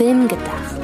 Film 0.00 0.28
gedacht. 0.28 0.80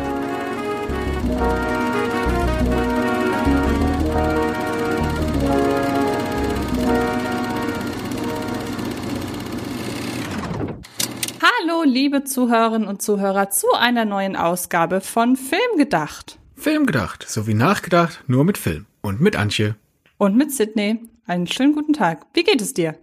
Hallo, 11.40 11.82
liebe 11.84 12.24
Zuhörerinnen 12.24 12.86
und 12.86 13.00
Zuhörer, 13.00 13.48
zu 13.48 13.72
einer 13.72 14.04
neuen 14.04 14.36
Ausgabe 14.36 15.00
von 15.00 15.36
Film 15.36 15.60
gedacht. 15.78 16.38
Film 16.54 16.84
gedacht, 16.84 17.26
sowie 17.26 17.54
nachgedacht, 17.54 18.22
nur 18.26 18.44
mit 18.44 18.58
Film. 18.58 18.84
Und 19.00 19.22
mit 19.22 19.34
Antje. 19.36 19.76
Und 20.18 20.36
mit 20.36 20.52
Sydney. 20.52 21.00
Einen 21.26 21.46
schönen 21.46 21.72
guten 21.72 21.94
Tag. 21.94 22.26
Wie 22.34 22.44
geht 22.44 22.60
es 22.60 22.74
dir? 22.74 22.98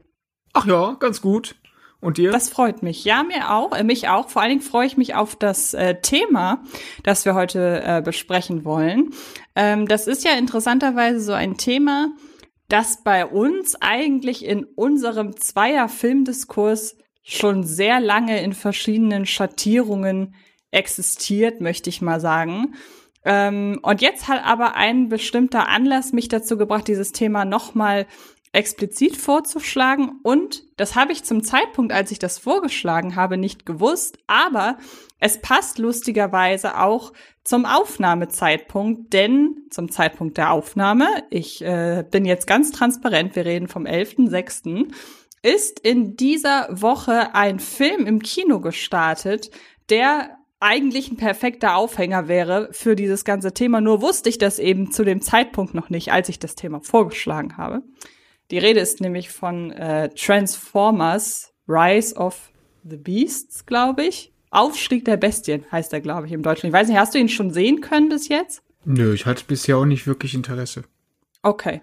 Ach 0.53 0.67
ja, 0.67 0.95
ganz 0.99 1.21
gut. 1.21 1.55
Und 2.03 2.17
dir? 2.17 2.31
Das 2.31 2.49
freut 2.49 2.84
mich. 2.84 3.05
Ja, 3.05 3.23
mir 3.23 3.52
auch, 3.52 3.71
äh, 3.71 3.84
mich 3.84 4.09
auch. 4.09 4.30
Vor 4.30 4.41
allen 4.41 4.49
Dingen 4.49 4.62
freue 4.62 4.85
ich 4.85 4.98
mich 4.98 5.16
auf 5.16 5.35
das 5.35 5.73
äh, 5.73 6.02
Thema, 6.02 6.63
das 7.03 7.26
wir 7.26 7.34
heute 7.34 7.81
äh, 7.84 8.02
besprechen 8.02 8.66
wollen. 8.66 9.12
Ähm, 9.55 9.88
das 9.88 10.07
ist 10.07 10.26
ja 10.26 10.34
interessanterweise 10.34 11.21
so 11.21 11.31
ein 11.31 11.57
Thema, 11.57 12.12
das 12.67 13.03
bei 13.03 13.26
uns 13.26 13.76
eigentlich 13.81 14.43
in 14.43 14.66
unserem 14.66 15.38
Zweier-Filmdiskurs 15.38 16.98
schon 17.23 17.63
sehr 17.63 18.02
lange 18.02 18.41
in 18.41 18.54
verschiedenen 18.54 19.26
Schattierungen 19.26 20.35
existiert, 20.71 21.62
möchte 21.62 21.90
ich 21.90 22.01
mal 22.01 22.20
sagen. 22.20 22.76
Ähm, 23.23 23.79
und 23.81 24.01
jetzt 24.01 24.27
hat 24.27 24.43
aber 24.43 24.76
ein 24.76 25.07
bestimmter 25.07 25.70
Anlass 25.70 26.12
mich 26.12 26.27
dazu 26.27 26.57
gebracht, 26.57 26.88
dieses 26.88 27.13
Thema 27.13 27.45
nochmal 27.45 28.07
explizit 28.51 29.15
vorzuschlagen. 29.15 30.20
Und 30.23 30.62
das 30.77 30.95
habe 30.95 31.12
ich 31.12 31.23
zum 31.23 31.44
Zeitpunkt, 31.44 31.94
als 31.94 32.12
ich 32.12 32.20
das 32.20 32.40
vorgeschlagen 32.40 33.16
habe, 33.16 33.38
nicht 33.38 33.66
gewusst. 33.66 34.18
Aber 34.27 34.77
es 35.20 35.41
passt 35.41 35.77
lustigerweise 35.77 36.80
auch 36.80 37.13
zum 37.43 37.65
Aufnahmezeitpunkt, 37.65 39.13
denn 39.13 39.68
zum 39.70 39.91
Zeitpunkt 39.91 40.38
der 40.38 40.52
Aufnahme, 40.52 41.07
ich 41.30 41.62
äh, 41.63 42.04
bin 42.10 42.26
jetzt 42.26 42.48
ganz 42.48 42.71
transparent, 42.71 43.35
wir 43.35 43.46
reden 43.46 43.68
vom 43.68 43.85
11.06., 43.85 44.91
ist 45.41 45.80
in 45.82 46.15
dieser 46.15 46.70
Woche 46.71 47.35
ein 47.35 47.60
Film 47.60 48.05
im 48.05 48.21
Kino 48.21 48.62
gestartet, 48.62 49.52
der 49.90 50.37
eigentlich 50.62 51.12
ein 51.12 51.18
perfekter 51.18 51.76
Aufhänger 51.76 52.30
wäre 52.30 52.70
für 52.71 52.96
dieses 52.96 53.26
ganze 53.26 53.54
Thema. 53.54 53.82
Nur 53.82 54.02
wusste 54.02 54.30
ich 54.30 54.37
das 54.37 54.60
eben 54.60 54.91
zu 54.91 55.04
dem 55.04 55.21
Zeitpunkt 55.21 55.74
noch 55.74 55.90
nicht, 55.90 56.13
als 56.13 56.30
ich 56.30 56.40
das 56.40 56.55
Thema 56.55 56.80
vorgeschlagen 56.80 57.58
habe. 57.58 57.84
Die 58.54 58.59
Rede 58.59 58.82
ist 58.82 59.01
nämlich 59.01 59.32
von 59.32 59.71
äh, 59.71 60.09
Transformers 60.09 61.55
Rise 61.68 62.15
of 62.15 62.51
the 62.84 62.98
Beasts, 62.98 63.65
glaube 63.65 64.06
ich. 64.06 64.31
Aufstieg 64.51 65.06
der 65.06 65.18
Bestien 65.18 65.66
heißt 65.72 65.91
er, 65.91 66.01
glaube 66.01 66.28
ich, 66.28 66.34
im 66.34 66.44
Deutschen. 66.44 66.68
Ich 66.68 66.74
weiß 66.74 66.88
nicht, 66.88 67.00
hast 67.00 67.16
du 67.16 67.18
ihn 67.18 67.29
schon 67.29 67.50
sehen 67.50 67.81
können 67.81 68.09
bis 68.09 68.28
jetzt? 68.28 68.62
Nö, 68.85 69.16
ich 69.16 69.25
hatte 69.25 69.44
bisher 69.47 69.79
auch 69.79 69.85
nicht 69.85 70.06
wirklich 70.06 70.35
Interesse. 70.35 70.84
Okay. 71.41 71.81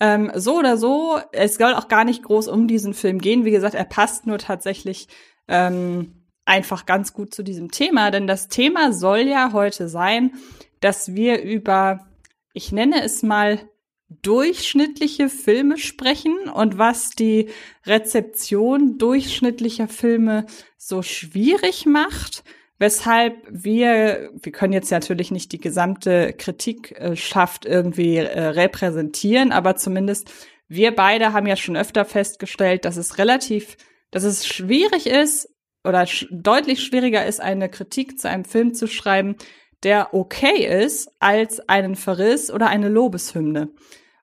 Ähm, 0.00 0.32
so 0.34 0.58
oder 0.58 0.78
so, 0.78 1.20
es 1.32 1.56
soll 1.56 1.74
auch 1.74 1.88
gar 1.88 2.04
nicht 2.04 2.22
groß 2.22 2.48
um 2.48 2.66
diesen 2.66 2.94
Film 2.94 3.18
gehen. 3.18 3.44
Wie 3.44 3.50
gesagt, 3.50 3.74
er 3.74 3.84
passt 3.84 4.26
nur 4.26 4.38
tatsächlich 4.38 5.08
ähm, 5.48 6.14
einfach 6.46 6.86
ganz 6.86 7.12
gut 7.12 7.34
zu 7.34 7.42
diesem 7.42 7.70
Thema, 7.70 8.10
denn 8.10 8.26
das 8.26 8.48
Thema 8.48 8.94
soll 8.94 9.28
ja 9.28 9.52
heute 9.52 9.86
sein, 9.90 10.32
dass 10.80 11.14
wir 11.14 11.42
über, 11.42 12.06
ich 12.54 12.72
nenne 12.72 13.02
es 13.02 13.22
mal, 13.22 13.60
durchschnittliche 14.08 15.28
Filme 15.28 15.78
sprechen 15.78 16.48
und 16.48 16.78
was 16.78 17.10
die 17.10 17.48
Rezeption 17.86 18.98
durchschnittlicher 18.98 19.88
Filme 19.88 20.46
so 20.76 21.02
schwierig 21.02 21.86
macht, 21.86 22.44
weshalb 22.78 23.34
wir, 23.50 24.30
wir 24.34 24.52
können 24.52 24.72
jetzt 24.72 24.90
natürlich 24.90 25.30
nicht 25.30 25.50
die 25.52 25.58
gesamte 25.58 26.32
Kritikschaft 26.34 27.64
irgendwie 27.66 28.16
äh, 28.16 28.40
repräsentieren, 28.40 29.50
aber 29.50 29.76
zumindest 29.76 30.30
wir 30.68 30.94
beide 30.94 31.32
haben 31.32 31.46
ja 31.46 31.56
schon 31.56 31.76
öfter 31.76 32.04
festgestellt, 32.04 32.84
dass 32.84 32.96
es 32.96 33.18
relativ, 33.18 33.76
dass 34.10 34.24
es 34.24 34.46
schwierig 34.46 35.06
ist 35.06 35.48
oder 35.84 36.06
sch 36.06 36.26
deutlich 36.30 36.82
schwieriger 36.82 37.24
ist, 37.24 37.40
eine 37.40 37.68
Kritik 37.68 38.18
zu 38.18 38.28
einem 38.28 38.44
Film 38.44 38.74
zu 38.74 38.86
schreiben, 38.88 39.36
der 39.86 40.12
okay 40.12 40.66
ist, 40.82 41.08
als 41.20 41.66
einen 41.68 41.94
Verriss 41.94 42.50
oder 42.50 42.66
eine 42.66 42.88
Lobeshymne. 42.88 43.70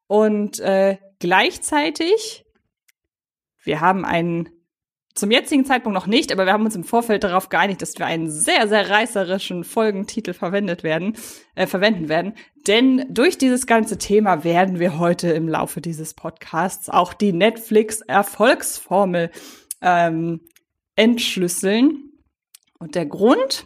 Und 0.08 0.60
äh, 0.60 0.98
gleichzeitig, 1.20 2.44
wir 3.64 3.80
haben 3.80 4.04
einen, 4.04 4.50
zum 5.16 5.32
jetzigen 5.32 5.64
Zeitpunkt 5.64 5.96
noch 5.96 6.06
nicht, 6.06 6.34
aber 6.34 6.46
wir 6.46 6.52
haben 6.52 6.66
uns 6.66 6.76
im 6.76 6.84
Vorfeld 6.84 7.24
darauf 7.24 7.48
geeinigt, 7.48 7.82
dass 7.82 7.98
wir 7.98 8.06
einen 8.06 8.30
sehr, 8.30 8.68
sehr 8.68 8.90
reißerischen 8.90 9.64
Folgentitel 9.64 10.34
verwendet 10.34 10.84
werden, 10.84 11.16
äh, 11.56 11.66
verwenden 11.66 12.10
werden. 12.10 12.34
Denn 12.68 13.06
durch 13.10 13.38
dieses 13.38 13.66
ganze 13.66 13.98
Thema 13.98 14.44
werden 14.44 14.80
wir 14.80 15.00
heute 15.00 15.30
im 15.30 15.48
Laufe 15.48 15.80
dieses 15.80 16.14
Podcasts 16.14 16.90
auch 16.90 17.14
die 17.14 17.32
Netflix-Erfolgsformel 17.32 19.32
ähm, 19.82 20.42
entschlüsseln. 20.98 22.12
Und 22.80 22.96
der 22.96 23.06
Grund, 23.06 23.66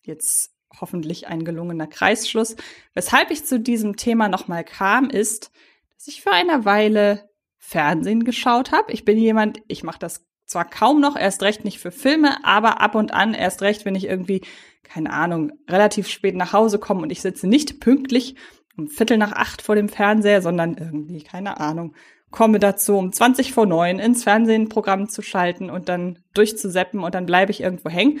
jetzt 0.00 0.53
hoffentlich 0.80 1.26
ein 1.28 1.44
gelungener 1.44 1.86
Kreisschluss, 1.86 2.56
weshalb 2.94 3.30
ich 3.30 3.44
zu 3.44 3.60
diesem 3.60 3.96
Thema 3.96 4.28
nochmal 4.28 4.64
kam, 4.64 5.10
ist, 5.10 5.50
dass 5.94 6.08
ich 6.08 6.22
für 6.22 6.32
eine 6.32 6.64
Weile 6.64 7.28
Fernsehen 7.58 8.24
geschaut 8.24 8.72
habe. 8.72 8.92
Ich 8.92 9.04
bin 9.04 9.18
jemand, 9.18 9.58
ich 9.68 9.82
mache 9.82 9.98
das 9.98 10.26
zwar 10.46 10.68
kaum 10.68 11.00
noch, 11.00 11.16
erst 11.16 11.42
recht 11.42 11.64
nicht 11.64 11.78
für 11.78 11.90
Filme, 11.90 12.44
aber 12.44 12.80
ab 12.80 12.94
und 12.94 13.14
an 13.14 13.34
erst 13.34 13.62
recht, 13.62 13.84
wenn 13.84 13.94
ich 13.94 14.04
irgendwie, 14.04 14.42
keine 14.82 15.12
Ahnung, 15.12 15.52
relativ 15.68 16.08
spät 16.08 16.34
nach 16.34 16.52
Hause 16.52 16.78
komme 16.78 17.02
und 17.02 17.10
ich 17.10 17.22
sitze 17.22 17.46
nicht 17.46 17.80
pünktlich 17.80 18.36
um 18.76 18.88
Viertel 18.88 19.18
nach 19.18 19.32
acht 19.32 19.62
vor 19.62 19.76
dem 19.76 19.88
Fernseher, 19.88 20.42
sondern 20.42 20.76
irgendwie, 20.76 21.22
keine 21.22 21.60
Ahnung, 21.60 21.94
komme 22.30 22.58
dazu, 22.58 22.96
um 22.96 23.12
20 23.12 23.52
vor 23.52 23.66
neun 23.66 24.00
ins 24.00 24.24
Fernsehprogramm 24.24 25.08
zu 25.08 25.22
schalten 25.22 25.70
und 25.70 25.88
dann 25.88 26.18
durchzuseppen 26.34 27.00
und 27.00 27.14
dann 27.14 27.26
bleibe 27.26 27.52
ich 27.52 27.60
irgendwo 27.60 27.88
hängen. 27.88 28.20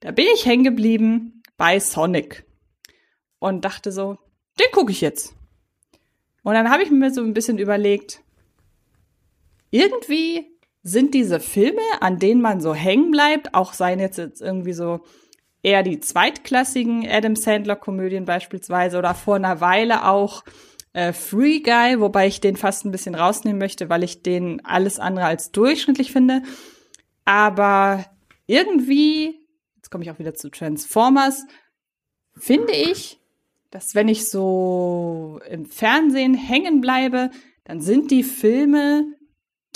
Da 0.00 0.10
bin 0.10 0.26
ich 0.34 0.44
hängen 0.44 0.64
geblieben 0.64 1.41
bei 1.56 1.78
Sonic 1.80 2.44
und 3.38 3.64
dachte 3.64 3.92
so, 3.92 4.18
den 4.58 4.70
gucke 4.72 4.92
ich 4.92 5.00
jetzt. 5.00 5.34
Und 6.42 6.54
dann 6.54 6.70
habe 6.70 6.82
ich 6.82 6.90
mir 6.90 7.12
so 7.12 7.22
ein 7.22 7.34
bisschen 7.34 7.58
überlegt, 7.58 8.20
irgendwie 9.70 10.46
sind 10.82 11.14
diese 11.14 11.40
Filme, 11.40 11.80
an 12.00 12.18
denen 12.18 12.40
man 12.40 12.60
so 12.60 12.74
hängen 12.74 13.10
bleibt, 13.10 13.54
auch 13.54 13.72
seien 13.72 14.00
jetzt, 14.00 14.18
jetzt 14.18 14.42
irgendwie 14.42 14.72
so 14.72 15.00
eher 15.62 15.82
die 15.82 16.00
zweitklassigen 16.00 17.08
Adam 17.08 17.36
Sandler 17.36 17.76
Komödien 17.76 18.24
beispielsweise 18.24 18.98
oder 18.98 19.14
vor 19.14 19.36
einer 19.36 19.60
Weile 19.60 20.06
auch 20.06 20.42
äh, 20.92 21.12
Free 21.12 21.60
Guy, 21.60 22.00
wobei 22.00 22.26
ich 22.26 22.40
den 22.40 22.56
fast 22.56 22.84
ein 22.84 22.90
bisschen 22.90 23.14
rausnehmen 23.14 23.58
möchte, 23.58 23.88
weil 23.88 24.02
ich 24.02 24.22
den 24.22 24.64
alles 24.64 24.98
andere 24.98 25.26
als 25.26 25.52
durchschnittlich 25.52 26.12
finde. 26.12 26.42
Aber 27.24 28.04
irgendwie, 28.46 29.41
komme 29.92 30.02
ich 30.02 30.10
auch 30.10 30.18
wieder 30.18 30.34
zu 30.34 30.50
Transformers, 30.50 31.44
finde 32.36 32.72
ich, 32.72 33.20
dass 33.70 33.94
wenn 33.94 34.08
ich 34.08 34.28
so 34.28 35.40
im 35.48 35.66
Fernsehen 35.66 36.34
hängen 36.34 36.80
bleibe, 36.80 37.30
dann 37.64 37.80
sind 37.80 38.10
die 38.10 38.24
Filme, 38.24 39.04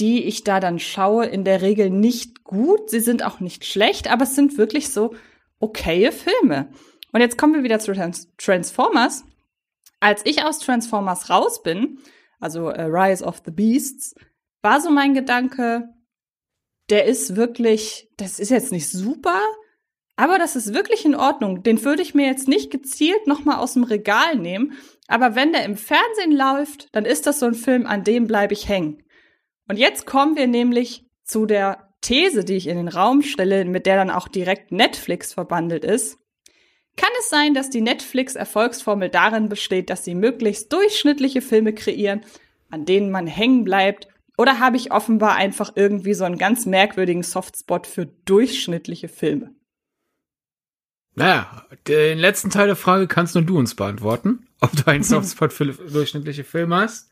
die 0.00 0.24
ich 0.24 0.42
da 0.42 0.58
dann 0.58 0.78
schaue, 0.78 1.26
in 1.26 1.44
der 1.44 1.62
Regel 1.62 1.90
nicht 1.90 2.42
gut. 2.44 2.90
Sie 2.90 3.00
sind 3.00 3.24
auch 3.24 3.40
nicht 3.40 3.64
schlecht, 3.64 4.10
aber 4.10 4.24
es 4.24 4.34
sind 4.34 4.58
wirklich 4.58 4.90
so 4.90 5.14
okaye 5.60 6.12
Filme. 6.12 6.68
Und 7.12 7.20
jetzt 7.20 7.38
kommen 7.38 7.54
wir 7.54 7.62
wieder 7.62 7.78
zu 7.78 7.92
Trans 7.94 8.28
Transformers. 8.36 9.24
Als 10.00 10.22
ich 10.24 10.42
aus 10.42 10.58
Transformers 10.58 11.30
raus 11.30 11.62
bin, 11.62 11.98
also 12.40 12.68
äh, 12.68 12.82
Rise 12.82 13.24
of 13.24 13.42
the 13.44 13.50
Beasts, 13.50 14.14
war 14.60 14.80
so 14.80 14.90
mein 14.90 15.14
Gedanke, 15.14 15.88
der 16.90 17.06
ist 17.06 17.36
wirklich, 17.36 18.10
das 18.16 18.38
ist 18.38 18.50
jetzt 18.50 18.72
nicht 18.72 18.90
super, 18.90 19.40
aber 20.16 20.38
das 20.38 20.56
ist 20.56 20.72
wirklich 20.72 21.04
in 21.04 21.14
Ordnung. 21.14 21.62
Den 21.62 21.84
würde 21.84 22.02
ich 22.02 22.14
mir 22.14 22.26
jetzt 22.26 22.48
nicht 22.48 22.70
gezielt 22.70 23.26
nochmal 23.26 23.56
aus 23.56 23.74
dem 23.74 23.84
Regal 23.84 24.36
nehmen. 24.36 24.72
Aber 25.08 25.34
wenn 25.34 25.52
der 25.52 25.64
im 25.64 25.76
Fernsehen 25.76 26.32
läuft, 26.32 26.88
dann 26.92 27.04
ist 27.04 27.26
das 27.26 27.38
so 27.38 27.46
ein 27.46 27.54
Film, 27.54 27.86
an 27.86 28.02
dem 28.02 28.26
bleibe 28.26 28.54
ich 28.54 28.68
hängen. 28.68 29.02
Und 29.68 29.78
jetzt 29.78 30.06
kommen 30.06 30.36
wir 30.36 30.46
nämlich 30.46 31.04
zu 31.22 31.44
der 31.44 31.92
These, 32.00 32.44
die 32.44 32.54
ich 32.54 32.66
in 32.66 32.76
den 32.76 32.88
Raum 32.88 33.22
stelle, 33.22 33.64
mit 33.64 33.84
der 33.84 33.96
dann 33.96 34.10
auch 34.10 34.28
direkt 34.28 34.72
Netflix 34.72 35.34
verbandelt 35.34 35.84
ist. 35.84 36.18
Kann 36.96 37.10
es 37.18 37.28
sein, 37.28 37.52
dass 37.52 37.68
die 37.68 37.82
Netflix-Erfolgsformel 37.82 39.10
darin 39.10 39.48
besteht, 39.48 39.90
dass 39.90 40.04
sie 40.04 40.14
möglichst 40.14 40.72
durchschnittliche 40.72 41.42
Filme 41.42 41.74
kreieren, 41.74 42.22
an 42.70 42.86
denen 42.86 43.10
man 43.10 43.26
hängen 43.26 43.64
bleibt? 43.64 44.08
Oder 44.38 44.60
habe 44.60 44.76
ich 44.76 44.92
offenbar 44.92 45.34
einfach 45.34 45.72
irgendwie 45.74 46.14
so 46.14 46.24
einen 46.24 46.38
ganz 46.38 46.64
merkwürdigen 46.64 47.22
Softspot 47.22 47.86
für 47.86 48.06
durchschnittliche 48.06 49.08
Filme? 49.08 49.55
Naja, 51.16 51.64
den 51.88 52.18
letzten 52.18 52.50
Teil 52.50 52.66
der 52.66 52.76
Frage 52.76 53.08
kannst 53.08 53.34
nur 53.34 53.42
du 53.42 53.58
uns 53.58 53.74
beantworten, 53.74 54.46
ob 54.60 54.70
du 54.72 54.86
einen 54.86 55.02
Softspot 55.02 55.52
für 55.52 55.66
durchschnittliche 55.66 56.44
Filme 56.44 56.76
hast. 56.76 57.10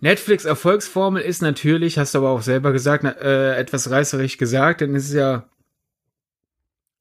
Netflix 0.00 0.44
Erfolgsformel 0.44 1.22
ist 1.22 1.42
natürlich, 1.42 1.98
hast 1.98 2.14
du 2.14 2.18
aber 2.18 2.30
auch 2.30 2.42
selber 2.42 2.70
gesagt, 2.70 3.02
äh, 3.04 3.56
etwas 3.56 3.90
reißerig 3.90 4.38
gesagt, 4.38 4.80
denn 4.80 4.94
es 4.94 5.06
ist 5.06 5.14
ja 5.14 5.48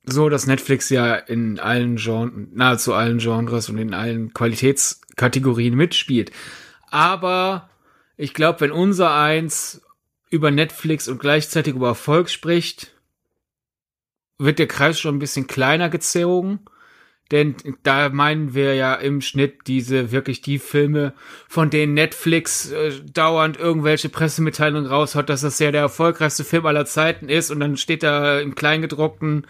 so, 0.04 0.30
dass 0.30 0.48
Netflix 0.48 0.90
ja 0.90 1.14
in 1.16 1.60
allen 1.60 1.98
Genres, 1.98 2.48
nahezu 2.54 2.94
allen 2.94 3.20
Genres 3.20 3.70
und 3.70 3.78
in 3.78 3.94
allen 3.94 4.34
Qualitätskategorien 4.34 5.76
mitspielt. 5.76 6.32
Aber 6.90 7.70
ich 8.16 8.34
glaube, 8.34 8.62
wenn 8.62 8.72
unser 8.72 9.14
eins 9.14 9.82
über 10.30 10.50
Netflix 10.50 11.08
und 11.08 11.20
gleichzeitig 11.20 11.76
über 11.76 11.90
Erfolg 11.90 12.30
spricht, 12.30 12.97
wird 14.40 14.60
der 14.60 14.68
Kreis 14.68 15.00
schon 15.00 15.16
ein 15.16 15.20
bisschen 15.20 15.48
kleiner 15.48 15.90
gezogen. 15.90 16.60
Denn 17.32 17.56
da 17.84 18.08
meinen 18.08 18.54
wir 18.54 18.76
ja 18.76 18.94
im 18.94 19.20
Schnitt 19.20 19.68
diese 19.68 20.14
wirklich 20.14 20.42
die 20.42 20.60
Filme, 20.60 21.14
von 21.50 21.70
denen 21.70 21.94
Netflix 21.94 22.72
äh, 22.72 22.92
dauernd 23.14 23.58
irgendwelche 23.58 24.08
Pressemitteilungen 24.08 24.90
raushaut, 24.90 25.28
dass 25.28 25.42
das 25.42 25.60
ja 25.60 25.72
der 25.72 25.82
erfolgreichste 25.82 26.46
Film 26.46 26.66
aller 26.66 26.86
Zeiten 26.86 27.28
ist 27.28 27.52
und 27.52 27.60
dann 27.60 27.76
steht 27.76 28.04
da 28.04 28.40
im 28.40 28.56
Kleingedruckten 28.56 29.46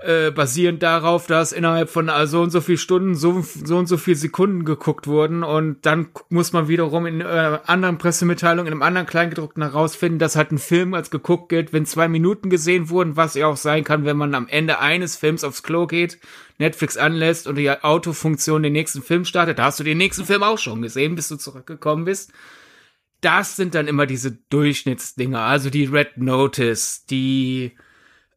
äh, 0.00 0.30
basierend 0.30 0.80
darauf, 0.82 1.26
dass 1.26 1.50
innerhalb 1.50 1.90
von 1.90 2.08
äh, 2.08 2.26
so 2.28 2.40
und 2.40 2.50
so 2.50 2.60
viel 2.60 2.78
Stunden 2.78 3.16
so, 3.16 3.42
so 3.42 3.76
und 3.78 3.86
so 3.86 3.96
viel 3.96 4.14
Sekunden 4.14 4.64
geguckt 4.64 5.08
wurden 5.08 5.42
und 5.42 5.84
dann 5.84 6.10
muss 6.28 6.52
man 6.52 6.68
wiederum 6.68 7.04
in 7.04 7.20
äh, 7.20 7.58
anderen 7.66 7.98
Pressemitteilungen, 7.98 8.68
in 8.68 8.74
einem 8.74 8.82
anderen 8.82 9.08
Kleingedruckten 9.08 9.62
herausfinden, 9.62 10.20
dass 10.20 10.36
halt 10.36 10.52
ein 10.52 10.58
Film 10.58 10.94
als 10.94 11.10
geguckt 11.10 11.48
gilt, 11.48 11.72
wenn 11.72 11.84
zwei 11.84 12.06
Minuten 12.06 12.48
gesehen 12.48 12.90
wurden, 12.90 13.16
was 13.16 13.34
ja 13.34 13.48
auch 13.48 13.56
sein 13.56 13.82
kann, 13.82 14.04
wenn 14.04 14.16
man 14.16 14.36
am 14.36 14.46
Ende 14.46 14.78
eines 14.78 15.16
Films 15.16 15.42
aufs 15.42 15.64
Klo 15.64 15.88
geht, 15.88 16.20
Netflix 16.58 16.96
anlässt 16.96 17.48
und 17.48 17.56
die 17.56 17.68
Autofunktion 17.68 18.62
den 18.62 18.74
nächsten 18.74 19.02
Film 19.02 19.24
startet, 19.24 19.58
da 19.58 19.64
hast 19.64 19.80
du 19.80 19.84
den 19.84 19.98
nächsten 19.98 20.24
Film 20.24 20.44
auch 20.44 20.58
schon 20.58 20.80
gesehen, 20.80 21.16
bis 21.16 21.26
du 21.26 21.36
zurückgekommen 21.36 22.04
bist. 22.04 22.32
Das 23.20 23.56
sind 23.56 23.74
dann 23.74 23.88
immer 23.88 24.06
diese 24.06 24.30
Durchschnittsdinger, 24.30 25.40
also 25.40 25.70
die 25.70 25.86
Red 25.86 26.18
Notice, 26.18 27.04
die 27.06 27.72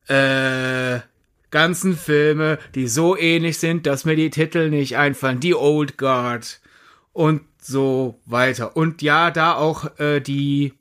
äh, 0.07 1.01
ganzen 1.51 1.95
Filme, 1.95 2.57
die 2.75 2.87
so 2.87 3.17
ähnlich 3.17 3.59
sind, 3.59 3.85
dass 3.85 4.05
mir 4.05 4.15
die 4.15 4.29
Titel 4.29 4.69
nicht 4.69 4.97
einfallen. 4.97 5.39
Die 5.39 5.55
Old 5.55 5.97
Guard 5.97 6.61
und 7.13 7.41
so 7.61 8.19
weiter. 8.25 8.75
Und 8.75 9.01
ja, 9.01 9.31
da 9.31 9.53
auch 9.53 9.99
äh, 9.99 10.19
die 10.19 10.73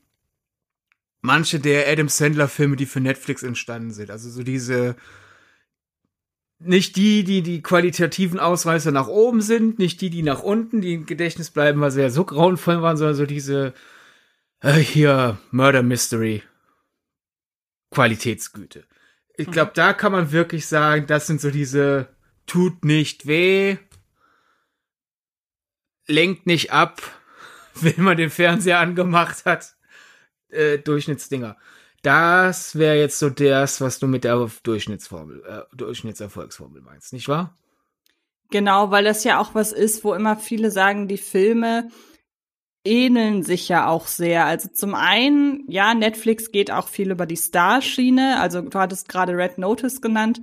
manche 1.20 1.60
der 1.60 1.88
Adam 1.88 2.08
Sandler 2.08 2.48
Filme, 2.48 2.76
die 2.76 2.86
für 2.86 3.00
Netflix 3.00 3.42
entstanden 3.42 3.90
sind. 3.90 4.10
Also 4.10 4.30
so 4.30 4.42
diese 4.42 4.96
nicht 6.60 6.96
die, 6.96 7.24
die 7.24 7.42
die 7.42 7.62
qualitativen 7.62 8.38
Ausreißer 8.38 8.92
nach 8.92 9.08
oben 9.08 9.40
sind, 9.40 9.78
nicht 9.78 10.00
die, 10.00 10.10
die 10.10 10.22
nach 10.22 10.42
unten, 10.42 10.80
die 10.82 10.94
im 10.94 11.06
Gedächtnis 11.06 11.50
bleiben, 11.50 11.80
weil 11.80 11.90
sie 11.90 12.02
ja 12.02 12.10
so 12.10 12.24
grauenvoll 12.24 12.82
waren, 12.82 12.96
sondern 12.96 13.16
so 13.16 13.26
diese 13.26 13.72
äh, 14.60 14.74
hier 14.74 15.38
Murder 15.50 15.82
Mystery 15.82 16.42
Qualitätsgüte. 17.90 18.84
Ich 19.40 19.50
glaube, 19.50 19.72
da 19.74 19.94
kann 19.94 20.12
man 20.12 20.32
wirklich 20.32 20.66
sagen, 20.66 21.06
das 21.06 21.26
sind 21.26 21.40
so 21.40 21.50
diese 21.50 22.08
tut 22.44 22.84
nicht 22.84 23.26
weh, 23.26 23.78
lenkt 26.06 26.46
nicht 26.46 26.72
ab, 26.72 27.00
wenn 27.74 28.02
man 28.04 28.18
den 28.18 28.28
Fernseher 28.28 28.80
angemacht 28.80 29.46
hat, 29.46 29.76
äh, 30.50 30.78
Durchschnittsdinger. 30.78 31.56
Das 32.02 32.76
wäre 32.76 32.98
jetzt 32.98 33.18
so 33.18 33.30
das, 33.30 33.80
was 33.80 33.98
du 33.98 34.06
mit 34.06 34.24
der 34.24 34.50
Durchschnittsformel, 34.62 35.42
äh, 35.46 35.76
Durchschnittserfolgsformel 35.76 36.82
meinst, 36.82 37.14
nicht 37.14 37.28
wahr? 37.28 37.56
Genau, 38.50 38.90
weil 38.90 39.04
das 39.04 39.24
ja 39.24 39.38
auch 39.38 39.54
was 39.54 39.72
ist, 39.72 40.04
wo 40.04 40.12
immer 40.12 40.36
viele 40.36 40.70
sagen, 40.70 41.08
die 41.08 41.16
Filme 41.16 41.88
ähneln 42.84 43.42
sich 43.42 43.68
ja 43.68 43.88
auch 43.88 44.06
sehr. 44.06 44.46
Also 44.46 44.68
zum 44.68 44.94
einen, 44.94 45.64
ja, 45.68 45.94
Netflix 45.94 46.50
geht 46.50 46.70
auch 46.70 46.88
viel 46.88 47.10
über 47.10 47.26
die 47.26 47.36
Starschiene. 47.36 48.40
Also 48.40 48.62
du 48.62 48.78
hattest 48.78 49.08
gerade 49.08 49.36
Red 49.36 49.58
Notice 49.58 50.00
genannt. 50.00 50.40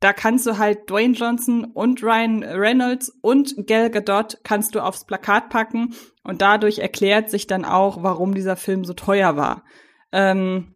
Da 0.00 0.12
kannst 0.12 0.46
du 0.46 0.58
halt 0.58 0.90
Dwayne 0.90 1.14
Johnson 1.14 1.64
und 1.64 2.02
Ryan 2.02 2.42
Reynolds 2.42 3.08
und 3.22 3.66
Gal 3.66 3.90
Gadot 3.90 4.38
kannst 4.44 4.74
du 4.74 4.80
aufs 4.80 5.06
Plakat 5.06 5.48
packen 5.48 5.94
und 6.22 6.42
dadurch 6.42 6.78
erklärt 6.78 7.30
sich 7.30 7.46
dann 7.46 7.64
auch, 7.64 8.02
warum 8.02 8.34
dieser 8.34 8.56
Film 8.56 8.84
so 8.84 8.92
teuer 8.92 9.36
war. 9.36 9.64
Ähm, 10.12 10.74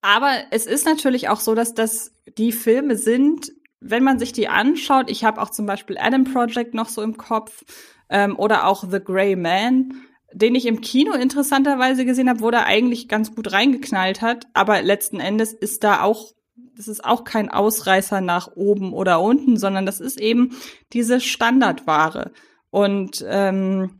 aber 0.00 0.32
es 0.50 0.66
ist 0.66 0.86
natürlich 0.86 1.28
auch 1.28 1.40
so, 1.40 1.54
dass 1.54 1.74
das 1.74 2.14
die 2.38 2.52
Filme 2.52 2.96
sind, 2.96 3.52
wenn 3.80 4.04
man 4.04 4.18
sich 4.18 4.32
die 4.32 4.48
anschaut. 4.48 5.10
Ich 5.10 5.24
habe 5.24 5.40
auch 5.40 5.50
zum 5.50 5.66
Beispiel 5.66 5.98
Adam 5.98 6.24
Project 6.24 6.72
noch 6.72 6.88
so 6.88 7.02
im 7.02 7.16
Kopf 7.16 7.64
ähm, 8.10 8.38
oder 8.38 8.66
auch 8.66 8.84
The 8.88 9.00
Grey 9.00 9.36
Man, 9.36 9.94
den 10.32 10.54
ich 10.54 10.66
im 10.66 10.80
Kino 10.80 11.12
interessanterweise 11.12 12.04
gesehen 12.04 12.28
habe, 12.28 12.40
wo 12.40 12.50
der 12.50 12.66
eigentlich 12.66 13.08
ganz 13.08 13.34
gut 13.34 13.52
reingeknallt 13.52 14.20
hat, 14.20 14.46
aber 14.52 14.82
letzten 14.82 15.20
Endes 15.20 15.52
ist 15.52 15.84
da 15.84 16.02
auch 16.02 16.32
das 16.78 16.86
ist 16.86 17.04
auch 17.04 17.24
kein 17.24 17.50
Ausreißer 17.50 18.20
nach 18.20 18.52
oben 18.54 18.92
oder 18.92 19.20
unten, 19.20 19.56
sondern 19.56 19.84
das 19.84 19.98
ist 20.00 20.20
eben 20.20 20.56
diese 20.92 21.20
Standardware. 21.20 22.30
Und 22.70 23.24
ähm, 23.28 23.98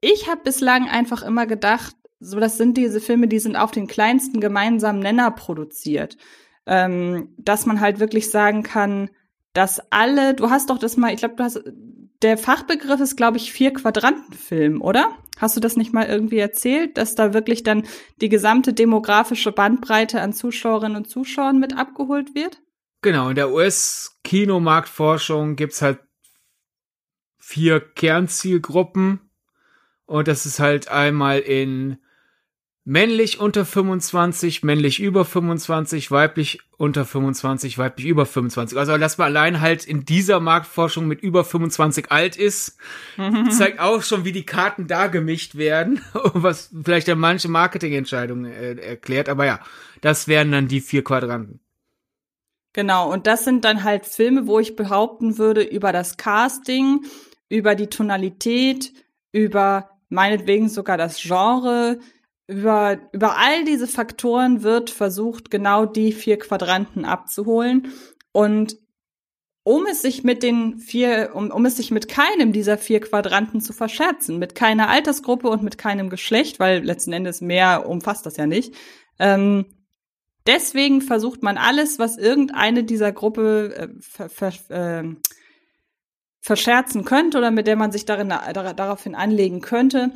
ich 0.00 0.28
habe 0.30 0.42
bislang 0.44 0.88
einfach 0.88 1.22
immer 1.22 1.46
gedacht, 1.46 1.96
so 2.20 2.38
das 2.38 2.56
sind 2.56 2.76
diese 2.76 3.00
Filme, 3.00 3.26
die 3.26 3.40
sind 3.40 3.56
auf 3.56 3.72
den 3.72 3.88
kleinsten 3.88 4.40
gemeinsamen 4.40 5.00
Nenner 5.00 5.32
produziert. 5.32 6.16
Ähm, 6.64 7.34
dass 7.38 7.66
man 7.66 7.80
halt 7.80 7.98
wirklich 7.98 8.30
sagen 8.30 8.62
kann, 8.62 9.10
dass 9.52 9.80
alle, 9.90 10.34
du 10.34 10.50
hast 10.50 10.70
doch 10.70 10.78
das 10.78 10.96
mal, 10.96 11.12
ich 11.12 11.18
glaube, 11.18 11.36
du 11.36 11.44
hast 11.44 11.60
der 12.22 12.38
Fachbegriff 12.38 13.00
ist, 13.00 13.16
glaube 13.16 13.36
ich, 13.36 13.52
vier 13.52 13.72
Quadrantenfilm, 13.72 14.80
oder? 14.80 15.16
Hast 15.38 15.56
du 15.56 15.60
das 15.60 15.76
nicht 15.76 15.92
mal 15.92 16.06
irgendwie 16.06 16.38
erzählt, 16.38 16.96
dass 16.96 17.14
da 17.14 17.34
wirklich 17.34 17.62
dann 17.62 17.86
die 18.20 18.30
gesamte 18.30 18.72
demografische 18.72 19.52
Bandbreite 19.52 20.20
an 20.20 20.32
Zuschauerinnen 20.32 20.96
und 20.96 21.10
Zuschauern 21.10 21.58
mit 21.58 21.76
abgeholt 21.76 22.34
wird? 22.34 22.62
Genau, 23.02 23.28
in 23.28 23.34
der 23.34 23.52
US-Kinomarktforschung 23.52 25.56
gibt's 25.56 25.82
halt 25.82 26.00
vier 27.38 27.80
Kernzielgruppen. 27.80 29.20
Und 30.06 30.28
das 30.28 30.46
ist 30.46 30.58
halt 30.58 30.88
einmal 30.88 31.40
in 31.40 31.98
männlich 32.86 33.40
unter 33.40 33.64
25, 33.64 34.62
männlich 34.62 35.00
über 35.00 35.24
25, 35.24 36.12
weiblich 36.12 36.60
unter 36.78 37.04
25, 37.04 37.78
weiblich 37.78 38.06
über 38.06 38.24
25. 38.24 38.78
Also, 38.78 38.96
dass 38.96 39.18
man 39.18 39.26
allein 39.26 39.60
halt 39.60 39.84
in 39.84 40.04
dieser 40.04 40.38
Marktforschung 40.38 41.08
mit 41.08 41.20
über 41.20 41.44
25 41.44 42.12
alt 42.12 42.36
ist, 42.36 42.78
zeigt 43.50 43.80
auch 43.80 44.02
schon, 44.02 44.24
wie 44.24 44.30
die 44.30 44.46
Karten 44.46 44.86
da 44.86 45.08
gemischt 45.08 45.56
werden, 45.56 46.00
was 46.14 46.72
vielleicht 46.84 47.08
ja 47.08 47.16
manche 47.16 47.48
Marketingentscheidungen 47.48 48.52
äh, 48.52 48.74
erklärt. 48.74 49.28
Aber 49.28 49.44
ja, 49.44 49.58
das 50.00 50.28
wären 50.28 50.52
dann 50.52 50.68
die 50.68 50.80
vier 50.80 51.02
Quadranten. 51.02 51.58
Genau, 52.72 53.12
und 53.12 53.26
das 53.26 53.44
sind 53.44 53.64
dann 53.64 53.82
halt 53.82 54.06
Filme, 54.06 54.46
wo 54.46 54.60
ich 54.60 54.76
behaupten 54.76 55.38
würde, 55.38 55.62
über 55.62 55.92
das 55.92 56.18
Casting, 56.18 57.04
über 57.48 57.74
die 57.74 57.88
Tonalität, 57.88 58.92
über 59.32 59.90
meinetwegen 60.08 60.68
sogar 60.68 60.96
das 60.96 61.20
Genre, 61.20 61.98
über, 62.46 62.98
über 63.12 63.36
all 63.36 63.64
diese 63.64 63.86
Faktoren 63.86 64.62
wird 64.62 64.90
versucht, 64.90 65.50
genau 65.50 65.84
die 65.84 66.12
vier 66.12 66.38
Quadranten 66.38 67.04
abzuholen. 67.04 67.92
Und 68.32 68.76
um 69.64 69.84
es 69.86 70.00
sich 70.00 70.22
mit 70.22 70.44
den 70.44 70.78
vier, 70.78 71.30
um, 71.34 71.50
um 71.50 71.66
es 71.66 71.76
sich 71.76 71.90
mit 71.90 72.06
keinem 72.08 72.52
dieser 72.52 72.78
vier 72.78 73.00
Quadranten 73.00 73.60
zu 73.60 73.72
verscherzen, 73.72 74.38
mit 74.38 74.54
keiner 74.54 74.88
Altersgruppe 74.88 75.48
und 75.48 75.64
mit 75.64 75.76
keinem 75.76 76.08
Geschlecht, 76.08 76.60
weil 76.60 76.84
letzten 76.84 77.12
Endes 77.12 77.40
mehr 77.40 77.88
umfasst 77.88 78.26
das 78.26 78.36
ja 78.36 78.46
nicht. 78.46 78.74
Ähm, 79.18 79.66
deswegen 80.46 81.00
versucht 81.00 81.42
man 81.42 81.58
alles, 81.58 81.98
was 81.98 82.16
irgendeine 82.16 82.84
dieser 82.84 83.10
Gruppe 83.10 83.74
äh, 83.74 83.88
ver, 84.00 84.28
ver, 84.28 84.52
äh, 84.68 85.16
verscherzen 86.40 87.04
könnte 87.04 87.38
oder 87.38 87.50
mit 87.50 87.66
der 87.66 87.74
man 87.74 87.90
sich 87.90 88.04
darin, 88.04 88.28
daraufhin 88.28 89.16
anlegen 89.16 89.60
könnte, 89.60 90.12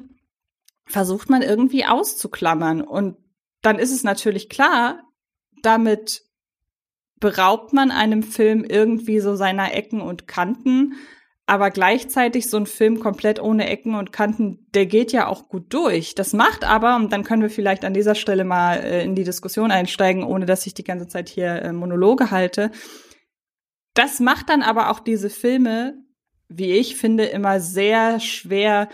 versucht 0.91 1.31
man 1.31 1.43
irgendwie 1.43 1.85
auszuklammern. 1.85 2.83
Und 2.83 3.17
dann 3.63 3.79
ist 3.79 3.93
es 3.93 4.03
natürlich 4.03 4.49
klar, 4.49 5.03
damit 5.63 6.23
beraubt 7.19 7.73
man 7.73 7.91
einem 7.91 8.23
Film 8.23 8.65
irgendwie 8.65 9.21
so 9.21 9.37
seiner 9.37 9.75
Ecken 9.75 10.01
und 10.01 10.27
Kanten. 10.27 10.95
Aber 11.47 11.71
gleichzeitig 11.71 12.49
so 12.49 12.57
ein 12.57 12.67
Film 12.67 13.01
komplett 13.01 13.41
ohne 13.41 13.69
Ecken 13.69 13.97
und 13.97 14.13
Kanten, 14.13 14.67
der 14.73 14.87
geht 14.87 15.11
ja 15.11 15.27
auch 15.27 15.49
gut 15.49 15.75
durch. 15.75 16.15
Das 16.15 16.33
macht 16.33 16.65
aber, 16.65 16.95
und 16.97 17.13
dann 17.13 17.25
können 17.25 17.43
wir 17.43 17.51
vielleicht 17.51 17.85
an 17.85 17.93
dieser 17.93 18.15
Stelle 18.15 18.45
mal 18.45 18.77
äh, 18.77 19.05
in 19.05 19.17
die 19.17 19.25
Diskussion 19.25 19.73
einsteigen, 19.73 20.23
ohne 20.23 20.47
dass 20.47 20.67
ich 20.67 20.75
die 20.75 20.85
ganze 20.85 21.09
Zeit 21.09 21.29
hier 21.29 21.63
äh, 21.63 21.73
Monologe 21.73 22.31
halte. 22.31 22.71
Das 23.95 24.21
macht 24.21 24.49
dann 24.49 24.63
aber 24.63 24.91
auch 24.91 25.01
diese 25.01 25.29
Filme, 25.29 25.95
wie 26.49 26.73
ich 26.73 26.97
finde, 26.97 27.25
immer 27.25 27.59
sehr 27.59 28.21
schwer 28.21 28.89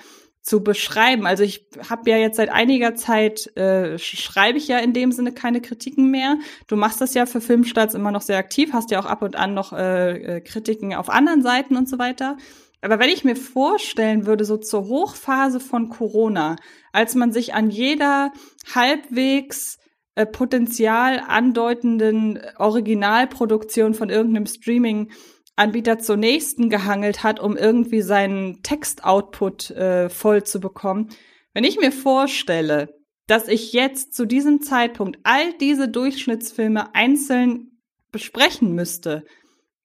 zu 0.46 0.62
beschreiben. 0.62 1.26
Also 1.26 1.42
ich 1.42 1.66
habe 1.90 2.08
ja 2.08 2.18
jetzt 2.18 2.36
seit 2.36 2.50
einiger 2.50 2.94
Zeit, 2.94 3.56
äh, 3.56 3.98
schreibe 3.98 4.58
ich 4.58 4.68
ja 4.68 4.78
in 4.78 4.92
dem 4.92 5.10
Sinne 5.10 5.32
keine 5.32 5.60
Kritiken 5.60 6.12
mehr. 6.12 6.38
Du 6.68 6.76
machst 6.76 7.00
das 7.00 7.14
ja 7.14 7.26
für 7.26 7.40
Filmstarts 7.40 7.94
immer 7.94 8.12
noch 8.12 8.22
sehr 8.22 8.38
aktiv, 8.38 8.72
hast 8.72 8.92
ja 8.92 9.00
auch 9.00 9.06
ab 9.06 9.22
und 9.22 9.34
an 9.34 9.54
noch 9.54 9.72
äh, 9.72 10.36
äh, 10.36 10.40
Kritiken 10.40 10.94
auf 10.94 11.10
anderen 11.10 11.42
Seiten 11.42 11.76
und 11.76 11.88
so 11.88 11.98
weiter. 11.98 12.36
Aber 12.80 13.00
wenn 13.00 13.08
ich 13.08 13.24
mir 13.24 13.34
vorstellen 13.34 14.24
würde, 14.24 14.44
so 14.44 14.56
zur 14.56 14.86
Hochphase 14.86 15.58
von 15.58 15.88
Corona, 15.88 16.54
als 16.92 17.16
man 17.16 17.32
sich 17.32 17.54
an 17.54 17.68
jeder 17.68 18.30
halbwegs 18.72 19.80
äh, 20.14 20.26
Potenzial 20.26 21.24
andeutenden 21.26 22.38
Originalproduktion 22.56 23.94
von 23.94 24.10
irgendeinem 24.10 24.46
Streaming 24.46 25.10
Anbieter 25.56 25.98
zur 25.98 26.18
nächsten 26.18 26.68
gehangelt 26.68 27.22
hat, 27.22 27.40
um 27.40 27.56
irgendwie 27.56 28.02
seinen 28.02 28.62
Textoutput 28.62 29.70
äh, 29.70 30.08
voll 30.10 30.44
zu 30.44 30.60
bekommen. 30.60 31.08
Wenn 31.54 31.64
ich 31.64 31.78
mir 31.78 31.92
vorstelle, 31.92 32.94
dass 33.26 33.48
ich 33.48 33.72
jetzt 33.72 34.14
zu 34.14 34.26
diesem 34.26 34.60
Zeitpunkt 34.60 35.18
all 35.24 35.54
diese 35.54 35.88
Durchschnittsfilme 35.88 36.94
einzeln 36.94 37.80
besprechen 38.12 38.74
müsste, 38.74 39.24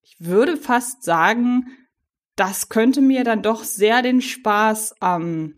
ich 0.03 0.17
würde 0.19 0.57
fast 0.57 1.03
sagen, 1.03 1.67
das 2.35 2.69
könnte 2.69 3.01
mir 3.01 3.23
dann 3.23 3.41
doch 3.41 3.63
sehr 3.63 4.01
den 4.01 4.21
Spaß 4.21 4.95
am, 4.99 5.55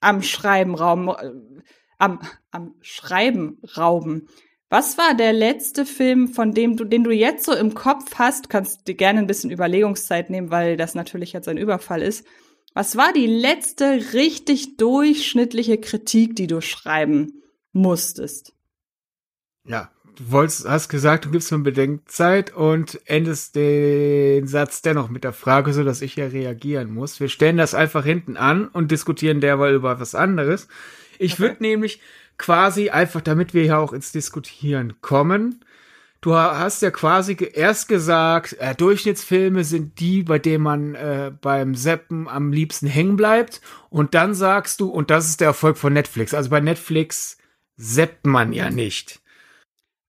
am 0.00 0.22
Schreiben 0.22 0.74
rauben, 0.74 1.08
äh, 1.08 1.62
am, 1.98 2.20
am 2.50 2.74
Schreiben 2.80 3.60
rauben. 3.76 4.28
Was 4.72 4.96
war 4.98 5.14
der 5.16 5.32
letzte 5.32 5.84
Film, 5.84 6.28
von 6.28 6.54
dem 6.54 6.76
du, 6.76 6.84
den 6.84 7.02
du 7.02 7.10
jetzt 7.10 7.44
so 7.44 7.52
im 7.52 7.74
Kopf 7.74 8.14
hast? 8.14 8.48
Kannst 8.48 8.86
dir 8.86 8.94
gerne 8.94 9.18
ein 9.18 9.26
bisschen 9.26 9.50
Überlegungszeit 9.50 10.30
nehmen, 10.30 10.52
weil 10.52 10.76
das 10.76 10.94
natürlich 10.94 11.32
jetzt 11.32 11.48
ein 11.48 11.58
Überfall 11.58 12.02
ist. 12.02 12.24
Was 12.72 12.96
war 12.96 13.12
die 13.12 13.26
letzte 13.26 14.12
richtig 14.12 14.76
durchschnittliche 14.76 15.78
Kritik, 15.78 16.36
die 16.36 16.46
du 16.46 16.60
schreiben 16.60 17.42
musstest? 17.72 18.52
Ja, 19.66 19.90
du 20.14 20.30
wolltest, 20.30 20.68
hast 20.68 20.88
gesagt, 20.88 21.24
du 21.24 21.32
gibst 21.32 21.50
mir 21.50 21.58
Bedenkzeit 21.58 22.54
und 22.54 23.00
endest 23.06 23.56
den 23.56 24.46
Satz 24.46 24.82
dennoch 24.82 25.08
mit 25.08 25.24
der 25.24 25.32
Frage, 25.32 25.72
so 25.72 25.82
dass 25.82 26.00
ich 26.00 26.14
ja 26.14 26.26
reagieren 26.26 26.94
muss. 26.94 27.18
Wir 27.18 27.28
stellen 27.28 27.56
das 27.56 27.74
einfach 27.74 28.04
hinten 28.04 28.36
an 28.36 28.68
und 28.68 28.92
diskutieren 28.92 29.40
derweil 29.40 29.74
über 29.74 29.98
was 29.98 30.14
anderes. 30.14 30.68
Ich 31.18 31.34
okay. 31.34 31.42
würde 31.42 31.62
nämlich 31.64 32.00
quasi 32.40 32.90
einfach, 32.90 33.20
damit 33.20 33.54
wir 33.54 33.64
ja 33.64 33.78
auch 33.78 33.92
ins 33.92 34.10
Diskutieren 34.12 35.00
kommen. 35.02 35.62
Du 36.22 36.34
hast 36.34 36.82
ja 36.82 36.90
quasi 36.90 37.36
erst 37.54 37.88
gesagt, 37.88 38.56
äh, 38.58 38.74
Durchschnittsfilme 38.74 39.62
sind 39.62 40.00
die, 40.00 40.22
bei 40.22 40.38
denen 40.38 40.64
man 40.64 40.94
äh, 40.94 41.32
beim 41.40 41.74
Seppen 41.74 42.28
am 42.28 42.52
liebsten 42.52 42.86
hängen 42.86 43.16
bleibt. 43.16 43.60
Und 43.88 44.14
dann 44.14 44.34
sagst 44.34 44.80
du, 44.80 44.88
und 44.88 45.10
das 45.10 45.28
ist 45.28 45.40
der 45.40 45.48
Erfolg 45.48 45.78
von 45.78 45.92
Netflix. 45.92 46.34
Also 46.34 46.50
bei 46.50 46.60
Netflix 46.60 47.38
seppt 47.76 48.26
man 48.26 48.52
ja 48.52 48.70
nicht. 48.70 49.20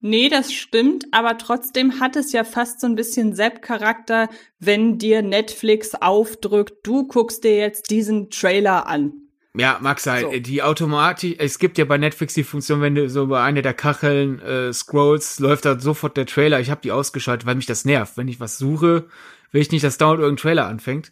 Nee, 0.02 0.30
das 0.30 0.52
stimmt, 0.52 1.06
aber 1.12 1.38
trotzdem 1.38 2.00
hat 2.00 2.16
es 2.16 2.32
ja 2.32 2.44
fast 2.44 2.82
so 2.82 2.88
ein 2.88 2.96
bisschen 2.96 3.36
Sepp-Charakter, 3.36 4.30
wenn 4.58 4.98
dir 4.98 5.22
Netflix 5.22 5.96
aufdrückt, 5.96 6.86
du 6.88 7.08
guckst 7.08 7.44
dir 7.44 7.56
jetzt 7.58 7.92
diesen 7.92 8.30
Trailer 8.32 8.88
an. 8.88 9.21
Ja, 9.58 9.80
mag 9.82 10.00
sein. 10.00 10.24
So. 10.24 10.40
Die 10.40 10.64
Automatik, 10.64 11.36
es 11.40 11.60
gibt 11.60 11.78
ja 11.78 11.86
bei 11.86 11.98
Netflix 11.98 12.34
die 12.34 12.44
Funktion, 12.44 12.82
wenn 12.82 12.96
du 12.96 13.10
so 13.10 13.28
bei 13.28 13.44
einer 13.44 13.62
der 13.62 13.74
Kacheln 13.74 14.40
äh, 14.40 14.72
scrollst, 14.72 15.42
läuft 15.42 15.66
da 15.66 15.80
sofort 15.80 16.16
der 16.16 16.26
Trailer. 16.26 16.60
Ich 16.62 16.70
habe 16.70 16.82
die 16.82 16.92
ausgeschaltet, 16.92 17.46
weil 17.46 17.56
mich 17.56 17.66
das 17.66 17.84
nervt. 17.84 18.16
Wenn 18.16 18.30
ich 18.30 18.40
was 18.40 18.58
suche, 18.58 19.08
will 19.52 19.62
ich 19.62 19.72
nicht, 19.72 19.84
dass 19.84 19.98
dauernd 19.98 20.22
irgendein 20.22 20.42
Trailer 20.42 20.68
anfängt. 20.68 21.12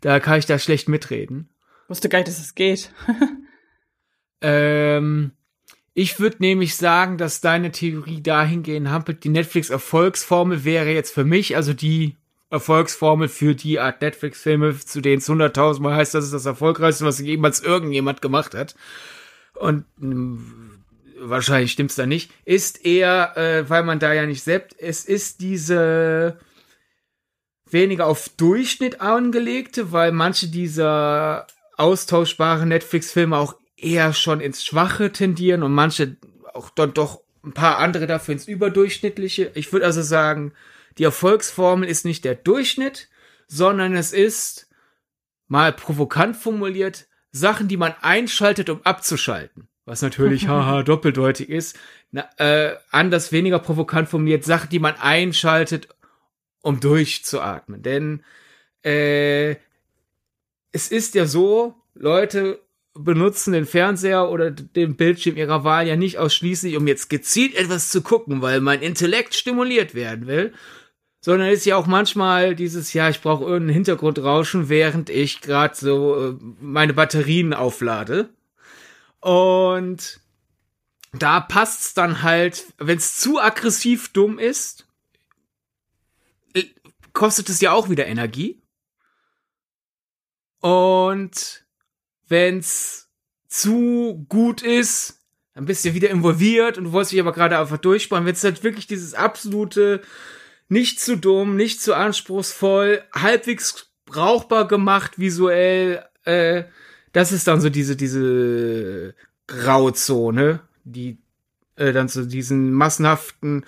Da 0.00 0.20
kann 0.20 0.38
ich 0.38 0.46
da 0.46 0.58
schlecht 0.58 0.88
mitreden. 0.88 1.50
Wusste 1.88 2.08
gar 2.08 2.18
nicht, 2.18 2.28
dass 2.28 2.40
es 2.40 2.54
geht. 2.54 2.92
ähm, 4.40 5.32
ich 5.92 6.18
würde 6.18 6.36
nämlich 6.40 6.76
sagen, 6.76 7.18
dass 7.18 7.40
deine 7.40 7.72
Theorie 7.72 8.22
dahingehend 8.22 8.88
hampelt. 8.88 9.24
Die 9.24 9.28
Netflix-Erfolgsformel 9.28 10.64
wäre 10.64 10.90
jetzt 10.90 11.12
für 11.12 11.24
mich, 11.24 11.56
also 11.56 11.74
die 11.74 12.16
Erfolgsformel 12.50 13.28
für 13.28 13.54
die 13.54 13.80
Art 13.80 14.00
Netflix-Filme, 14.00 14.78
zu 14.78 15.00
denen 15.00 15.18
es 15.18 15.28
hunderttausendmal 15.28 15.96
heißt, 15.96 16.14
das 16.14 16.26
ist 16.26 16.34
das 16.34 16.46
Erfolgreichste, 16.46 17.04
was 17.04 17.18
jemals 17.18 17.60
irgendjemand 17.60 18.22
gemacht 18.22 18.54
hat. 18.54 18.76
Und 19.54 19.84
hm, 19.98 20.84
wahrscheinlich 21.18 21.72
stimmt's 21.72 21.96
da 21.96 22.06
nicht. 22.06 22.30
Ist 22.44 22.84
eher, 22.84 23.36
äh, 23.36 23.68
weil 23.68 23.82
man 23.82 23.98
da 23.98 24.12
ja 24.12 24.26
nicht 24.26 24.42
seppt, 24.42 24.76
es 24.78 25.04
ist 25.04 25.40
diese 25.40 26.38
weniger 27.68 28.06
auf 28.06 28.28
Durchschnitt 28.36 29.00
angelegte, 29.00 29.90
weil 29.90 30.12
manche 30.12 30.48
dieser 30.48 31.46
austauschbaren 31.76 32.68
Netflix-Filme 32.68 33.36
auch 33.36 33.56
eher 33.76 34.12
schon 34.12 34.40
ins 34.40 34.64
Schwache 34.64 35.12
tendieren 35.12 35.62
und 35.62 35.72
manche 35.72 36.16
auch 36.54 36.70
dann 36.70 36.94
doch 36.94 37.20
ein 37.44 37.52
paar 37.52 37.78
andere 37.78 38.06
dafür 38.06 38.32
ins 38.32 38.48
Überdurchschnittliche. 38.48 39.50
Ich 39.54 39.72
würde 39.72 39.86
also 39.86 40.02
sagen, 40.02 40.52
die 40.98 41.04
Erfolgsformel 41.04 41.88
ist 41.88 42.04
nicht 42.04 42.24
der 42.24 42.34
Durchschnitt, 42.34 43.08
sondern 43.46 43.94
es 43.94 44.12
ist, 44.12 44.68
mal 45.48 45.72
provokant 45.72 46.36
formuliert, 46.36 47.06
Sachen, 47.32 47.68
die 47.68 47.76
man 47.76 47.94
einschaltet, 48.00 48.70
um 48.70 48.82
abzuschalten. 48.82 49.68
Was 49.84 50.02
natürlich 50.02 50.48
haha 50.48 50.82
doppeldeutig 50.82 51.48
ist. 51.48 51.78
Na, 52.10 52.28
äh, 52.38 52.76
anders 52.90 53.32
weniger 53.32 53.58
provokant 53.58 54.08
formuliert, 54.08 54.44
Sachen, 54.44 54.70
die 54.70 54.78
man 54.78 54.94
einschaltet, 54.96 55.88
um 56.62 56.80
durchzuatmen. 56.80 57.82
Denn 57.82 58.24
äh, 58.84 59.56
es 60.72 60.88
ist 60.88 61.14
ja 61.14 61.26
so, 61.26 61.74
Leute 61.94 62.60
benutzen 62.94 63.52
den 63.52 63.66
Fernseher 63.66 64.30
oder 64.30 64.50
den 64.50 64.96
Bildschirm 64.96 65.36
ihrer 65.36 65.64
Wahl 65.64 65.86
ja 65.86 65.96
nicht 65.96 66.18
ausschließlich, 66.18 66.76
um 66.76 66.86
jetzt 66.86 67.10
gezielt 67.10 67.54
etwas 67.54 67.90
zu 67.90 68.02
gucken, 68.02 68.42
weil 68.42 68.60
mein 68.60 68.80
Intellekt 68.80 69.34
stimuliert 69.34 69.94
werden 69.94 70.26
will, 70.26 70.54
sondern 71.26 71.48
ist 71.48 71.66
ja 71.66 71.74
auch 71.74 71.88
manchmal 71.88 72.54
dieses, 72.54 72.92
ja, 72.92 73.08
ich 73.08 73.20
brauche 73.20 73.42
irgendeinen 73.42 73.74
Hintergrundrauschen, 73.74 74.68
während 74.68 75.10
ich 75.10 75.40
gerade 75.40 75.74
so 75.74 76.14
äh, 76.14 76.36
meine 76.60 76.94
Batterien 76.94 77.52
auflade. 77.52 78.28
Und 79.18 80.20
da 81.12 81.40
passt's 81.40 81.94
dann 81.94 82.22
halt, 82.22 82.66
wenn 82.78 82.98
es 82.98 83.18
zu 83.18 83.40
aggressiv 83.40 84.12
dumm 84.12 84.38
ist, 84.38 84.86
äh, 86.54 86.62
kostet 87.12 87.48
es 87.48 87.60
ja 87.60 87.72
auch 87.72 87.90
wieder 87.90 88.06
Energie. 88.06 88.62
Und 90.60 91.66
wenn's 92.28 93.10
zu 93.48 94.24
gut 94.28 94.62
ist, 94.62 95.18
dann 95.54 95.64
bist 95.64 95.84
du 95.84 95.92
wieder 95.92 96.10
involviert 96.10 96.78
und 96.78 96.84
du 96.84 96.92
wolltest 96.92 97.10
dich 97.10 97.20
aber 97.20 97.32
gerade 97.32 97.58
einfach 97.58 97.78
durchspannen. 97.78 98.26
Wenn 98.26 98.34
es 98.34 98.44
halt 98.44 98.62
wirklich 98.62 98.86
dieses 98.86 99.14
absolute 99.14 100.02
nicht 100.68 101.00
zu 101.00 101.16
dumm, 101.16 101.56
nicht 101.56 101.80
zu 101.80 101.94
anspruchsvoll, 101.94 103.02
halbwegs 103.12 103.90
brauchbar 104.04 104.68
gemacht 104.68 105.18
visuell. 105.18 106.04
Äh, 106.24 106.64
das 107.12 107.32
ist 107.32 107.46
dann 107.46 107.60
so 107.60 107.70
diese 107.70 107.96
diese 107.96 109.14
Grauzone, 109.46 110.60
die 110.84 111.18
äh, 111.76 111.92
dann 111.92 112.08
zu 112.08 112.26
diesen 112.26 112.72
massenhaften 112.72 113.64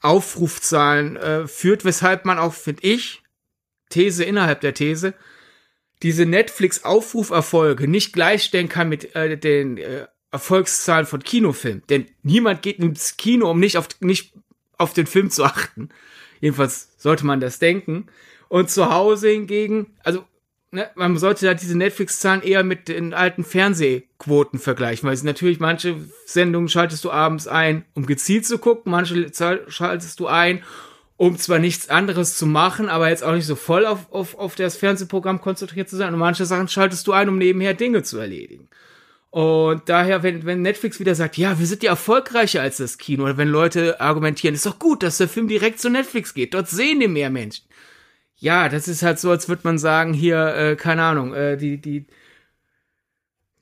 Aufrufzahlen 0.00 1.16
äh, 1.16 1.46
führt, 1.46 1.84
weshalb 1.84 2.24
man 2.24 2.38
auch, 2.38 2.54
finde 2.54 2.82
ich, 2.82 3.22
These 3.88 4.24
innerhalb 4.24 4.60
der 4.60 4.74
These, 4.74 5.14
diese 6.02 6.26
Netflix-Aufruferfolge 6.26 7.88
nicht 7.88 8.12
gleichstellen 8.12 8.68
kann 8.68 8.88
mit 8.88 9.14
äh, 9.14 9.38
den 9.38 9.78
äh, 9.78 10.06
Erfolgszahlen 10.30 11.06
von 11.06 11.22
Kinofilmen. 11.22 11.82
Denn 11.88 12.06
niemand 12.22 12.62
geht 12.62 12.78
ins 12.78 13.16
Kino, 13.16 13.50
um 13.50 13.60
nicht 13.60 13.78
auf, 13.78 13.88
nicht 14.00 14.34
auf 14.76 14.92
den 14.92 15.06
Film 15.06 15.30
zu 15.30 15.44
achten. 15.44 15.90
Jedenfalls 16.44 16.90
sollte 16.98 17.24
man 17.24 17.40
das 17.40 17.58
denken. 17.58 18.04
Und 18.48 18.68
zu 18.68 18.92
Hause 18.92 19.30
hingegen, 19.30 19.94
also 20.02 20.24
ne, 20.72 20.90
man 20.94 21.16
sollte 21.16 21.46
da 21.46 21.54
diese 21.54 21.74
Netflix-Zahlen 21.74 22.42
eher 22.42 22.62
mit 22.64 22.88
den 22.88 23.14
alten 23.14 23.44
Fernsehquoten 23.44 24.58
vergleichen, 24.58 25.08
weil 25.08 25.16
natürlich 25.22 25.58
manche 25.58 25.96
Sendungen 26.26 26.68
schaltest 26.68 27.02
du 27.02 27.10
abends 27.10 27.48
ein, 27.48 27.86
um 27.94 28.04
gezielt 28.04 28.44
zu 28.44 28.58
gucken, 28.58 28.92
manche 28.92 29.30
schaltest 29.68 30.20
du 30.20 30.26
ein, 30.26 30.62
um 31.16 31.38
zwar 31.38 31.60
nichts 31.60 31.88
anderes 31.88 32.36
zu 32.36 32.44
machen, 32.44 32.90
aber 32.90 33.08
jetzt 33.08 33.24
auch 33.24 33.32
nicht 33.32 33.46
so 33.46 33.56
voll 33.56 33.86
auf, 33.86 34.12
auf, 34.12 34.34
auf 34.34 34.54
das 34.54 34.76
Fernsehprogramm 34.76 35.40
konzentriert 35.40 35.88
zu 35.88 35.96
sein. 35.96 36.12
Und 36.12 36.20
manche 36.20 36.44
Sachen 36.44 36.68
schaltest 36.68 37.06
du 37.06 37.12
ein, 37.12 37.30
um 37.30 37.38
nebenher 37.38 37.72
Dinge 37.72 38.02
zu 38.02 38.18
erledigen. 38.18 38.68
Und 39.34 39.88
daher, 39.88 40.22
wenn, 40.22 40.46
wenn 40.46 40.62
Netflix 40.62 41.00
wieder 41.00 41.16
sagt, 41.16 41.36
ja, 41.36 41.58
wir 41.58 41.66
sind 41.66 41.82
ja 41.82 41.90
erfolgreicher 41.90 42.62
als 42.62 42.76
das 42.76 42.98
Kino, 42.98 43.24
oder 43.24 43.36
wenn 43.36 43.48
Leute 43.48 44.00
argumentieren, 44.00 44.54
ist 44.54 44.64
doch 44.64 44.78
gut, 44.78 45.02
dass 45.02 45.18
der 45.18 45.26
Film 45.26 45.48
direkt 45.48 45.80
zu 45.80 45.90
Netflix 45.90 46.34
geht, 46.34 46.54
dort 46.54 46.68
sehen 46.68 47.00
die 47.00 47.08
mehr 47.08 47.30
Menschen. 47.30 47.64
Ja, 48.36 48.68
das 48.68 48.86
ist 48.86 49.02
halt 49.02 49.18
so, 49.18 49.32
als 49.32 49.48
würde 49.48 49.62
man 49.64 49.76
sagen, 49.76 50.14
hier, 50.14 50.54
äh, 50.54 50.76
keine 50.76 51.02
Ahnung, 51.02 51.34
äh, 51.34 51.56
die, 51.56 51.78
die, 51.80 52.06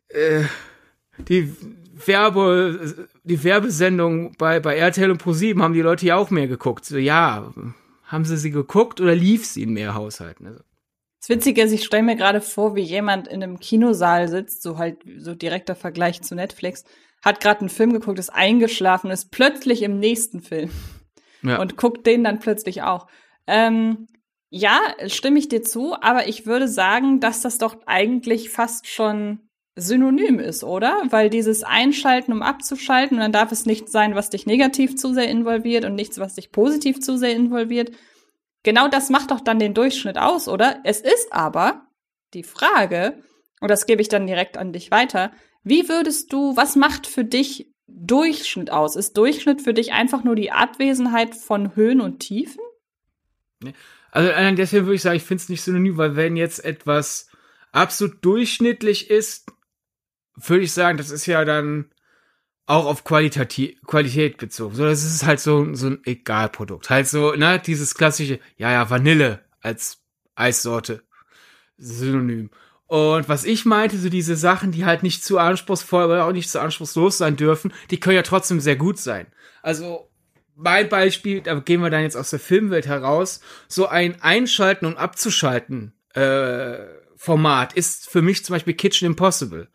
äh, 0.09 0.45
die 1.17 1.57
Werbe, 2.05 3.09
die 3.25 3.43
Werbesendung 3.43 4.35
bei, 4.37 4.61
bei 4.61 4.77
RTL 4.77 5.11
und 5.11 5.23
Pro7 5.23 5.63
haben 5.63 5.73
die 5.73 5.81
Leute 5.81 6.05
ja 6.05 6.17
auch 6.17 6.29
mehr 6.29 6.49
geguckt. 6.49 6.85
So, 6.85 6.99
ja, 6.99 7.51
haben 8.05 8.25
sie 8.27 8.37
sie 8.37 8.51
geguckt 8.51 9.01
oder 9.01 9.15
lief 9.15 9.47
sie 9.47 9.63
in 9.63 9.73
mehr 9.73 9.95
Haushalten? 9.95 10.49
Also, 10.49 10.61
das 11.23 11.29
Witzige 11.29 11.63
ist, 11.63 11.71
ich 11.71 11.85
stelle 11.85 12.03
mir 12.03 12.17
gerade 12.17 12.41
vor, 12.41 12.75
wie 12.75 12.83
jemand 12.83 13.29
in 13.29 13.45
einem 13.45 13.61
Kinosaal 13.61 14.27
sitzt, 14.27 14.61
so 14.61 14.77
halt 14.77 14.99
so 15.19 15.37
direkter 15.37 15.77
Vergleich 15.77 16.21
zu 16.23 16.35
Netflix, 16.35 16.83
hat 17.25 17.39
gerade 17.39 17.61
einen 17.61 17.69
Film 17.69 17.93
geguckt, 17.93 18.19
ist 18.19 18.31
eingeschlafen, 18.31 19.09
ist 19.09 19.31
plötzlich 19.31 19.83
im 19.83 20.01
nächsten 20.01 20.41
Film 20.41 20.73
ja. 21.45 21.61
und 21.61 21.77
guckt 21.77 22.09
den 22.09 22.25
dann 22.25 22.41
plötzlich 22.41 22.83
auch. 22.83 23.07
Ähm, 23.47 24.09
ja, 24.51 24.81
stimme 25.07 25.39
ich 25.39 25.49
dir 25.49 25.63
zu, 25.63 25.95
aber 25.95 26.27
ich 26.27 26.45
würde 26.45 26.67
sagen, 26.67 27.21
dass 27.21 27.41
das 27.41 27.59
doch 27.59 27.77
eigentlich 27.87 28.51
fast 28.51 28.89
schon 28.89 29.49
synonym 29.77 30.41
ist, 30.41 30.65
oder? 30.65 31.05
Weil 31.09 31.31
dieses 31.31 31.63
Einschalten, 31.63 32.33
um 32.33 32.43
abzuschalten, 32.43 33.19
und 33.19 33.23
dann 33.23 33.33
darf 33.33 33.53
es 33.53 33.65
nicht 33.65 33.89
sein, 33.89 34.17
was 34.17 34.31
dich 34.31 34.45
negativ 34.45 34.97
zu 34.97 35.15
sehr 35.15 35.29
involviert 35.29 35.85
und 35.85 35.95
nichts, 35.95 36.19
was 36.19 36.35
dich 36.35 36.51
positiv 36.51 36.99
zu 36.99 37.17
sehr 37.17 37.37
involviert. 37.37 37.93
Genau 38.63 38.89
das 38.89 39.11
macht 39.11 39.31
doch 39.31 39.41
dann 39.41 39.59
den 39.59 39.75
Durchschnitt 39.75 40.19
aus, 40.19 40.49
oder? 40.49 40.81
Es 40.85 41.01
ist 41.01 41.33
aber 41.33 41.87
die 42.35 42.45
Frage, 42.45 43.19
und 43.61 43.71
das 43.71 43.87
gebe 43.87 44.03
ich 44.03 44.09
dann 44.09 44.27
direkt 44.27 44.57
an 44.57 44.73
dich 44.73 44.91
weiter, 44.91 45.33
wie 45.65 45.89
würdest 45.89 46.33
du, 46.33 46.57
was 46.57 46.77
macht 46.77 47.07
für 47.07 47.25
dich 47.25 47.73
Durchschnitt 47.87 48.71
aus? 48.71 48.97
Ist 48.97 49.17
Durchschnitt 49.17 49.63
für 49.63 49.75
dich 49.75 49.93
einfach 49.93 50.25
nur 50.25 50.35
die 50.35 50.51
Abwesenheit 50.51 51.35
von 51.35 51.77
Höhen 51.77 52.01
und 52.01 52.21
Tiefen? 52.21 52.63
Also 54.11 54.31
deswegen 54.57 54.87
würde 54.87 54.97
ich 54.97 55.03
sagen, 55.03 55.17
ich 55.17 55.23
finde 55.23 55.43
es 55.43 55.49
nicht 55.49 55.63
synonym, 55.63 55.97
weil 55.97 56.17
wenn 56.17 56.37
jetzt 56.37 56.65
etwas 56.65 57.29
absolut 57.71 58.25
durchschnittlich 58.25 59.11
ist, 59.11 59.51
würde 60.35 60.65
ich 60.65 60.73
sagen, 60.73 60.99
das 60.99 61.11
ist 61.11 61.27
ja 61.27 61.45
dann 61.45 61.91
auch 62.73 62.87
auf 62.87 63.05
Qualität, 63.05 63.77
Qualität 63.87 64.39
bezogen. 64.39 64.75
So, 64.75 64.85
das 64.85 65.05
ist 65.05 65.27
halt 65.27 65.41
so, 65.41 65.75
so 65.75 65.89
ein 65.89 66.01
Egalprodukt. 66.05 66.89
Halt 66.89 67.07
so, 67.07 67.33
ne, 67.33 67.61
dieses 67.65 67.95
klassische, 67.95 68.41
ja, 68.57 68.73
ja, 68.73 68.89
Vanille 68.89 69.41
als 69.61 69.99
Eissorte. 70.35 71.03
Synonym. 71.77 72.51
Und 72.87 73.29
was 73.29 73.45
ich 73.45 73.67
meinte, 73.67 73.99
so 73.99 74.09
diese 74.09 74.37
Sachen, 74.37 74.73
die 74.73 74.87
halt 74.87 75.03
nicht 75.03 75.23
zu 75.23 75.39
anspruchsvoll, 75.39 76.05
aber 76.05 76.25
auch 76.25 76.33
nicht 76.33 76.51
zu 76.51 76.61
anspruchslos 76.61 77.19
sein 77.19 77.37
dürfen, 77.37 77.75
die 77.91 78.01
können 78.01 78.17
ja 78.17 78.23
trotzdem 78.23 78.61
sehr 78.61 78.77
gut 78.77 78.99
sein. 78.99 79.27
Also, 79.63 80.11
mein 80.55 80.89
Beispiel, 80.89 81.43
da 81.43 81.59
gehen 81.61 81.83
wir 81.83 81.91
dann 81.91 82.03
jetzt 82.03 82.17
aus 82.17 82.31
der 82.31 82.39
Filmwelt 82.39 82.87
heraus, 82.87 83.41
so 83.69 83.87
ein 83.87 84.23
Einschalten 84.23 84.87
und 84.87 84.97
Abzuschalten, 84.97 85.93
äh, 86.15 86.79
Format 87.17 87.75
ist 87.75 88.09
für 88.09 88.23
mich 88.23 88.45
zum 88.45 88.55
Beispiel 88.55 88.75
Kitchen 88.75 89.07
Impossible 89.07 89.69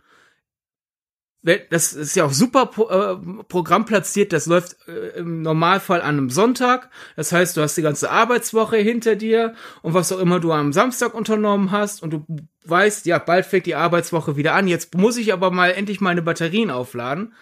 das 1.43 1.93
ist 1.93 2.15
ja 2.15 2.25
auch 2.25 2.33
super 2.33 2.69
äh, 2.89 3.43
Programm 3.47 3.85
platziert, 3.85 4.33
das 4.33 4.47
läuft 4.47 4.75
äh, 4.87 5.19
im 5.19 5.41
Normalfall 5.41 6.01
an 6.01 6.17
einem 6.17 6.29
Sonntag. 6.29 6.89
Das 7.15 7.31
heißt, 7.31 7.55
du 7.55 7.61
hast 7.61 7.77
die 7.77 7.81
ganze 7.81 8.09
Arbeitswoche 8.09 8.77
hinter 8.77 9.15
dir 9.15 9.53
und 9.81 9.93
was 9.93 10.11
auch 10.11 10.19
immer 10.19 10.39
du 10.39 10.51
am 10.51 10.73
Samstag 10.73 11.13
unternommen 11.13 11.71
hast 11.71 12.03
und 12.03 12.11
du 12.11 12.25
weißt, 12.65 13.05
ja, 13.05 13.19
bald 13.19 13.45
fängt 13.45 13.65
die 13.65 13.75
Arbeitswoche 13.75 14.35
wieder 14.35 14.55
an. 14.55 14.67
Jetzt 14.67 14.95
muss 14.95 15.17
ich 15.17 15.31
aber 15.31 15.51
mal 15.51 15.71
endlich 15.71 16.01
meine 16.01 16.21
Batterien 16.21 16.69
aufladen. 16.69 17.33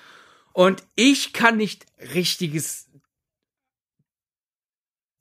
Und 0.54 0.84
ich 0.96 1.34
kann 1.34 1.58
nicht 1.58 1.86
richtiges 2.14 2.85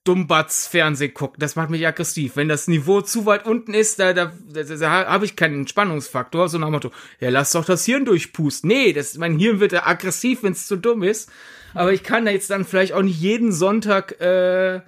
Dummbatz 0.04 0.66
Fernsehen 0.66 1.14
gucken. 1.14 1.40
Das 1.40 1.56
macht 1.56 1.70
mich 1.70 1.86
aggressiv. 1.86 2.36
Wenn 2.36 2.48
das 2.48 2.68
Niveau 2.68 3.00
zu 3.00 3.24
weit 3.26 3.46
unten 3.46 3.72
ist, 3.72 3.98
da, 3.98 4.12
da, 4.12 4.32
da, 4.52 4.62
da 4.62 4.90
habe 4.90 5.24
ich 5.24 5.34
keinen 5.34 5.60
Entspannungsfaktor. 5.60 6.48
So 6.48 6.58
nach 6.58 6.68
dem 6.68 6.72
Motto, 6.72 6.90
ja, 7.20 7.30
lass 7.30 7.52
doch 7.52 7.64
das 7.64 7.86
Hirn 7.86 8.04
durchpusten. 8.04 8.68
Nee, 8.68 8.92
das, 8.92 9.16
mein 9.16 9.38
Hirn 9.38 9.60
wird 9.60 9.72
da 9.72 9.86
aggressiv, 9.86 10.42
wenn 10.42 10.52
es 10.52 10.66
zu 10.66 10.76
dumm 10.76 11.02
ist. 11.02 11.30
Aber 11.72 11.92
ich 11.92 12.02
kann 12.02 12.26
da 12.26 12.30
jetzt 12.30 12.50
dann 12.50 12.64
vielleicht 12.64 12.92
auch 12.92 13.02
nicht 13.02 13.20
jeden 13.20 13.50
Sonntag 13.50 14.20
äh, 14.20 14.82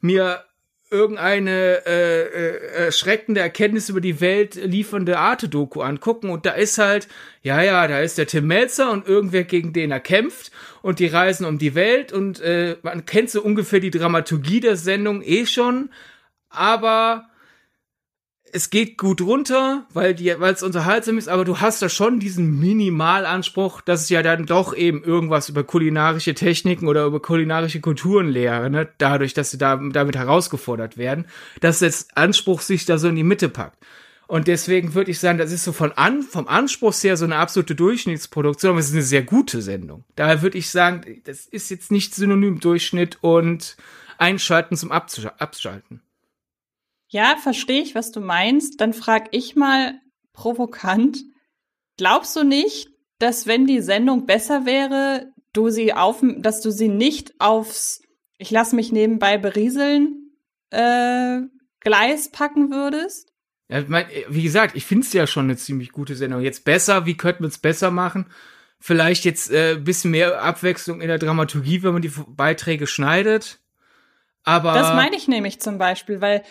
mir 0.00 0.44
irgendeine 0.90 1.84
äh, 1.86 2.22
äh, 2.22 2.84
erschreckende 2.84 3.40
Erkenntnis 3.40 3.88
über 3.88 4.00
die 4.00 4.20
Welt 4.20 4.54
liefernde 4.54 5.18
Arte-Doku 5.18 5.80
angucken 5.80 6.30
und 6.30 6.46
da 6.46 6.52
ist 6.52 6.78
halt, 6.78 7.08
ja, 7.42 7.60
ja, 7.60 7.88
da 7.88 8.00
ist 8.00 8.18
der 8.18 8.26
Tim 8.26 8.46
Melzer 8.46 8.92
und 8.92 9.06
irgendwer, 9.08 9.44
gegen 9.44 9.72
den 9.72 9.90
er 9.90 10.00
kämpft 10.00 10.52
und 10.82 11.00
die 11.00 11.06
reisen 11.06 11.44
um 11.44 11.58
die 11.58 11.74
Welt 11.74 12.12
und 12.12 12.40
äh, 12.40 12.76
man 12.82 13.04
kennt 13.04 13.30
so 13.30 13.42
ungefähr 13.42 13.80
die 13.80 13.90
Dramaturgie 13.90 14.60
der 14.60 14.76
Sendung 14.76 15.22
eh 15.22 15.46
schon, 15.46 15.90
aber 16.50 17.28
es 18.52 18.70
geht 18.70 18.96
gut 18.96 19.20
runter, 19.20 19.86
weil 19.92 20.14
die, 20.14 20.34
weil 20.38 20.54
es 20.54 20.62
unterhaltsam 20.62 21.18
ist, 21.18 21.28
aber 21.28 21.44
du 21.44 21.60
hast 21.60 21.82
da 21.82 21.88
schon 21.88 22.20
diesen 22.20 22.58
Minimalanspruch, 22.58 23.80
dass 23.80 24.02
es 24.02 24.08
ja 24.08 24.22
dann 24.22 24.46
doch 24.46 24.74
eben 24.74 25.02
irgendwas 25.02 25.48
über 25.48 25.64
kulinarische 25.64 26.34
Techniken 26.34 26.88
oder 26.88 27.04
über 27.04 27.20
kulinarische 27.20 27.80
Kulturen 27.80 28.28
lehre, 28.28 28.70
ne? 28.70 28.88
dadurch, 28.98 29.34
dass 29.34 29.50
sie 29.50 29.58
da 29.58 29.76
damit 29.76 30.16
herausgefordert 30.16 30.96
werden, 30.96 31.26
dass 31.60 31.80
jetzt 31.80 32.16
Anspruch 32.16 32.60
sich 32.60 32.84
da 32.84 32.98
so 32.98 33.08
in 33.08 33.16
die 33.16 33.24
Mitte 33.24 33.48
packt. 33.48 33.78
Und 34.28 34.48
deswegen 34.48 34.94
würde 34.94 35.12
ich 35.12 35.20
sagen, 35.20 35.38
das 35.38 35.52
ist 35.52 35.64
so 35.64 35.72
von 35.72 35.92
an, 35.92 36.22
vom 36.22 36.48
Anspruch 36.48 36.94
her 37.02 37.16
so 37.16 37.24
eine 37.24 37.36
absolute 37.36 37.76
Durchschnittsproduktion, 37.76 38.70
aber 38.70 38.80
es 38.80 38.88
ist 38.88 38.94
eine 38.94 39.02
sehr 39.02 39.22
gute 39.22 39.62
Sendung. 39.62 40.04
Daher 40.16 40.42
würde 40.42 40.58
ich 40.58 40.70
sagen, 40.70 41.20
das 41.24 41.46
ist 41.46 41.70
jetzt 41.70 41.92
nicht 41.92 42.14
synonym 42.14 42.58
Durchschnitt 42.58 43.18
und 43.20 43.76
Einschalten 44.18 44.76
zum 44.76 44.90
Abschalten. 44.90 46.00
Ja, 47.08 47.36
verstehe 47.36 47.82
ich, 47.82 47.94
was 47.94 48.10
du 48.10 48.20
meinst. 48.20 48.80
Dann 48.80 48.92
frag 48.92 49.28
ich 49.30 49.56
mal 49.56 50.00
provokant, 50.32 51.18
glaubst 51.96 52.36
du 52.36 52.44
nicht, 52.44 52.88
dass 53.18 53.46
wenn 53.46 53.66
die 53.66 53.80
Sendung 53.80 54.26
besser 54.26 54.66
wäre, 54.66 55.32
du 55.52 55.70
sie 55.70 55.92
auf, 55.94 56.22
dass 56.38 56.60
du 56.60 56.70
sie 56.70 56.88
nicht 56.88 57.40
aufs, 57.40 58.02
ich 58.38 58.50
lasse 58.50 58.76
mich 58.76 58.92
nebenbei 58.92 59.38
berieseln, 59.38 60.32
äh, 60.70 61.40
Gleis 61.80 62.30
packen 62.30 62.70
würdest? 62.70 63.32
Ja, 63.68 63.82
mein, 63.88 64.06
wie 64.28 64.42
gesagt, 64.42 64.76
ich 64.76 64.84
finde 64.84 65.06
es 65.06 65.12
ja 65.12 65.26
schon 65.26 65.46
eine 65.46 65.56
ziemlich 65.56 65.92
gute 65.92 66.14
Sendung. 66.14 66.40
Jetzt 66.40 66.64
besser, 66.64 67.06
wie 67.06 67.16
könnten 67.16 67.44
wir 67.44 67.48
es 67.48 67.58
besser 67.58 67.90
machen? 67.90 68.26
Vielleicht 68.78 69.24
jetzt 69.24 69.50
äh, 69.50 69.76
bisschen 69.76 70.10
mehr 70.10 70.42
Abwechslung 70.42 71.00
in 71.00 71.08
der 71.08 71.18
Dramaturgie, 71.18 71.82
wenn 71.82 71.92
man 71.92 72.02
die 72.02 72.12
Beiträge 72.28 72.86
schneidet. 72.86 73.60
Aber 74.44 74.74
das 74.74 74.94
meine 74.94 75.16
ich 75.16 75.26
nämlich 75.26 75.60
zum 75.60 75.78
Beispiel, 75.78 76.20
weil 76.20 76.42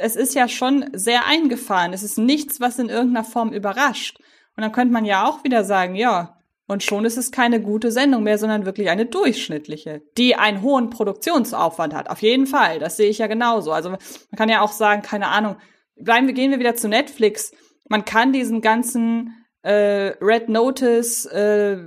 es 0.00 0.16
ist 0.16 0.34
ja 0.34 0.48
schon 0.48 0.86
sehr 0.92 1.26
eingefahren. 1.26 1.92
Es 1.92 2.02
ist 2.02 2.18
nichts, 2.18 2.60
was 2.60 2.78
in 2.78 2.88
irgendeiner 2.88 3.24
Form 3.24 3.52
überrascht. 3.52 4.18
Und 4.56 4.62
dann 4.62 4.72
könnte 4.72 4.92
man 4.92 5.04
ja 5.04 5.26
auch 5.26 5.44
wieder 5.44 5.64
sagen, 5.64 5.94
ja, 5.94 6.38
und 6.66 6.82
schon 6.82 7.04
ist 7.04 7.18
es 7.18 7.30
keine 7.30 7.60
gute 7.60 7.92
Sendung 7.92 8.22
mehr, 8.22 8.38
sondern 8.38 8.64
wirklich 8.64 8.88
eine 8.88 9.04
durchschnittliche, 9.06 10.02
die 10.16 10.34
einen 10.34 10.62
hohen 10.62 10.88
Produktionsaufwand 10.90 11.94
hat. 11.94 12.08
Auf 12.08 12.22
jeden 12.22 12.46
Fall. 12.46 12.78
Das 12.78 12.96
sehe 12.96 13.10
ich 13.10 13.18
ja 13.18 13.26
genauso. 13.26 13.72
Also 13.72 13.90
man 13.90 13.98
kann 14.36 14.48
ja 14.48 14.62
auch 14.62 14.72
sagen, 14.72 15.02
keine 15.02 15.28
Ahnung, 15.28 15.56
bleiben 15.96 16.26
wir, 16.26 16.34
gehen 16.34 16.50
wir 16.50 16.58
wieder 16.58 16.74
zu 16.74 16.88
Netflix. 16.88 17.52
Man 17.88 18.04
kann 18.06 18.32
diesen 18.32 18.62
ganzen 18.62 19.34
äh, 19.62 20.14
Red 20.20 20.48
Notice, 20.48 21.26
äh, 21.26 21.78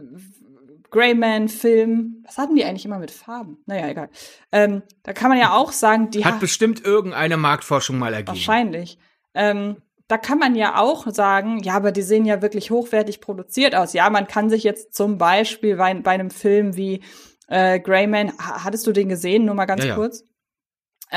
Greyman-Film. 0.97 2.23
Was 2.25 2.37
hatten 2.37 2.55
die 2.55 2.65
eigentlich 2.65 2.85
immer 2.85 2.97
mit 2.97 3.11
Farben? 3.11 3.59
Naja, 3.65 3.87
egal. 3.87 4.09
Ähm, 4.51 4.81
da 5.03 5.13
kann 5.13 5.29
man 5.29 5.37
ja 5.37 5.53
auch 5.53 5.71
sagen, 5.71 6.09
die 6.09 6.25
hat 6.25 6.35
ha 6.35 6.37
bestimmt 6.39 6.83
irgendeine 6.83 7.37
Marktforschung 7.37 7.99
mal 7.99 8.13
ergeben. 8.13 8.35
Wahrscheinlich. 8.35 8.97
Ähm, 9.35 9.77
da 10.07 10.17
kann 10.17 10.39
man 10.39 10.55
ja 10.55 10.79
auch 10.79 11.05
sagen, 11.07 11.59
ja, 11.59 11.75
aber 11.75 11.91
die 11.91 12.01
sehen 12.01 12.25
ja 12.25 12.41
wirklich 12.41 12.71
hochwertig 12.71 13.21
produziert 13.21 13.75
aus. 13.75 13.93
Ja, 13.93 14.09
man 14.09 14.27
kann 14.27 14.49
sich 14.49 14.63
jetzt 14.63 14.95
zum 14.95 15.17
Beispiel 15.17 15.75
bei, 15.75 15.93
bei 15.93 16.11
einem 16.11 16.31
Film 16.31 16.75
wie 16.75 17.03
äh, 17.47 17.79
Greyman, 17.79 18.33
hattest 18.39 18.87
du 18.87 18.91
den 18.91 19.09
gesehen? 19.09 19.45
Nur 19.45 19.55
mal 19.55 19.65
ganz 19.65 19.85
ja, 19.85 19.95
kurz. 19.95 20.21
Ja. 20.21 20.27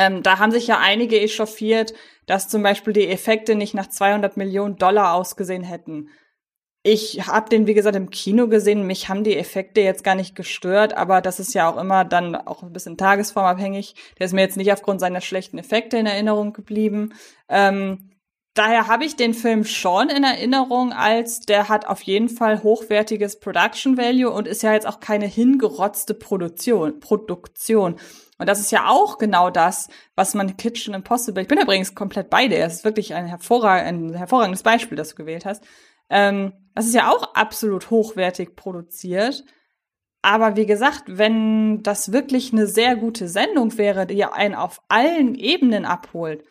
Ähm, 0.07 0.23
da 0.23 0.38
haben 0.38 0.53
sich 0.53 0.66
ja 0.66 0.79
einige 0.79 1.21
echauffiert, 1.21 1.95
dass 2.27 2.49
zum 2.49 2.62
Beispiel 2.62 2.93
die 2.93 3.09
Effekte 3.09 3.55
nicht 3.55 3.75
nach 3.75 3.88
200 3.88 4.37
Millionen 4.37 4.77
Dollar 4.77 5.14
ausgesehen 5.14 5.64
hätten. 5.64 6.11
Ich 6.83 7.27
habe 7.27 7.51
den, 7.51 7.66
wie 7.66 7.75
gesagt, 7.75 7.95
im 7.95 8.09
Kino 8.09 8.49
gesehen. 8.49 8.87
Mich 8.87 9.11
haben 9.11 9.23
die 9.23 9.37
Effekte 9.37 9.83
jetzt 9.83 10.03
gar 10.03 10.14
nicht 10.14 10.35
gestört, 10.35 10.97
aber 10.97 11.21
das 11.21 11.38
ist 11.38 11.53
ja 11.53 11.71
auch 11.71 11.77
immer 11.77 12.07
dann 12.07 12.35
auch 12.35 12.62
ein 12.62 12.73
bisschen 12.73 12.97
tagesformabhängig. 12.97 13.95
Der 14.19 14.27
ist 14.27 14.33
mir 14.33 14.40
jetzt 14.40 14.57
nicht 14.57 14.73
aufgrund 14.73 14.99
seiner 15.01 15.21
schlechten 15.21 15.59
Effekte 15.59 15.99
in 15.99 16.07
Erinnerung 16.07 16.55
geblieben. 16.55 17.12
Ähm, 17.51 18.11
daher 18.55 18.87
habe 18.87 19.05
ich 19.05 19.16
den 19.16 19.35
Film 19.35 19.64
schon 19.64 20.09
in 20.09 20.25
Erinnerung, 20.25 20.95
als 20.95 21.40
der 21.40 21.69
hat 21.69 21.87
auf 21.87 22.01
jeden 22.01 22.31
Fall 22.31 22.62
hochwertiges 22.62 23.40
Production 23.40 23.99
Value 23.99 24.31
und 24.31 24.49
ist 24.49 24.62
ja 24.62 24.73
jetzt 24.73 24.87
auch 24.87 25.01
keine 25.01 25.27
hingerotzte 25.27 26.14
Produktion. 26.14 26.99
Produktion. 26.99 27.97
Und 28.38 28.49
das 28.49 28.59
ist 28.59 28.73
ja 28.73 28.88
auch 28.88 29.19
genau 29.19 29.51
das, 29.51 29.88
was 30.14 30.33
man 30.33 30.57
Kitchen 30.57 30.95
Impossible. 30.95 31.43
Ich 31.43 31.49
bin 31.49 31.61
übrigens 31.61 31.95
komplett 31.95 32.31
bei 32.31 32.49
dir. 32.49 32.64
Es 32.64 32.77
ist 32.77 32.85
wirklich 32.85 33.12
ein, 33.12 33.27
hervorragend, 33.27 34.12
ein 34.12 34.14
hervorragendes 34.14 34.62
Beispiel, 34.62 34.97
das 34.97 35.11
du 35.11 35.16
gewählt 35.16 35.45
hast. 35.45 35.62
Ähm, 36.09 36.55
das 36.74 36.87
ist 36.87 36.94
ja 36.94 37.11
auch 37.11 37.35
absolut 37.35 37.90
hochwertig 37.90 38.56
produziert. 38.56 39.44
Aber 40.22 40.56
wie 40.56 40.66
gesagt, 40.66 41.04
wenn 41.06 41.83
das 41.83 42.12
wirklich 42.12 42.52
eine 42.52 42.66
sehr 42.66 42.96
gute 42.96 43.28
Sendung 43.28 43.78
wäre, 43.78 44.06
die 44.06 44.24
einen 44.24 44.54
auf 44.54 44.83
allen 44.88 45.35
Ebenen 45.35 45.85
abholt, 45.85 46.44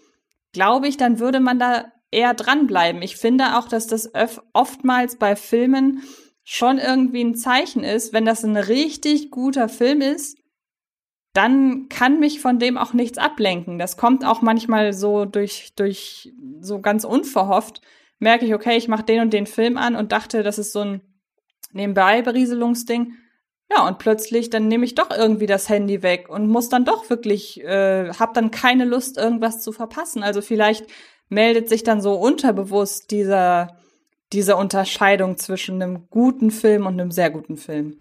glaube 0.54 0.88
ich, 0.88 0.98
dann 0.98 1.20
würde 1.20 1.40
man 1.40 1.60
da 1.60 1.92
eher 2.12 2.34
dranbleiben. 2.34 3.02
Ich 3.04 3.18
finde 3.18 3.58
auch, 3.58 3.68
dass 3.68 3.86
das 3.86 4.12
oftmals 4.54 5.18
bei 5.18 5.36
Filmen 5.36 6.04
schon 6.44 6.80
irgendwie 6.80 7.24
ein 7.24 7.36
Zeichen 7.36 7.84
ist, 7.84 8.12
wenn 8.12 8.26
das 8.26 8.44
ein 8.44 8.58
richtig 8.58 9.30
guter 9.30 9.70
Film 9.70 10.02
ist, 10.02 10.40
dann 11.34 11.90
kann 11.90 12.20
mich 12.20 12.42
von 12.42 12.58
dem 12.58 12.76
auch 12.76 12.94
nichts 12.94 13.20
ablenken. 13.20 13.78
Das 13.78 13.98
kommt 13.98 14.26
auch 14.26 14.42
manchmal 14.42 14.94
so 14.94 15.26
durch, 15.26 15.74
durch 15.76 16.34
so 16.60 16.82
ganz 16.82 17.04
unverhofft, 17.04 17.82
merke 18.20 18.46
ich, 18.46 18.54
okay, 18.54 18.78
ich 18.78 18.88
mache 18.88 19.04
den 19.04 19.22
und 19.22 19.34
den 19.34 19.48
Film 19.48 19.78
an 19.78 19.96
und 19.96 20.12
dachte, 20.12 20.44
das 20.44 20.60
ist 20.60 20.72
so 20.72 20.82
ein 20.82 21.02
Nebenbei-Berieselungsding. 21.72 23.14
Ja, 23.72 23.88
und 23.88 24.00
plötzlich, 24.00 24.50
dann 24.50 24.68
nehme 24.68 24.86
ich 24.86 24.96
doch 24.96 25.12
irgendwie 25.12 25.46
das 25.46 25.70
Handy 25.70 26.02
weg 26.02 26.28
und 26.28 26.48
muss 26.48 26.70
dann 26.70 26.86
doch 26.86 27.10
wirklich, 27.10 27.64
äh, 27.64 28.10
hab 28.14 28.34
dann 28.34 28.50
keine 28.50 28.86
Lust, 28.86 29.18
irgendwas 29.18 29.62
zu 29.62 29.72
verpassen. 29.72 30.24
Also 30.24 30.42
vielleicht 30.42 30.88
meldet 31.30 31.70
sich 31.70 31.84
dann 31.84 32.02
so 32.02 32.16
unterbewusst 32.16 33.12
dieser, 33.12 33.78
diese 34.34 34.56
Unterscheidung 34.56 35.38
zwischen 35.38 35.82
einem 35.82 36.10
guten 36.10 36.50
Film 36.50 36.88
und 36.88 37.00
einem 37.00 37.12
sehr 37.12 37.30
guten 37.30 37.58
Film. 37.58 38.00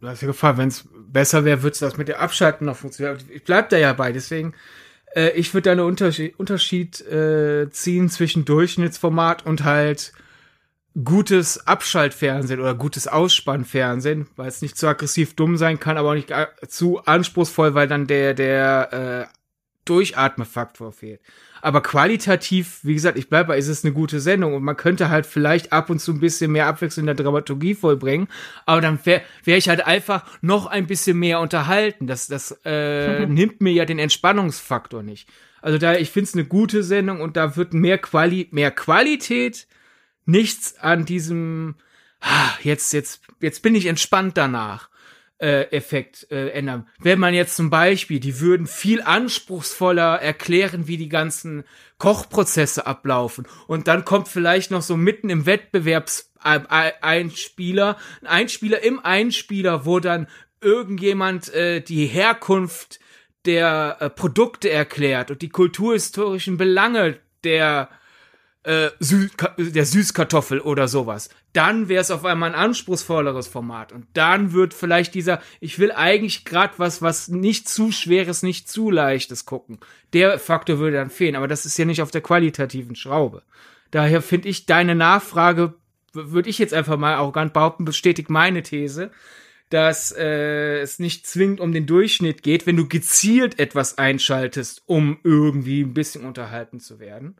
Du 0.00 0.08
hast 0.08 0.20
ja 0.20 0.26
gefragt, 0.26 0.58
wenn 0.58 0.68
es 0.68 0.86
besser 0.92 1.44
wäre, 1.44 1.62
würde 1.62 1.78
das 1.78 1.96
mit 1.96 2.08
der 2.08 2.20
Abschalten 2.20 2.66
noch 2.66 2.76
funktionieren. 2.76 3.18
Ich 3.32 3.44
bleib 3.44 3.70
da 3.70 3.78
ja 3.78 3.92
bei, 3.92 4.12
deswegen 4.12 4.54
äh, 5.14 5.30
ich 5.30 5.54
würde 5.54 5.62
da 5.62 5.72
einen 5.72 5.80
Unterschied, 5.80 6.38
Unterschied 6.38 7.00
äh, 7.00 7.70
ziehen 7.70 8.08
zwischen 8.08 8.44
Durchschnittsformat 8.44 9.46
und 9.46 9.64
halt 9.64 10.12
gutes 11.02 11.66
Abschaltfernsehen 11.66 12.60
oder 12.60 12.74
gutes 12.74 13.08
Ausspannfernsehen, 13.08 14.28
weil 14.36 14.48
es 14.48 14.62
nicht 14.62 14.76
zu 14.76 14.86
aggressiv 14.86 15.34
dumm 15.34 15.56
sein 15.56 15.80
kann, 15.80 15.96
aber 15.96 16.10
auch 16.10 16.14
nicht 16.14 16.32
zu 16.68 17.00
anspruchsvoll, 17.04 17.74
weil 17.74 17.88
dann 17.88 18.06
der 18.06 18.34
der 18.34 19.28
äh, 19.28 19.38
Durchatmefaktor 19.84 20.92
fehlt. 20.92 21.20
Aber 21.64 21.80
qualitativ, 21.80 22.80
wie 22.82 22.92
gesagt, 22.92 23.16
ich 23.16 23.30
bleibe 23.30 23.48
bei, 23.48 23.56
ist 23.56 23.68
es 23.68 23.86
eine 23.86 23.94
gute 23.94 24.20
Sendung 24.20 24.52
und 24.52 24.62
man 24.62 24.76
könnte 24.76 25.08
halt 25.08 25.24
vielleicht 25.24 25.72
ab 25.72 25.88
und 25.88 25.98
zu 25.98 26.12
ein 26.12 26.20
bisschen 26.20 26.52
mehr 26.52 26.66
Abwechslung 26.66 27.04
in 27.04 27.16
der 27.16 27.24
Dramaturgie 27.24 27.74
vollbringen, 27.74 28.28
aber 28.66 28.82
dann 28.82 28.98
wäre 29.06 29.22
wär 29.44 29.56
ich 29.56 29.70
halt 29.70 29.86
einfach 29.86 30.26
noch 30.42 30.66
ein 30.66 30.86
bisschen 30.86 31.18
mehr 31.18 31.40
unterhalten. 31.40 32.06
Das, 32.06 32.26
das 32.26 32.60
äh, 32.66 33.24
nimmt 33.26 33.62
mir 33.62 33.72
ja 33.72 33.86
den 33.86 33.98
Entspannungsfaktor 33.98 35.02
nicht. 35.02 35.26
Also 35.62 35.78
da, 35.78 35.94
ich 35.94 36.10
finde 36.10 36.28
es 36.28 36.34
eine 36.34 36.44
gute 36.44 36.82
Sendung 36.82 37.22
und 37.22 37.38
da 37.38 37.56
wird 37.56 37.72
mehr 37.72 37.96
Quali, 37.96 38.46
mehr 38.50 38.70
Qualität, 38.70 39.66
nichts 40.26 40.76
an 40.78 41.06
diesem, 41.06 41.76
ah, 42.20 42.50
jetzt, 42.62 42.92
jetzt, 42.92 43.22
jetzt 43.40 43.62
bin 43.62 43.74
ich 43.74 43.86
entspannt 43.86 44.36
danach 44.36 44.90
äh, 45.44 45.70
Effekt 45.72 46.26
äh, 46.30 46.48
ändern. 46.48 46.88
Wenn 46.98 47.18
man 47.18 47.34
jetzt 47.34 47.54
zum 47.54 47.68
Beispiel, 47.68 48.18
die 48.18 48.40
würden 48.40 48.66
viel 48.66 49.02
anspruchsvoller 49.02 50.18
erklären, 50.22 50.88
wie 50.88 50.96
die 50.96 51.10
ganzen 51.10 51.64
Kochprozesse 51.98 52.86
ablaufen. 52.86 53.46
Und 53.66 53.86
dann 53.86 54.06
kommt 54.06 54.28
vielleicht 54.28 54.70
noch 54.70 54.80
so 54.80 54.96
mitten 54.96 55.28
im 55.28 55.44
Wettbewerbs 55.44 56.32
Einspieler, 56.40 57.98
ein 58.22 58.26
Einspieler 58.26 58.82
im 58.82 59.00
Einspieler, 59.04 59.84
wo 59.84 60.00
dann 60.00 60.28
irgendjemand 60.62 61.52
äh, 61.52 61.82
die 61.82 62.06
Herkunft 62.06 63.00
der 63.44 63.98
äh, 64.00 64.10
Produkte 64.10 64.70
erklärt 64.70 65.30
und 65.30 65.42
die 65.42 65.50
kulturhistorischen 65.50 66.56
Belange 66.56 67.18
der 67.44 67.90
äh, 68.64 68.90
Sü 68.98 69.28
der 69.56 69.86
Süßkartoffel 69.86 70.60
oder 70.60 70.88
sowas. 70.88 71.30
Dann 71.52 71.88
wäre 71.88 72.00
es 72.00 72.10
auf 72.10 72.24
einmal 72.24 72.50
ein 72.50 72.58
anspruchsvolleres 72.58 73.46
Format. 73.46 73.92
Und 73.92 74.06
dann 74.14 74.52
wird 74.52 74.74
vielleicht 74.74 75.14
dieser, 75.14 75.40
ich 75.60 75.78
will 75.78 75.92
eigentlich 75.92 76.44
gerade 76.44 76.74
was, 76.78 77.00
was 77.00 77.28
nicht 77.28 77.68
zu 77.68 77.92
schweres, 77.92 78.42
nicht 78.42 78.68
zu 78.68 78.90
leichtes 78.90 79.44
gucken. 79.44 79.78
Der 80.12 80.38
Faktor 80.38 80.78
würde 80.78 80.96
dann 80.96 81.10
fehlen. 81.10 81.36
Aber 81.36 81.48
das 81.48 81.66
ist 81.66 81.78
ja 81.78 81.84
nicht 81.84 82.02
auf 82.02 82.10
der 82.10 82.22
qualitativen 82.22 82.96
Schraube. 82.96 83.42
Daher 83.90 84.22
finde 84.22 84.48
ich 84.48 84.66
deine 84.66 84.94
Nachfrage, 84.94 85.74
würde 86.12 86.50
ich 86.50 86.58
jetzt 86.58 86.74
einfach 86.74 86.96
mal 86.96 87.14
arrogant 87.14 87.52
behaupten, 87.52 87.84
bestätigt 87.84 88.30
meine 88.30 88.62
These 88.62 89.10
dass 89.70 90.12
äh, 90.16 90.80
es 90.82 91.00
nicht 91.00 91.26
zwingend 91.26 91.58
um 91.58 91.72
den 91.72 91.86
Durchschnitt 91.86 92.44
geht, 92.44 92.64
wenn 92.64 92.76
du 92.76 92.86
gezielt 92.86 93.58
etwas 93.58 93.98
einschaltest, 93.98 94.82
um 94.86 95.18
irgendwie 95.24 95.82
ein 95.82 95.94
bisschen 95.94 96.24
unterhalten 96.24 96.78
zu 96.78 97.00
werden. 97.00 97.34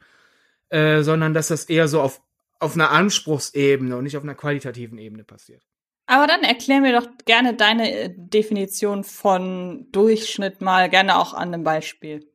Äh, 0.75 1.05
sondern 1.05 1.35
dass 1.35 1.47
das 1.49 1.67
eher 1.67 1.87
so 1.87 2.01
auf, 2.01 2.21
auf 2.59 2.75
einer 2.75 2.91
Anspruchsebene 2.91 3.97
und 3.97 4.03
nicht 4.03 4.17
auf 4.17 4.25
einer 4.25 4.35
qualitativen 4.35 4.99
Ebene 4.99 5.23
passiert. 5.23 5.63
Aber 6.07 6.27
dann 6.27 6.43
erklär 6.43 6.81
mir 6.81 7.01
doch 7.01 7.07
gerne 7.27 7.55
deine 7.55 7.97
äh, 7.97 8.11
Definition 8.13 9.05
von 9.05 9.87
Durchschnitt 9.93 10.63
mal, 10.63 10.91
gerne 10.91 11.17
auch 11.17 11.33
an 11.33 11.55
einem 11.55 11.63
Beispiel. 11.63 12.29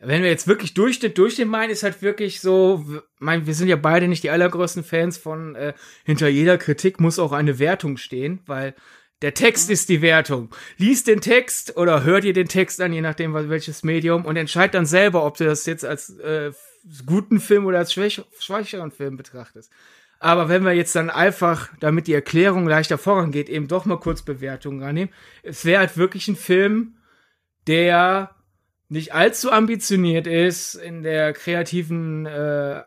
Wenn 0.00 0.24
wir 0.24 0.30
jetzt 0.30 0.48
wirklich 0.48 0.74
Durchschnitt, 0.74 1.16
Durchschnitt 1.16 1.46
meinen, 1.46 1.70
ist 1.70 1.84
halt 1.84 2.02
wirklich 2.02 2.40
so, 2.40 2.84
mein, 3.20 3.46
wir 3.46 3.54
sind 3.54 3.68
ja 3.68 3.76
beide 3.76 4.08
nicht 4.08 4.24
die 4.24 4.30
allergrößten 4.30 4.82
Fans 4.82 5.16
von, 5.16 5.54
äh, 5.54 5.74
hinter 6.04 6.26
jeder 6.26 6.58
Kritik 6.58 6.98
muss 6.98 7.20
auch 7.20 7.30
eine 7.30 7.60
Wertung 7.60 7.98
stehen, 7.98 8.40
weil 8.46 8.74
der 9.22 9.34
Text 9.34 9.68
mhm. 9.68 9.74
ist 9.74 9.88
die 9.90 10.02
Wertung. 10.02 10.52
Lies 10.76 11.04
den 11.04 11.20
Text 11.20 11.76
oder 11.76 12.02
hör 12.02 12.20
dir 12.20 12.32
den 12.32 12.48
Text 12.48 12.80
an, 12.80 12.92
je 12.92 13.00
nachdem 13.00 13.32
welches 13.32 13.84
Medium, 13.84 14.24
und 14.24 14.34
entscheid 14.34 14.74
dann 14.74 14.86
selber, 14.86 15.24
ob 15.24 15.36
du 15.36 15.44
das 15.44 15.66
jetzt 15.66 15.84
als 15.84 16.18
äh, 16.18 16.50
guten 17.06 17.40
Film 17.40 17.66
oder 17.66 17.78
als 17.78 17.92
schwäch 17.92 18.22
schwächeren 18.38 18.90
Film 18.90 19.16
betrachtest. 19.16 19.72
Aber 20.18 20.48
wenn 20.50 20.64
wir 20.64 20.72
jetzt 20.72 20.94
dann 20.94 21.08
einfach, 21.08 21.70
damit 21.80 22.06
die 22.06 22.12
Erklärung 22.12 22.68
leichter 22.68 22.98
vorangeht, 22.98 23.48
eben 23.48 23.68
doch 23.68 23.86
mal 23.86 23.98
kurz 23.98 24.22
Bewertungen 24.22 24.82
annehmen, 24.82 25.10
es 25.42 25.64
wäre 25.64 25.80
halt 25.80 25.96
wirklich 25.96 26.28
ein 26.28 26.36
Film, 26.36 26.96
der 27.66 28.34
nicht 28.90 29.14
allzu 29.14 29.50
ambitioniert 29.50 30.26
ist 30.26 30.74
in 30.74 31.02
der 31.02 31.32
kreativen 31.32 32.26
äh, 32.26 32.82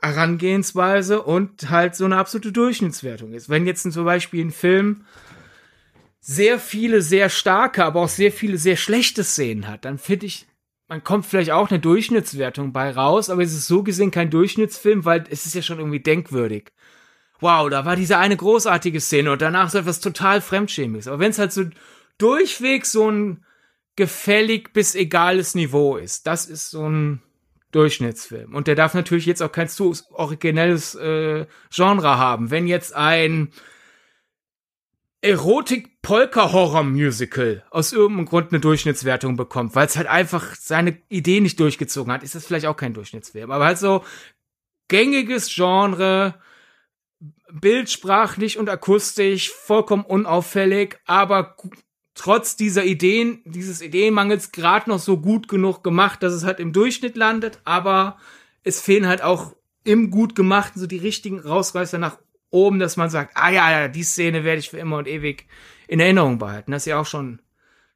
Herangehensweise 0.00 1.22
und 1.22 1.70
halt 1.70 1.96
so 1.96 2.04
eine 2.04 2.16
absolute 2.16 2.52
Durchschnittswertung 2.52 3.32
ist. 3.32 3.48
Wenn 3.48 3.66
jetzt 3.66 3.90
zum 3.90 4.04
Beispiel 4.04 4.44
ein 4.44 4.52
Film 4.52 5.04
sehr 6.20 6.58
viele 6.58 7.02
sehr 7.02 7.28
starke, 7.28 7.84
aber 7.84 8.00
auch 8.00 8.08
sehr 8.08 8.32
viele 8.32 8.58
sehr 8.58 8.76
schlechte 8.76 9.24
Szenen 9.24 9.66
hat, 9.66 9.84
dann 9.84 9.98
finde 9.98 10.26
ich, 10.26 10.46
man 10.88 11.04
kommt 11.04 11.26
vielleicht 11.26 11.50
auch 11.50 11.70
eine 11.70 11.78
Durchschnittswertung 11.78 12.72
bei 12.72 12.90
raus, 12.90 13.28
aber 13.28 13.42
es 13.42 13.52
ist 13.52 13.66
so 13.66 13.82
gesehen 13.82 14.10
kein 14.10 14.30
Durchschnittsfilm, 14.30 15.04
weil 15.04 15.24
es 15.30 15.44
ist 15.44 15.54
ja 15.54 15.62
schon 15.62 15.78
irgendwie 15.78 16.00
denkwürdig. 16.00 16.72
Wow, 17.40 17.68
da 17.70 17.84
war 17.84 17.94
diese 17.94 18.18
eine 18.18 18.36
großartige 18.36 19.00
Szene 19.00 19.30
und 19.30 19.42
danach 19.42 19.70
so 19.70 19.78
etwas 19.78 20.00
total 20.00 20.40
Fremdschämiges. 20.40 21.06
Aber 21.06 21.20
wenn 21.20 21.30
es 21.30 21.38
halt 21.38 21.52
so 21.52 21.64
durchweg 22.16 22.84
so 22.84 23.10
ein 23.10 23.44
gefällig 23.96 24.72
bis 24.72 24.94
egales 24.94 25.54
Niveau 25.54 25.96
ist, 25.96 26.26
das 26.26 26.46
ist 26.46 26.70
so 26.70 26.88
ein 26.88 27.22
Durchschnittsfilm. 27.70 28.54
Und 28.54 28.66
der 28.66 28.74
darf 28.74 28.94
natürlich 28.94 29.26
jetzt 29.26 29.42
auch 29.42 29.52
kein 29.52 29.68
zu 29.68 29.94
originelles 30.10 30.94
äh, 30.94 31.46
Genre 31.70 32.16
haben. 32.16 32.50
Wenn 32.50 32.66
jetzt 32.66 32.94
ein 32.94 33.52
Erotik-Polka-Horror-Musical 35.20 37.64
aus 37.70 37.92
irgendeinem 37.92 38.26
Grund 38.26 38.52
eine 38.52 38.60
Durchschnittswertung 38.60 39.36
bekommt, 39.36 39.74
weil 39.74 39.86
es 39.86 39.96
halt 39.96 40.06
einfach 40.06 40.54
seine 40.54 40.96
Idee 41.08 41.40
nicht 41.40 41.58
durchgezogen 41.58 42.12
hat, 42.12 42.22
ist 42.22 42.36
das 42.36 42.46
vielleicht 42.46 42.66
auch 42.66 42.76
kein 42.76 42.94
Durchschnittsfilm. 42.94 43.50
Aber 43.50 43.64
halt 43.64 43.78
so 43.78 44.04
gängiges 44.86 45.52
Genre, 45.52 46.36
bildsprachlich 47.52 48.58
und 48.58 48.68
akustisch, 48.68 49.50
vollkommen 49.50 50.04
unauffällig, 50.04 51.00
aber 51.04 51.56
trotz 52.14 52.54
dieser 52.56 52.84
Ideen, 52.84 53.42
dieses 53.44 53.82
Ideenmangels 53.82 54.52
gerade 54.52 54.88
noch 54.88 55.00
so 55.00 55.18
gut 55.18 55.48
genug 55.48 55.82
gemacht, 55.82 56.22
dass 56.22 56.32
es 56.32 56.44
halt 56.44 56.60
im 56.60 56.72
Durchschnitt 56.72 57.16
landet, 57.16 57.60
aber 57.64 58.18
es 58.62 58.80
fehlen 58.80 59.08
halt 59.08 59.22
auch 59.22 59.56
im 59.84 60.10
gut 60.10 60.34
gemachten 60.34 60.80
so 60.80 60.86
die 60.86 60.98
richtigen 60.98 61.40
Rausreißer 61.40 61.98
nach 61.98 62.18
oben, 62.50 62.78
dass 62.78 62.96
man 62.96 63.10
sagt, 63.10 63.36
ah 63.36 63.50
ja, 63.50 63.70
ja, 63.70 63.88
die 63.88 64.02
Szene 64.02 64.44
werde 64.44 64.60
ich 64.60 64.70
für 64.70 64.78
immer 64.78 64.98
und 64.98 65.08
ewig 65.08 65.46
in 65.86 66.00
Erinnerung 66.00 66.38
behalten. 66.38 66.72
Das 66.72 66.82
ist 66.82 66.90
ja 66.90 67.00
auch 67.00 67.06
schon 67.06 67.40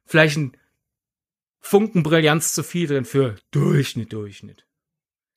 vielleicht 0.05 0.37
ein 0.37 0.57
Funken 1.59 2.03
zu 2.41 2.63
viel 2.63 2.87
drin 2.87 3.05
für 3.05 3.35
Durchschnitt, 3.51 4.11
Durchschnitt. 4.11 4.65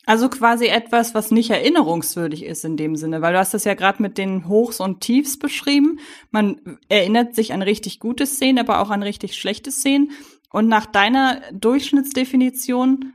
Also 0.07 0.29
quasi 0.29 0.67
etwas, 0.67 1.15
was 1.15 1.33
nicht 1.33 1.51
erinnerungswürdig 1.51 2.45
ist 2.45 2.65
in 2.65 2.77
dem 2.77 2.95
Sinne, 2.95 3.23
weil 3.23 3.33
du 3.33 3.41
hast 3.41 3.55
das 3.55 3.65
ja 3.65 3.75
gerade 3.75 4.01
mit 4.01 4.19
den 4.19 4.47
Hochs 4.47 4.79
und 4.79 5.01
Tiefs 5.01 5.37
beschrieben. 5.37 5.99
Man 6.31 6.79
erinnert 6.89 7.35
sich 7.35 7.53
an 7.53 7.61
richtig 7.61 7.99
gute 7.99 8.25
Szenen, 8.25 8.61
aber 8.61 8.81
auch 8.81 8.91
an 8.91 9.03
richtig 9.03 9.37
schlechte 9.37 9.73
Szenen. 9.73 10.13
Und 10.51 10.69
nach 10.69 10.87
deiner 10.87 11.43
Durchschnittsdefinition 11.53 13.13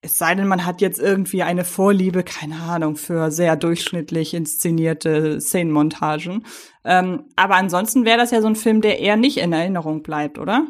es 0.00 0.18
sei 0.18 0.34
denn, 0.34 0.46
man 0.46 0.64
hat 0.64 0.80
jetzt 0.80 1.00
irgendwie 1.00 1.42
eine 1.42 1.64
Vorliebe, 1.64 2.22
keine 2.22 2.60
Ahnung, 2.60 2.96
für 2.96 3.30
sehr 3.30 3.56
durchschnittlich 3.56 4.32
inszenierte 4.32 5.40
Szenenmontagen. 5.40 6.46
Ähm, 6.84 7.24
aber 7.34 7.56
ansonsten 7.56 8.04
wäre 8.04 8.18
das 8.18 8.30
ja 8.30 8.40
so 8.40 8.46
ein 8.46 8.56
Film, 8.56 8.80
der 8.80 9.00
eher 9.00 9.16
nicht 9.16 9.38
in 9.38 9.52
Erinnerung 9.52 10.02
bleibt, 10.02 10.38
oder? 10.38 10.66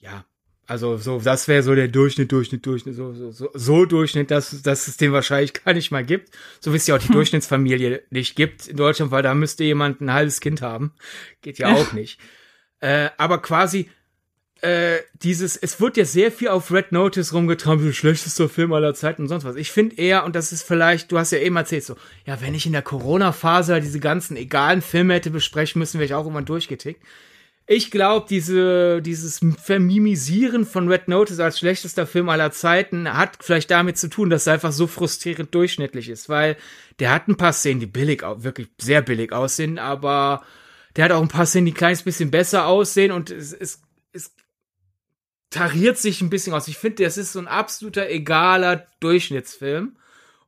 Ja, 0.00 0.24
also 0.66 0.96
so, 0.96 1.20
das 1.20 1.46
wäre 1.46 1.62
so 1.62 1.74
der 1.74 1.88
Durchschnitt, 1.88 2.32
Durchschnitt, 2.32 2.66
Durchschnitt, 2.66 2.96
so, 2.96 3.12
so, 3.12 3.30
so, 3.30 3.50
so 3.52 3.84
Durchschnitt, 3.84 4.30
dass, 4.30 4.62
dass 4.62 4.88
es 4.88 4.96
den 4.96 5.12
wahrscheinlich 5.12 5.52
gar 5.52 5.74
nicht 5.74 5.90
mal 5.90 6.04
gibt. 6.04 6.30
So 6.60 6.72
wie 6.72 6.76
es 6.76 6.86
ja 6.86 6.96
auch 6.96 7.00
die. 7.00 7.08
Durchschnittsfamilie 7.12 8.02
nicht 8.10 8.34
gibt 8.34 8.66
in 8.66 8.76
Deutschland, 8.76 9.12
weil 9.12 9.22
da 9.22 9.34
müsste 9.34 9.62
jemand 9.62 10.00
ein 10.00 10.12
halbes 10.12 10.40
Kind 10.40 10.62
haben. 10.62 10.94
Geht 11.42 11.58
ja 11.58 11.74
auch 11.74 11.92
nicht. 11.92 12.18
Äh, 12.80 13.10
aber 13.18 13.38
quasi 13.38 13.88
äh, 14.64 15.02
dieses, 15.14 15.56
es 15.58 15.78
wird 15.78 15.98
ja 15.98 16.06
sehr 16.06 16.32
viel 16.32 16.48
auf 16.48 16.72
Red 16.72 16.90
Notice 16.90 17.34
rumgetrampelt, 17.34 17.94
schlechtester 17.94 18.48
Film 18.48 18.72
aller 18.72 18.94
Zeiten 18.94 19.22
und 19.22 19.28
sonst 19.28 19.44
was. 19.44 19.56
Ich 19.56 19.70
finde 19.70 19.96
eher, 19.96 20.24
und 20.24 20.34
das 20.34 20.52
ist 20.52 20.62
vielleicht, 20.62 21.12
du 21.12 21.18
hast 21.18 21.32
ja 21.32 21.38
eben 21.38 21.56
erzählt, 21.56 21.84
so, 21.84 21.96
ja, 22.24 22.40
wenn 22.40 22.54
ich 22.54 22.64
in 22.64 22.72
der 22.72 22.80
Corona-Phase 22.80 23.80
diese 23.82 24.00
ganzen 24.00 24.38
egalen 24.38 24.80
Filme 24.80 25.14
hätte 25.14 25.30
besprechen 25.30 25.80
müssen, 25.80 25.98
wäre 25.98 26.06
ich 26.06 26.14
auch 26.14 26.22
irgendwann 26.22 26.46
durchgetickt. 26.46 27.02
Ich 27.66 27.90
glaube, 27.90 28.26
diese, 28.28 29.02
dieses 29.02 29.40
Vermimisieren 29.62 30.64
von 30.64 30.88
Red 30.88 31.08
Notice 31.08 31.40
als 31.40 31.58
schlechtester 31.58 32.06
Film 32.06 32.30
aller 32.30 32.50
Zeiten 32.50 33.12
hat 33.12 33.38
vielleicht 33.40 33.70
damit 33.70 33.98
zu 33.98 34.08
tun, 34.08 34.30
dass 34.30 34.46
er 34.46 34.54
einfach 34.54 34.72
so 34.72 34.86
frustrierend 34.86 35.54
durchschnittlich 35.54 36.08
ist, 36.08 36.30
weil 36.30 36.56
der 37.00 37.12
hat 37.12 37.28
ein 37.28 37.36
paar 37.36 37.52
Szenen, 37.52 37.80
die 37.80 37.86
billig, 37.86 38.22
wirklich 38.36 38.68
sehr 38.80 39.02
billig 39.02 39.32
aussehen, 39.32 39.78
aber 39.78 40.42
der 40.96 41.06
hat 41.06 41.12
auch 41.12 41.22
ein 41.22 41.28
paar 41.28 41.46
Szenen, 41.46 41.66
die 41.66 41.72
ein 41.72 41.76
kleines 41.76 42.02
bisschen 42.02 42.30
besser 42.30 42.66
aussehen 42.66 43.12
und 43.12 43.30
es, 43.30 43.52
es, 43.52 43.60
es 43.60 43.83
tariert 45.54 45.98
sich 45.98 46.20
ein 46.20 46.30
bisschen 46.30 46.52
aus. 46.52 46.66
Ich 46.66 46.78
finde, 46.78 47.04
das 47.04 47.16
ist 47.16 47.32
so 47.32 47.38
ein 47.38 47.46
absoluter 47.46 48.10
egaler 48.10 48.88
Durchschnittsfilm. 48.98 49.96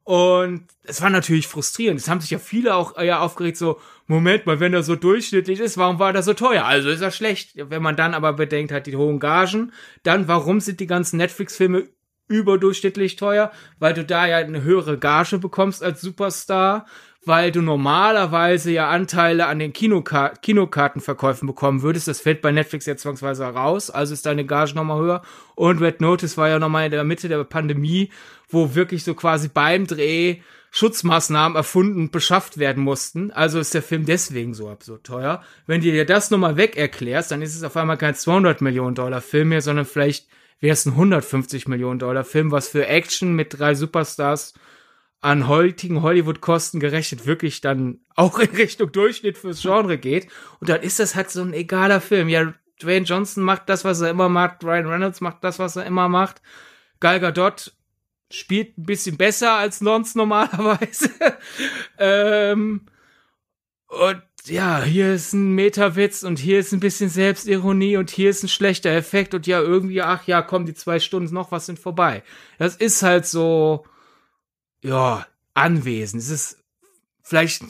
Und 0.03 0.65
es 0.83 1.01
war 1.01 1.11
natürlich 1.11 1.47
frustrierend. 1.47 2.01
Es 2.01 2.09
haben 2.09 2.21
sich 2.21 2.31
ja 2.31 2.39
viele 2.39 2.75
auch 2.75 3.01
ja 3.01 3.21
aufgeregt, 3.21 3.57
so, 3.57 3.81
Moment 4.09 4.47
mal, 4.47 4.59
wenn 4.59 4.75
er 4.75 4.83
so 4.83 4.97
durchschnittlich 4.97 5.61
ist, 5.61 5.79
warum 5.79 6.01
war 6.01 6.13
der 6.13 6.23
so 6.23 6.35
teuer? 6.35 6.65
Also 6.65 6.89
ist 6.89 7.03
er 7.03 7.13
schlecht. 7.13 7.53
Wenn 7.55 7.83
man 7.83 7.97
dann 7.97 8.15
aber 8.15 8.33
bedenkt 8.33 8.73
hat, 8.73 8.87
die 8.87 8.97
hohen 8.97 9.21
Gagen, 9.21 9.73
dann 10.03 10.27
warum 10.27 10.61
sind 10.61 10.81
die 10.81 10.87
ganzen 10.89 11.19
Netflix-Filme 11.19 11.89
überdurchschnittlich 12.29 13.15
teuer? 13.15 13.53
Weil 13.79 13.95
du 13.95 14.05
da 14.05 14.27
ja 14.27 14.39
eine 14.39 14.63
höhere 14.63 14.99
Gage 14.99 15.39
bekommst 15.39 15.85
als 15.85 16.01
Superstar 16.01 16.87
weil 17.27 17.51
du 17.51 17.61
normalerweise 17.61 18.71
ja 18.71 18.89
Anteile 18.89 19.47
an 19.47 19.59
den 19.59 19.73
Kinokar 19.73 20.35
Kinokartenverkäufen 20.37 21.47
bekommen 21.47 21.83
würdest. 21.83 22.07
Das 22.09 22.21
fällt 22.21 22.41
bei 22.41 22.53
Netflix 22.53 22.87
jetzt 22.87 23.03
zwangsweise 23.03 23.45
raus, 23.45 23.91
also 23.91 24.15
ist 24.15 24.25
deine 24.25 24.47
Gage 24.47 24.75
nochmal 24.75 25.01
höher. 25.01 25.23
Und 25.57 25.83
Red 25.83 26.01
Notice 26.01 26.39
war 26.39 26.49
ja 26.49 26.59
nochmal 26.59 26.87
in 26.87 26.93
der 26.93 27.05
Mitte 27.05 27.29
der 27.29 27.43
Pandemie, 27.45 28.11
wo 28.49 28.75
wirklich 28.75 29.03
so 29.03 29.15
quasi 29.15 29.49
beim 29.49 29.87
Dreh 29.87 30.37
Schutzmaßnahmen 30.71 31.57
erfunden 31.57 32.01
und 32.01 32.13
beschafft 32.13 32.59
werden 32.59 32.85
mussten. 32.85 33.31
Also 33.33 33.59
ist 33.59 33.75
der 33.75 33.83
Film 33.83 34.07
deswegen 34.07 34.55
so 34.55 34.69
absurd 34.69 35.05
teuer. 35.05 35.43
Wenn 35.67 35.81
du 35.81 35.91
dir 35.91 36.05
das 36.05 36.31
nochmal 36.31 36.57
weg 36.57 36.77
erklärst, 36.77 37.31
dann 37.31 37.43
ist 37.43 37.57
es 37.57 37.63
auf 37.63 37.77
einmal 37.77 37.97
kein 37.97 38.15
200 38.15 38.61
Millionen 38.61 38.95
Dollar 38.95 39.21
Film 39.21 39.49
mehr, 39.49 39.63
sondern 39.63 39.87
vielleicht 39.87 40.29
wäre 40.61 40.75
es 40.75 40.87
ein 40.87 40.93
150 40.93 41.67
Millionen 41.67 41.99
Dollar 41.99 42.25
Film, 42.25 42.53
was 42.53 42.69
für 42.69 42.87
Action 42.87 43.35
mit 43.35 43.59
drei 43.59 43.75
Superstars 43.75 44.55
an 45.27 45.49
heutigen 45.49 46.03
Hollywood-Kosten 46.03 46.79
gerechnet 46.79 47.27
wirklich 47.27 47.61
dann 47.61 47.99
auch 48.15 48.39
in 48.39 48.51
Richtung 48.51 48.93
Durchschnitt 48.93 49.37
fürs 49.37 49.61
Genre 49.61 49.99
geht. 49.99 50.29
Und 50.61 50.69
dann 50.69 50.83
ist 50.83 51.01
das 51.01 51.17
halt 51.17 51.31
so 51.31 51.43
ein 51.43 51.53
egaler 51.53 52.01
Film. 52.01 52.29
Ja, 52.29 52.55
Dwayne 52.81 53.05
Johnson 53.05 53.43
macht 53.43 53.69
das, 53.69 53.85
was 53.85 54.01
er 54.01 54.11
immer 54.11 54.29
macht. 54.29 54.63
Ryan 54.63 54.87
Reynolds 54.87 55.21
macht 55.21 55.43
das, 55.43 55.59
was 55.59 55.75
er 55.75 55.85
immer 55.85 56.09
macht. 56.09 56.43
Gal 57.01 57.19
Gadot 57.19 57.73
spielt 58.31 58.79
ein 58.79 58.85
bisschen 58.85 59.17
besser 59.17 59.55
als 59.55 59.81
sonst 59.81 60.15
normalerweise. 60.15 61.11
ähm, 61.99 62.87
und 63.89 64.23
ja, 64.45 64.81
hier 64.85 65.13
ist 65.13 65.33
ein 65.33 65.57
Metawitz 65.57 66.23
und 66.23 66.39
hier 66.39 66.61
ist 66.61 66.73
ein 66.73 66.79
bisschen 66.79 67.09
Selbstironie 67.09 67.97
und 67.97 68.11
hier 68.11 68.31
ist 68.31 68.45
ein 68.45 68.49
schlechter 68.49 68.91
Effekt 68.91 69.35
und 69.35 69.49
ja, 69.49 69.61
irgendwie, 69.61 70.03
ach 70.03 70.25
ja, 70.29 70.41
komm, 70.43 70.67
die 70.67 70.75
zwei 70.75 71.01
Stunden 71.01 71.35
noch 71.35 71.51
was 71.51 71.67
sind 71.67 71.81
vorbei. 71.81 72.23
Das 72.59 72.77
ist 72.77 73.03
halt 73.03 73.27
so, 73.27 73.85
ja, 74.87 75.27
anwesend. 75.55 76.23
Es 76.23 76.31
ist 76.31 76.63
vielleicht 77.21 77.65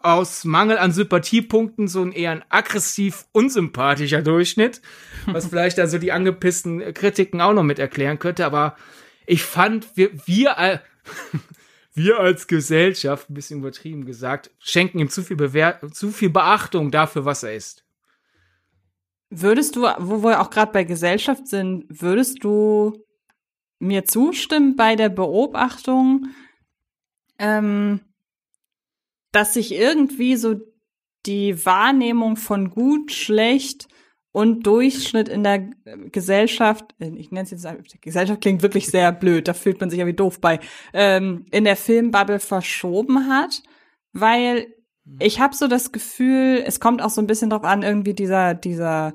aus 0.00 0.44
Mangel 0.44 0.78
an 0.78 0.92
Sympathiepunkten 0.92 1.86
so 1.86 2.02
ein 2.02 2.12
eher 2.12 2.30
ein 2.30 2.44
aggressiv 2.48 3.26
unsympathischer 3.32 4.22
Durchschnitt, 4.22 4.80
was 5.26 5.46
vielleicht 5.48 5.78
also 5.78 5.98
die 5.98 6.12
angepissten 6.12 6.94
Kritiken 6.94 7.42
auch 7.42 7.52
noch 7.52 7.62
mit 7.62 7.78
erklären 7.78 8.18
könnte, 8.18 8.46
aber 8.46 8.76
ich 9.26 9.42
fand, 9.42 9.96
wir, 9.96 10.10
wir, 10.26 10.80
wir 11.94 12.18
als 12.18 12.46
Gesellschaft, 12.46 13.28
ein 13.28 13.34
bisschen 13.34 13.58
übertrieben 13.58 14.06
gesagt, 14.06 14.50
schenken 14.60 15.00
ihm 15.00 15.10
zu 15.10 15.22
viel, 15.22 15.36
Bewer 15.36 15.78
zu 15.92 16.10
viel 16.10 16.30
Beachtung 16.30 16.90
dafür, 16.90 17.26
was 17.26 17.42
er 17.42 17.54
ist. 17.54 17.84
Würdest 19.28 19.76
du, 19.76 19.82
wo 19.98 20.22
wir 20.22 20.40
auch 20.40 20.48
gerade 20.48 20.72
bei 20.72 20.84
Gesellschaft 20.84 21.48
sind, 21.48 21.84
würdest 21.90 22.42
du 22.42 23.04
mir 23.78 24.04
zustimmen 24.04 24.76
bei 24.76 24.96
der 24.96 25.08
Beobachtung, 25.08 26.28
ähm, 27.38 28.00
dass 29.32 29.54
sich 29.54 29.72
irgendwie 29.72 30.36
so 30.36 30.56
die 31.26 31.64
Wahrnehmung 31.64 32.36
von 32.36 32.70
gut, 32.70 33.12
schlecht 33.12 33.88
und 34.32 34.66
Durchschnitt 34.66 35.28
in 35.28 35.42
der 35.42 35.70
Gesellschaft, 36.12 36.94
äh, 36.98 37.10
ich 37.16 37.30
nenne 37.30 37.44
es 37.44 37.50
jetzt, 37.50 37.66
Gesellschaft 38.00 38.40
klingt 38.40 38.62
wirklich 38.62 38.86
sehr 38.90 39.12
blöd, 39.12 39.48
da 39.48 39.54
fühlt 39.54 39.80
man 39.80 39.90
sich 39.90 39.98
ja 39.98 40.06
wie 40.06 40.14
doof 40.14 40.40
bei, 40.40 40.60
ähm, 40.92 41.46
in 41.50 41.64
der 41.64 41.76
Filmbubble 41.76 42.40
verschoben 42.40 43.28
hat, 43.28 43.62
weil 44.12 44.66
mhm. 45.04 45.16
ich 45.20 45.40
habe 45.40 45.54
so 45.54 45.66
das 45.68 45.92
Gefühl, 45.92 46.62
es 46.64 46.80
kommt 46.80 47.02
auch 47.02 47.10
so 47.10 47.20
ein 47.20 47.26
bisschen 47.26 47.50
drauf 47.50 47.64
an, 47.64 47.82
irgendwie 47.82 48.14
dieser, 48.14 48.54
dieser 48.54 49.14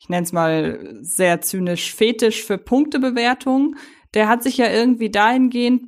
ich 0.00 0.08
nenne 0.08 0.24
es 0.24 0.32
mal 0.32 0.98
sehr 1.02 1.42
zynisch, 1.42 1.94
Fetisch 1.94 2.44
für 2.44 2.58
Punktebewertung, 2.58 3.76
der 4.14 4.28
hat 4.28 4.42
sich 4.42 4.56
ja 4.56 4.70
irgendwie 4.70 5.10
dahingehend 5.10 5.84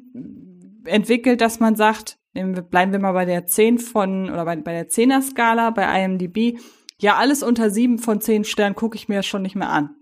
entwickelt, 0.85 1.41
dass 1.41 1.61
man 1.61 1.77
sagt, 1.77 2.19
bleiben 2.33 2.93
wir 2.93 2.99
mal 2.99 3.13
bei 3.13 3.25
der 3.25 3.47
10 3.47 3.79
von, 3.79 4.31
oder 4.31 4.45
bei, 4.45 4.57
bei 4.57 4.73
der 4.73 4.89
10er 4.89 5.23
Skala, 5.23 5.71
bei 5.71 6.05
IMDb, 6.05 6.59
ja, 7.01 7.17
alles 7.17 7.43
unter 7.43 7.71
7 7.71 7.99
von 7.99 8.21
10 8.21 8.45
Sternen 8.45 8.77
gucke 8.77 8.97
ich 8.97 9.09
mir 9.09 9.23
schon 9.23 9.43
nicht 9.43 9.57
mehr 9.57 9.71
an. 9.71 9.97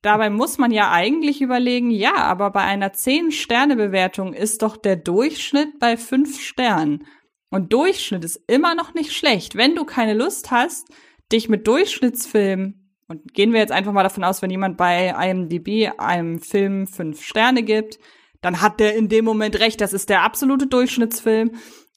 Dabei 0.00 0.30
muss 0.30 0.58
man 0.58 0.70
ja 0.70 0.90
eigentlich 0.90 1.42
überlegen, 1.42 1.90
ja, 1.90 2.14
aber 2.14 2.50
bei 2.50 2.60
einer 2.60 2.92
10-Sterne-Bewertung 2.92 4.32
ist 4.32 4.62
doch 4.62 4.76
der 4.76 4.96
Durchschnitt 4.96 5.78
bei 5.80 5.96
5 5.96 6.40
Sternen. 6.40 7.06
Und 7.50 7.72
Durchschnitt 7.72 8.24
ist 8.24 8.40
immer 8.46 8.74
noch 8.74 8.94
nicht 8.94 9.12
schlecht. 9.12 9.56
Wenn 9.56 9.74
du 9.74 9.84
keine 9.84 10.14
Lust 10.14 10.50
hast, 10.50 10.88
dich 11.32 11.48
mit 11.48 11.66
Durchschnittsfilmen 11.66 12.83
und 13.08 13.34
gehen 13.34 13.52
wir 13.52 13.60
jetzt 13.60 13.72
einfach 13.72 13.92
mal 13.92 14.02
davon 14.02 14.24
aus, 14.24 14.42
wenn 14.42 14.50
jemand 14.50 14.76
bei 14.76 15.08
IMDb 15.08 15.92
einem 15.98 16.38
Film 16.38 16.86
fünf 16.86 17.22
Sterne 17.22 17.62
gibt, 17.62 17.98
dann 18.40 18.60
hat 18.60 18.80
der 18.80 18.94
in 18.96 19.08
dem 19.08 19.24
Moment 19.24 19.58
recht, 19.58 19.80
das 19.80 19.92
ist 19.92 20.10
der 20.10 20.22
absolute 20.22 20.66
Durchschnittsfilm. 20.66 21.52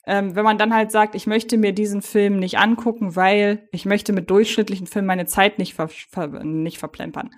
Ähm, 0.05 0.35
wenn 0.35 0.45
man 0.45 0.57
dann 0.57 0.73
halt 0.73 0.91
sagt, 0.91 1.15
ich 1.15 1.27
möchte 1.27 1.57
mir 1.57 1.73
diesen 1.73 2.01
Film 2.01 2.39
nicht 2.39 2.57
angucken, 2.57 3.17
weil 3.17 3.67
ich 3.73 3.85
möchte 3.85 4.13
mit 4.13 4.29
durchschnittlichen 4.29 4.87
Filmen 4.87 5.07
meine 5.07 5.25
Zeit 5.25 5.59
nicht, 5.59 5.73
ver 5.73 5.89
ver 5.89 6.27
nicht 6.45 6.77
verplempern, 6.77 7.31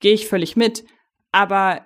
gehe 0.00 0.14
ich 0.14 0.26
völlig 0.26 0.56
mit. 0.56 0.84
Aber 1.32 1.84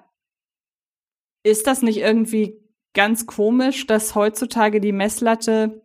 ist 1.43 1.67
das 1.67 1.83
nicht 1.83 1.99
irgendwie 1.99 2.61
ganz 2.95 3.27
komisch, 3.27 3.87
dass 3.87 4.15
heutzutage 4.15 4.81
die 4.81 4.93
Messlatte 4.93 5.83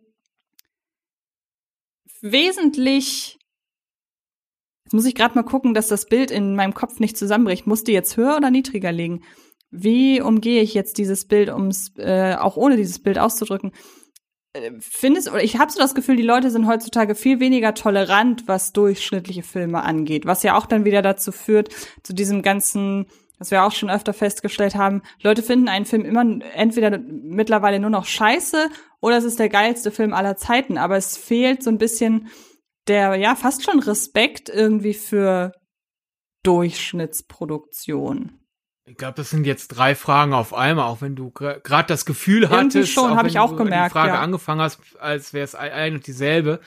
wesentlich 2.20 3.37
Jetzt 4.88 4.94
muss 4.94 5.04
ich 5.04 5.14
gerade 5.14 5.34
mal 5.34 5.42
gucken, 5.42 5.74
dass 5.74 5.88
das 5.88 6.06
Bild 6.06 6.30
in 6.30 6.56
meinem 6.56 6.72
Kopf 6.72 6.98
nicht 6.98 7.18
zusammenbricht. 7.18 7.66
Muss 7.66 7.84
die 7.84 7.92
jetzt 7.92 8.16
höher 8.16 8.38
oder 8.38 8.50
niedriger 8.50 8.90
liegen? 8.90 9.22
Wie 9.70 10.22
umgehe 10.22 10.62
ich 10.62 10.72
jetzt 10.72 10.96
dieses 10.96 11.26
Bild, 11.26 11.50
um 11.50 11.66
es 11.66 11.92
äh, 11.98 12.36
auch 12.36 12.56
ohne 12.56 12.78
dieses 12.78 12.98
Bild 12.98 13.18
auszudrücken? 13.18 13.72
Äh, 14.54 14.70
findest 14.80 15.28
oder 15.28 15.44
ich 15.44 15.58
habe 15.58 15.70
so 15.70 15.78
das 15.78 15.94
Gefühl, 15.94 16.16
die 16.16 16.22
Leute 16.22 16.50
sind 16.50 16.66
heutzutage 16.66 17.14
viel 17.14 17.38
weniger 17.38 17.74
tolerant, 17.74 18.44
was 18.48 18.72
durchschnittliche 18.72 19.42
Filme 19.42 19.82
angeht, 19.82 20.24
was 20.24 20.42
ja 20.42 20.56
auch 20.56 20.64
dann 20.64 20.86
wieder 20.86 21.02
dazu 21.02 21.32
führt 21.32 21.68
zu 22.02 22.14
diesem 22.14 22.40
ganzen, 22.40 23.08
was 23.38 23.50
wir 23.50 23.64
auch 23.64 23.72
schon 23.72 23.90
öfter 23.90 24.14
festgestellt 24.14 24.74
haben. 24.74 25.02
Leute 25.22 25.42
finden 25.42 25.68
einen 25.68 25.84
Film 25.84 26.06
immer 26.06 26.24
entweder 26.54 26.96
mittlerweile 26.96 27.78
nur 27.78 27.90
noch 27.90 28.06
scheiße 28.06 28.70
oder 29.02 29.18
es 29.18 29.24
ist 29.24 29.38
der 29.38 29.50
geilste 29.50 29.90
Film 29.90 30.14
aller 30.14 30.38
Zeiten, 30.38 30.78
aber 30.78 30.96
es 30.96 31.18
fehlt 31.18 31.62
so 31.62 31.68
ein 31.68 31.76
bisschen 31.76 32.28
der 32.88 33.14
ja 33.16 33.36
fast 33.36 33.64
schon 33.64 33.80
Respekt 33.80 34.48
irgendwie 34.48 34.94
für 34.94 35.52
Durchschnittsproduktion. 36.42 38.32
Ich 38.84 38.96
glaube, 38.96 39.14
das 39.16 39.28
sind 39.28 39.46
jetzt 39.46 39.68
drei 39.68 39.94
Fragen 39.94 40.32
auf 40.32 40.54
einmal, 40.54 40.86
auch 40.86 41.02
wenn 41.02 41.14
du 41.14 41.30
gerade 41.30 41.86
das 41.86 42.06
Gefühl 42.06 42.48
hattest, 42.48 42.90
schon, 42.90 43.16
habe 43.16 43.28
ich 43.28 43.38
auch 43.38 43.54
gemerkt, 43.54 43.90
die 43.90 43.92
Frage 43.92 44.14
ja. 44.14 44.20
angefangen 44.20 44.62
hast, 44.62 44.80
als 44.98 45.34
wäre 45.34 45.44
es 45.44 45.54
ein 45.54 45.94
und 45.94 46.06
dieselbe. 46.06 46.60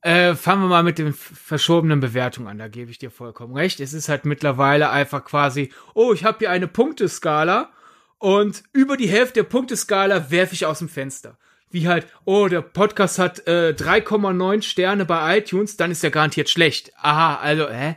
Äh, 0.00 0.34
fangen 0.34 0.62
wir 0.62 0.68
mal 0.68 0.82
mit 0.82 0.98
den 0.98 1.12
verschobenen 1.12 2.00
Bewertungen 2.00 2.48
an. 2.48 2.58
Da 2.58 2.68
gebe 2.68 2.90
ich 2.90 2.98
dir 2.98 3.10
vollkommen 3.10 3.54
recht. 3.54 3.80
Es 3.80 3.92
ist 3.92 4.08
halt 4.08 4.24
mittlerweile 4.24 4.90
einfach 4.90 5.24
quasi, 5.24 5.70
oh, 5.94 6.12
ich 6.12 6.24
habe 6.24 6.38
hier 6.38 6.50
eine 6.50 6.68
Punkteskala 6.68 7.70
und 8.18 8.64
über 8.72 8.96
die 8.96 9.08
Hälfte 9.08 9.34
der 9.34 9.44
Punkteskala 9.44 10.30
werfe 10.30 10.54
ich 10.54 10.64
aus 10.64 10.78
dem 10.78 10.88
Fenster 10.88 11.38
wie 11.72 11.88
halt, 11.88 12.06
oh, 12.24 12.48
der 12.48 12.62
Podcast 12.62 13.18
hat 13.18 13.46
äh, 13.46 13.74
3,9 13.76 14.62
Sterne 14.62 15.04
bei 15.04 15.38
iTunes, 15.38 15.76
dann 15.76 15.90
ist 15.90 16.04
er 16.04 16.10
garantiert 16.10 16.48
schlecht. 16.48 16.92
Aha, 16.96 17.36
also, 17.36 17.68
hä? 17.68 17.96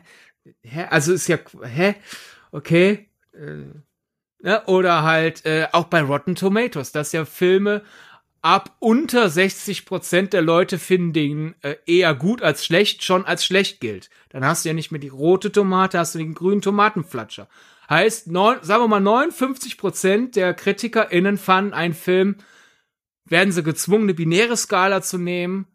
Hä? 0.62 0.88
Also 0.90 1.14
ist 1.14 1.28
ja, 1.28 1.38
hä? 1.64 1.96
Okay. 2.52 3.10
Äh, 3.34 3.66
ne? 4.42 4.64
Oder 4.66 5.04
halt 5.04 5.46
äh, 5.46 5.68
auch 5.72 5.86
bei 5.86 6.02
Rotten 6.02 6.36
Tomatoes, 6.36 6.92
dass 6.92 7.12
ja 7.12 7.26
Filme 7.26 7.82
ab 8.42 8.76
unter 8.78 9.28
60 9.28 9.86
Prozent 9.86 10.32
der 10.34 10.44
Leute 10.44 10.78
finden 10.78 11.14
den 11.14 11.56
äh, 11.64 11.78
eher 11.88 12.14
gut 12.14 12.44
als 12.44 12.64
schlecht, 12.64 13.04
schon 13.04 13.26
als 13.26 13.44
schlecht 13.44 13.80
gilt. 13.80 14.12
Dann 14.30 14.46
hast 14.46 14.64
du 14.64 14.70
ja 14.70 14.76
nicht 14.76 14.92
mehr 14.92 15.02
die 15.02 15.08
rote 15.08 15.52
Tomate, 15.52 15.98
hast 15.98 16.14
du 16.14 16.20
den 16.20 16.36
grünen 16.36 16.62
Tomatenflatscher. 16.62 17.48
Heißt, 17.90 18.28
neun, 18.28 18.58
sagen 18.62 18.84
wir 18.84 18.88
mal, 18.88 19.00
59 19.00 19.80
Prozent 19.80 20.36
der 20.36 20.54
KritikerInnen 20.54 21.38
fanden 21.38 21.74
einen 21.74 21.96
Film 21.96 22.38
werden 23.26 23.52
sie 23.52 23.64
gezwungen, 23.64 24.04
eine 24.04 24.14
binäre 24.14 24.58
Skala 24.58 25.02
zu 25.02 25.18
nehmen, 25.18 25.68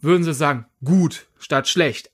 würden 0.00 0.24
sie 0.24 0.34
sagen, 0.34 0.66
gut 0.84 1.26
statt 1.38 1.68
schlecht. 1.68 2.10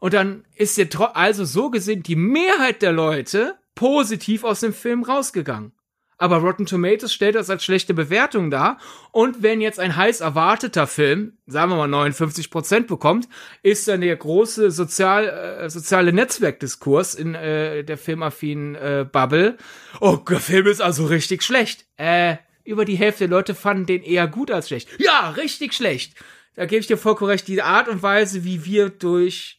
Und 0.00 0.14
dann 0.14 0.44
ist 0.54 0.76
ja 0.76 0.86
also 1.14 1.44
so 1.44 1.70
gesehen 1.70 2.02
die 2.02 2.16
Mehrheit 2.16 2.82
der 2.82 2.92
Leute 2.92 3.56
positiv 3.74 4.44
aus 4.44 4.60
dem 4.60 4.72
Film 4.72 5.02
rausgegangen. 5.02 5.72
Aber 6.20 6.38
Rotten 6.38 6.66
Tomatoes 6.66 7.12
stellt 7.12 7.36
das 7.36 7.48
als 7.48 7.64
schlechte 7.64 7.94
Bewertung 7.94 8.50
dar. 8.50 8.78
Und 9.12 9.44
wenn 9.44 9.60
jetzt 9.60 9.78
ein 9.78 9.94
heiß 9.94 10.20
erwarteter 10.20 10.88
Film, 10.88 11.38
sagen 11.46 11.70
wir 11.70 11.76
mal 11.76 11.86
59 11.86 12.50
Prozent 12.50 12.88
bekommt, 12.88 13.28
ist 13.62 13.86
dann 13.86 14.00
der 14.00 14.16
große 14.16 14.72
sozial, 14.72 15.28
äh, 15.28 15.70
soziale 15.70 16.12
Netzwerkdiskurs 16.12 17.14
in 17.14 17.36
äh, 17.36 17.84
der 17.84 17.96
filmaffinen 17.96 18.74
äh, 18.74 19.06
Bubble. 19.10 19.58
Oh, 20.00 20.16
der 20.16 20.40
Film 20.40 20.66
ist 20.66 20.82
also 20.82 21.06
richtig 21.06 21.44
schlecht. 21.44 21.86
Äh, 21.96 22.38
über 22.68 22.84
die 22.84 22.96
Hälfte 22.96 23.26
der 23.26 23.36
Leute 23.36 23.54
fanden 23.54 23.86
den 23.86 24.02
eher 24.02 24.28
gut 24.28 24.50
als 24.50 24.68
schlecht. 24.68 24.88
Ja, 24.98 25.30
richtig 25.30 25.72
schlecht. 25.72 26.14
Da 26.54 26.66
gebe 26.66 26.80
ich 26.80 26.86
dir 26.86 26.98
vollkommen 26.98 27.30
recht. 27.30 27.48
Die 27.48 27.62
Art 27.62 27.88
und 27.88 28.02
Weise, 28.02 28.44
wie 28.44 28.64
wir 28.64 28.90
durch 28.90 29.58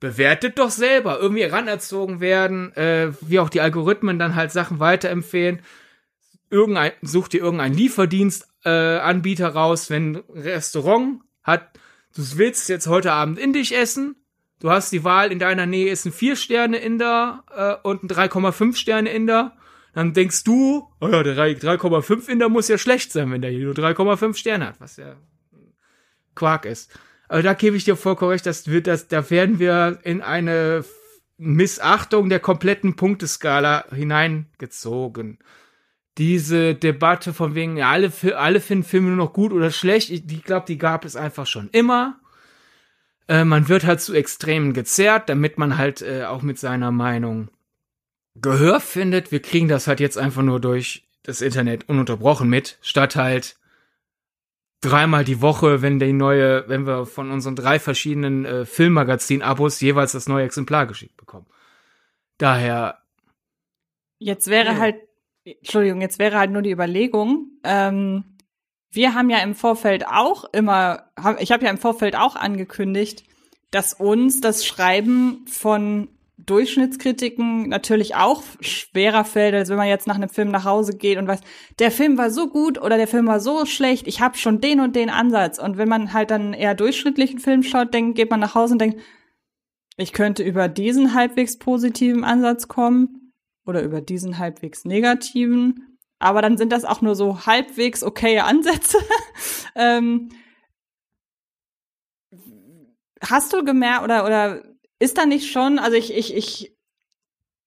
bewertet 0.00 0.58
doch 0.58 0.70
selber 0.70 1.18
irgendwie 1.18 1.44
ranerzogen 1.44 2.20
werden, 2.20 2.72
äh, 2.76 3.12
wie 3.20 3.38
auch 3.38 3.48
die 3.48 3.60
Algorithmen 3.60 4.18
dann 4.18 4.34
halt 4.34 4.52
Sachen 4.52 4.78
weiterempfehlen. 4.80 5.60
Irgendein, 6.50 6.92
such 7.02 7.28
dir 7.28 7.40
irgendeinen 7.40 7.74
Lieferdienstanbieter 7.74 9.44
äh, 9.44 9.48
raus, 9.48 9.90
wenn 9.90 10.16
ein 10.16 10.24
Restaurant 10.34 11.20
hat, 11.42 11.78
du 12.14 12.22
willst 12.36 12.68
jetzt 12.68 12.86
heute 12.86 13.12
Abend 13.12 13.38
indisch 13.38 13.72
essen, 13.72 14.16
du 14.60 14.70
hast 14.70 14.92
die 14.92 15.04
Wahl, 15.04 15.32
in 15.32 15.38
deiner 15.38 15.66
Nähe 15.66 15.90
ist 15.90 16.04
ein 16.04 16.12
4 16.12 16.36
Sterne 16.36 16.76
Inder 16.76 17.44
äh, 17.82 17.88
und 17.88 18.04
ein 18.04 18.08
3,5 18.08 18.76
Sterne 18.76 19.10
Inder 19.10 19.56
dann 19.94 20.12
denkst 20.12 20.44
du, 20.44 20.88
oh 21.00 21.08
ja, 21.08 21.22
der 21.22 21.36
3,5 21.36 22.28
Inder 22.28 22.48
muss 22.48 22.68
ja 22.68 22.78
schlecht 22.78 23.12
sein, 23.12 23.30
wenn 23.30 23.42
der 23.42 23.50
hier 23.50 23.64
nur 23.64 23.74
3,5 23.74 24.34
Sterne 24.34 24.66
hat, 24.66 24.80
was 24.80 24.96
ja 24.96 25.16
Quark 26.34 26.66
ist. 26.66 26.92
Aber 27.28 27.42
da 27.42 27.54
gebe 27.54 27.76
ich 27.76 27.84
dir 27.84 27.96
vollkommen 27.96 28.32
recht, 28.32 28.46
dass 28.46 28.68
wir, 28.68 28.82
dass, 28.82 29.08
da 29.08 29.30
werden 29.30 29.58
wir 29.58 29.98
in 30.02 30.20
eine 30.20 30.84
Missachtung 31.36 32.28
der 32.28 32.40
kompletten 32.40 32.96
Punkteskala 32.96 33.86
hineingezogen. 33.90 35.38
Diese 36.18 36.74
Debatte 36.74 37.32
von 37.32 37.54
wegen, 37.54 37.76
ja, 37.76 37.90
alle, 37.90 38.12
alle 38.36 38.60
finden 38.60 38.84
Filme 38.84 39.08
nur 39.08 39.16
noch 39.16 39.32
gut 39.32 39.52
oder 39.52 39.70
schlecht, 39.70 40.10
ich, 40.10 40.30
ich 40.30 40.44
glaube, 40.44 40.66
die 40.66 40.78
gab 40.78 41.04
es 41.04 41.16
einfach 41.16 41.46
schon 41.46 41.70
immer. 41.70 42.20
Äh, 43.26 43.44
man 43.44 43.68
wird 43.68 43.84
halt 43.84 44.00
zu 44.00 44.12
Extremen 44.12 44.74
gezerrt, 44.74 45.28
damit 45.28 45.58
man 45.58 45.78
halt 45.78 46.02
äh, 46.02 46.24
auch 46.24 46.42
mit 46.42 46.58
seiner 46.58 46.90
Meinung 46.92 47.48
Gehör 48.34 48.80
findet. 48.80 49.32
Wir 49.32 49.40
kriegen 49.40 49.68
das 49.68 49.86
halt 49.86 50.00
jetzt 50.00 50.18
einfach 50.18 50.42
nur 50.42 50.60
durch 50.60 51.04
das 51.22 51.40
Internet 51.40 51.88
ununterbrochen 51.88 52.48
mit, 52.48 52.78
statt 52.82 53.16
halt 53.16 53.56
dreimal 54.80 55.24
die 55.24 55.40
Woche, 55.40 55.80
wenn 55.80 55.98
die 55.98 56.12
neue, 56.12 56.68
wenn 56.68 56.86
wir 56.86 57.06
von 57.06 57.30
unseren 57.30 57.56
drei 57.56 57.78
verschiedenen 57.78 58.44
äh, 58.44 58.66
Filmmagazin-Abos 58.66 59.80
jeweils 59.80 60.12
das 60.12 60.28
neue 60.28 60.44
Exemplar 60.44 60.86
geschickt 60.86 61.16
bekommen. 61.16 61.46
Daher. 62.36 62.98
Jetzt 64.18 64.48
wäre 64.48 64.72
ja. 64.72 64.78
halt, 64.78 64.96
Entschuldigung, 65.44 66.00
jetzt 66.02 66.18
wäre 66.18 66.38
halt 66.38 66.50
nur 66.50 66.62
die 66.62 66.72
Überlegung, 66.72 67.52
ähm, 67.64 68.24
wir 68.90 69.14
haben 69.14 69.28
ja 69.28 69.38
im 69.38 69.54
Vorfeld 69.54 70.06
auch 70.06 70.44
immer, 70.52 71.10
ich 71.40 71.50
habe 71.50 71.64
ja 71.64 71.70
im 71.70 71.78
Vorfeld 71.78 72.14
auch 72.14 72.36
angekündigt, 72.36 73.24
dass 73.72 73.92
uns 73.92 74.40
das 74.40 74.64
Schreiben 74.64 75.44
von 75.48 76.08
Durchschnittskritiken 76.46 77.68
natürlich 77.68 78.14
auch 78.14 78.42
schwerer 78.60 79.24
fällt, 79.24 79.54
als 79.54 79.70
wenn 79.70 79.76
man 79.76 79.88
jetzt 79.88 80.06
nach 80.06 80.16
einem 80.16 80.28
Film 80.28 80.50
nach 80.50 80.64
Hause 80.64 80.96
geht 80.96 81.18
und 81.18 81.26
weiß, 81.26 81.40
der 81.78 81.90
Film 81.90 82.18
war 82.18 82.30
so 82.30 82.48
gut 82.48 82.80
oder 82.80 82.96
der 82.96 83.08
Film 83.08 83.26
war 83.26 83.40
so 83.40 83.66
schlecht, 83.66 84.06
ich 84.06 84.20
habe 84.20 84.36
schon 84.36 84.60
den 84.60 84.80
und 84.80 84.96
den 84.96 85.10
Ansatz. 85.10 85.58
Und 85.58 85.78
wenn 85.78 85.88
man 85.88 86.12
halt 86.12 86.30
dann 86.30 86.52
eher 86.52 86.74
durchschnittlichen 86.74 87.38
Film 87.38 87.62
schaut, 87.62 87.94
dann 87.94 88.14
geht 88.14 88.30
man 88.30 88.40
nach 88.40 88.54
Hause 88.54 88.74
und 88.74 88.80
denkt, 88.80 89.00
ich 89.96 90.12
könnte 90.12 90.42
über 90.42 90.68
diesen 90.68 91.14
halbwegs 91.14 91.58
positiven 91.58 92.24
Ansatz 92.24 92.68
kommen 92.68 93.32
oder 93.64 93.82
über 93.82 94.00
diesen 94.00 94.38
halbwegs 94.38 94.84
negativen. 94.84 95.98
Aber 96.18 96.42
dann 96.42 96.56
sind 96.56 96.72
das 96.72 96.84
auch 96.84 97.00
nur 97.00 97.14
so 97.14 97.46
halbwegs 97.46 98.02
okaye 98.02 98.44
Ansätze. 98.44 98.98
ähm, 99.76 100.30
hast 103.20 103.52
du 103.52 103.64
gemerkt 103.64 104.04
oder 104.04 104.24
oder 104.24 104.73
ist 104.98 105.18
da 105.18 105.26
nicht 105.26 105.50
schon, 105.50 105.78
also 105.78 105.96
ich, 105.96 106.14
ich, 106.14 106.34
ich, 106.34 106.76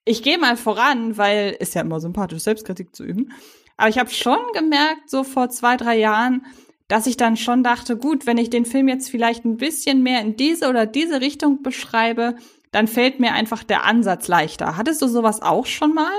ich 0.06 0.24
gehe 0.24 0.38
mal 0.38 0.58
voran, 0.58 1.18
weil 1.18 1.56
ist 1.60 1.76
ja 1.76 1.82
immer 1.82 2.00
sympathisch, 2.00 2.44
Selbstkritik 2.44 2.96
zu 2.96 3.04
üben. 3.04 3.32
Aber 3.76 3.90
ich 3.90 4.00
habe 4.00 4.10
schon 4.10 4.40
gemerkt, 4.54 5.10
so 5.10 5.24
vor 5.24 5.50
zwei, 5.50 5.78
drei 5.78 5.98
Jahren, 5.98 6.46
dass 6.88 7.06
ich 7.06 7.18
dann 7.18 7.38
schon 7.38 7.64
dachte, 7.64 7.98
gut, 7.98 8.26
wenn 8.26 8.38
ich 8.38 8.50
den 8.50 8.66
Film 8.66 8.88
jetzt 8.88 9.10
vielleicht 9.10 9.46
ein 9.46 9.58
bisschen 9.58 10.04
mehr 10.04 10.22
in 10.22 10.36
diese 10.36 10.70
oder 10.70 10.86
diese 10.86 11.22
Richtung 11.22 11.62
beschreibe, 11.62 12.36
dann 12.72 12.88
fällt 12.88 13.20
mir 13.20 13.34
einfach 13.34 13.64
der 13.64 13.84
Ansatz 13.84 14.28
leichter. 14.28 14.78
Hattest 14.78 15.02
du 15.02 15.08
sowas 15.08 15.42
auch 15.42 15.66
schon 15.66 15.94
mal? 15.94 16.12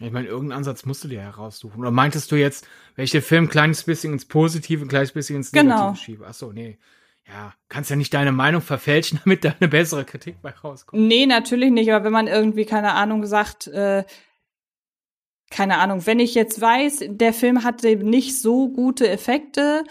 Ich 0.00 0.10
meine, 0.10 0.26
irgendeinen 0.26 0.58
Ansatz 0.58 0.84
musst 0.84 1.04
du 1.04 1.08
dir 1.08 1.20
heraussuchen. 1.20 1.80
Oder 1.80 1.92
meintest 1.92 2.32
du 2.32 2.36
jetzt, 2.36 2.66
wenn 2.96 3.04
ich 3.04 3.10
den 3.12 3.22
Film 3.22 3.44
ein 3.44 3.50
kleines 3.50 3.84
bisschen 3.84 4.14
ins 4.14 4.24
Positive, 4.24 4.84
ein 4.84 4.88
kleines 4.88 5.12
bisschen 5.12 5.36
ins 5.36 5.52
Negative 5.52 5.78
genau. 5.78 5.94
schiebe? 5.94 6.26
Ach 6.28 6.34
so, 6.34 6.50
nee 6.52 6.78
ja, 7.26 7.54
kannst 7.68 7.90
ja 7.90 7.96
nicht 7.96 8.12
deine 8.14 8.32
Meinung 8.32 8.62
verfälschen, 8.62 9.20
damit 9.24 9.44
da 9.44 9.54
eine 9.58 9.68
bessere 9.68 10.04
Kritik 10.04 10.42
bei 10.42 10.50
rauskommt. 10.50 11.02
Nee, 11.02 11.26
natürlich 11.26 11.70
nicht, 11.70 11.92
aber 11.92 12.04
wenn 12.04 12.12
man 12.12 12.26
irgendwie, 12.26 12.64
keine 12.64 12.92
Ahnung, 12.92 13.26
sagt, 13.26 13.66
äh, 13.68 14.04
keine 15.50 15.78
Ahnung, 15.78 16.06
wenn 16.06 16.18
ich 16.18 16.34
jetzt 16.34 16.60
weiß, 16.60 17.04
der 17.08 17.32
Film 17.32 17.62
hatte 17.62 17.94
nicht 17.96 18.40
so 18.40 18.70
gute 18.70 19.08
Effekte, 19.08 19.84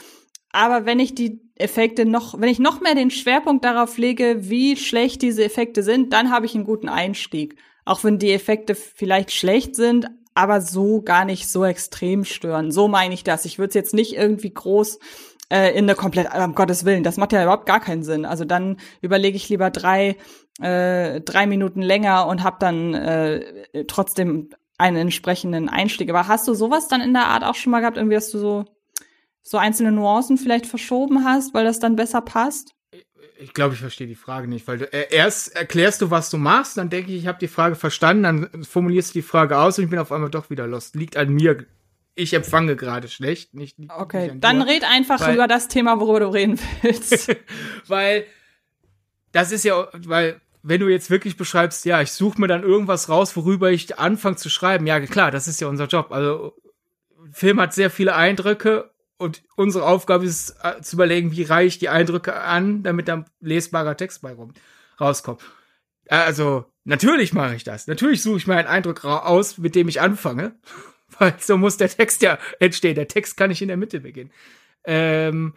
aber 0.51 0.85
wenn 0.85 0.99
ich 0.99 1.15
die 1.15 1.39
Effekte 1.55 2.05
noch, 2.05 2.39
wenn 2.39 2.49
ich 2.49 2.59
noch 2.59 2.81
mehr 2.81 2.95
den 2.95 3.11
Schwerpunkt 3.11 3.63
darauf 3.63 3.97
lege, 3.97 4.49
wie 4.49 4.75
schlecht 4.75 5.21
diese 5.21 5.43
Effekte 5.43 5.83
sind, 5.83 6.11
dann 6.13 6.31
habe 6.31 6.45
ich 6.45 6.55
einen 6.55 6.65
guten 6.65 6.89
Einstieg. 6.89 7.55
Auch 7.85 8.03
wenn 8.03 8.19
die 8.19 8.31
Effekte 8.31 8.75
vielleicht 8.75 9.31
schlecht 9.31 9.75
sind, 9.75 10.07
aber 10.33 10.61
so 10.61 11.01
gar 11.01 11.25
nicht 11.25 11.49
so 11.49 11.63
extrem 11.63 12.25
stören. 12.25 12.71
So 12.71 12.87
meine 12.87 13.13
ich 13.13 13.23
das. 13.23 13.45
Ich 13.45 13.59
würde 13.59 13.69
es 13.69 13.75
jetzt 13.75 13.93
nicht 13.93 14.13
irgendwie 14.13 14.53
groß 14.53 14.99
äh, 15.51 15.77
in 15.77 15.83
eine 15.83 15.95
komplett, 15.95 16.33
um 16.33 16.55
Gottes 16.55 16.85
Willen, 16.85 17.03
das 17.03 17.17
macht 17.17 17.33
ja 17.33 17.43
überhaupt 17.43 17.65
gar 17.65 17.81
keinen 17.81 18.03
Sinn. 18.03 18.25
Also 18.25 18.45
dann 18.45 18.77
überlege 19.01 19.35
ich 19.35 19.49
lieber 19.49 19.69
drei, 19.69 20.15
äh, 20.61 21.19
drei 21.19 21.45
Minuten 21.45 21.81
länger 21.81 22.25
und 22.27 22.41
habe 22.43 22.55
dann 22.59 22.93
äh, 22.93 23.83
trotzdem 23.85 24.49
einen 24.77 24.97
entsprechenden 24.97 25.67
Einstieg. 25.67 26.09
Aber 26.09 26.27
hast 26.27 26.47
du 26.47 26.53
sowas 26.53 26.87
dann 26.87 27.01
in 27.01 27.13
der 27.13 27.27
Art 27.27 27.43
auch 27.43 27.55
schon 27.55 27.71
mal 27.71 27.81
gehabt, 27.81 27.97
irgendwie, 27.97 28.15
dass 28.15 28.31
du 28.31 28.39
so, 28.39 28.65
so 29.43 29.57
einzelne 29.57 29.91
Nuancen 29.91 30.37
vielleicht 30.37 30.65
verschoben 30.65 31.25
hast, 31.25 31.53
weil 31.53 31.65
das 31.65 31.79
dann 31.79 31.97
besser 31.97 32.21
passt? 32.21 32.73
Ich 33.37 33.53
glaube, 33.53 33.73
ich 33.73 33.81
verstehe 33.81 34.07
die 34.07 34.15
Frage 34.15 34.47
nicht, 34.47 34.67
weil 34.67 34.77
du 34.77 34.93
äh, 34.93 35.13
erst 35.13 35.55
erklärst 35.55 36.01
du, 36.01 36.11
was 36.11 36.29
du 36.29 36.37
machst, 36.37 36.77
dann 36.77 36.89
denke 36.89 37.11
ich, 37.11 37.17
ich 37.17 37.27
habe 37.27 37.39
die 37.39 37.47
Frage 37.47 37.75
verstanden, 37.75 38.23
dann 38.23 38.63
formulierst 38.63 39.09
du 39.09 39.19
die 39.19 39.23
Frage 39.23 39.57
aus 39.57 39.77
und 39.77 39.83
ich 39.83 39.89
bin 39.89 39.99
auf 39.99 40.11
einmal 40.11 40.29
doch 40.29 40.49
wieder 40.49 40.67
lost. 40.67 40.95
Liegt 40.95 41.17
an 41.17 41.33
mir 41.33 41.65
ich 42.15 42.33
empfange 42.33 42.75
gerade 42.75 43.07
schlecht. 43.07 43.53
Nicht, 43.53 43.79
nicht 43.79 43.91
okay, 43.91 44.31
nicht 44.31 44.43
dann 44.43 44.61
red 44.61 44.83
einfach 44.83 45.21
weil, 45.21 45.35
über 45.35 45.47
das 45.47 45.67
Thema, 45.67 45.99
worüber 45.99 46.19
du 46.21 46.27
reden 46.27 46.59
willst. 46.81 47.35
weil 47.87 48.25
das 49.31 49.51
ist 49.51 49.63
ja, 49.63 49.87
weil 49.93 50.41
wenn 50.63 50.79
du 50.79 50.89
jetzt 50.89 51.09
wirklich 51.09 51.37
beschreibst, 51.37 51.85
ja, 51.85 52.01
ich 52.01 52.11
suche 52.11 52.39
mir 52.39 52.47
dann 52.47 52.63
irgendwas 52.63 53.09
raus, 53.09 53.35
worüber 53.35 53.71
ich 53.71 53.97
anfange 53.97 54.35
zu 54.35 54.49
schreiben. 54.49 54.85
Ja, 54.85 54.99
klar, 54.99 55.31
das 55.31 55.47
ist 55.47 55.59
ja 55.61 55.67
unser 55.67 55.87
Job. 55.87 56.11
Also 56.11 56.55
Film 57.31 57.59
hat 57.59 57.73
sehr 57.73 57.89
viele 57.89 58.15
Eindrücke 58.15 58.91
und 59.17 59.43
unsere 59.55 59.85
Aufgabe 59.85 60.25
ist 60.25 60.55
äh, 60.63 60.81
zu 60.81 60.95
überlegen, 60.95 61.31
wie 61.31 61.43
reiche 61.43 61.67
ich 61.67 61.79
die 61.79 61.89
Eindrücke 61.89 62.35
an, 62.35 62.83
damit 62.83 63.07
dann 63.07 63.25
lesbarer 63.39 63.97
Text 63.97 64.21
bei 64.21 64.33
rum, 64.33 64.53
rauskommt. 64.99 65.41
Also 66.09 66.65
natürlich 66.83 67.33
mache 67.33 67.55
ich 67.55 67.63
das. 67.63 67.87
Natürlich 67.87 68.21
suche 68.21 68.37
ich 68.37 68.47
mir 68.47 68.55
einen 68.55 68.67
Eindruck 68.67 69.05
aus, 69.05 69.57
mit 69.57 69.75
dem 69.75 69.87
ich 69.87 70.01
anfange 70.01 70.55
so 71.39 71.57
muss 71.57 71.77
der 71.77 71.89
Text 71.89 72.21
ja 72.21 72.37
entstehen. 72.59 72.95
Der 72.95 73.07
Text 73.07 73.37
kann 73.37 73.49
nicht 73.49 73.61
in 73.61 73.67
der 73.67 73.77
Mitte 73.77 73.99
beginnen. 73.99 74.31
Ähm, 74.83 75.53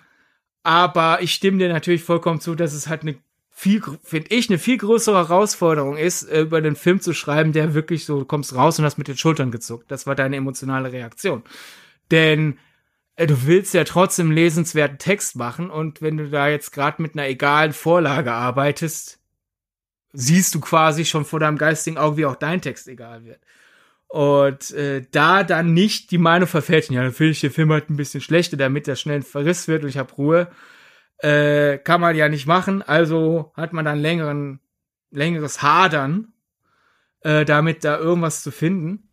aber 0.62 1.22
ich 1.22 1.35
stimme 1.35 1.59
dir 1.59 1.68
natürlich 1.68 2.03
vollkommen 2.03 2.40
zu, 2.40 2.55
dass 2.55 2.72
es 2.72 2.88
halt 2.88 3.03
eine 3.03 3.16
viel, 3.50 3.83
finde 4.03 4.35
ich, 4.35 4.50
eine 4.50 4.59
viel 4.59 4.79
größere 4.79 5.16
Herausforderung 5.16 5.96
ist, 5.96 6.24
äh, 6.24 6.40
über 6.40 6.61
den 6.61 6.74
Film 6.74 7.00
zu 7.00 7.12
schreiben, 7.12 7.53
der 7.53 7.72
wirklich 7.72 8.05
so, 8.05 8.18
du 8.18 8.24
kommst 8.24 8.55
raus 8.55 8.79
und 8.79 8.85
hast 8.85 8.98
mit 8.98 9.09
den 9.09 9.16
Schultern 9.16 9.53
gezuckt. 9.53 9.90
Das 9.90 10.07
war 10.07 10.14
deine 10.16 10.37
emotionale 10.37 10.90
Reaktion. 10.90 11.44
Denn 12.11 12.59
äh, 13.16 13.27
du 13.27 13.46
willst 13.46 13.72
ja 13.74 13.85
trotzdem 13.85 14.33
lesenswerten 14.33 14.98
Text 14.98 15.37
machen 15.37 15.70
und 15.70 16.03
wenn 16.03 16.16
du 16.16 16.29
da 16.31 16.48
jetzt 16.48 16.72
gerade 16.72 17.00
mit 17.00 17.14
einer 17.14 17.29
egalen 17.29 17.72
Vorlage 17.72 18.33
arbeitest, 18.33 19.20
siehst 20.12 20.55
du 20.55 20.61
quasi 20.61 21.05
schon 21.05 21.24
vor 21.24 21.40
deinem 21.40 21.59
geistigen 21.59 21.98
Auge, 21.98 22.16
wie 22.16 22.27
auch 22.27 22.37
dein 22.37 22.61
Text 22.61 22.88
egal 22.88 23.24
wird. 23.24 23.40
Und 24.14 24.70
äh, 24.70 25.05
da 25.11 25.43
dann 25.43 25.74
nicht 25.74 26.12
die 26.12 26.18
Meinung 26.18 26.47
verfälschen, 26.47 26.95
ja, 26.95 27.03
dann 27.03 27.11
finde 27.11 27.32
ich 27.32 27.41
Film 27.53 27.72
halt 27.72 27.91
ein 27.91 27.97
bisschen 27.97 28.20
schlechter, 28.20 28.57
damit 28.57 28.86
der 28.86 28.95
schnell 28.95 29.16
ein 29.16 29.22
Verriss 29.24 29.66
wird 29.66 29.82
und 29.82 29.89
ich 29.89 29.99
habe 29.99 30.14
Ruhe, 30.14 30.53
äh, 31.18 31.78
kann 31.78 32.01
man 32.01 32.14
ja 32.14 32.28
nicht 32.28 32.47
machen. 32.47 32.80
Also 32.80 33.51
hat 33.57 33.72
man 33.72 33.84
dann 33.84 33.99
längeren, 33.99 34.61
längeres 35.11 35.62
Hadern, 35.62 36.32
äh, 37.22 37.45
damit 37.45 37.82
da 37.82 37.99
irgendwas 37.99 38.45
zu 38.45 38.53
finden. 38.53 39.09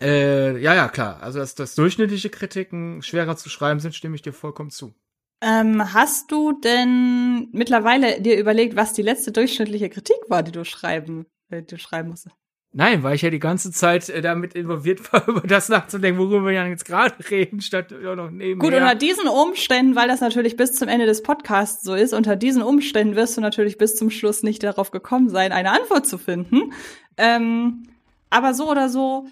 Äh, 0.00 0.58
ja, 0.58 0.74
ja, 0.74 0.88
klar. 0.88 1.22
Also, 1.22 1.38
dass, 1.38 1.54
dass 1.54 1.76
durchschnittliche 1.76 2.30
Kritiken 2.30 3.00
schwerer 3.00 3.36
zu 3.36 3.48
schreiben 3.48 3.78
sind, 3.78 3.94
stimme 3.94 4.16
ich 4.16 4.22
dir 4.22 4.32
vollkommen 4.32 4.70
zu. 4.70 4.92
Ähm, 5.40 5.94
hast 5.94 6.32
du 6.32 6.58
denn 6.60 7.48
mittlerweile 7.52 8.20
dir 8.20 8.40
überlegt, 8.40 8.74
was 8.74 8.92
die 8.92 9.02
letzte 9.02 9.30
durchschnittliche 9.30 9.88
Kritik 9.88 10.18
war, 10.26 10.42
die 10.42 10.50
du 10.50 10.64
schreiben, 10.64 11.26
äh, 11.48 11.62
die 11.62 11.76
du 11.76 11.78
schreiben 11.78 12.08
musstest? 12.08 12.34
Nein, 12.76 13.04
weil 13.04 13.14
ich 13.14 13.22
ja 13.22 13.30
die 13.30 13.38
ganze 13.38 13.70
Zeit 13.70 14.08
äh, 14.08 14.20
damit 14.20 14.54
involviert 14.54 15.12
war, 15.12 15.28
über 15.28 15.42
das 15.42 15.68
nachzudenken, 15.68 16.18
worüber 16.18 16.44
wir 16.44 16.68
jetzt 16.68 16.84
gerade 16.84 17.14
reden, 17.30 17.60
statt 17.60 17.92
ja 17.92 18.16
noch 18.16 18.32
nebenher. 18.32 18.56
Gut, 18.56 18.74
unter 18.74 18.96
diesen 18.96 19.28
Umständen, 19.28 19.94
weil 19.94 20.08
das 20.08 20.20
natürlich 20.20 20.56
bis 20.56 20.74
zum 20.74 20.88
Ende 20.88 21.06
des 21.06 21.22
Podcasts 21.22 21.84
so 21.84 21.94
ist, 21.94 22.12
unter 22.12 22.34
diesen 22.34 22.62
Umständen 22.62 23.14
wirst 23.14 23.36
du 23.36 23.40
natürlich 23.40 23.78
bis 23.78 23.94
zum 23.94 24.10
Schluss 24.10 24.42
nicht 24.42 24.64
darauf 24.64 24.90
gekommen 24.90 25.28
sein, 25.28 25.52
eine 25.52 25.70
Antwort 25.70 26.06
zu 26.06 26.18
finden. 26.18 26.72
Ähm, 27.16 27.84
aber 28.28 28.54
so 28.54 28.68
oder 28.68 28.88
so, 28.88 29.28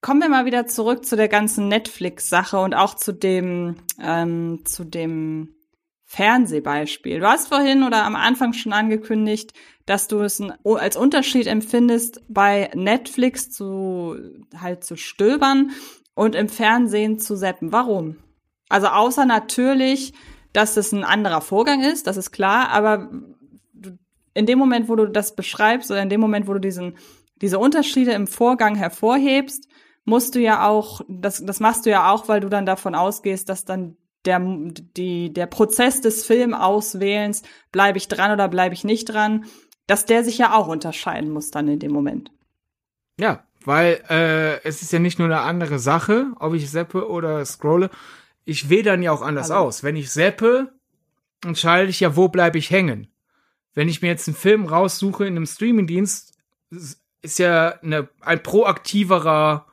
kommen 0.00 0.20
wir 0.20 0.28
mal 0.28 0.46
wieder 0.46 0.66
zurück 0.66 1.04
zu 1.04 1.14
der 1.14 1.28
ganzen 1.28 1.68
Netflix-Sache 1.68 2.58
und 2.58 2.74
auch 2.74 2.94
zu 2.94 3.12
dem, 3.12 3.76
ähm, 4.02 4.62
zu 4.64 4.82
dem 4.82 5.55
Fernsehbeispiel. 6.08 7.18
Du 7.18 7.26
hast 7.26 7.48
vorhin 7.48 7.82
oder 7.82 8.04
am 8.04 8.14
Anfang 8.14 8.52
schon 8.52 8.72
angekündigt, 8.72 9.52
dass 9.86 10.06
du 10.06 10.20
es 10.20 10.40
als 10.64 10.96
Unterschied 10.96 11.48
empfindest, 11.48 12.22
bei 12.28 12.70
Netflix 12.74 13.50
zu 13.50 14.16
halt 14.58 14.84
zu 14.84 14.96
stöbern 14.96 15.72
und 16.14 16.36
im 16.36 16.48
Fernsehen 16.48 17.18
zu 17.18 17.36
seppen. 17.36 17.72
Warum? 17.72 18.16
Also 18.68 18.86
außer 18.86 19.26
natürlich, 19.26 20.14
dass 20.52 20.76
es 20.76 20.92
ein 20.92 21.04
anderer 21.04 21.40
Vorgang 21.40 21.82
ist, 21.82 22.06
das 22.06 22.16
ist 22.16 22.30
klar, 22.30 22.70
aber 22.70 23.10
in 24.32 24.46
dem 24.46 24.58
Moment, 24.58 24.88
wo 24.88 24.94
du 24.94 25.06
das 25.06 25.34
beschreibst 25.34 25.90
oder 25.90 26.02
in 26.02 26.08
dem 26.08 26.20
Moment, 26.20 26.46
wo 26.46 26.52
du 26.52 26.60
diesen, 26.60 26.96
diese 27.40 27.58
Unterschiede 27.58 28.12
im 28.12 28.28
Vorgang 28.28 28.76
hervorhebst, 28.76 29.68
musst 30.04 30.36
du 30.36 30.40
ja 30.40 30.68
auch, 30.68 31.00
das, 31.08 31.44
das 31.44 31.58
machst 31.58 31.84
du 31.84 31.90
ja 31.90 32.12
auch, 32.12 32.28
weil 32.28 32.40
du 32.40 32.48
dann 32.48 32.64
davon 32.64 32.94
ausgehst, 32.94 33.48
dass 33.48 33.64
dann 33.64 33.96
der, 34.26 34.40
die, 34.40 35.32
der 35.32 35.46
Prozess 35.46 36.00
des 36.00 36.24
Filmauswählens, 36.24 37.42
bleibe 37.72 37.98
ich 37.98 38.08
dran 38.08 38.32
oder 38.32 38.48
bleibe 38.48 38.74
ich 38.74 38.84
nicht 38.84 39.06
dran, 39.06 39.44
dass 39.86 40.04
der 40.04 40.24
sich 40.24 40.38
ja 40.38 40.54
auch 40.54 40.68
unterscheiden 40.68 41.30
muss 41.30 41.50
dann 41.50 41.68
in 41.68 41.78
dem 41.78 41.92
Moment. 41.92 42.30
Ja, 43.18 43.44
weil 43.64 44.02
äh, 44.10 44.62
es 44.64 44.82
ist 44.82 44.92
ja 44.92 44.98
nicht 44.98 45.18
nur 45.18 45.28
eine 45.28 45.40
andere 45.40 45.78
Sache, 45.78 46.32
ob 46.38 46.54
ich 46.54 46.70
seppe 46.70 47.08
oder 47.08 47.44
scrolle. 47.44 47.90
Ich 48.44 48.68
wähle 48.68 48.84
dann 48.84 49.02
ja 49.02 49.12
auch 49.12 49.22
anders 49.22 49.50
also. 49.50 49.64
aus. 49.64 49.82
Wenn 49.82 49.96
ich 49.96 50.10
seppe, 50.10 50.72
entscheide 51.44 51.88
ich 51.88 52.00
ja, 52.00 52.16
wo 52.16 52.28
bleibe 52.28 52.58
ich 52.58 52.70
hängen. 52.70 53.08
Wenn 53.74 53.88
ich 53.88 54.02
mir 54.02 54.08
jetzt 54.08 54.28
einen 54.28 54.36
Film 54.36 54.66
raussuche 54.66 55.26
in 55.26 55.36
einem 55.36 55.46
Streamingdienst, 55.46 56.34
ist 57.22 57.38
ja 57.38 57.78
eine, 57.82 58.08
ein 58.20 58.42
proaktiverer 58.42 59.66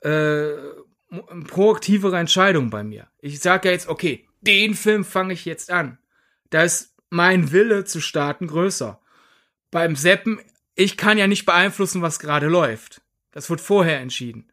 äh, 0.00 0.50
proaktivere 1.46 2.18
Entscheidung 2.18 2.70
bei 2.70 2.82
mir. 2.82 3.08
Ich 3.20 3.40
sage 3.40 3.68
ja 3.68 3.72
jetzt, 3.72 3.88
okay, 3.88 4.26
den 4.40 4.74
Film 4.74 5.04
fange 5.04 5.32
ich 5.32 5.44
jetzt 5.44 5.70
an. 5.70 5.98
Da 6.50 6.62
ist 6.62 6.94
mein 7.10 7.52
Wille 7.52 7.84
zu 7.84 8.00
starten 8.00 8.46
größer. 8.46 9.00
Beim 9.70 9.96
Seppen, 9.96 10.40
ich 10.74 10.96
kann 10.96 11.18
ja 11.18 11.26
nicht 11.26 11.46
beeinflussen, 11.46 12.02
was 12.02 12.18
gerade 12.18 12.46
läuft. 12.46 13.02
Das 13.32 13.50
wird 13.50 13.60
vorher 13.60 14.00
entschieden. 14.00 14.50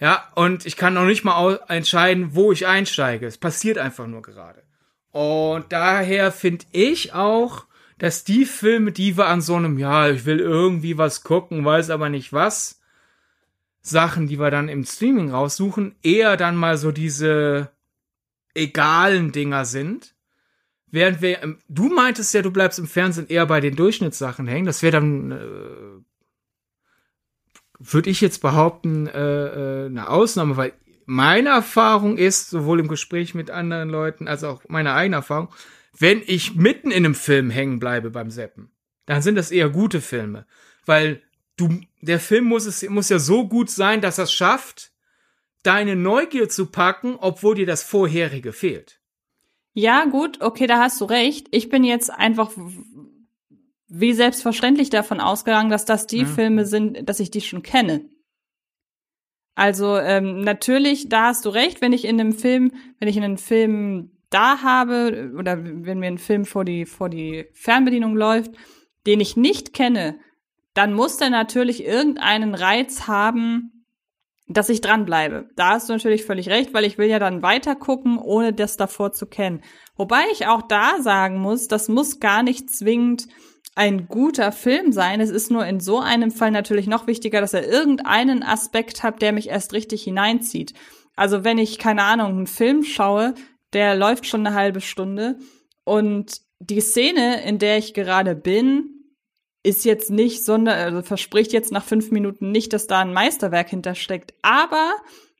Ja, 0.00 0.32
und 0.34 0.66
ich 0.66 0.76
kann 0.76 0.94
noch 0.94 1.04
nicht 1.04 1.24
mal 1.24 1.60
entscheiden, 1.68 2.34
wo 2.34 2.50
ich 2.52 2.66
einsteige. 2.66 3.26
Es 3.26 3.38
passiert 3.38 3.78
einfach 3.78 4.06
nur 4.06 4.22
gerade. 4.22 4.62
Und 5.12 5.70
daher 5.72 6.32
finde 6.32 6.64
ich 6.72 7.12
auch, 7.12 7.66
dass 7.98 8.24
die 8.24 8.46
Filme, 8.46 8.90
die 8.90 9.16
wir 9.16 9.26
an 9.26 9.40
so 9.40 9.54
einem, 9.54 9.78
ja, 9.78 10.10
ich 10.10 10.24
will 10.24 10.40
irgendwie 10.40 10.98
was 10.98 11.22
gucken, 11.22 11.64
weiß 11.64 11.90
aber 11.90 12.08
nicht 12.08 12.32
was, 12.32 12.81
Sachen, 13.82 14.28
die 14.28 14.38
wir 14.38 14.50
dann 14.50 14.68
im 14.68 14.84
Streaming 14.84 15.30
raussuchen, 15.30 15.96
eher 16.02 16.36
dann 16.36 16.56
mal 16.56 16.78
so 16.78 16.92
diese 16.92 17.70
egalen 18.54 19.32
Dinger 19.32 19.64
sind. 19.64 20.14
Während 20.86 21.20
wir, 21.20 21.56
du 21.68 21.88
meintest 21.88 22.32
ja, 22.34 22.42
du 22.42 22.50
bleibst 22.50 22.78
im 22.78 22.86
Fernsehen 22.86 23.26
eher 23.28 23.46
bei 23.46 23.60
den 23.60 23.74
Durchschnittssachen 23.74 24.46
hängen. 24.46 24.66
Das 24.66 24.82
wäre 24.82 24.92
dann, 24.92 25.32
äh, 25.32 26.02
würde 27.78 28.10
ich 28.10 28.20
jetzt 28.20 28.40
behaupten, 28.40 29.08
äh, 29.08 29.84
äh, 29.84 29.86
eine 29.86 30.08
Ausnahme, 30.08 30.56
weil 30.56 30.74
meine 31.06 31.48
Erfahrung 31.48 32.18
ist, 32.18 32.50
sowohl 32.50 32.78
im 32.78 32.88
Gespräch 32.88 33.34
mit 33.34 33.50
anderen 33.50 33.88
Leuten 33.88 34.28
als 34.28 34.44
auch 34.44 34.62
meine 34.68 34.92
eigene 34.92 35.16
Erfahrung, 35.16 35.48
wenn 35.98 36.22
ich 36.24 36.54
mitten 36.54 36.90
in 36.90 37.04
einem 37.04 37.14
Film 37.14 37.50
hängen 37.50 37.80
bleibe 37.80 38.10
beim 38.10 38.30
Seppen, 38.30 38.70
dann 39.06 39.22
sind 39.22 39.34
das 39.34 39.50
eher 39.50 39.68
gute 39.68 40.00
Filme. 40.00 40.46
Weil 40.86 41.22
du, 41.56 41.80
der 42.00 42.20
Film 42.20 42.44
muss 42.44 42.66
es, 42.66 42.88
muss 42.88 43.08
ja 43.08 43.18
so 43.18 43.46
gut 43.46 43.70
sein, 43.70 44.00
dass 44.00 44.18
er 44.18 44.24
es 44.24 44.32
schafft, 44.32 44.92
deine 45.62 45.96
Neugier 45.96 46.48
zu 46.48 46.66
packen, 46.66 47.16
obwohl 47.18 47.54
dir 47.54 47.66
das 47.66 47.82
vorherige 47.82 48.52
fehlt. 48.52 49.00
Ja, 49.74 50.04
gut, 50.04 50.40
okay, 50.40 50.66
da 50.66 50.78
hast 50.78 51.00
du 51.00 51.04
recht. 51.06 51.48
Ich 51.50 51.68
bin 51.68 51.84
jetzt 51.84 52.10
einfach 52.10 52.50
wie 53.88 54.12
selbstverständlich 54.12 54.90
davon 54.90 55.20
ausgegangen, 55.20 55.70
dass 55.70 55.84
das 55.84 56.06
die 56.06 56.20
ja. 56.20 56.26
Filme 56.26 56.66
sind, 56.66 57.08
dass 57.08 57.20
ich 57.20 57.30
die 57.30 57.40
schon 57.40 57.62
kenne. 57.62 58.08
Also 59.54 59.98
ähm, 59.98 60.40
natürlich, 60.40 61.08
da 61.08 61.26
hast 61.26 61.44
du 61.44 61.50
recht, 61.50 61.82
wenn 61.82 61.92
ich 61.92 62.06
in 62.06 62.18
einem 62.18 62.32
Film, 62.32 62.72
wenn 62.98 63.08
ich 63.08 63.16
in 63.16 63.22
einem 63.22 63.38
Film 63.38 64.10
da 64.30 64.62
habe 64.62 65.32
oder 65.38 65.62
wenn 65.62 65.98
mir 65.98 66.06
ein 66.06 66.18
Film 66.18 66.46
vor 66.46 66.64
die 66.64 66.86
vor 66.86 67.10
die 67.10 67.46
Fernbedienung 67.52 68.16
läuft, 68.16 68.52
den 69.06 69.20
ich 69.20 69.36
nicht 69.36 69.74
kenne, 69.74 70.18
dann 70.74 70.94
muss 70.94 71.16
der 71.18 71.30
natürlich 71.30 71.84
irgendeinen 71.84 72.54
Reiz 72.54 73.06
haben, 73.06 73.86
dass 74.48 74.68
ich 74.68 74.80
dranbleibe. 74.80 75.48
Da 75.56 75.70
hast 75.70 75.88
du 75.88 75.92
natürlich 75.92 76.24
völlig 76.24 76.48
recht, 76.48 76.74
weil 76.74 76.84
ich 76.84 76.98
will 76.98 77.08
ja 77.08 77.18
dann 77.18 77.42
weiter 77.42 77.74
gucken, 77.74 78.18
ohne 78.18 78.52
das 78.52 78.76
davor 78.76 79.12
zu 79.12 79.26
kennen. 79.26 79.62
Wobei 79.96 80.22
ich 80.32 80.46
auch 80.46 80.62
da 80.62 81.00
sagen 81.00 81.38
muss, 81.38 81.68
das 81.68 81.88
muss 81.88 82.20
gar 82.20 82.42
nicht 82.42 82.70
zwingend 82.70 83.28
ein 83.74 84.06
guter 84.08 84.52
Film 84.52 84.92
sein. 84.92 85.20
Es 85.20 85.30
ist 85.30 85.50
nur 85.50 85.64
in 85.64 85.80
so 85.80 85.98
einem 85.98 86.30
Fall 86.30 86.50
natürlich 86.50 86.86
noch 86.86 87.06
wichtiger, 87.06 87.40
dass 87.40 87.54
er 87.54 87.66
irgendeinen 87.66 88.42
Aspekt 88.42 89.02
hat, 89.02 89.22
der 89.22 89.32
mich 89.32 89.48
erst 89.48 89.72
richtig 89.72 90.02
hineinzieht. 90.02 90.74
Also 91.16 91.44
wenn 91.44 91.58
ich, 91.58 91.78
keine 91.78 92.02
Ahnung, 92.02 92.28
einen 92.28 92.46
Film 92.46 92.82
schaue, 92.84 93.34
der 93.72 93.94
läuft 93.94 94.26
schon 94.26 94.46
eine 94.46 94.56
halbe 94.56 94.80
Stunde 94.80 95.38
und 95.84 96.40
die 96.60 96.80
Szene, 96.80 97.42
in 97.44 97.58
der 97.58 97.78
ich 97.78 97.94
gerade 97.94 98.34
bin, 98.34 99.01
ist 99.62 99.84
jetzt 99.84 100.10
nicht 100.10 100.44
sonder, 100.44 100.74
also 100.74 101.02
verspricht 101.02 101.52
jetzt 101.52 101.72
nach 101.72 101.84
fünf 101.84 102.10
Minuten 102.10 102.50
nicht, 102.50 102.72
dass 102.72 102.86
da 102.86 103.00
ein 103.00 103.12
Meisterwerk 103.12 103.68
hintersteckt. 103.68 104.34
Aber 104.42 104.94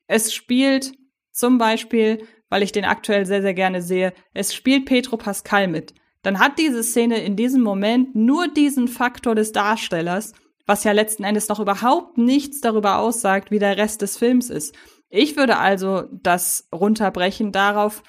es 0.07 0.33
spielt 0.33 0.93
zum 1.33 1.59
Beispiel, 1.59 2.27
weil 2.49 2.62
ich 2.62 2.73
den 2.73 2.85
aktuell 2.85 3.27
sehr, 3.27 3.43
sehr 3.43 3.55
gerne 3.55 3.83
sehe, 3.83 4.12
es 4.35 4.55
spielt 4.55 4.85
Petro 4.85 5.16
Pascal 5.16 5.66
mit. 5.66 5.95
Dann 6.23 6.39
hat 6.39 6.59
diese 6.59 6.85
Szene 6.85 7.25
in 7.25 7.35
diesem 7.35 7.62
Moment 7.62 8.14
nur 8.14 8.47
diesen 8.47 8.87
Faktor 8.87 9.35
des 9.35 9.51
Darstellers, 9.51 10.33
was 10.66 10.85
ja 10.85 10.93
letzten 10.93 11.25
Endes 11.25 11.49
noch 11.49 11.59
überhaupt 11.59 12.18
nichts 12.18 12.61
darüber 12.61 12.99
aussagt, 12.99 13.51
wie 13.51 13.59
der 13.59 13.77
Rest 13.77 14.03
des 14.03 14.16
Films 14.16 14.49
ist. 14.51 14.77
Ich 15.11 15.37
würde 15.37 15.59
also 15.59 16.05
das 16.12 16.68
runterbrechen 16.73 17.51
darauf, 17.51 18.03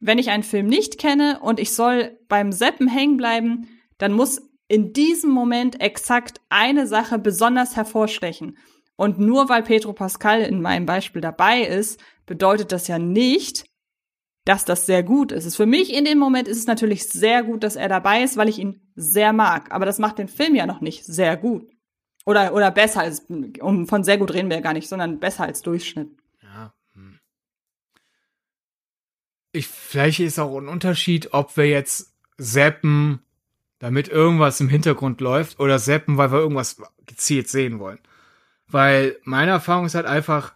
wenn 0.00 0.18
ich 0.18 0.30
einen 0.30 0.42
Film 0.42 0.66
nicht 0.66 0.98
kenne 0.98 1.40
und 1.42 1.60
ich 1.60 1.72
soll 1.74 2.18
beim 2.28 2.52
Seppen 2.52 2.88
hängen 2.88 3.16
bleiben, 3.16 3.68
dann 3.98 4.12
muss 4.12 4.47
in 4.68 4.92
diesem 4.92 5.30
Moment 5.30 5.80
exakt 5.80 6.40
eine 6.50 6.86
Sache 6.86 7.18
besonders 7.18 7.74
hervorstechen. 7.74 8.58
Und 8.96 9.18
nur 9.18 9.48
weil 9.48 9.62
Pedro 9.62 9.92
Pascal 9.92 10.42
in 10.42 10.60
meinem 10.60 10.86
Beispiel 10.86 11.22
dabei 11.22 11.62
ist, 11.62 12.00
bedeutet 12.26 12.72
das 12.72 12.88
ja 12.88 12.98
nicht, 12.98 13.64
dass 14.44 14.64
das 14.64 14.86
sehr 14.86 15.02
gut 15.02 15.32
ist. 15.32 15.56
Für 15.56 15.66
mich 15.66 15.92
in 15.92 16.04
dem 16.04 16.18
Moment 16.18 16.48
ist 16.48 16.58
es 16.58 16.66
natürlich 16.66 17.08
sehr 17.08 17.42
gut, 17.42 17.62
dass 17.62 17.76
er 17.76 17.88
dabei 17.88 18.22
ist, 18.22 18.36
weil 18.36 18.48
ich 18.48 18.58
ihn 18.58 18.80
sehr 18.94 19.32
mag. 19.32 19.72
Aber 19.72 19.86
das 19.86 19.98
macht 19.98 20.18
den 20.18 20.28
Film 20.28 20.54
ja 20.54 20.66
noch 20.66 20.80
nicht 20.80 21.04
sehr 21.04 21.36
gut. 21.36 21.70
Oder, 22.24 22.52
oder 22.52 22.70
besser 22.70 23.00
als, 23.00 23.26
um, 23.60 23.86
von 23.86 24.04
sehr 24.04 24.18
gut 24.18 24.34
reden 24.34 24.50
wir 24.50 24.56
ja 24.56 24.62
gar 24.62 24.74
nicht, 24.74 24.88
sondern 24.88 25.18
besser 25.18 25.44
als 25.44 25.62
Durchschnitt. 25.62 26.10
Ja. 26.42 26.74
Hm. 26.92 27.20
Ich, 29.52 29.66
vielleicht 29.66 30.20
ist 30.20 30.38
auch 30.38 30.58
ein 30.58 30.68
Unterschied, 30.68 31.32
ob 31.32 31.56
wir 31.56 31.68
jetzt 31.68 32.14
Seppen 32.36 33.20
damit 33.78 34.08
irgendwas 34.08 34.60
im 34.60 34.68
Hintergrund 34.68 35.20
läuft 35.20 35.60
oder 35.60 35.78
zappen, 35.78 36.16
weil 36.16 36.32
wir 36.32 36.38
irgendwas 36.38 36.82
gezielt 37.06 37.48
sehen 37.48 37.78
wollen. 37.78 38.00
Weil 38.66 39.16
meine 39.24 39.52
Erfahrung 39.52 39.86
ist 39.86 39.94
halt 39.94 40.06
einfach, 40.06 40.54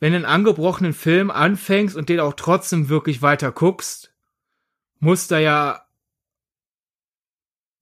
wenn 0.00 0.12
du 0.12 0.16
einen 0.16 0.24
angebrochenen 0.24 0.92
Film 0.92 1.30
anfängst 1.30 1.96
und 1.96 2.08
den 2.08 2.20
auch 2.20 2.34
trotzdem 2.34 2.88
wirklich 2.88 3.22
weiter 3.22 3.52
guckst, 3.52 4.12
muss 4.98 5.28
da 5.28 5.38
ja 5.38 5.86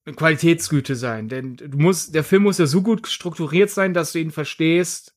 eine 0.04 0.14
Qualitätsgüte 0.14 0.96
sein. 0.96 1.28
Denn 1.28 1.56
du 1.56 1.78
musst, 1.78 2.14
der 2.14 2.24
Film 2.24 2.42
muss 2.42 2.58
ja 2.58 2.66
so 2.66 2.82
gut 2.82 3.08
strukturiert 3.08 3.70
sein, 3.70 3.94
dass 3.94 4.12
du 4.12 4.18
ihn 4.18 4.30
verstehst, 4.30 5.16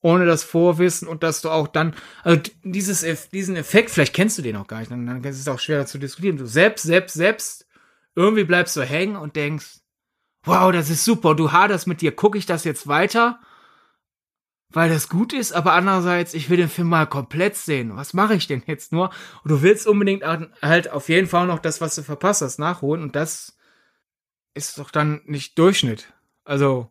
ohne 0.00 0.24
das 0.24 0.44
Vorwissen 0.44 1.08
und 1.08 1.22
dass 1.22 1.42
du 1.42 1.50
auch 1.50 1.66
dann, 1.66 1.94
also 2.22 2.40
dieses, 2.62 3.04
diesen 3.30 3.56
Effekt, 3.56 3.90
vielleicht 3.90 4.14
kennst 4.14 4.38
du 4.38 4.42
den 4.42 4.56
auch 4.56 4.68
gar 4.68 4.78
nicht, 4.78 4.90
dann, 4.90 5.06
dann 5.06 5.24
ist 5.24 5.40
es 5.40 5.48
auch 5.48 5.58
schwerer 5.58 5.86
zu 5.86 5.98
diskutieren. 5.98 6.36
Du 6.36 6.46
selbst, 6.46 6.84
selbst, 6.84 7.14
selbst 7.14 7.65
irgendwie 8.16 8.44
bleibst 8.44 8.76
du 8.76 8.82
hängen 8.82 9.14
und 9.16 9.36
denkst, 9.36 9.80
wow, 10.44 10.72
das 10.72 10.90
ist 10.90 11.04
super, 11.04 11.34
du 11.34 11.52
haderst 11.52 11.86
mit 11.86 12.00
dir, 12.00 12.14
gucke 12.14 12.38
ich 12.38 12.46
das 12.46 12.64
jetzt 12.64 12.88
weiter, 12.88 13.38
weil 14.70 14.88
das 14.88 15.08
gut 15.08 15.32
ist, 15.32 15.52
aber 15.52 15.74
andererseits, 15.74 16.34
ich 16.34 16.50
will 16.50 16.56
den 16.56 16.68
Film 16.68 16.88
mal 16.88 17.06
komplett 17.06 17.56
sehen. 17.56 17.96
Was 17.96 18.14
mache 18.14 18.34
ich 18.34 18.46
denn 18.46 18.62
jetzt 18.66 18.92
nur? 18.92 19.10
Und 19.44 19.50
du 19.50 19.62
willst 19.62 19.86
unbedingt 19.86 20.24
halt 20.24 20.90
auf 20.90 21.08
jeden 21.08 21.28
Fall 21.28 21.46
noch 21.46 21.58
das, 21.58 21.80
was 21.80 21.94
du 21.94 22.02
verpasst 22.02 22.42
hast, 22.42 22.58
nachholen 22.58 23.02
und 23.02 23.14
das 23.14 23.56
ist 24.54 24.78
doch 24.78 24.90
dann 24.90 25.20
nicht 25.26 25.58
Durchschnitt. 25.58 26.12
Also. 26.44 26.90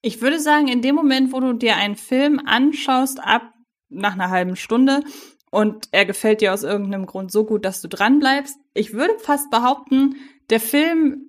Ich 0.00 0.22
würde 0.22 0.40
sagen, 0.40 0.68
in 0.68 0.80
dem 0.80 0.94
Moment, 0.94 1.32
wo 1.32 1.40
du 1.40 1.52
dir 1.52 1.76
einen 1.76 1.96
Film 1.96 2.40
anschaust, 2.46 3.20
ab 3.22 3.42
nach 3.90 4.14
einer 4.14 4.30
halben 4.30 4.56
Stunde, 4.56 5.02
und 5.50 5.88
er 5.92 6.04
gefällt 6.04 6.40
dir 6.40 6.52
aus 6.52 6.62
irgendeinem 6.62 7.06
Grund 7.06 7.32
so 7.32 7.44
gut, 7.44 7.64
dass 7.64 7.80
du 7.80 7.88
dran 7.88 8.18
bleibst. 8.18 8.58
Ich 8.74 8.92
würde 8.92 9.18
fast 9.18 9.50
behaupten, 9.50 10.16
der 10.50 10.60
Film, 10.60 11.28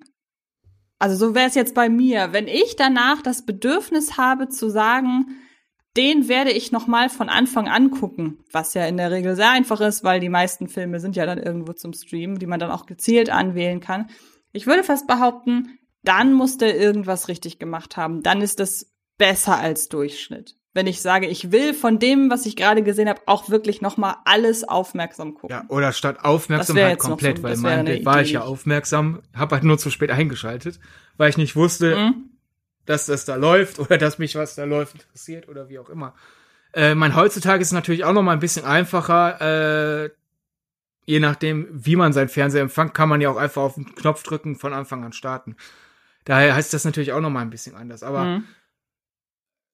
also 0.98 1.16
so 1.16 1.34
wäre 1.34 1.48
es 1.48 1.54
jetzt 1.54 1.74
bei 1.74 1.88
mir, 1.88 2.32
wenn 2.32 2.48
ich 2.48 2.76
danach 2.76 3.22
das 3.22 3.44
Bedürfnis 3.44 4.16
habe 4.16 4.48
zu 4.48 4.68
sagen, 4.70 5.26
den 5.96 6.28
werde 6.28 6.52
ich 6.52 6.70
noch 6.70 6.86
mal 6.86 7.08
von 7.08 7.28
Anfang 7.28 7.68
an 7.68 7.90
gucken, 7.90 8.44
was 8.52 8.74
ja 8.74 8.86
in 8.86 8.96
der 8.96 9.10
Regel 9.10 9.34
sehr 9.34 9.50
einfach 9.50 9.80
ist, 9.80 10.04
weil 10.04 10.20
die 10.20 10.28
meisten 10.28 10.68
Filme 10.68 11.00
sind 11.00 11.16
ja 11.16 11.26
dann 11.26 11.38
irgendwo 11.38 11.72
zum 11.72 11.92
Streamen, 11.92 12.38
die 12.38 12.46
man 12.46 12.60
dann 12.60 12.70
auch 12.70 12.86
gezielt 12.86 13.28
anwählen 13.30 13.80
kann. 13.80 14.08
Ich 14.52 14.66
würde 14.66 14.84
fast 14.84 15.06
behaupten, 15.06 15.78
dann 16.02 16.32
muss 16.32 16.58
der 16.58 16.78
irgendwas 16.78 17.28
richtig 17.28 17.58
gemacht 17.58 17.96
haben. 17.96 18.22
Dann 18.22 18.40
ist 18.40 18.60
das 18.60 18.92
besser 19.18 19.58
als 19.58 19.88
Durchschnitt. 19.88 20.59
Wenn 20.72 20.86
ich 20.86 21.02
sage, 21.02 21.26
ich 21.26 21.50
will 21.50 21.74
von 21.74 21.98
dem, 21.98 22.30
was 22.30 22.46
ich 22.46 22.54
gerade 22.54 22.82
gesehen 22.82 23.08
habe, 23.08 23.20
auch 23.26 23.50
wirklich 23.50 23.80
noch 23.80 23.96
mal 23.96 24.18
alles 24.24 24.62
aufmerksam 24.62 25.34
gucken. 25.34 25.50
Ja, 25.50 25.64
oder 25.68 25.92
statt 25.92 26.24
Aufmerksamkeit 26.24 26.98
komplett, 26.98 27.38
so, 27.38 27.42
weil 27.42 27.56
mein 27.56 27.84
Bild 27.84 28.04
war 28.04 28.20
ich 28.22 28.32
ja 28.32 28.42
aufmerksam, 28.42 29.20
habe 29.34 29.56
halt 29.56 29.64
nur 29.64 29.78
zu 29.78 29.90
spät 29.90 30.12
eingeschaltet, 30.12 30.78
weil 31.16 31.28
ich 31.28 31.36
nicht 31.36 31.56
wusste, 31.56 31.96
mhm. 31.96 32.30
dass 32.86 33.06
das 33.06 33.24
da 33.24 33.34
läuft 33.34 33.80
oder 33.80 33.98
dass 33.98 34.18
mich 34.18 34.36
was 34.36 34.54
da 34.54 34.64
läuft 34.64 34.94
interessiert 34.94 35.48
oder 35.48 35.68
wie 35.68 35.80
auch 35.80 35.90
immer. 35.90 36.14
Äh, 36.72 36.94
mein 36.94 37.16
heutzutage 37.16 37.62
ist 37.62 37.72
natürlich 37.72 38.04
auch 38.04 38.12
noch 38.12 38.22
mal 38.22 38.32
ein 38.32 38.38
bisschen 38.38 38.64
einfacher. 38.64 40.04
Äh, 40.04 40.10
je 41.04 41.18
nachdem, 41.18 41.66
wie 41.72 41.96
man 41.96 42.12
sein 42.12 42.28
Fernseher 42.28 42.62
empfängt, 42.62 42.94
kann 42.94 43.08
man 43.08 43.20
ja 43.20 43.30
auch 43.30 43.36
einfach 43.36 43.62
auf 43.62 43.74
den 43.74 43.92
Knopf 43.96 44.22
drücken, 44.22 44.54
von 44.54 44.72
Anfang 44.72 45.04
an 45.04 45.12
starten. 45.12 45.56
Daher 46.24 46.54
heißt 46.54 46.72
das 46.72 46.84
natürlich 46.84 47.12
auch 47.12 47.20
noch 47.20 47.30
mal 47.30 47.40
ein 47.40 47.50
bisschen 47.50 47.74
anders. 47.74 48.04
Aber 48.04 48.24
mhm. 48.24 48.44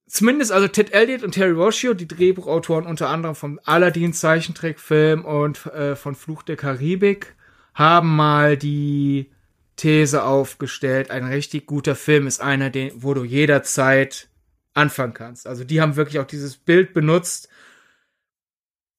Zumindest 0.07 0.53
also 0.53 0.69
Ted 0.69 0.93
Elliott 0.93 1.23
und 1.23 1.33
Terry 1.33 1.53
Rossio, 1.53 1.95
die 1.95 2.09
Drehbuchautoren 2.09 2.87
unter 2.87 3.09
anderem 3.09 3.35
vom 3.35 3.61
Aladdin 3.65 4.13
Zeichentrickfilm 4.13 5.25
und 5.25 5.67
äh, 5.67 5.97
von 5.97 6.15
Fluch 6.15 6.43
der 6.43 6.57
Karibik, 6.57 7.35
haben 7.75 8.17
mal 8.17 8.57
die 8.57 9.31
These 9.77 10.25
aufgestellt, 10.25 11.11
ein 11.11 11.25
richtig 11.25 11.67
guter 11.67 11.95
Film 11.95 12.27
ist 12.27 12.41
einer, 12.41 12.71
den, 12.71 12.93
wo 12.95 13.13
du 13.13 13.25
jederzeit 13.25 14.29
anfangen 14.73 15.15
kannst. 15.15 15.47
Also 15.47 15.65
die 15.65 15.81
haben 15.81 15.97
wirklich 15.97 16.19
auch 16.19 16.27
dieses 16.27 16.57
Bild 16.57 16.95
benutzt. 16.95 17.49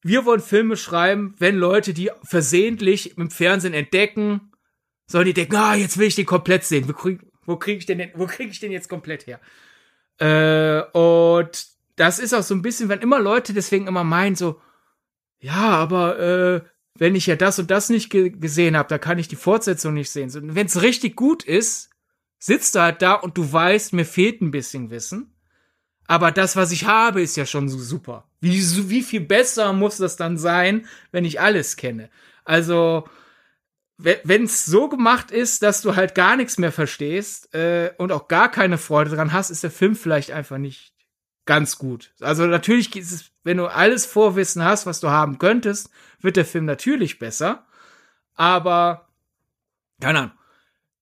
Wir 0.04 0.26
wollen 0.26 0.42
Filme 0.42 0.78
schreiben, 0.78 1.36
wenn 1.40 1.58
Leute 1.58 1.94
die 1.94 2.12
versehentlich 2.24 3.18
im 3.18 3.32
Fernsehen 3.32 3.74
entdecken, 3.74 4.52
sollen 5.08 5.26
die 5.26 5.34
denken, 5.34 5.56
ah, 5.56 5.76
jetzt 5.76 5.98
will 5.98 6.08
ich 6.08 6.16
den 6.16 6.26
komplett 6.26 6.64
sehen. 6.64 6.88
Wo 6.88 6.94
krieg, 6.94 7.22
wo 7.46 7.58
krieg 7.58 7.80
ich 7.80 8.10
wo 8.16 8.28
krieg 8.28 8.50
ich 8.52 8.60
den 8.60 8.72
jetzt 8.72 8.90
komplett 8.90 9.26
her? 9.26 9.40
Äh, 10.20 10.82
und 10.92 11.68
das 11.96 12.20
ist 12.20 12.34
auch 12.34 12.44
so 12.44 12.54
ein 12.56 12.62
bisschen, 12.62 12.90
wenn 12.90 13.00
immer 13.00 13.20
Leute 13.20 13.54
deswegen 13.54 13.88
immer 13.88 14.04
meinen, 14.04 14.36
so, 14.36 14.62
ja, 15.40 15.70
aber 15.70 16.20
äh, 16.20 16.62
wenn 16.96 17.16
ich 17.16 17.28
ja 17.28 17.36
das 17.36 17.60
und 17.60 17.70
das 17.70 17.90
nicht 17.90 18.10
ge 18.10 18.30
gesehen 18.30 18.76
habe, 18.76 18.90
da 18.90 18.98
kann 18.98 19.20
ich 19.20 19.28
die 19.28 19.36
Fortsetzung 19.36 19.94
nicht 19.94 20.10
sehen. 20.10 20.30
So, 20.30 20.40
wenn 20.44 20.66
es 20.66 20.82
richtig 20.82 21.16
gut 21.16 21.44
ist, 21.44 21.90
sitzt 22.40 22.76
du 22.76 22.82
halt 22.82 23.02
da 23.02 23.14
und 23.14 23.38
du 23.38 23.52
weißt, 23.52 23.94
mir 23.94 24.06
fehlt 24.06 24.42
ein 24.42 24.52
bisschen 24.52 24.90
Wissen. 24.90 25.34
Aber 26.08 26.32
das, 26.32 26.56
was 26.56 26.72
ich 26.72 26.86
habe, 26.86 27.22
ist 27.22 27.36
ja 27.36 27.46
schon 27.46 27.68
so 27.68 27.78
super. 27.78 28.30
Wie, 28.40 28.60
wie 28.90 29.02
viel 29.02 29.22
besser 29.22 29.74
muss 29.74 29.98
das 29.98 30.16
dann 30.16 30.38
sein, 30.38 30.88
wenn 31.12 31.26
ich 31.26 31.42
alles 31.42 31.76
kenne? 31.76 32.10
Also, 32.46 33.08
wenn 33.98 34.44
es 34.44 34.66
so 34.66 34.90
gemacht 34.90 35.32
ist, 35.32 35.64
dass 35.64 35.82
du 35.82 35.96
halt 35.96 36.14
gar 36.14 36.36
nichts 36.36 36.60
mehr 36.60 36.72
verstehst 36.72 37.54
äh, 37.56 37.92
und 37.98 38.12
auch 38.12 38.28
gar 38.28 38.52
keine 38.52 38.78
Freude 38.78 39.10
dran 39.10 39.34
hast, 39.34 39.50
ist 39.50 39.64
der 39.64 39.72
Film 39.72 39.96
vielleicht 39.96 40.32
einfach 40.32 40.60
nicht 40.60 40.94
ganz 41.46 41.80
gut. 41.80 42.14
Also 42.20 42.46
natürlich 42.46 42.96
ist 42.96 43.12
es, 43.12 43.32
wenn 43.44 43.58
du 43.58 43.66
alles 43.66 44.06
Vorwissen 44.06 44.64
hast, 44.64 44.86
was 44.86 45.00
du 45.00 45.10
haben 45.10 45.40
könntest, 45.40 45.90
wird 46.22 46.36
der 46.36 46.46
Film 46.46 46.66
natürlich 46.66 47.18
besser. 47.18 47.66
Aber 48.36 49.08
keine 50.00 50.20
Ahnung. 50.20 50.32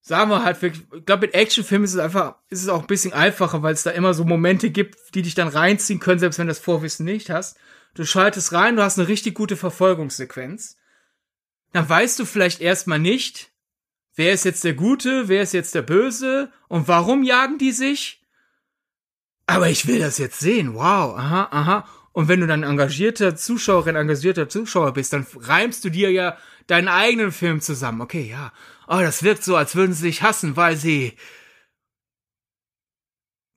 Sagen 0.01 0.29
wir 0.29 0.43
halt 0.43 0.61
wirklich, 0.61 0.85
ich 0.95 1.05
glaube, 1.05 1.25
mit 1.25 1.33
Actionfilmen 1.33 1.83
ist 1.83 1.95
es 1.95 1.99
einfach, 1.99 2.35
ist 2.49 2.61
es 2.61 2.69
auch 2.69 2.81
ein 2.81 2.87
bisschen 2.87 3.11
einfacher, 3.11 3.63
weil 3.63 3.73
es 3.73 3.81
da 3.81 3.89
immer 3.89 4.13
so 4.13 4.23
Momente 4.23 4.69
gibt, 4.69 5.15
die 5.15 5.23
dich 5.23 5.33
dann 5.33 5.47
reinziehen 5.47 5.99
können, 5.99 6.19
selbst 6.19 6.37
wenn 6.37 6.45
du 6.45 6.51
das 6.51 6.59
Vorwissen 6.59 7.05
nicht 7.05 7.31
hast. 7.31 7.57
Du 7.95 8.05
schaltest 8.05 8.53
rein, 8.53 8.75
du 8.75 8.83
hast 8.83 8.99
eine 8.99 9.07
richtig 9.07 9.33
gute 9.33 9.57
Verfolgungssequenz 9.57 10.77
dann 11.75 11.89
weißt 11.89 12.17
du 12.19 12.25
vielleicht 12.25 12.61
erstmal 12.61 12.99
nicht, 12.99 13.51
wer 14.15 14.31
ist 14.31 14.45
jetzt 14.45 14.63
der 14.63 14.75
Gute, 14.75 15.27
wer 15.27 15.41
ist 15.41 15.51
jetzt 15.51 15.75
der 15.75 15.81
Böse 15.81 16.49
und 16.69 16.87
warum 16.87 17.21
jagen 17.21 17.57
die 17.57 17.73
sich. 17.73 18.23
Aber 19.45 19.69
ich 19.69 19.85
will 19.85 19.99
das 19.99 20.17
jetzt 20.17 20.39
sehen. 20.39 20.75
Wow, 20.75 21.17
aha, 21.17 21.49
aha. 21.51 21.87
Und 22.13 22.29
wenn 22.29 22.39
du 22.39 22.47
dann 22.47 22.63
engagierter 22.63 23.35
Zuschauerin, 23.35 23.97
engagierter 23.97 24.47
Zuschauer 24.47 24.93
bist, 24.93 25.11
dann 25.11 25.27
reimst 25.35 25.83
du 25.83 25.89
dir 25.89 26.13
ja 26.13 26.37
deinen 26.67 26.87
eigenen 26.87 27.33
Film 27.33 27.59
zusammen. 27.59 27.99
Okay, 27.99 28.29
ja. 28.29 28.53
Oh, 28.87 29.01
das 29.01 29.21
wirkt 29.21 29.43
so, 29.43 29.57
als 29.57 29.75
würden 29.75 29.91
sie 29.91 30.03
sich 30.03 30.21
hassen, 30.21 30.55
weil 30.55 30.77
sie 30.77 31.17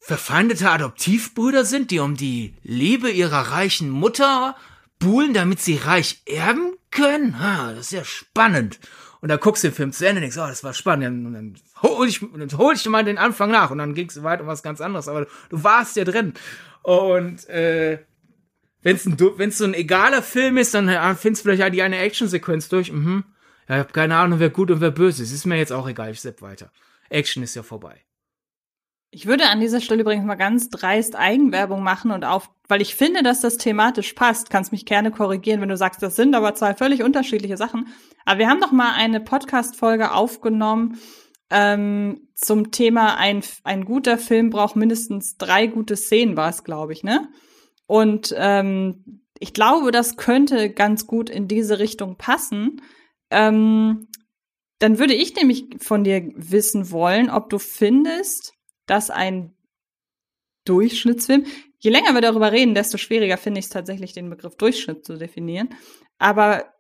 verfeindete 0.00 0.68
Adoptivbrüder 0.70 1.64
sind, 1.64 1.92
die 1.92 2.00
um 2.00 2.16
die 2.16 2.56
Liebe 2.64 3.12
ihrer 3.12 3.52
reichen 3.52 3.90
Mutter 3.90 4.56
buhlen, 4.98 5.34
damit 5.34 5.60
sie 5.60 5.76
reich 5.76 6.22
erben 6.26 6.77
können? 6.90 7.40
Ha, 7.40 7.72
das 7.72 7.86
ist 7.86 7.92
ja 7.92 8.04
spannend. 8.04 8.78
Und 9.20 9.28
da 9.30 9.36
guckst 9.36 9.64
du 9.64 9.68
den 9.68 9.74
Film 9.74 9.92
zu 9.92 10.06
Ende 10.06 10.18
und 10.18 10.22
denkst, 10.22 10.38
oh, 10.38 10.46
das 10.46 10.62
war 10.62 10.74
spannend. 10.74 11.26
Und 11.26 11.32
dann 11.32 11.56
hol 11.82 12.06
ich, 12.06 12.20
dann 12.20 12.58
hol 12.58 12.74
ich 12.74 12.86
mal 12.88 13.04
den 13.04 13.18
Anfang 13.18 13.50
nach. 13.50 13.70
Und 13.70 13.78
dann 13.78 13.94
ging 13.94 14.08
es 14.08 14.22
weiter 14.22 14.42
um 14.42 14.48
was 14.48 14.62
ganz 14.62 14.80
anderes. 14.80 15.08
Aber 15.08 15.26
du 15.48 15.64
warst 15.64 15.96
ja 15.96 16.04
drin. 16.04 16.34
Und 16.82 17.48
äh, 17.48 17.98
wenn 18.82 18.96
es 18.96 19.06
wenn's 19.06 19.58
so 19.58 19.64
ein 19.64 19.74
egaler 19.74 20.22
Film 20.22 20.56
ist, 20.56 20.74
dann 20.74 20.88
ja, 20.88 21.14
findest 21.14 21.44
du 21.44 21.50
vielleicht 21.50 21.74
die 21.74 21.82
eine 21.82 21.98
Actionsequenz 21.98 22.68
durch. 22.68 22.92
Mhm. 22.92 23.24
Ja, 23.68 23.76
ich 23.76 23.80
hab 23.80 23.92
keine 23.92 24.16
Ahnung, 24.16 24.38
wer 24.38 24.50
gut 24.50 24.70
und 24.70 24.80
wer 24.80 24.92
böse 24.92 25.22
ist. 25.22 25.32
Ist 25.32 25.46
mir 25.46 25.56
jetzt 25.56 25.72
auch 25.72 25.88
egal, 25.88 26.12
ich 26.12 26.20
sepp 26.20 26.40
weiter. 26.40 26.70
Action 27.10 27.42
ist 27.42 27.56
ja 27.56 27.62
vorbei. 27.62 28.02
Ich 29.10 29.26
würde 29.26 29.48
an 29.48 29.60
dieser 29.60 29.80
Stelle 29.80 30.02
übrigens 30.02 30.26
mal 30.26 30.34
ganz 30.34 30.68
dreist 30.68 31.16
Eigenwerbung 31.16 31.82
machen 31.82 32.10
und 32.10 32.24
auf, 32.24 32.50
weil 32.68 32.82
ich 32.82 32.94
finde, 32.94 33.22
dass 33.22 33.40
das 33.40 33.56
thematisch 33.56 34.12
passt. 34.12 34.50
Kannst 34.50 34.70
mich 34.70 34.84
gerne 34.84 35.10
korrigieren, 35.10 35.60
wenn 35.60 35.70
du 35.70 35.76
sagst, 35.76 36.02
das 36.02 36.16
sind 36.16 36.34
aber 36.34 36.54
zwei 36.54 36.74
völlig 36.74 37.02
unterschiedliche 37.02 37.56
Sachen. 37.56 37.88
Aber 38.26 38.38
wir 38.38 38.48
haben 38.48 38.60
noch 38.60 38.72
mal 38.72 38.92
eine 38.92 39.20
Podcast-Folge 39.20 40.12
aufgenommen 40.12 40.98
ähm, 41.50 42.28
zum 42.34 42.70
Thema 42.70 43.16
ein, 43.16 43.42
ein 43.64 43.84
guter 43.84 44.18
Film 44.18 44.50
braucht 44.50 44.76
mindestens 44.76 45.36
drei 45.36 45.66
gute 45.66 45.96
Szenen, 45.96 46.36
war 46.36 46.50
es, 46.50 46.64
glaube 46.64 46.92
ich, 46.92 47.02
ne? 47.02 47.28
Und 47.86 48.34
ähm, 48.36 49.22
ich 49.38 49.54
glaube, 49.54 49.90
das 49.90 50.16
könnte 50.16 50.70
ganz 50.70 51.06
gut 51.06 51.30
in 51.30 51.48
diese 51.48 51.78
Richtung 51.78 52.16
passen. 52.16 52.82
Ähm, 53.30 54.08
dann 54.78 54.98
würde 54.98 55.14
ich 55.14 55.34
nämlich 55.36 55.64
von 55.78 56.04
dir 56.04 56.30
wissen 56.34 56.90
wollen, 56.90 57.30
ob 57.30 57.48
du 57.48 57.58
findest, 57.58 58.52
dass 58.90 59.10
ein 59.10 59.52
Durchschnittsfilm, 60.64 61.46
je 61.78 61.90
länger 61.90 62.12
wir 62.14 62.20
darüber 62.20 62.52
reden, 62.52 62.74
desto 62.74 62.98
schwieriger 62.98 63.38
finde 63.38 63.60
ich 63.60 63.66
es 63.66 63.70
tatsächlich, 63.70 64.12
den 64.12 64.28
Begriff 64.28 64.56
Durchschnitt 64.56 65.04
zu 65.04 65.16
definieren. 65.16 65.70
Aber 66.18 66.74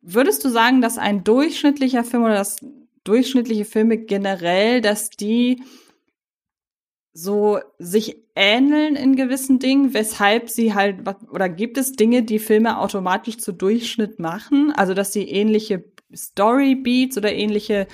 würdest 0.00 0.44
du 0.44 0.48
sagen, 0.48 0.80
dass 0.80 0.98
ein 0.98 1.24
durchschnittlicher 1.24 2.04
Film 2.04 2.24
oder 2.24 2.34
dass 2.34 2.58
durchschnittliche 3.04 3.64
Filme 3.64 3.98
generell, 3.98 4.80
dass 4.80 5.10
die 5.10 5.62
so 7.12 7.60
sich 7.78 8.16
ähneln 8.34 8.96
in 8.96 9.14
gewissen 9.14 9.60
Dingen, 9.60 9.94
weshalb 9.94 10.50
sie 10.50 10.74
halt, 10.74 11.06
oder 11.30 11.48
gibt 11.48 11.78
es 11.78 11.92
Dinge, 11.92 12.24
die 12.24 12.40
Filme 12.40 12.78
automatisch 12.78 13.38
zu 13.38 13.52
Durchschnitt 13.52 14.18
machen? 14.18 14.72
Also, 14.72 14.94
dass 14.94 15.12
sie 15.12 15.28
ähnliche 15.28 15.84
Story 16.14 16.74
Beats 16.74 17.16
oder 17.16 17.32
ähnliche, 17.32 17.86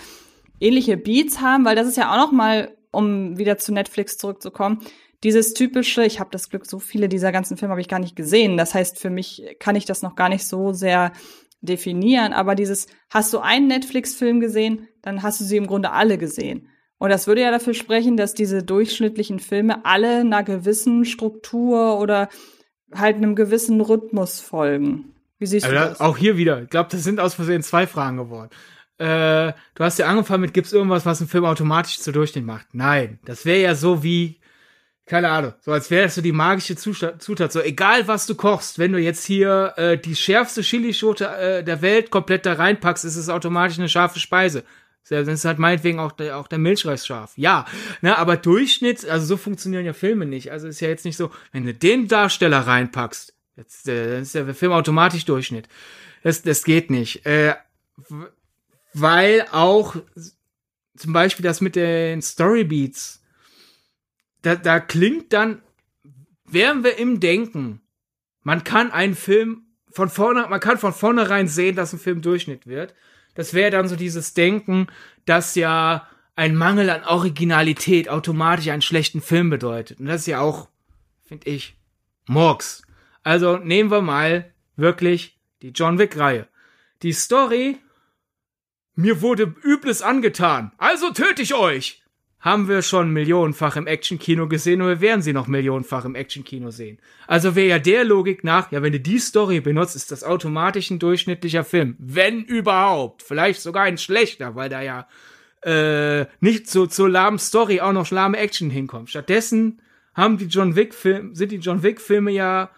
ähnliche 0.58 0.96
Beats 0.96 1.40
haben, 1.40 1.64
weil 1.64 1.76
das 1.76 1.86
ist 1.86 1.98
ja 1.98 2.12
auch 2.12 2.16
noch 2.16 2.32
mal 2.32 2.74
um 2.90 3.38
wieder 3.38 3.58
zu 3.58 3.72
Netflix 3.72 4.18
zurückzukommen, 4.18 4.80
dieses 5.22 5.52
typische, 5.52 6.04
ich 6.04 6.18
habe 6.18 6.30
das 6.32 6.48
Glück, 6.48 6.66
so 6.66 6.78
viele 6.78 7.08
dieser 7.08 7.30
ganzen 7.30 7.56
Filme 7.56 7.72
habe 7.72 7.80
ich 7.80 7.88
gar 7.88 7.98
nicht 7.98 8.16
gesehen. 8.16 8.56
Das 8.56 8.74
heißt, 8.74 8.98
für 8.98 9.10
mich 9.10 9.56
kann 9.58 9.76
ich 9.76 9.84
das 9.84 10.02
noch 10.02 10.16
gar 10.16 10.28
nicht 10.28 10.46
so 10.46 10.72
sehr 10.72 11.12
definieren, 11.60 12.32
aber 12.32 12.54
dieses, 12.54 12.86
hast 13.10 13.32
du 13.34 13.38
einen 13.38 13.66
Netflix-Film 13.66 14.40
gesehen, 14.40 14.88
dann 15.02 15.22
hast 15.22 15.40
du 15.40 15.44
sie 15.44 15.58
im 15.58 15.66
Grunde 15.66 15.90
alle 15.90 16.16
gesehen. 16.16 16.68
Und 16.96 17.10
das 17.10 17.26
würde 17.26 17.42
ja 17.42 17.50
dafür 17.50 17.74
sprechen, 17.74 18.16
dass 18.16 18.34
diese 18.34 18.62
durchschnittlichen 18.62 19.40
Filme 19.40 19.84
alle 19.84 20.20
einer 20.20 20.42
gewissen 20.42 21.04
Struktur 21.04 21.98
oder 21.98 22.28
halt 22.94 23.16
einem 23.16 23.34
gewissen 23.34 23.80
Rhythmus 23.80 24.40
folgen. 24.40 25.14
Wie 25.38 25.46
siehst 25.46 25.66
also 25.66 25.76
du 25.76 25.82
das? 25.82 26.00
Auch 26.00 26.16
hier 26.16 26.36
wieder. 26.36 26.62
Ich 26.62 26.70
glaube, 26.70 26.88
das 26.90 27.04
sind 27.04 27.20
aus 27.20 27.34
Versehen 27.34 27.62
zwei 27.62 27.86
Fragen 27.86 28.16
geworden 28.16 28.50
äh, 29.00 29.54
du 29.74 29.84
hast 29.84 29.98
ja 29.98 30.06
angefangen 30.06 30.42
mit, 30.42 30.52
gibt's 30.52 30.74
irgendwas, 30.74 31.06
was 31.06 31.20
einen 31.20 31.28
Film 31.28 31.46
automatisch 31.46 31.98
zu 32.00 32.12
Durchschnitt 32.12 32.44
macht? 32.44 32.66
Nein, 32.72 33.18
das 33.24 33.46
wäre 33.46 33.62
ja 33.62 33.74
so 33.74 34.02
wie, 34.02 34.40
keine 35.06 35.30
Ahnung, 35.30 35.54
so 35.62 35.72
als 35.72 35.90
wäre 35.90 36.04
das 36.04 36.16
so 36.16 36.20
die 36.20 36.32
magische 36.32 36.76
Zutat, 36.76 37.22
Zutat. 37.22 37.50
So 37.50 37.62
egal, 37.62 38.06
was 38.08 38.26
du 38.26 38.34
kochst, 38.34 38.78
wenn 38.78 38.92
du 38.92 38.98
jetzt 38.98 39.24
hier 39.24 39.72
äh, 39.76 39.96
die 39.96 40.14
schärfste 40.14 40.60
Chilischote 40.60 41.26
äh, 41.26 41.64
der 41.64 41.80
Welt 41.80 42.10
komplett 42.10 42.44
da 42.44 42.52
reinpackst, 42.52 43.06
ist 43.06 43.16
es 43.16 43.30
automatisch 43.30 43.78
eine 43.78 43.88
scharfe 43.88 44.20
Speise. 44.20 44.64
Dann 45.08 45.26
ist 45.28 45.46
halt 45.46 45.58
meinetwegen 45.58 45.98
auch 45.98 46.12
der, 46.12 46.36
auch 46.36 46.46
der 46.46 46.58
Milchreis 46.58 47.06
scharf. 47.06 47.32
Ja, 47.36 47.64
ne, 48.02 48.18
aber 48.18 48.36
Durchschnitt, 48.36 49.08
also 49.08 49.24
so 49.24 49.36
funktionieren 49.38 49.86
ja 49.86 49.94
Filme 49.94 50.26
nicht. 50.26 50.52
Also 50.52 50.68
ist 50.68 50.80
ja 50.80 50.88
jetzt 50.88 51.06
nicht 51.06 51.16
so, 51.16 51.30
wenn 51.52 51.64
du 51.64 51.72
den 51.72 52.06
Darsteller 52.06 52.60
reinpackst, 52.66 53.34
jetzt, 53.56 53.88
äh, 53.88 54.12
dann 54.12 54.22
ist 54.22 54.34
der 54.34 54.54
Film 54.54 54.72
automatisch 54.72 55.24
Durchschnitt. 55.24 55.68
Das, 56.22 56.42
das 56.42 56.64
geht 56.64 56.90
nicht. 56.90 57.24
Äh, 57.24 57.54
weil 58.92 59.46
auch 59.52 59.96
zum 60.96 61.12
Beispiel 61.12 61.44
das 61.44 61.60
mit 61.60 61.76
den 61.76 62.22
Storybeats, 62.22 63.22
da, 64.42 64.56
da 64.56 64.80
klingt 64.80 65.32
dann, 65.32 65.62
wären 66.44 66.84
wir 66.84 66.98
im 66.98 67.20
Denken, 67.20 67.80
man 68.42 68.64
kann 68.64 68.90
einen 68.90 69.14
Film 69.14 69.66
von 69.90 70.08
vorne, 70.08 70.46
man 70.48 70.60
kann 70.60 70.78
von 70.78 70.92
vornherein 70.92 71.48
sehen, 71.48 71.76
dass 71.76 71.92
ein 71.92 71.98
Film 71.98 72.22
Durchschnitt 72.22 72.66
wird. 72.66 72.94
Das 73.34 73.54
wäre 73.54 73.70
dann 73.70 73.88
so 73.88 73.96
dieses 73.96 74.34
Denken, 74.34 74.88
dass 75.24 75.54
ja 75.54 76.08
ein 76.36 76.56
Mangel 76.56 76.90
an 76.90 77.04
Originalität 77.04 78.08
automatisch 78.08 78.68
einen 78.68 78.82
schlechten 78.82 79.20
Film 79.20 79.50
bedeutet. 79.50 80.00
Und 80.00 80.06
das 80.06 80.22
ist 80.22 80.26
ja 80.26 80.40
auch, 80.40 80.68
finde 81.22 81.48
ich, 81.50 81.76
Murks. 82.26 82.82
Also 83.22 83.58
nehmen 83.58 83.90
wir 83.90 84.00
mal 84.00 84.52
wirklich 84.76 85.38
die 85.62 85.70
John 85.70 85.98
Wick-Reihe. 85.98 86.48
Die 87.02 87.12
Story, 87.12 87.78
mir 89.00 89.20
wurde 89.20 89.54
Übles 89.62 90.02
angetan, 90.02 90.72
also 90.78 91.10
töte 91.10 91.42
ich 91.42 91.54
euch 91.54 92.00
haben 92.40 92.68
wir 92.68 92.80
schon 92.80 93.12
millionenfach 93.12 93.76
im 93.76 93.86
Actionkino 93.86 94.48
gesehen 94.48 94.80
und 94.80 94.88
wir 94.88 95.00
werden 95.02 95.20
sie 95.20 95.34
noch 95.34 95.46
millionenfach 95.46 96.06
im 96.06 96.14
Actionkino 96.14 96.70
sehen. 96.70 96.98
Also 97.26 97.54
wäre 97.54 97.68
ja 97.68 97.78
der 97.78 98.04
Logik 98.04 98.44
nach, 98.44 98.72
ja, 98.72 98.82
wenn 98.82 98.92
du 98.92 99.00
die 99.00 99.18
Story 99.18 99.60
benutzt, 99.60 99.94
ist 99.94 100.10
das 100.10 100.24
automatisch 100.24 100.90
ein 100.90 100.98
durchschnittlicher 100.98 101.64
Film. 101.64 101.96
Wenn 101.98 102.42
überhaupt. 102.42 103.22
Vielleicht 103.22 103.60
sogar 103.60 103.84
ein 103.84 103.98
schlechter, 103.98 104.54
weil 104.54 104.70
da 104.70 104.80
ja 104.80 105.06
äh, 105.62 106.26
nicht 106.40 106.68
so 106.68 106.86
zur 106.86 107.10
lahmen 107.10 107.38
Story 107.38 107.80
auch 107.82 107.92
noch 107.92 108.10
lahme 108.10 108.38
Action 108.38 108.70
hinkommt. 108.70 109.10
Stattdessen 109.10 109.82
haben 110.14 110.38
die 110.38 110.46
John 110.46 110.76
Wick 110.76 110.94
Filme, 110.94 111.34
sind 111.34 111.52
die 111.52 111.56
John 111.56 111.82
Wick 111.82 112.00
Filme 112.00 112.30
ja 112.30 112.70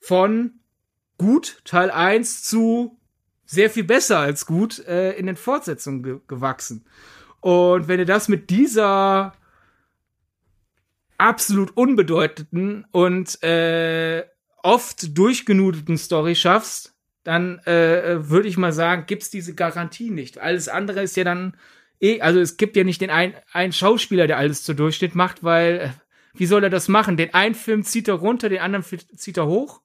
von 0.00 0.60
gut, 1.18 1.60
Teil 1.64 1.90
1 1.90 2.42
zu 2.42 2.98
sehr 3.46 3.70
viel 3.70 3.84
besser 3.84 4.18
als 4.18 4.46
gut 4.46 4.78
äh, 4.86 5.12
in 5.12 5.26
den 5.26 5.36
Fortsetzungen 5.36 6.02
ge 6.02 6.18
gewachsen. 6.26 6.84
Und 7.40 7.88
wenn 7.88 7.98
du 7.98 8.06
das 8.06 8.28
mit 8.28 8.50
dieser 8.50 9.34
absolut 11.18 11.76
unbedeutenden 11.76 12.86
und 12.90 13.42
äh, 13.42 14.24
oft 14.62 15.16
durchgenudelten 15.16 15.98
Story 15.98 16.34
schaffst, 16.34 16.94
dann 17.22 17.58
äh, 17.60 18.28
würde 18.28 18.48
ich 18.48 18.56
mal 18.56 18.72
sagen, 18.72 19.04
gibt's 19.06 19.30
diese 19.30 19.54
Garantie 19.54 20.10
nicht. 20.10 20.38
Alles 20.38 20.68
andere 20.68 21.02
ist 21.02 21.16
ja 21.16 21.24
dann 21.24 21.56
eh, 22.00 22.20
also 22.20 22.40
es 22.40 22.56
gibt 22.56 22.76
ja 22.76 22.84
nicht 22.84 23.00
den 23.00 23.10
einen, 23.10 23.34
einen 23.52 23.72
Schauspieler, 23.72 24.26
der 24.26 24.38
alles 24.38 24.62
zur 24.62 24.74
Durchschnitt 24.74 25.14
macht, 25.14 25.42
weil 25.42 25.78
äh, 25.78 25.88
wie 26.36 26.46
soll 26.46 26.64
er 26.64 26.70
das 26.70 26.88
machen? 26.88 27.16
Den 27.16 27.32
einen 27.32 27.54
Film 27.54 27.84
zieht 27.84 28.08
er 28.08 28.14
runter, 28.14 28.48
den 28.48 28.60
anderen 28.60 28.84
zieht 29.16 29.36
er 29.36 29.46
hoch. 29.46 29.80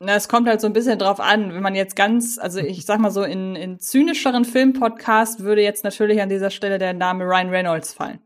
Na, 0.00 0.14
es 0.14 0.28
kommt 0.28 0.48
halt 0.48 0.60
so 0.60 0.68
ein 0.68 0.72
bisschen 0.72 0.98
drauf 0.98 1.18
an, 1.18 1.52
wenn 1.52 1.62
man 1.62 1.74
jetzt 1.74 1.96
ganz, 1.96 2.38
also 2.38 2.60
ich 2.60 2.86
sag 2.86 3.00
mal 3.00 3.10
so, 3.10 3.24
in, 3.24 3.56
in 3.56 3.80
zynischeren 3.80 4.44
Filmpodcast 4.44 5.40
würde 5.40 5.62
jetzt 5.62 5.82
natürlich 5.82 6.22
an 6.22 6.28
dieser 6.28 6.50
Stelle 6.50 6.78
der 6.78 6.92
Name 6.94 7.24
Ryan 7.24 7.50
Reynolds 7.50 7.94
fallen. 7.94 8.20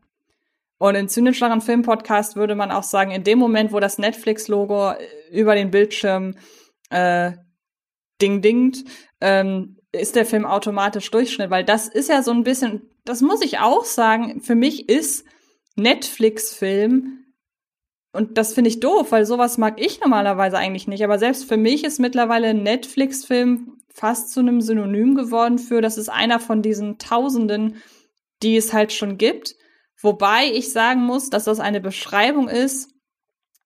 Und 0.77 0.95
in 0.95 1.09
zynischeren 1.09 1.61
Filmpodcast 1.61 2.35
würde 2.35 2.53
man 2.55 2.69
auch 2.69 2.83
sagen, 2.83 3.09
in 3.09 3.23
dem 3.23 3.39
Moment, 3.39 3.71
wo 3.71 3.79
das 3.79 3.97
Netflix-Logo 3.97 4.91
äh, 4.91 4.97
über 5.31 5.55
den 5.55 5.71
Bildschirm 5.71 6.35
äh, 6.91 7.31
ding 8.21 8.41
dingt, 8.41 8.83
ähm, 9.19 9.77
ist 9.91 10.15
der 10.15 10.25
Film 10.25 10.45
automatisch 10.45 11.09
Durchschnitt, 11.09 11.49
weil 11.49 11.63
das 11.63 11.87
ist 11.87 12.09
ja 12.09 12.21
so 12.21 12.31
ein 12.31 12.43
bisschen, 12.43 12.89
das 13.05 13.21
muss 13.21 13.41
ich 13.41 13.59
auch 13.59 13.85
sagen, 13.85 14.41
für 14.41 14.55
mich 14.55 14.89
ist 14.89 15.25
Netflix-Film 15.75 17.22
und 18.13 18.37
das 18.37 18.53
finde 18.53 18.69
ich 18.69 18.79
doof, 18.79 19.11
weil 19.11 19.25
sowas 19.25 19.57
mag 19.57 19.81
ich 19.81 19.99
normalerweise 19.99 20.57
eigentlich 20.57 20.87
nicht. 20.87 21.03
Aber 21.03 21.17
selbst 21.17 21.45
für 21.45 21.57
mich 21.57 21.83
ist 21.83 21.99
mittlerweile 21.99 22.53
Netflix-Film 22.53 23.79
fast 23.91 24.31
zu 24.31 24.39
einem 24.39 24.61
Synonym 24.61 25.15
geworden 25.15 25.57
für, 25.57 25.81
das 25.81 25.97
ist 25.97 26.09
einer 26.09 26.39
von 26.39 26.61
diesen 26.61 26.99
Tausenden, 26.99 27.81
die 28.43 28.55
es 28.55 28.71
halt 28.71 28.93
schon 28.93 29.17
gibt. 29.17 29.55
Wobei 29.99 30.45
ich 30.51 30.71
sagen 30.71 31.01
muss, 31.01 31.31
dass 31.31 31.45
das 31.45 31.59
eine 31.59 31.81
Beschreibung 31.81 32.49
ist. 32.49 32.91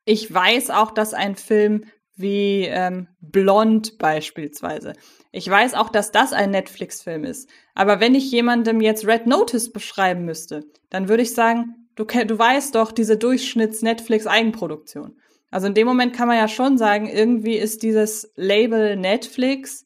Ich 0.05 0.33
weiß 0.33 0.69
auch, 0.69 0.91
dass 0.91 1.13
ein 1.13 1.35
Film 1.35 1.83
wie 2.15 2.63
ähm, 2.67 3.09
Blond 3.19 3.97
beispielsweise. 3.97 4.93
Ich 5.33 5.49
weiß 5.49 5.73
auch, 5.73 5.89
dass 5.89 6.11
das 6.11 6.31
ein 6.31 6.51
Netflix-Film 6.51 7.25
ist. 7.25 7.49
Aber 7.75 7.99
wenn 7.99 8.15
ich 8.15 8.31
jemandem 8.31 8.79
jetzt 8.79 9.05
Red 9.05 9.27
Notice 9.27 9.73
beschreiben 9.73 10.23
müsste, 10.23 10.63
dann 10.89 11.09
würde 11.09 11.23
ich 11.23 11.33
sagen, 11.33 11.86
du, 11.97 12.05
du 12.05 12.39
weißt 12.39 12.75
doch 12.75 12.93
diese 12.93 13.17
Durchschnitts-Netflix-Eigenproduktion. 13.17 15.17
Also 15.51 15.67
in 15.67 15.73
dem 15.73 15.87
Moment 15.87 16.13
kann 16.13 16.27
man 16.27 16.37
ja 16.37 16.47
schon 16.47 16.77
sagen, 16.77 17.09
irgendwie 17.09 17.55
ist 17.55 17.83
dieses 17.83 18.31
Label 18.35 18.95
Netflix, 18.95 19.83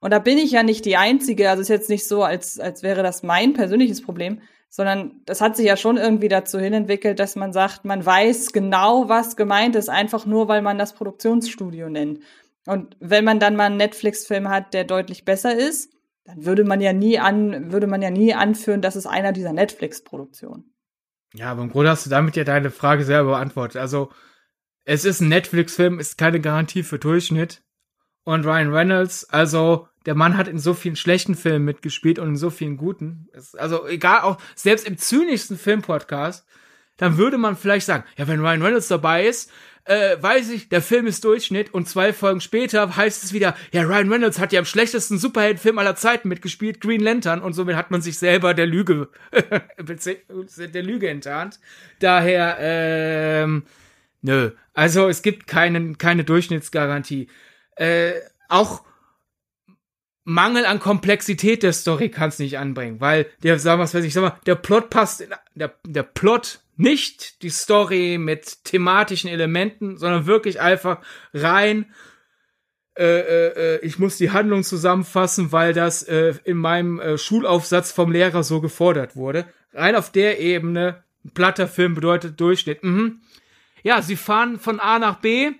und 0.00 0.12
da 0.12 0.18
bin 0.18 0.38
ich 0.38 0.52
ja 0.52 0.62
nicht 0.62 0.84
die 0.84 0.96
Einzige, 0.96 1.50
also 1.50 1.62
ist 1.62 1.68
jetzt 1.68 1.90
nicht 1.90 2.06
so, 2.06 2.22
als, 2.22 2.60
als 2.60 2.82
wäre 2.82 3.02
das 3.02 3.22
mein 3.22 3.54
persönliches 3.54 4.02
Problem, 4.02 4.40
sondern 4.68 5.22
das 5.24 5.40
hat 5.40 5.56
sich 5.56 5.66
ja 5.66 5.76
schon 5.76 5.96
irgendwie 5.96 6.28
dazu 6.28 6.58
hin 6.58 6.74
entwickelt, 6.74 7.18
dass 7.18 7.34
man 7.34 7.52
sagt, 7.52 7.84
man 7.84 8.04
weiß 8.04 8.52
genau, 8.52 9.08
was 9.08 9.36
gemeint 9.36 9.74
ist, 9.74 9.88
einfach 9.88 10.26
nur, 10.26 10.48
weil 10.48 10.60
man 10.60 10.78
das 10.78 10.92
Produktionsstudio 10.92 11.88
nennt. 11.88 12.20
Und 12.66 12.96
wenn 13.00 13.24
man 13.24 13.40
dann 13.40 13.56
mal 13.56 13.66
einen 13.66 13.78
Netflix-Film 13.78 14.48
hat, 14.48 14.74
der 14.74 14.84
deutlich 14.84 15.24
besser 15.24 15.56
ist, 15.56 15.92
dann 16.24 16.44
würde 16.44 16.64
man 16.64 16.80
ja 16.80 16.92
nie 16.92 17.18
an, 17.18 17.72
würde 17.72 17.86
man 17.86 18.02
ja 18.02 18.10
nie 18.10 18.34
anführen, 18.34 18.82
das 18.82 18.96
ist 18.96 19.06
einer 19.06 19.32
dieser 19.32 19.52
Netflix-Produktionen. 19.52 20.75
Ja, 21.36 21.50
aber 21.50 21.62
im 21.62 21.70
Grunde 21.70 21.90
hast 21.90 22.06
du 22.06 22.10
damit 22.10 22.34
ja 22.36 22.44
deine 22.44 22.70
Frage 22.70 23.04
selber 23.04 23.32
beantwortet. 23.32 23.76
Also, 23.76 24.10
es 24.84 25.04
ist 25.04 25.20
ein 25.20 25.28
Netflix-Film, 25.28 25.98
ist 25.98 26.16
keine 26.16 26.40
Garantie 26.40 26.82
für 26.82 26.98
Durchschnitt. 26.98 27.62
Und 28.24 28.46
Ryan 28.46 28.72
Reynolds, 28.72 29.28
also, 29.28 29.88
der 30.06 30.14
Mann 30.14 30.36
hat 30.36 30.48
in 30.48 30.58
so 30.58 30.72
vielen 30.72 30.96
schlechten 30.96 31.34
Filmen 31.34 31.64
mitgespielt 31.64 32.18
und 32.18 32.28
in 32.28 32.36
so 32.36 32.48
vielen 32.50 32.78
guten. 32.78 33.28
Also, 33.58 33.86
egal, 33.86 34.22
auch 34.22 34.38
selbst 34.54 34.86
im 34.86 34.96
zynischsten 34.96 35.58
Filmpodcast, 35.58 36.46
dann 36.96 37.18
würde 37.18 37.38
man 37.38 37.56
vielleicht 37.56 37.86
sagen, 37.86 38.04
ja, 38.16 38.26
wenn 38.26 38.40
Ryan 38.40 38.62
Reynolds 38.62 38.88
dabei 38.88 39.26
ist, 39.26 39.50
äh, 39.86 40.20
weiß 40.20 40.50
ich, 40.50 40.68
der 40.68 40.82
Film 40.82 41.06
ist 41.06 41.24
Durchschnitt 41.24 41.72
und 41.72 41.88
zwei 41.88 42.12
Folgen 42.12 42.40
später 42.40 42.96
heißt 42.96 43.22
es 43.22 43.32
wieder, 43.32 43.56
ja, 43.72 43.82
Ryan 43.82 44.12
Reynolds 44.12 44.40
hat 44.40 44.52
ja 44.52 44.58
im 44.58 44.64
schlechtesten 44.64 45.16
Superheldenfilm 45.16 45.78
aller 45.78 45.94
Zeiten 45.94 46.28
mitgespielt, 46.28 46.80
Green 46.80 47.00
Lantern, 47.00 47.40
und 47.40 47.52
somit 47.52 47.76
hat 47.76 47.90
man 47.92 48.02
sich 48.02 48.18
selber 48.18 48.52
der 48.52 48.66
Lüge, 48.66 49.08
der 49.78 50.82
Lüge 50.82 51.08
enttarnt. 51.08 51.60
Daher, 52.00 52.56
ähm, 52.60 53.64
nö. 54.22 54.50
Also 54.74 55.08
es 55.08 55.22
gibt 55.22 55.46
keinen, 55.46 55.98
keine 55.98 56.24
Durchschnittsgarantie. 56.24 57.28
Äh, 57.76 58.14
auch 58.48 58.82
Mangel 60.24 60.66
an 60.66 60.80
Komplexität 60.80 61.62
der 61.62 61.72
Story 61.72 62.08
kann 62.08 62.30
es 62.30 62.40
nicht 62.40 62.58
anbringen, 62.58 63.00
weil 63.00 63.26
der, 63.44 63.60
sag 63.60 63.78
was 63.78 63.94
weiß 63.94 64.04
ich, 64.04 64.12
sag 64.12 64.22
mal, 64.22 64.38
der 64.46 64.56
Plot 64.56 64.90
passt, 64.90 65.20
in, 65.20 65.30
der, 65.54 65.76
der 65.86 66.02
Plot 66.02 66.60
nicht 66.76 67.42
die 67.42 67.50
Story 67.50 68.18
mit 68.18 68.64
thematischen 68.64 69.30
Elementen, 69.30 69.96
sondern 69.96 70.26
wirklich 70.26 70.60
einfach 70.60 71.00
rein. 71.32 71.92
Äh, 72.98 73.04
äh, 73.04 73.76
äh, 73.76 73.80
ich 73.84 73.98
muss 73.98 74.16
die 74.16 74.30
Handlung 74.30 74.62
zusammenfassen, 74.62 75.52
weil 75.52 75.72
das 75.72 76.02
äh, 76.02 76.34
in 76.44 76.56
meinem 76.56 76.98
äh, 76.98 77.18
Schulaufsatz 77.18 77.92
vom 77.92 78.10
Lehrer 78.10 78.42
so 78.42 78.60
gefordert 78.60 79.16
wurde. 79.16 79.46
Rein 79.72 79.96
auf 79.96 80.10
der 80.10 80.40
Ebene, 80.40 81.04
ein 81.24 81.30
platter 81.32 81.68
Film 81.68 81.94
bedeutet 81.94 82.40
Durchschnitt. 82.40 82.82
Mhm. 82.82 83.20
Ja, 83.82 84.00
sie 84.00 84.16
fahren 84.16 84.58
von 84.58 84.80
A 84.80 84.98
nach 84.98 85.16
B 85.20 85.52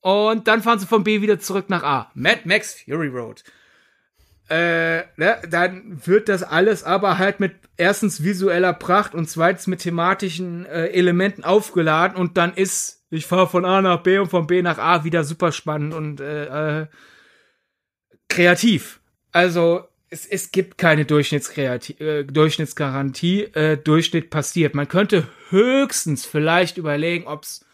und 0.00 0.48
dann 0.48 0.62
fahren 0.62 0.78
sie 0.78 0.86
von 0.86 1.04
B 1.04 1.22
wieder 1.22 1.38
zurück 1.38 1.70
nach 1.70 1.82
A. 1.82 2.10
Mad 2.14 2.42
Max 2.44 2.82
Fury 2.82 3.08
Road 3.08 3.44
äh, 4.48 4.98
ne, 5.16 5.40
dann 5.50 6.00
wird 6.06 6.28
das 6.28 6.42
alles 6.42 6.84
aber 6.84 7.18
halt 7.18 7.40
mit 7.40 7.54
erstens 7.76 8.22
visueller 8.22 8.72
Pracht 8.72 9.14
und 9.14 9.28
zweitens 9.28 9.66
mit 9.66 9.80
thematischen 9.80 10.66
äh, 10.66 10.86
Elementen 10.88 11.44
aufgeladen 11.44 12.16
und 12.16 12.36
dann 12.36 12.54
ist, 12.54 13.04
ich 13.10 13.26
fahre 13.26 13.48
von 13.48 13.64
A 13.64 13.82
nach 13.82 14.02
B 14.02 14.18
und 14.18 14.30
von 14.30 14.46
B 14.46 14.62
nach 14.62 14.78
A 14.78 15.04
wieder 15.04 15.24
super 15.24 15.52
spannend 15.52 15.94
und 15.94 16.20
äh, 16.20 16.82
äh, 16.82 16.86
kreativ. 18.28 19.00
Also 19.32 19.84
es, 20.08 20.26
es 20.26 20.52
gibt 20.52 20.78
keine 20.78 21.04
Durchschnittskreativ 21.04 22.00
äh, 22.00 22.24
Durchschnittsgarantie. 22.24 23.44
Äh, 23.54 23.76
Durchschnitt 23.76 24.30
passiert. 24.30 24.74
Man 24.74 24.88
könnte 24.88 25.26
höchstens 25.50 26.24
vielleicht 26.24 26.78
überlegen, 26.78 27.26
ob 27.26 27.42
es 27.42 27.64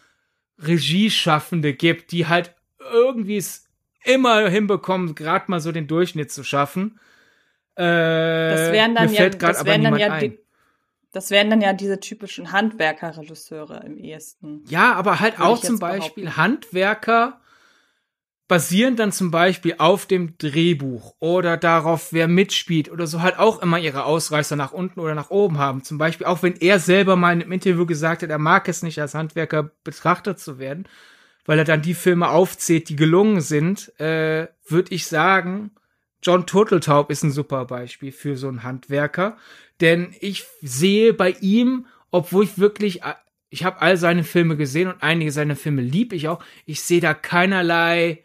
Regieschaffende 0.59 1.73
gibt, 1.73 2.11
die 2.11 2.27
halt 2.27 2.55
irgendwie 2.91 3.37
es 3.37 3.67
immer 4.03 4.47
hinbekommen, 4.49 5.15
gerade 5.15 5.45
mal 5.47 5.59
so 5.59 5.71
den 5.71 5.87
Durchschnitt 5.87 6.31
zu 6.31 6.43
schaffen. 6.43 6.99
Äh, 7.75 7.83
das 7.83 8.71
wären 8.71 8.95
dann 8.95 9.13
ja, 9.13 9.29
das 9.29 9.65
wären 9.65 9.83
dann 9.83 9.97
ja 9.97 10.19
die, 10.19 10.39
das 11.11 11.29
wären 11.31 11.49
dann 11.49 11.61
ja 11.61 11.73
diese 11.73 11.99
typischen 11.99 12.51
Handwerkerregisseure 12.51 13.83
im 13.85 13.97
ehesten. 13.97 14.63
Ja, 14.67 14.93
aber 14.93 15.19
halt 15.19 15.39
auch 15.39 15.59
zum 15.59 15.79
Beispiel 15.79 16.25
behaupten. 16.25 16.37
Handwerker 16.37 17.39
basieren 18.47 18.95
dann 18.95 19.11
zum 19.11 19.31
Beispiel 19.31 19.75
auf 19.77 20.05
dem 20.05 20.37
Drehbuch 20.37 21.15
oder 21.19 21.57
darauf, 21.57 22.11
wer 22.11 22.27
mitspielt 22.27 22.91
oder 22.91 23.07
so 23.07 23.21
halt 23.21 23.39
auch 23.39 23.61
immer 23.61 23.79
ihre 23.79 24.03
Ausreißer 24.03 24.55
nach 24.55 24.73
unten 24.73 24.99
oder 24.99 25.15
nach 25.15 25.29
oben 25.29 25.57
haben. 25.57 25.83
Zum 25.83 25.97
Beispiel 25.97 26.27
auch 26.27 26.43
wenn 26.43 26.55
er 26.57 26.79
selber 26.79 27.15
mal 27.15 27.33
in 27.33 27.41
einem 27.41 27.51
Interview 27.51 27.85
gesagt 27.85 28.21
hat, 28.21 28.29
er 28.29 28.39
mag 28.39 28.67
es 28.67 28.83
nicht 28.83 28.99
als 28.99 29.15
Handwerker 29.15 29.71
betrachtet 29.83 30.39
zu 30.39 30.59
werden, 30.59 30.87
weil 31.45 31.59
er 31.59 31.65
dann 31.65 31.81
die 31.81 31.93
Filme 31.93 32.29
aufzählt, 32.29 32.89
die 32.89 32.95
gelungen 32.95 33.41
sind, 33.41 33.91
äh, 33.99 34.47
würde 34.67 34.93
ich 34.93 35.07
sagen, 35.07 35.71
John 36.21 36.45
Turteltaub 36.45 37.11
ist 37.11 37.23
ein 37.23 37.31
super 37.31 37.65
Beispiel 37.65 38.11
für 38.11 38.37
so 38.37 38.47
einen 38.47 38.63
Handwerker. 38.63 39.37
Denn 39.81 40.15
ich 40.21 40.45
sehe 40.61 41.13
bei 41.13 41.31
ihm, 41.41 41.85
obwohl 42.11 42.45
ich 42.45 42.57
wirklich, 42.57 43.03
äh, 43.03 43.15
ich 43.49 43.65
habe 43.65 43.81
all 43.81 43.97
seine 43.97 44.23
Filme 44.23 44.55
gesehen 44.55 44.87
und 44.87 45.03
einige 45.03 45.31
seiner 45.31 45.55
Filme 45.55 45.81
lieb 45.81 46.13
ich 46.13 46.29
auch. 46.29 46.43
Ich 46.65 46.81
sehe 46.81 47.01
da 47.01 47.13
keinerlei 47.13 48.23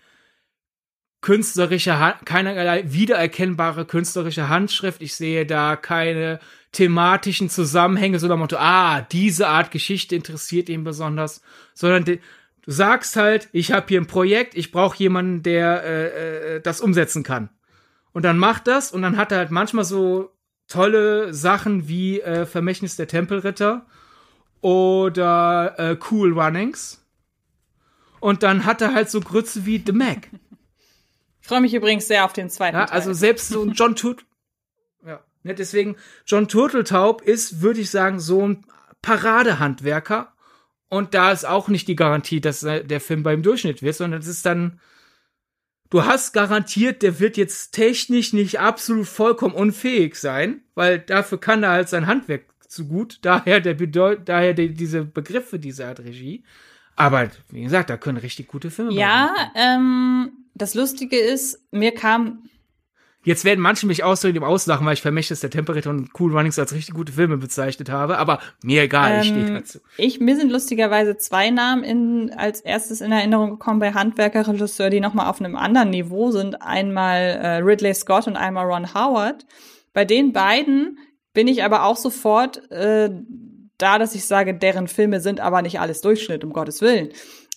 künstlerische, 1.20 2.14
keinerlei 2.24 2.84
wiedererkennbare 2.86 3.84
künstlerische 3.84 4.48
Handschrift. 4.48 5.02
Ich 5.02 5.14
sehe 5.16 5.44
da 5.44 5.74
keine 5.74 6.38
thematischen 6.70 7.50
Zusammenhänge, 7.50 8.18
so 8.18 8.28
nach 8.28 8.36
Motto, 8.36 8.56
ah, 8.58 9.00
diese 9.00 9.48
Art 9.48 9.70
Geschichte 9.70 10.14
interessiert 10.14 10.68
ihn 10.68 10.84
besonders, 10.84 11.42
sondern 11.74 12.20
du 12.68 12.74
sagst 12.74 13.16
halt, 13.16 13.48
ich 13.52 13.72
habe 13.72 13.86
hier 13.88 13.98
ein 13.98 14.06
Projekt, 14.06 14.54
ich 14.54 14.72
brauche 14.72 14.98
jemanden, 14.98 15.42
der 15.42 15.82
äh, 15.84 16.56
äh, 16.56 16.60
das 16.60 16.82
umsetzen 16.82 17.22
kann. 17.22 17.48
Und 18.12 18.24
dann 18.24 18.36
macht 18.36 18.66
das 18.66 18.92
und 18.92 19.00
dann 19.00 19.16
hat 19.16 19.32
er 19.32 19.38
halt 19.38 19.50
manchmal 19.50 19.84
so 19.84 20.36
tolle 20.66 21.32
Sachen 21.32 21.88
wie 21.88 22.20
äh, 22.20 22.44
Vermächtnis 22.44 22.96
der 22.96 23.08
Tempelritter 23.08 23.86
oder 24.60 25.74
äh, 25.78 25.96
Cool 26.10 26.38
Runnings. 26.38 27.02
Und 28.20 28.42
dann 28.42 28.66
hat 28.66 28.82
er 28.82 28.92
halt 28.92 29.08
so 29.08 29.20
Grütze 29.20 29.64
wie 29.64 29.82
The 29.84 29.92
Mac. 29.92 30.28
Ich 31.40 31.48
freue 31.48 31.62
mich 31.62 31.72
übrigens 31.72 32.06
sehr 32.06 32.26
auf 32.26 32.34
den 32.34 32.50
zweiten 32.50 32.76
ja, 32.76 32.84
Teil. 32.84 32.94
Also 32.94 33.14
selbst 33.14 33.48
so 33.48 33.62
ein 33.62 33.72
John 33.72 33.96
Tut 33.96 34.26
ja, 35.06 35.20
ne, 35.42 35.54
deswegen 35.54 35.96
John 36.26 36.48
Turteltaub 36.48 37.22
ist, 37.22 37.62
würde 37.62 37.80
ich 37.80 37.90
sagen, 37.90 38.20
so 38.20 38.46
ein 38.46 38.66
Paradehandwerker. 39.00 40.34
Und 40.88 41.14
da 41.14 41.32
ist 41.32 41.44
auch 41.44 41.68
nicht 41.68 41.88
die 41.88 41.96
Garantie, 41.96 42.40
dass 42.40 42.60
der 42.60 43.00
Film 43.00 43.22
beim 43.22 43.42
Durchschnitt 43.42 43.82
wird, 43.82 43.96
sondern 43.96 44.20
es 44.20 44.26
ist 44.26 44.46
dann 44.46 44.80
du 45.90 46.04
hast 46.04 46.32
garantiert, 46.32 47.02
der 47.02 47.20
wird 47.20 47.36
jetzt 47.36 47.72
technisch 47.72 48.32
nicht 48.32 48.60
absolut 48.60 49.06
vollkommen 49.06 49.54
unfähig 49.54 50.16
sein, 50.16 50.62
weil 50.74 50.98
dafür 50.98 51.38
kann 51.38 51.62
er 51.62 51.70
halt 51.70 51.88
sein 51.88 52.06
Handwerk 52.06 52.44
zu 52.66 52.86
gut. 52.86 53.18
Daher 53.22 53.60
der 53.60 53.74
Bedeut 53.74 54.28
daher 54.28 54.54
die, 54.54 54.74
diese 54.74 55.04
Begriffe 55.04 55.58
dieser 55.58 55.88
Art 55.88 56.00
Regie. 56.00 56.44
Aber 56.96 57.30
wie 57.50 57.62
gesagt, 57.62 57.90
da 57.90 57.96
können 57.96 58.18
richtig 58.18 58.48
gute 58.48 58.70
Filme 58.70 58.92
Ja, 58.92 59.52
ähm, 59.54 60.32
das 60.54 60.74
Lustige 60.74 61.16
ist, 61.16 61.62
mir 61.70 61.94
kam 61.94 62.48
Jetzt 63.24 63.44
werden 63.44 63.60
manche 63.60 63.86
mich 63.86 64.04
außerdem 64.04 64.44
auslachen, 64.44 64.86
weil 64.86 64.94
ich 64.94 65.02
Vermächtnis 65.02 65.40
der 65.40 65.50
Temperatur 65.50 65.92
und 65.92 66.10
Cool 66.18 66.34
Runnings 66.34 66.58
als 66.58 66.72
richtig 66.72 66.94
gute 66.94 67.12
Filme 67.12 67.36
bezeichnet 67.36 67.90
habe, 67.90 68.16
aber 68.16 68.38
mir 68.62 68.82
egal, 68.82 69.14
ähm, 69.14 69.20
ich 69.20 69.28
stehe 69.28 69.52
dazu. 69.52 69.78
Ich, 69.96 70.20
mir 70.20 70.36
sind 70.36 70.52
lustigerweise 70.52 71.16
zwei 71.16 71.50
Namen 71.50 71.82
in, 71.82 72.32
als 72.36 72.60
erstes 72.60 73.00
in 73.00 73.10
Erinnerung 73.10 73.50
gekommen 73.50 73.80
bei 73.80 73.92
Handwerkerregisseur, 73.92 74.88
die 74.88 75.00
nochmal 75.00 75.28
auf 75.28 75.40
einem 75.40 75.56
anderen 75.56 75.90
Niveau 75.90 76.30
sind. 76.30 76.62
Einmal 76.62 77.20
äh, 77.20 77.56
Ridley 77.56 77.92
Scott 77.92 78.28
und 78.28 78.36
einmal 78.36 78.66
Ron 78.66 78.94
Howard. 78.94 79.46
Bei 79.92 80.04
den 80.04 80.32
beiden 80.32 80.98
bin 81.34 81.48
ich 81.48 81.64
aber 81.64 81.84
auch 81.84 81.96
sofort 81.96 82.70
äh, 82.70 83.10
da, 83.78 83.98
dass 83.98 84.14
ich 84.14 84.26
sage, 84.26 84.54
deren 84.54 84.88
Filme 84.88 85.20
sind 85.20 85.40
aber 85.40 85.62
nicht 85.62 85.80
alles 85.80 86.00
Durchschnitt, 86.00 86.44
um 86.44 86.52
Gottes 86.52 86.80
Willen. 86.82 87.10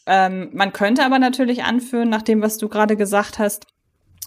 Ähm, 0.05 0.49
man 0.53 0.73
könnte 0.73 1.05
aber 1.05 1.19
natürlich 1.19 1.63
anführen, 1.63 2.09
nach 2.09 2.21
dem, 2.21 2.41
was 2.41 2.57
du 2.57 2.69
gerade 2.69 2.95
gesagt 2.95 3.39
hast, 3.39 3.67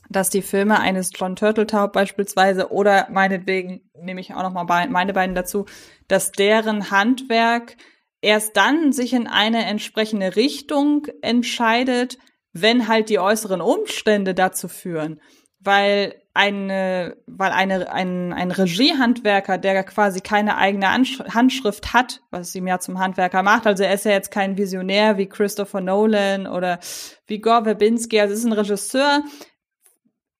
dass 0.08 0.30
die 0.30 0.42
Filme 0.42 0.80
eines 0.80 1.10
John 1.14 1.36
Turteltaub 1.36 1.92
beispielsweise 1.92 2.70
oder 2.70 3.08
meinetwegen 3.10 3.82
nehme 4.00 4.20
ich 4.20 4.34
auch 4.34 4.42
noch 4.42 4.52
mal 4.52 4.88
meine 4.88 5.12
beiden 5.12 5.34
dazu, 5.34 5.66
dass 6.08 6.32
deren 6.32 6.90
Handwerk 6.90 7.76
erst 8.20 8.56
dann 8.56 8.92
sich 8.92 9.12
in 9.12 9.26
eine 9.26 9.64
entsprechende 9.66 10.36
Richtung 10.36 11.06
entscheidet, 11.22 12.18
wenn 12.52 12.88
halt 12.88 13.08
die 13.08 13.18
äußeren 13.18 13.60
Umstände 13.60 14.34
dazu 14.34 14.68
führen, 14.68 15.20
weil 15.60 16.14
eine, 16.32 17.16
weil 17.26 17.52
eine, 17.52 17.92
ein, 17.92 18.32
ein 18.32 18.50
Regiehandwerker, 18.50 19.56
der 19.56 19.84
quasi 19.84 20.20
keine 20.20 20.56
eigene 20.56 20.90
Handschrift 20.90 21.92
hat, 21.92 22.22
was 22.30 22.54
ihm 22.54 22.66
ja 22.66 22.80
zum 22.80 22.98
Handwerker 22.98 23.42
macht, 23.42 23.66
also 23.66 23.84
er 23.84 23.94
ist 23.94 24.04
ja 24.04 24.12
jetzt 24.12 24.32
kein 24.32 24.56
Visionär 24.56 25.16
wie 25.16 25.28
Christopher 25.28 25.80
Nolan 25.80 26.46
oder 26.46 26.80
wie 27.26 27.40
Gore 27.40 27.64
Verbinski, 27.64 28.20
also 28.20 28.34
ist 28.34 28.44
ein 28.44 28.52
Regisseur, 28.52 29.22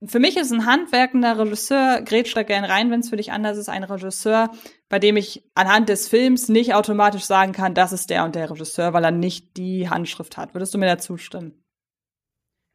für 0.05 0.19
mich 0.19 0.37
ist 0.37 0.53
ein 0.53 0.67
handwerkender 0.67 1.39
Regisseur, 1.39 2.03
grätscht 2.03 2.37
da 2.37 2.43
gern 2.43 2.65
rein, 2.65 2.91
wenn 2.91 3.01
es 3.01 3.09
für 3.09 3.17
dich 3.17 3.33
anders 3.33 3.57
ist, 3.57 3.69
ein 3.69 3.85
Regisseur, 3.85 4.51
bei 4.89 4.99
dem 4.99 5.17
ich 5.17 5.49
anhand 5.55 5.89
des 5.89 6.09
Films 6.09 6.49
nicht 6.49 6.75
automatisch 6.75 7.25
sagen 7.25 7.53
kann, 7.53 7.75
das 7.75 7.93
ist 7.93 8.11
der 8.11 8.25
und 8.25 8.35
der 8.35 8.51
Regisseur, 8.51 8.93
weil 8.93 9.05
er 9.05 9.11
nicht 9.11 9.57
die 9.57 9.89
Handschrift 9.89 10.37
hat. 10.37 10.55
Würdest 10.55 10.75
du 10.75 10.79
mir 10.79 10.87
da 10.87 10.99
zustimmen? 10.99 11.65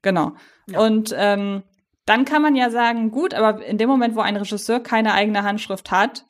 Genau. 0.01 0.33
Ja. 0.67 0.79
Und 0.79 1.13
ähm, 1.15 1.63
dann 2.05 2.25
kann 2.25 2.41
man 2.41 2.55
ja 2.55 2.69
sagen, 2.69 3.11
gut, 3.11 3.33
aber 3.33 3.63
in 3.63 3.77
dem 3.77 3.89
Moment, 3.89 4.15
wo 4.15 4.21
ein 4.21 4.37
Regisseur 4.37 4.79
keine 4.79 5.13
eigene 5.13 5.43
Handschrift 5.43 5.91
hat, 5.91 6.25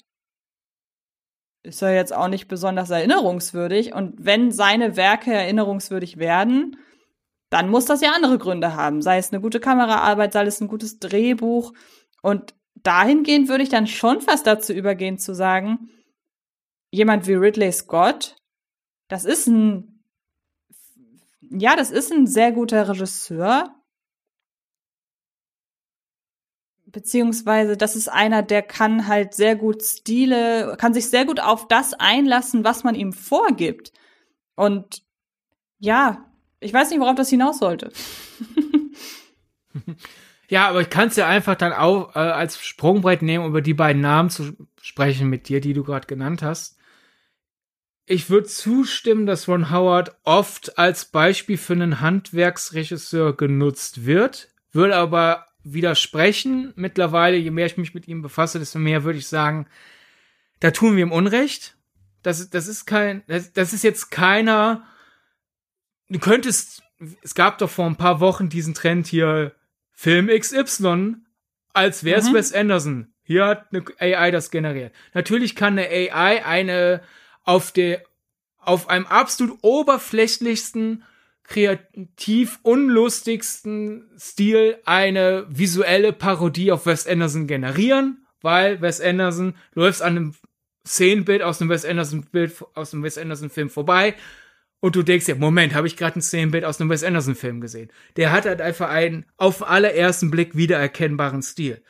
ist 1.64 1.82
er 1.82 1.94
jetzt 1.94 2.14
auch 2.14 2.28
nicht 2.28 2.48
besonders 2.48 2.90
erinnerungswürdig. 2.90 3.94
Und 3.94 4.16
wenn 4.18 4.52
seine 4.52 4.96
Werke 4.96 5.32
erinnerungswürdig 5.32 6.18
werden, 6.18 6.78
dann 7.50 7.70
muss 7.70 7.86
das 7.86 8.02
ja 8.02 8.12
andere 8.12 8.38
Gründe 8.38 8.76
haben. 8.76 9.02
Sei 9.02 9.18
es 9.18 9.32
eine 9.32 9.42
gute 9.42 9.60
Kameraarbeit, 9.60 10.34
sei 10.34 10.46
es 10.46 10.62
ein 10.62 10.68
gutes 10.68 11.00
Drehbuch. 11.00 11.74
Und 12.22 12.54
dahingehend 12.76 13.50
würde 13.50 13.64
ich 13.64 13.70
dann 13.70 13.88
schon 13.88 14.22
fast 14.22 14.46
dazu 14.46 14.74
übergehen 14.74 15.18
zu 15.18 15.34
sagen, 15.34 15.90
jemand 16.92 17.28
wie 17.28 17.34
Ridley 17.34 17.72
Scott, 17.72 18.36
das 19.08 19.26
ist 19.26 19.48
ein, 19.48 20.04
ja, 21.42 21.76
das 21.76 21.92
ist 21.92 22.12
ein 22.12 22.28
sehr 22.28 22.52
guter 22.52 22.88
Regisseur. 22.88 23.76
Beziehungsweise, 26.86 27.78
das 27.78 27.96
ist 27.96 28.08
einer, 28.10 28.42
der 28.42 28.64
kann 28.64 29.08
halt 29.08 29.36
sehr 29.36 29.56
gut 29.56 29.84
Stile, 29.84 30.76
kann 30.80 30.94
sich 30.94 31.10
sehr 31.10 31.26
gut 31.26 31.40
auf 31.40 31.68
das 31.68 31.94
einlassen, 31.94 32.64
was 32.64 32.84
man 32.84 32.96
ihm 32.96 33.14
vorgibt. 33.14 33.92
Und 34.56 35.04
ja, 35.78 36.29
ich 36.60 36.74
weiß 36.74 36.90
nicht, 36.90 37.00
worauf 37.00 37.16
das 37.16 37.30
hinaus 37.30 37.60
sollte. 37.60 37.92
ja, 40.50 40.68
aber 40.68 40.82
ich 40.82 40.90
kann 40.90 41.08
es 41.08 41.16
ja 41.16 41.28
einfach 41.28 41.56
dann 41.56 41.74
auch 41.74 42.16
äh, 42.16 42.20
als 42.20 42.64
Sprungbrett 42.64 43.22
nehmen, 43.22 43.46
über 43.46 43.62
die 43.62 43.74
beiden 43.74 44.02
Namen 44.02 44.30
zu 44.30 44.54
sprechen 44.82 45.30
mit 45.30 45.48
dir, 45.48 45.62
die 45.62 45.74
du 45.74 45.84
gerade 45.84 46.08
genannt 46.08 46.42
hast. 46.42 46.78
Ich 48.06 48.30
würde 48.30 48.48
zustimmen, 48.48 49.28
dass 49.28 49.48
Ron 49.48 49.70
Howard 49.70 50.16
oft 50.24 50.80
als 50.80 51.06
Beispiel 51.06 51.58
für 51.58 51.74
einen 51.74 52.02
Handwerksregisseur 52.02 53.38
genutzt 53.38 54.06
wird, 54.06 54.50
würde 54.72 54.96
aber 54.96 55.46
widersprechen. 55.64 56.74
Mittlerweile, 56.76 57.38
je 57.38 57.52
mehr 57.52 57.68
ich 57.68 57.78
mich 57.78 57.94
mit 57.94 58.08
ihm 58.08 58.24
befasse, 58.24 58.58
desto 58.58 58.80
mehr 58.80 59.04
würde 59.04 59.20
ich 59.20 59.28
sagen, 59.28 59.68
da 60.60 60.72
tun 60.72 60.96
wir 60.96 61.04
ihm 61.04 61.12
Unrecht. 61.12 61.78
Das, 62.24 62.50
das 62.50 62.68
ist 62.68 62.86
kein, 62.86 63.24
das, 63.28 63.54
das 63.54 63.74
ist 63.74 63.84
jetzt 63.84 64.10
keiner, 64.10 64.84
du 66.10 66.20
könntest, 66.20 66.84
es 67.22 67.36
gab 67.36 67.58
doch 67.60 67.70
vor 67.70 67.86
ein 67.86 67.96
paar 67.96 68.20
Wochen 68.20 68.50
diesen 68.50 68.74
Trend 68.74 69.08
hier, 69.08 69.54
Film 69.92 70.28
XY, 70.28 71.16
als 71.74 72.04
wär's 72.04 72.30
mhm. 72.30 72.34
Wes 72.36 72.54
Anderson. 72.54 73.14
Hier 73.24 73.46
hat 73.46 73.68
eine 73.72 73.84
AI 74.00 74.32
das 74.32 74.50
generiert. 74.50 74.94
Natürlich 75.14 75.56
kann 75.56 75.78
eine 75.78 75.90
AI 75.90 76.46
eine 76.46 77.02
auf 77.44 77.72
der, 77.72 78.04
auf 78.58 78.90
einem 78.90 79.06
absolut 79.06 79.60
oberflächlichsten, 79.62 81.04
kreativ 81.44 82.60
unlustigsten 82.64 84.10
Stil 84.18 84.78
eine 84.86 85.46
visuelle 85.50 86.14
Parodie 86.14 86.72
auf 86.72 86.86
Wes 86.86 87.08
Anderson 87.08 87.48
generieren, 87.48 88.26
weil 88.42 88.82
Wes 88.82 89.02
Anderson 89.02 89.56
läuft 89.74 90.02
an 90.02 90.16
einem 90.16 90.36
Szenenbild 90.88 91.42
aus 91.42 91.60
einem 91.60 91.70
Wes 91.70 91.86
Anderson 91.86 92.26
Bild 92.32 92.56
aus 92.74 92.94
einem 92.94 93.04
Wes 93.04 93.18
Anderson 93.18 93.50
Film 93.50 93.70
vorbei 93.70 94.16
und 94.82 94.96
du 94.96 95.04
denkst 95.04 95.28
ja, 95.28 95.36
Moment, 95.36 95.74
habe 95.74 95.88
ich 95.88 95.98
gerade 95.98 96.20
ein 96.20 96.22
Szenenbild 96.22 96.64
aus 96.64 96.80
einem 96.80 96.90
Wes 96.90 97.04
Anderson 97.04 97.36
Film 97.36 97.60
gesehen. 97.60 97.92
Der 98.16 98.32
hat 98.32 98.46
halt 98.46 98.62
einfach 98.62 98.90
einen 98.90 99.26
auf 99.38 99.58
den 99.58 99.68
allerersten 99.68 100.32
Blick 100.32 100.56
wiedererkennbaren 100.56 101.42
Stil. 101.42 101.82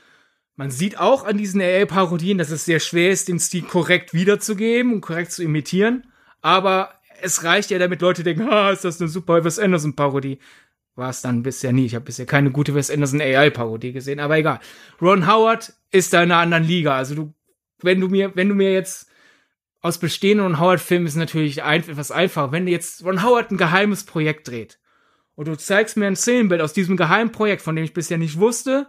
Man 0.56 0.72
sieht 0.72 1.00
auch 1.00 1.24
an 1.24 1.38
diesen 1.38 1.62
AA-Parodien, 1.62 2.38
dass 2.38 2.50
es 2.52 2.66
sehr 2.66 2.80
schwer 2.80 3.12
ist, 3.12 3.28
den 3.28 3.40
Stil 3.40 3.62
korrekt 3.62 4.14
wiederzugeben 4.14 4.94
und 4.94 5.02
korrekt 5.02 5.32
zu 5.32 5.44
imitieren. 5.44 6.08
Aber 6.42 6.94
es 7.22 7.44
reicht 7.44 7.70
ja, 7.70 7.80
damit 7.80 8.02
Leute 8.02 8.24
denken, 8.24 8.50
ah, 8.50 8.72
ist 8.72 8.84
das 8.84 9.00
eine 9.00 9.10
super 9.10 9.44
Wes 9.44 9.60
Anderson-Parodie. 9.60 10.40
War 10.96 11.12
es 11.12 11.22
dann 11.22 11.44
bisher 11.44 11.72
nie. 11.72 11.86
Ich 11.86 11.96
habe 11.96 12.06
bisher 12.06 12.26
keine 12.26 12.52
gute 12.52 12.76
Wes 12.76 12.92
Anderson 12.92 13.22
AI-Parodie 13.22 13.94
gesehen, 13.94 14.20
aber 14.20 14.38
egal. 14.38 14.60
Ron 15.02 15.28
Howard 15.28 15.74
ist 15.92 16.12
da 16.14 16.24
in 16.24 16.32
einer 16.32 16.42
anderen 16.42 16.64
Liga. 16.64 16.98
Also 16.98 17.16
du, 17.16 17.34
wenn 17.82 18.02
du 18.02 18.10
mir, 18.10 18.36
wenn 18.36 18.50
du 18.50 18.56
mir 18.56 18.74
jetzt 18.74 19.09
aus 19.82 19.98
bestehenden 19.98 20.46
Ron 20.46 20.60
Howard-Filmen 20.60 21.08
ist 21.08 21.16
natürlich 21.16 21.64
ein, 21.64 21.82
etwas 21.82 22.12
einfacher. 22.12 22.52
Wenn 22.52 22.68
jetzt 22.68 23.04
Ron 23.04 23.24
Howard 23.24 23.52
ein 23.52 23.58
geheimes 23.58 24.04
Projekt 24.04 24.48
dreht 24.48 24.80
und 25.36 25.48
du 25.48 25.58
zeigst 25.58 25.96
mir 25.98 26.08
ein 26.08 26.16
Szenenbild 26.16 26.62
aus 26.62 26.74
diesem 26.74 26.98
geheimen 26.98 27.32
Projekt, 27.32 27.62
von 27.62 27.76
dem 27.76 27.86
ich 27.86 27.94
bisher 27.94 28.18
nicht 28.18 28.40
wusste, 28.40 28.88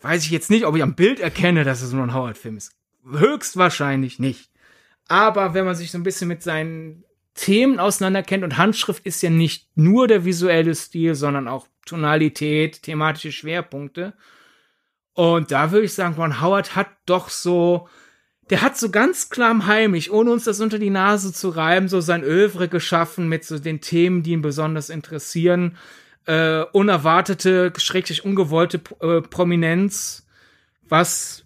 weiß 0.00 0.24
ich 0.24 0.30
jetzt 0.30 0.50
nicht, 0.50 0.64
ob 0.64 0.76
ich 0.76 0.82
am 0.82 0.94
Bild 0.94 1.20
erkenne, 1.20 1.64
dass 1.64 1.82
es 1.82 1.92
ein 1.92 2.00
Ron 2.00 2.14
Howard-Film 2.14 2.56
ist. 2.56 2.72
Höchstwahrscheinlich 3.08 4.18
nicht. 4.18 4.50
Aber 5.08 5.54
wenn 5.54 5.64
man 5.64 5.74
sich 5.74 5.90
so 5.90 5.98
ein 5.98 6.04
bisschen 6.04 6.28
mit 6.28 6.42
seinen 6.42 7.04
Themen 7.34 7.78
auseinanderkennt 7.78 8.42
und 8.42 8.58
Handschrift 8.58 9.06
ist 9.06 9.22
ja 9.22 9.30
nicht 9.30 9.68
nur 9.76 10.08
der 10.08 10.24
visuelle 10.24 10.74
Stil, 10.74 11.14
sondern 11.14 11.46
auch 11.46 11.68
Tonalität, 11.86 12.82
thematische 12.82 13.32
Schwerpunkte. 13.32 14.14
Und 15.14 15.52
da 15.52 15.70
würde 15.70 15.86
ich 15.86 15.94
sagen, 15.94 16.16
Ron 16.16 16.40
Howard 16.40 16.76
hat 16.76 16.88
doch 17.06 17.28
so 17.28 17.88
der 18.50 18.62
hat 18.62 18.78
so 18.78 18.90
ganz 18.90 19.30
klar 19.30 19.66
heimlich, 19.66 20.10
ohne 20.10 20.30
uns 20.30 20.44
das 20.44 20.60
unter 20.60 20.78
die 20.78 20.90
Nase 20.90 21.32
zu 21.32 21.50
reiben, 21.50 21.88
so 21.88 22.00
sein 22.00 22.22
Övre 22.22 22.68
geschaffen 22.68 23.28
mit 23.28 23.44
so 23.44 23.58
den 23.58 23.80
Themen, 23.80 24.22
die 24.22 24.32
ihn 24.32 24.42
besonders 24.42 24.90
interessieren. 24.90 25.76
Äh, 26.24 26.62
unerwartete, 26.72 27.72
schrecklich 27.76 28.24
ungewollte 28.24 28.80
äh, 29.00 29.22
Prominenz, 29.22 30.26
was 30.88 31.44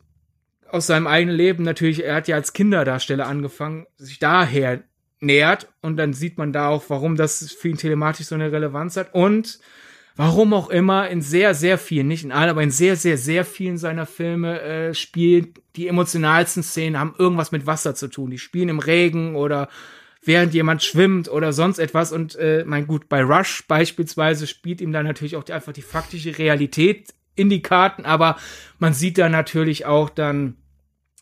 aus 0.69 0.87
seinem 0.87 1.07
eigenen 1.07 1.37
Leben 1.37 1.65
natürlich, 1.65 2.05
er 2.05 2.17
hat 2.17 2.29
ja 2.29 2.37
als 2.37 2.53
Kinderdarsteller 2.53 3.27
angefangen, 3.27 3.87
sich 3.97 4.19
daher 4.19 4.83
nähert 5.21 5.69
und 5.83 5.97
dann 5.99 6.15
sieht 6.15 6.39
man 6.39 6.53
da 6.53 6.69
auch, 6.69 6.85
warum 6.89 7.15
das 7.15 7.53
für 7.53 7.69
ihn 7.69 7.77
telematisch 7.77 8.27
so 8.27 8.35
eine 8.35 8.51
Relevanz 8.51 8.97
hat 8.97 9.15
und 9.15 9.61
warum 10.17 10.55
auch 10.55 10.71
immer 10.71 11.09
in 11.09 11.23
sehr, 11.23 11.55
sehr 11.55 11.79
vielen, 11.79 12.09
nicht 12.09 12.25
in 12.25 12.33
allen, 12.33 12.51
aber 12.51 12.63
in 12.63 12.71
sehr, 12.71 12.97
sehr, 12.97 13.19
sehr 13.19 13.45
vielen 13.45 13.79
seiner 13.79 14.07
Filme 14.07 14.61
äh, 14.61 14.95
spielen 14.95 15.55
die 15.77 15.89
emotionalsten 15.89 16.63
Szenen 16.63 16.99
haben 16.99 17.15
irgendwas 17.19 17.53
mit 17.53 17.67
Wasser 17.67 17.95
zu 17.95 18.09
tun. 18.09 18.31
Die 18.31 18.39
spielen 18.39 18.69
im 18.69 18.79
Regen 18.79 19.37
oder 19.37 19.69
während 20.23 20.55
jemand 20.55 20.83
schwimmt 20.83 21.29
oder 21.29 21.53
sonst 21.53 21.79
etwas. 21.79 22.13
Und 22.13 22.37
äh, 22.37 22.65
mein 22.67 22.87
gut, 22.87 23.09
bei 23.09 23.23
Rush 23.23 23.67
beispielsweise 23.67 24.47
spielt 24.47 24.81
ihm 24.81 24.93
dann 24.93 25.07
natürlich 25.07 25.37
auch 25.37 25.45
die, 25.45 25.53
einfach 25.53 25.73
die 25.73 25.83
faktische 25.83 26.39
Realität 26.39 27.15
in 27.35 27.49
die 27.49 27.63
Karten, 27.63 28.05
aber 28.05 28.37
man 28.79 28.93
sieht 28.93 29.17
da 29.17 29.31
natürlich 29.31 29.87
auch 29.87 30.11
dann 30.11 30.57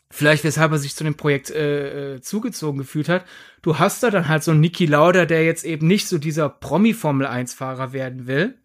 vielleicht 0.09 0.43
weshalb 0.43 0.73
er 0.73 0.77
sich 0.77 0.93
zu 0.93 1.05
dem 1.05 1.15
Projekt 1.15 1.51
äh, 1.51 2.15
äh, 2.15 2.21
zugezogen 2.21 2.79
gefühlt 2.79 3.07
hat. 3.07 3.25
Du 3.61 3.79
hast 3.79 4.03
da 4.03 4.09
dann 4.09 4.27
halt 4.27 4.43
so 4.43 4.51
einen 4.51 4.59
Niki 4.59 4.85
Lauda, 4.85 5.25
der 5.25 5.45
jetzt 5.45 5.63
eben 5.63 5.87
nicht 5.87 6.09
so 6.09 6.17
dieser 6.17 6.49
Promi-Formel-1-Fahrer 6.49 7.93
werden 7.93 8.27
will, 8.27 8.55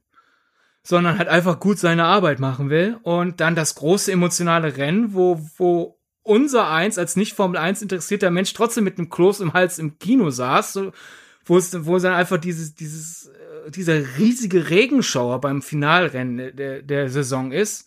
sondern 0.86 1.18
halt 1.18 1.28
einfach 1.28 1.58
gut 1.58 1.78
seine 1.78 2.04
Arbeit 2.04 2.38
machen 2.38 2.70
will. 2.70 2.98
Und 3.02 3.40
dann 3.40 3.56
das 3.56 3.74
große 3.74 4.12
emotionale 4.12 4.76
Rennen, 4.76 5.14
wo, 5.14 5.40
wo 5.56 5.98
unser 6.22 6.70
Eins 6.70 6.98
als 6.98 7.16
nicht 7.16 7.34
Formel 7.34 7.58
1 7.58 7.82
interessierter 7.82 8.30
Mensch 8.30 8.52
trotzdem 8.52 8.84
mit 8.84 8.98
einem 8.98 9.10
Kloß 9.10 9.40
im 9.40 9.52
Hals 9.52 9.78
im 9.78 9.98
Kino 9.98 10.30
saß, 10.30 10.72
so, 10.72 10.92
wo 11.44 11.56
es, 11.56 11.86
wo 11.86 11.98
dann 11.98 12.14
einfach 12.14 12.38
dieses, 12.38 12.74
dieses, 12.74 13.28
äh, 13.28 13.70
dieser 13.70 14.18
riesige 14.18 14.70
Regenschauer 14.70 15.40
beim 15.40 15.62
Finalrennen 15.62 16.56
der, 16.56 16.82
der 16.82 17.08
Saison 17.08 17.52
ist 17.52 17.86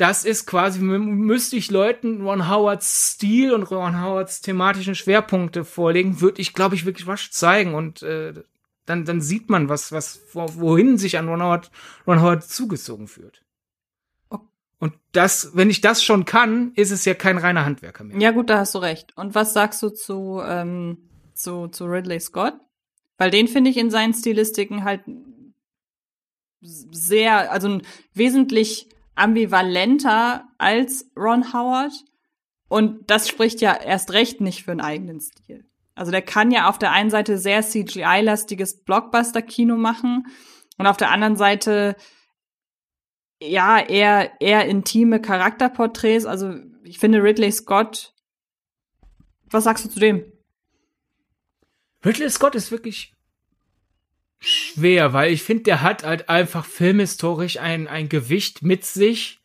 das 0.00 0.24
ist 0.24 0.46
quasi, 0.46 0.80
müsste 0.80 1.56
ich 1.56 1.70
Leuten 1.70 2.22
Ron 2.22 2.48
Howards 2.48 3.12
Stil 3.12 3.52
und 3.52 3.64
Ron 3.64 4.02
Howards 4.02 4.40
thematischen 4.40 4.94
Schwerpunkte 4.94 5.62
vorlegen, 5.62 6.22
würde 6.22 6.40
ich, 6.40 6.54
glaube 6.54 6.74
ich, 6.74 6.86
wirklich 6.86 7.06
was 7.06 7.30
zeigen 7.30 7.74
und 7.74 8.02
äh, 8.02 8.32
dann, 8.90 9.04
dann 9.04 9.20
sieht 9.20 9.48
man, 9.48 9.68
was, 9.68 9.92
was, 9.92 10.20
wohin 10.34 10.98
sich 10.98 11.16
an 11.16 11.28
Ron 11.28 11.42
Howard, 11.42 11.70
Ron 12.06 12.20
Howard 12.20 12.44
zugezogen 12.44 13.06
führt. 13.08 13.42
Und 14.80 14.94
das, 15.12 15.50
wenn 15.54 15.70
ich 15.70 15.80
das 15.80 16.02
schon 16.02 16.24
kann, 16.24 16.72
ist 16.74 16.90
es 16.90 17.04
ja 17.04 17.14
kein 17.14 17.38
reiner 17.38 17.64
Handwerker 17.64 18.02
mehr. 18.02 18.18
Ja, 18.18 18.30
gut, 18.32 18.50
da 18.50 18.58
hast 18.58 18.74
du 18.74 18.78
recht. 18.78 19.16
Und 19.16 19.34
was 19.34 19.52
sagst 19.52 19.82
du 19.82 19.90
zu, 19.90 20.40
ähm, 20.44 20.98
zu, 21.34 21.68
zu 21.68 21.84
Ridley 21.84 22.18
Scott? 22.18 22.54
Weil 23.18 23.30
den 23.30 23.46
finde 23.46 23.70
ich 23.70 23.76
in 23.76 23.90
seinen 23.90 24.14
Stilistiken 24.14 24.82
halt 24.82 25.02
sehr, 26.62 27.52
also 27.52 27.80
wesentlich 28.14 28.88
ambivalenter 29.14 30.48
als 30.58 31.10
Ron 31.14 31.52
Howard. 31.52 31.92
Und 32.68 33.10
das 33.10 33.28
spricht 33.28 33.60
ja 33.60 33.74
erst 33.74 34.12
recht 34.12 34.40
nicht 34.40 34.64
für 34.64 34.72
einen 34.72 34.80
eigenen 34.80 35.20
Stil. 35.20 35.69
Also 36.00 36.12
der 36.12 36.22
kann 36.22 36.50
ja 36.50 36.66
auf 36.66 36.78
der 36.78 36.92
einen 36.92 37.10
Seite 37.10 37.36
sehr 37.36 37.60
CGI-lastiges 37.60 38.84
Blockbuster-Kino 38.84 39.76
machen 39.76 40.26
und 40.78 40.86
auf 40.86 40.96
der 40.96 41.10
anderen 41.10 41.36
Seite 41.36 41.94
ja 43.38 43.78
eher 43.78 44.40
eher 44.40 44.64
intime 44.64 45.20
Charakterporträts. 45.20 46.24
Also 46.24 46.54
ich 46.84 46.98
finde 46.98 47.22
Ridley 47.22 47.52
Scott. 47.52 48.14
Was 49.50 49.64
sagst 49.64 49.84
du 49.84 49.90
zu 49.90 50.00
dem? 50.00 50.24
Ridley 52.02 52.30
Scott 52.30 52.54
ist 52.54 52.70
wirklich 52.70 53.14
schwer, 54.38 55.12
weil 55.12 55.30
ich 55.30 55.42
finde, 55.42 55.64
der 55.64 55.82
hat 55.82 56.04
halt 56.04 56.30
einfach 56.30 56.64
filmhistorisch 56.64 57.58
ein, 57.58 57.88
ein 57.88 58.08
Gewicht 58.08 58.62
mit 58.62 58.86
sich, 58.86 59.39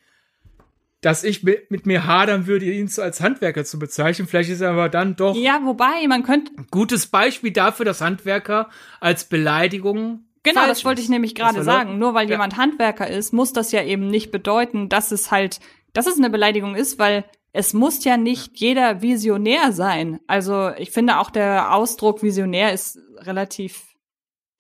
dass 1.06 1.24
ich 1.24 1.44
mit, 1.44 1.70
mit 1.70 1.86
mir 1.86 2.08
hadern 2.08 2.48
würde, 2.48 2.66
ihn 2.66 2.88
so 2.88 3.04
als 3.04 3.22
Handwerker 3.22 3.64
zu 3.64 3.78
bezeichnen. 3.78 4.28
Vielleicht 4.28 4.50
ist 4.50 4.62
er 4.62 4.72
aber 4.72 4.90
dann 4.90 5.16
doch. 5.16 5.36
Ja, 5.36 5.62
wobei, 5.64 6.08
man 6.08 6.24
könnte. 6.24 6.52
Gutes 6.72 7.06
Beispiel 7.06 7.52
dafür, 7.52 7.86
dass 7.86 8.02
Handwerker 8.02 8.70
als 9.00 9.26
Beleidigung. 9.26 10.26
Genau, 10.42 10.66
das 10.66 10.84
wollte 10.84 11.02
ich 11.02 11.10
nämlich 11.10 11.36
gerade 11.36 11.62
sagen. 11.62 12.00
Nur 12.00 12.16
weil 12.16 12.26
ja. 12.26 12.32
jemand 12.32 12.58
Handwerker 12.58 13.08
ist, 13.08 13.34
muss 13.34 13.54
das 13.54 13.72
ja 13.72 13.84
eben 13.84 14.08
nicht 14.08 14.32
bedeuten, 14.32 14.90
dass 14.90 15.12
es 15.12 15.30
halt, 15.30 15.60
dass 15.94 16.08
es 16.08 16.18
eine 16.18 16.32
Beleidigung 16.32 16.74
ist, 16.74 16.98
weil 16.98 17.24
es 17.54 17.76
muss 17.76 18.04
ja 18.04 18.18
nicht 18.18 18.60
jeder 18.60 19.04
Visionär 19.04 19.74
sein. 19.74 20.20
Also 20.26 20.72
ich 20.76 20.90
finde 20.90 21.20
auch 21.20 21.30
der 21.30 21.72
Ausdruck 21.76 22.24
Visionär 22.24 22.74
ist 22.74 22.98
relativ 23.20 23.84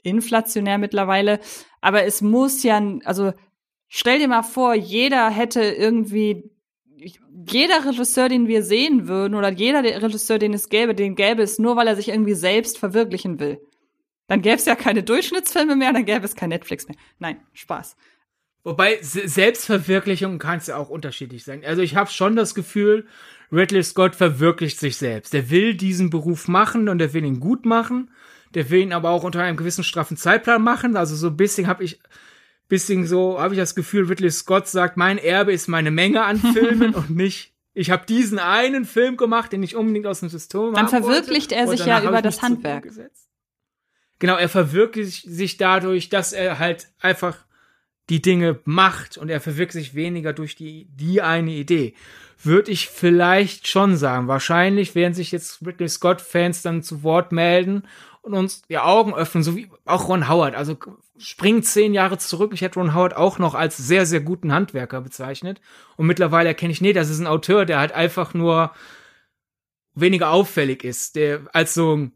inflationär 0.04 0.78
mittlerweile. 0.78 1.40
Aber 1.82 2.04
es 2.04 2.22
muss 2.22 2.62
ja, 2.62 2.80
also 3.04 3.34
stell 3.88 4.20
dir 4.20 4.28
mal 4.28 4.44
vor, 4.44 4.74
jeder 4.74 5.30
hätte 5.30 5.62
irgendwie, 5.62 6.50
jeder 7.50 7.86
Regisseur, 7.86 8.30
den 8.30 8.48
wir 8.48 8.64
sehen 8.64 9.08
würden, 9.08 9.36
oder 9.36 9.52
jeder 9.52 9.84
Regisseur, 9.84 10.40
den 10.40 10.54
es 10.54 10.70
gäbe, 10.70 10.96
den 10.96 11.16
gäbe 11.16 11.42
es 11.42 11.60
nur, 11.60 11.76
weil 11.76 11.88
er 11.88 11.96
sich 11.96 12.10
irgendwie 12.10 12.34
selbst 12.34 12.78
verwirklichen 12.78 13.40
will. 13.40 13.60
Dann 14.28 14.42
gäbe 14.42 14.56
es 14.56 14.66
ja 14.66 14.76
keine 14.76 15.04
Durchschnittsfilme 15.04 15.76
mehr, 15.76 15.94
dann 15.94 16.06
gäbe 16.06 16.26
es 16.26 16.36
kein 16.36 16.50
Netflix 16.50 16.88
mehr. 16.88 16.98
Nein, 17.20 17.40
Spaß. 17.54 17.96
Wobei 18.64 18.98
Selbstverwirklichung 19.02 20.40
kann 20.40 20.58
es 20.58 20.68
ja 20.68 20.78
auch 20.78 20.90
unterschiedlich 20.90 21.44
sein. 21.44 21.64
Also 21.64 21.84
ich 21.84 21.96
habe 21.96 22.10
schon 22.10 22.36
das 22.36 22.56
Gefühl, 22.56 23.06
Ridley 23.52 23.84
Scott 23.84 24.16
verwirklicht 24.16 24.80
sich 24.80 24.98
selbst. 24.98 25.36
Er 25.36 25.52
will 25.52 25.76
diesen 25.76 26.10
Beruf 26.10 26.48
machen 26.48 26.90
und 26.90 27.00
er 27.00 27.14
will 27.14 27.24
ihn 27.24 27.40
gut 27.40 27.66
machen 27.66 28.10
der 28.56 28.70
will 28.70 28.80
ihn 28.80 28.94
aber 28.94 29.10
auch 29.10 29.24
unter 29.24 29.44
einem 29.44 29.58
gewissen 29.58 29.84
straffen 29.84 30.18
Zeitplan 30.18 30.64
machen. 30.64 30.96
Also 30.96 31.16
so 31.16 31.28
ein 31.28 31.38
bisschen 31.38 31.68
habe 31.68 31.84
ich 31.84 32.00
bisschen 32.68 33.06
so 33.06 33.40
habe 33.40 33.54
ich 33.54 33.60
das 33.60 33.76
Gefühl, 33.76 34.08
Ridley 34.08 34.32
Scott 34.32 34.68
sagt, 34.68 34.98
mein 34.98 35.18
Erbe 35.18 35.54
ist 35.54 35.68
meine 35.68 35.92
Menge 35.92 36.24
an 36.24 36.40
Filmen 36.54 36.94
und 36.94 37.10
nicht 37.10 37.56
ich 37.78 37.92
habe 37.92 38.06
diesen 38.06 38.40
einen 38.40 38.86
Film 38.86 39.18
gemacht, 39.18 39.52
den 39.52 39.62
ich 39.62 39.76
unbedingt 39.76 40.08
aus 40.08 40.22
dem 40.22 40.30
System 40.30 40.74
Dann 40.74 40.88
verwirklicht 40.88 41.52
wollte, 41.52 41.56
er 41.56 41.68
sich 41.68 41.86
ja 41.86 42.02
über 42.02 42.22
das 42.22 42.42
Handwerk. 42.42 42.88
Genau, 44.18 44.38
er 44.38 44.48
verwirklicht 44.48 45.26
sich 45.30 45.58
dadurch, 45.58 46.08
dass 46.08 46.32
er 46.32 46.58
halt 46.58 46.88
einfach 47.00 47.38
die 48.10 48.22
Dinge 48.22 48.60
macht 48.64 49.18
und 49.18 49.30
er 49.30 49.42
verwirklicht 49.42 49.88
sich 49.88 49.96
weniger 49.96 50.32
durch 50.32 50.56
die, 50.56 50.88
die 50.96 51.22
eine 51.22 51.52
Idee. 51.52 51.96
Würde 52.42 52.72
ich 52.72 52.88
vielleicht 52.88 53.68
schon 53.68 53.98
sagen. 53.98 54.30
Wahrscheinlich 54.30 54.96
werden 54.96 55.14
sich 55.14 55.34
jetzt 55.34 55.66
Ridley 55.66 55.90
Scott-Fans 55.90 56.62
dann 56.62 56.82
zu 56.82 57.04
Wort 57.04 57.34
melden 57.34 57.84
und 58.26 58.34
uns 58.34 58.64
die 58.64 58.78
Augen 58.78 59.14
öffnen, 59.14 59.44
so 59.44 59.56
wie 59.56 59.70
auch 59.86 60.10
Ron 60.10 60.28
Howard. 60.28 60.56
Also 60.56 60.78
springt 61.18 61.66
zehn 61.66 61.94
Jahre 61.94 62.18
zurück. 62.18 62.52
Ich 62.54 62.62
hätte 62.62 62.80
Ron 62.80 62.96
Howard 62.96 63.16
auch 63.16 63.40
noch 63.40 63.54
als 63.54 63.78
sehr, 63.78 64.06
sehr 64.06 64.20
guten 64.20 64.52
Handwerker 64.52 65.02
bezeichnet. 65.02 65.62
Und 65.96 66.08
mittlerweile 66.08 66.50
erkenne 66.50 66.74
ich, 66.74 66.82
nee, 66.82 66.94
das 66.94 67.10
ist 67.10 67.20
ein 67.20 67.28
Autor, 67.28 67.66
der 67.66 67.80
halt 67.80 67.92
einfach 67.92 68.34
nur 68.34 68.72
weniger 69.94 70.32
auffällig 70.32 70.84
ist, 70.84 71.16
der 71.16 71.42
als 71.54 71.74
so 71.74 71.96
ein 71.96 72.12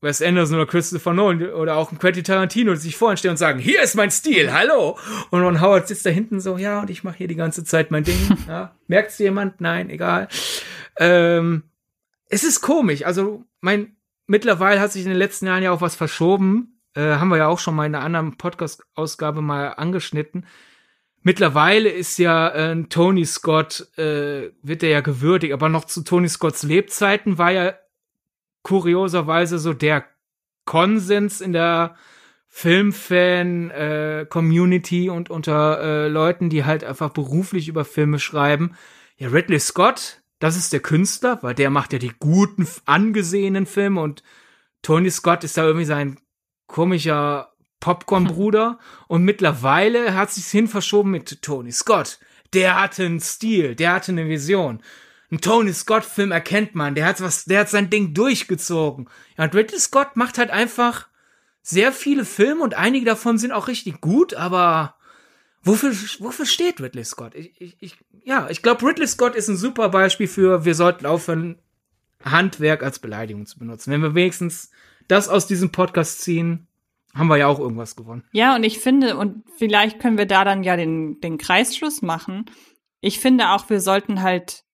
Wes 0.00 0.20
Anderson 0.20 0.56
oder 0.56 0.66
Christopher 0.66 1.14
Nolan 1.14 1.50
oder 1.52 1.76
auch 1.76 1.90
ein 1.90 1.98
Quentin 1.98 2.24
Tarantino 2.24 2.72
die 2.72 2.80
sich 2.80 2.96
vorstellen 2.96 3.32
und 3.32 3.38
sagen, 3.38 3.58
hier 3.58 3.82
ist 3.82 3.94
mein 3.94 4.10
Stil, 4.10 4.52
hallo. 4.52 4.98
Und 5.30 5.40
Ron 5.40 5.62
Howard 5.62 5.88
sitzt 5.88 6.04
da 6.04 6.10
hinten 6.10 6.40
so, 6.40 6.58
ja, 6.58 6.80
und 6.80 6.90
ich 6.90 7.04
mache 7.04 7.18
hier 7.18 7.28
die 7.28 7.36
ganze 7.36 7.64
Zeit 7.64 7.90
mein 7.90 8.04
Ding. 8.04 8.18
Ja, 8.48 8.74
merkt's 8.88 9.18
jemand? 9.18 9.60
Nein, 9.62 9.88
egal. 9.88 10.28
Ähm, 10.98 11.62
es 12.28 12.44
ist 12.44 12.60
komisch. 12.60 13.06
Also 13.06 13.44
mein 13.60 13.93
mittlerweile 14.26 14.80
hat 14.80 14.92
sich 14.92 15.02
in 15.02 15.10
den 15.10 15.18
letzten 15.18 15.46
Jahren 15.46 15.62
ja 15.62 15.72
auch 15.72 15.80
was 15.80 15.96
verschoben. 15.96 16.80
Äh, 16.94 17.16
haben 17.16 17.28
wir 17.28 17.38
ja 17.38 17.48
auch 17.48 17.58
schon 17.58 17.74
mal 17.74 17.86
in 17.86 17.94
einer 17.94 18.04
anderen 18.04 18.36
Podcast-Ausgabe 18.36 19.40
mal 19.42 19.68
angeschnitten. 19.68 20.46
Mittlerweile 21.22 21.88
ist 21.88 22.18
ja 22.18 22.48
äh, 22.48 22.82
Tony 22.84 23.24
Scott, 23.24 23.88
äh, 23.96 24.50
wird 24.62 24.82
er 24.82 24.90
ja 24.90 25.00
gewürdigt, 25.00 25.54
aber 25.54 25.70
noch 25.70 25.86
zu 25.86 26.04
Tony 26.04 26.28
Scotts 26.28 26.64
Lebzeiten 26.64 27.38
war 27.38 27.50
ja 27.50 27.74
kurioserweise 28.62 29.58
so 29.58 29.72
der 29.72 30.04
Konsens 30.66 31.40
in 31.40 31.52
der 31.52 31.96
Filmfan-Community 32.48 35.06
äh, 35.06 35.10
und 35.10 35.30
unter 35.30 35.80
äh, 35.80 36.08
Leuten, 36.08 36.50
die 36.50 36.64
halt 36.64 36.82
einfach 36.84 37.10
beruflich 37.10 37.68
über 37.68 37.84
Filme 37.84 38.18
schreiben. 38.18 38.74
Ja, 39.16 39.28
Ridley 39.28 39.60
Scott, 39.60 40.23
das 40.38 40.56
ist 40.56 40.72
der 40.72 40.80
Künstler, 40.80 41.38
weil 41.42 41.54
der 41.54 41.70
macht 41.70 41.92
ja 41.92 41.98
die 41.98 42.12
guten, 42.18 42.66
angesehenen 42.84 43.66
Filme 43.66 44.00
und 44.00 44.22
Tony 44.82 45.10
Scott 45.10 45.44
ist 45.44 45.56
da 45.56 45.64
irgendwie 45.64 45.86
sein 45.86 46.18
komischer 46.66 47.52
Popcorn-Bruder 47.80 48.78
und 49.08 49.24
mittlerweile 49.24 50.14
hat 50.14 50.30
sich's 50.32 50.50
hin 50.50 50.68
verschoben 50.68 51.10
mit 51.10 51.42
Tony 51.42 51.72
Scott. 51.72 52.18
Der 52.52 52.80
hatte 52.80 53.04
einen 53.04 53.20
Stil, 53.20 53.74
der 53.74 53.92
hatte 53.92 54.12
eine 54.12 54.28
Vision. 54.28 54.82
Ein 55.30 55.40
Tony 55.40 55.72
Scott-Film 55.72 56.30
erkennt 56.30 56.74
man, 56.74 56.94
der 56.94 57.06
hat 57.06 57.20
was, 57.20 57.44
der 57.44 57.60
hat 57.60 57.68
sein 57.68 57.90
Ding 57.90 58.14
durchgezogen. 58.14 59.08
Ja, 59.36 59.44
und 59.44 59.54
Ridley 59.54 59.80
Scott 59.80 60.16
macht 60.16 60.38
halt 60.38 60.50
einfach 60.50 61.08
sehr 61.62 61.92
viele 61.92 62.24
Filme 62.24 62.62
und 62.62 62.74
einige 62.74 63.06
davon 63.06 63.38
sind 63.38 63.52
auch 63.52 63.68
richtig 63.68 64.00
gut, 64.00 64.34
aber 64.34 64.96
wofür, 65.64 65.92
wofür 66.20 66.46
steht 66.46 66.80
Ridley 66.80 67.04
Scott? 67.04 67.34
Ich, 67.34 67.60
ich, 67.60 67.76
ich 67.80 67.96
ja, 68.24 68.48
ich 68.50 68.62
glaube, 68.62 68.86
Ridley 68.86 69.06
Scott 69.06 69.34
ist 69.34 69.48
ein 69.48 69.56
super 69.56 69.88
Beispiel 69.88 70.28
für, 70.28 70.64
wir 70.64 70.74
sollten 70.74 71.06
aufhören, 71.06 71.58
Handwerk 72.24 72.82
als 72.82 72.98
Beleidigung 72.98 73.46
zu 73.46 73.58
benutzen. 73.58 73.92
Wenn 73.92 74.02
wir 74.02 74.14
wenigstens 74.14 74.70
das 75.08 75.28
aus 75.28 75.46
diesem 75.46 75.72
Podcast 75.72 76.22
ziehen, 76.22 76.66
haben 77.14 77.28
wir 77.28 77.36
ja 77.36 77.46
auch 77.46 77.58
irgendwas 77.58 77.96
gewonnen. 77.96 78.24
Ja, 78.32 78.56
und 78.56 78.64
ich 78.64 78.80
finde, 78.80 79.16
und 79.16 79.44
vielleicht 79.56 80.00
können 80.00 80.18
wir 80.18 80.26
da 80.26 80.44
dann 80.44 80.62
ja 80.62 80.76
den, 80.76 81.20
den 81.20 81.38
Kreisschluss 81.38 82.02
machen. 82.02 82.46
Ich 83.00 83.20
finde 83.20 83.50
auch, 83.50 83.68
wir 83.70 83.80
sollten 83.80 84.22
halt, 84.22 84.64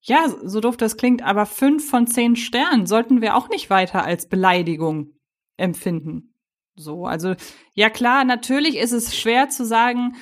ja, 0.00 0.32
so 0.42 0.60
doof 0.60 0.76
das 0.76 0.96
klingt, 0.96 1.22
aber 1.22 1.44
fünf 1.44 1.88
von 1.90 2.06
zehn 2.06 2.36
Sternen 2.36 2.86
sollten 2.86 3.20
wir 3.20 3.36
auch 3.36 3.48
nicht 3.48 3.68
weiter 3.68 4.04
als 4.04 4.28
Beleidigung 4.28 5.14
empfinden. 5.56 6.31
So, 6.74 7.06
also, 7.06 7.34
ja 7.74 7.90
klar, 7.90 8.24
natürlich 8.24 8.76
ist 8.76 8.92
es 8.92 9.16
schwer 9.16 9.48
zu 9.50 9.64
sagen, 9.64 10.16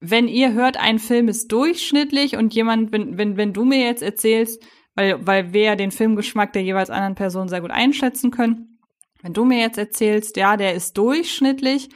wenn 0.00 0.28
ihr 0.28 0.52
hört, 0.52 0.78
ein 0.78 0.98
Film 0.98 1.28
ist 1.28 1.52
durchschnittlich 1.52 2.36
und 2.36 2.54
jemand, 2.54 2.92
wenn, 2.92 3.18
wenn, 3.18 3.36
wenn 3.36 3.52
du 3.52 3.64
mir 3.64 3.84
jetzt 3.84 4.02
erzählst, 4.02 4.62
weil, 4.94 5.26
weil 5.26 5.52
wir 5.52 5.62
ja 5.62 5.76
den 5.76 5.90
Filmgeschmack 5.90 6.52
der 6.52 6.62
jeweils 6.62 6.90
anderen 6.90 7.14
Person 7.14 7.48
sehr 7.48 7.60
gut 7.60 7.70
einschätzen 7.70 8.30
können, 8.30 8.78
wenn 9.22 9.34
du 9.34 9.44
mir 9.44 9.58
jetzt 9.58 9.78
erzählst, 9.78 10.36
ja, 10.36 10.56
der 10.56 10.74
ist 10.74 10.96
durchschnittlich, 10.96 11.90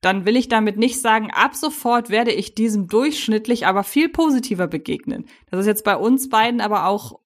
dann 0.00 0.24
will 0.24 0.36
ich 0.36 0.48
damit 0.48 0.76
nicht 0.76 1.00
sagen, 1.00 1.30
ab 1.30 1.54
sofort 1.54 2.08
werde 2.08 2.32
ich 2.32 2.54
diesem 2.54 2.86
durchschnittlich 2.86 3.66
aber 3.66 3.84
viel 3.84 4.08
positiver 4.08 4.66
begegnen. 4.66 5.26
Das 5.50 5.60
ist 5.60 5.66
jetzt 5.66 5.84
bei 5.84 5.96
uns 5.96 6.28
beiden 6.28 6.60
aber 6.60 6.86
auch 6.86 7.18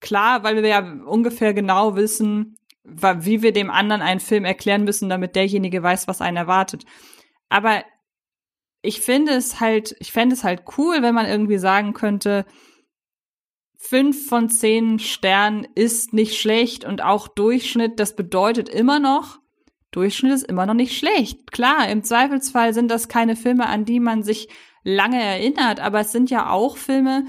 klar, 0.00 0.44
weil 0.44 0.62
wir 0.62 0.68
ja 0.68 0.80
ungefähr 1.04 1.52
genau 1.52 1.96
wissen, 1.96 2.57
wie 2.88 3.42
wir 3.42 3.52
dem 3.52 3.70
anderen 3.70 4.02
einen 4.02 4.20
Film 4.20 4.44
erklären 4.44 4.84
müssen, 4.84 5.08
damit 5.08 5.36
derjenige 5.36 5.82
weiß, 5.82 6.08
was 6.08 6.20
einen 6.20 6.36
erwartet. 6.36 6.84
Aber 7.48 7.84
ich 8.82 9.00
finde 9.00 9.32
es 9.32 9.60
halt, 9.60 9.96
ich 9.98 10.12
fände 10.12 10.34
es 10.34 10.44
halt 10.44 10.62
cool, 10.76 11.02
wenn 11.02 11.14
man 11.14 11.26
irgendwie 11.26 11.58
sagen 11.58 11.92
könnte, 11.92 12.46
fünf 13.76 14.28
von 14.28 14.48
zehn 14.48 14.98
Sternen 14.98 15.66
ist 15.74 16.12
nicht 16.12 16.38
schlecht 16.38 16.84
und 16.84 17.02
auch 17.02 17.28
Durchschnitt, 17.28 18.00
das 18.00 18.16
bedeutet 18.16 18.68
immer 18.68 18.98
noch, 18.98 19.38
Durchschnitt 19.90 20.32
ist 20.32 20.46
immer 20.46 20.66
noch 20.66 20.74
nicht 20.74 20.96
schlecht. 20.96 21.50
Klar, 21.52 21.88
im 21.88 22.02
Zweifelsfall 22.02 22.74
sind 22.74 22.90
das 22.90 23.08
keine 23.08 23.36
Filme, 23.36 23.66
an 23.66 23.84
die 23.84 24.00
man 24.00 24.22
sich 24.22 24.48
lange 24.82 25.22
erinnert, 25.22 25.80
aber 25.80 26.00
es 26.00 26.12
sind 26.12 26.30
ja 26.30 26.50
auch 26.50 26.76
Filme, 26.76 27.26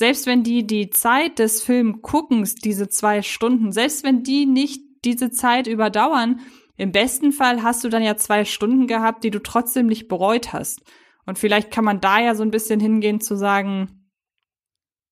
selbst 0.00 0.26
wenn 0.26 0.42
die 0.42 0.66
die 0.66 0.88
Zeit 0.88 1.38
des 1.38 1.62
Filmguckens, 1.62 2.54
diese 2.54 2.88
zwei 2.88 3.20
Stunden, 3.20 3.70
selbst 3.70 4.02
wenn 4.02 4.22
die 4.22 4.46
nicht 4.46 4.82
diese 5.04 5.30
Zeit 5.30 5.66
überdauern, 5.66 6.40
im 6.78 6.90
besten 6.90 7.32
Fall 7.32 7.62
hast 7.62 7.84
du 7.84 7.90
dann 7.90 8.02
ja 8.02 8.16
zwei 8.16 8.46
Stunden 8.46 8.86
gehabt, 8.86 9.24
die 9.24 9.30
du 9.30 9.42
trotzdem 9.42 9.86
nicht 9.86 10.08
bereut 10.08 10.54
hast. 10.54 10.80
Und 11.26 11.38
vielleicht 11.38 11.70
kann 11.70 11.84
man 11.84 12.00
da 12.00 12.18
ja 12.18 12.34
so 12.34 12.42
ein 12.42 12.50
bisschen 12.50 12.80
hingehen 12.80 13.20
zu 13.20 13.36
sagen, 13.36 14.08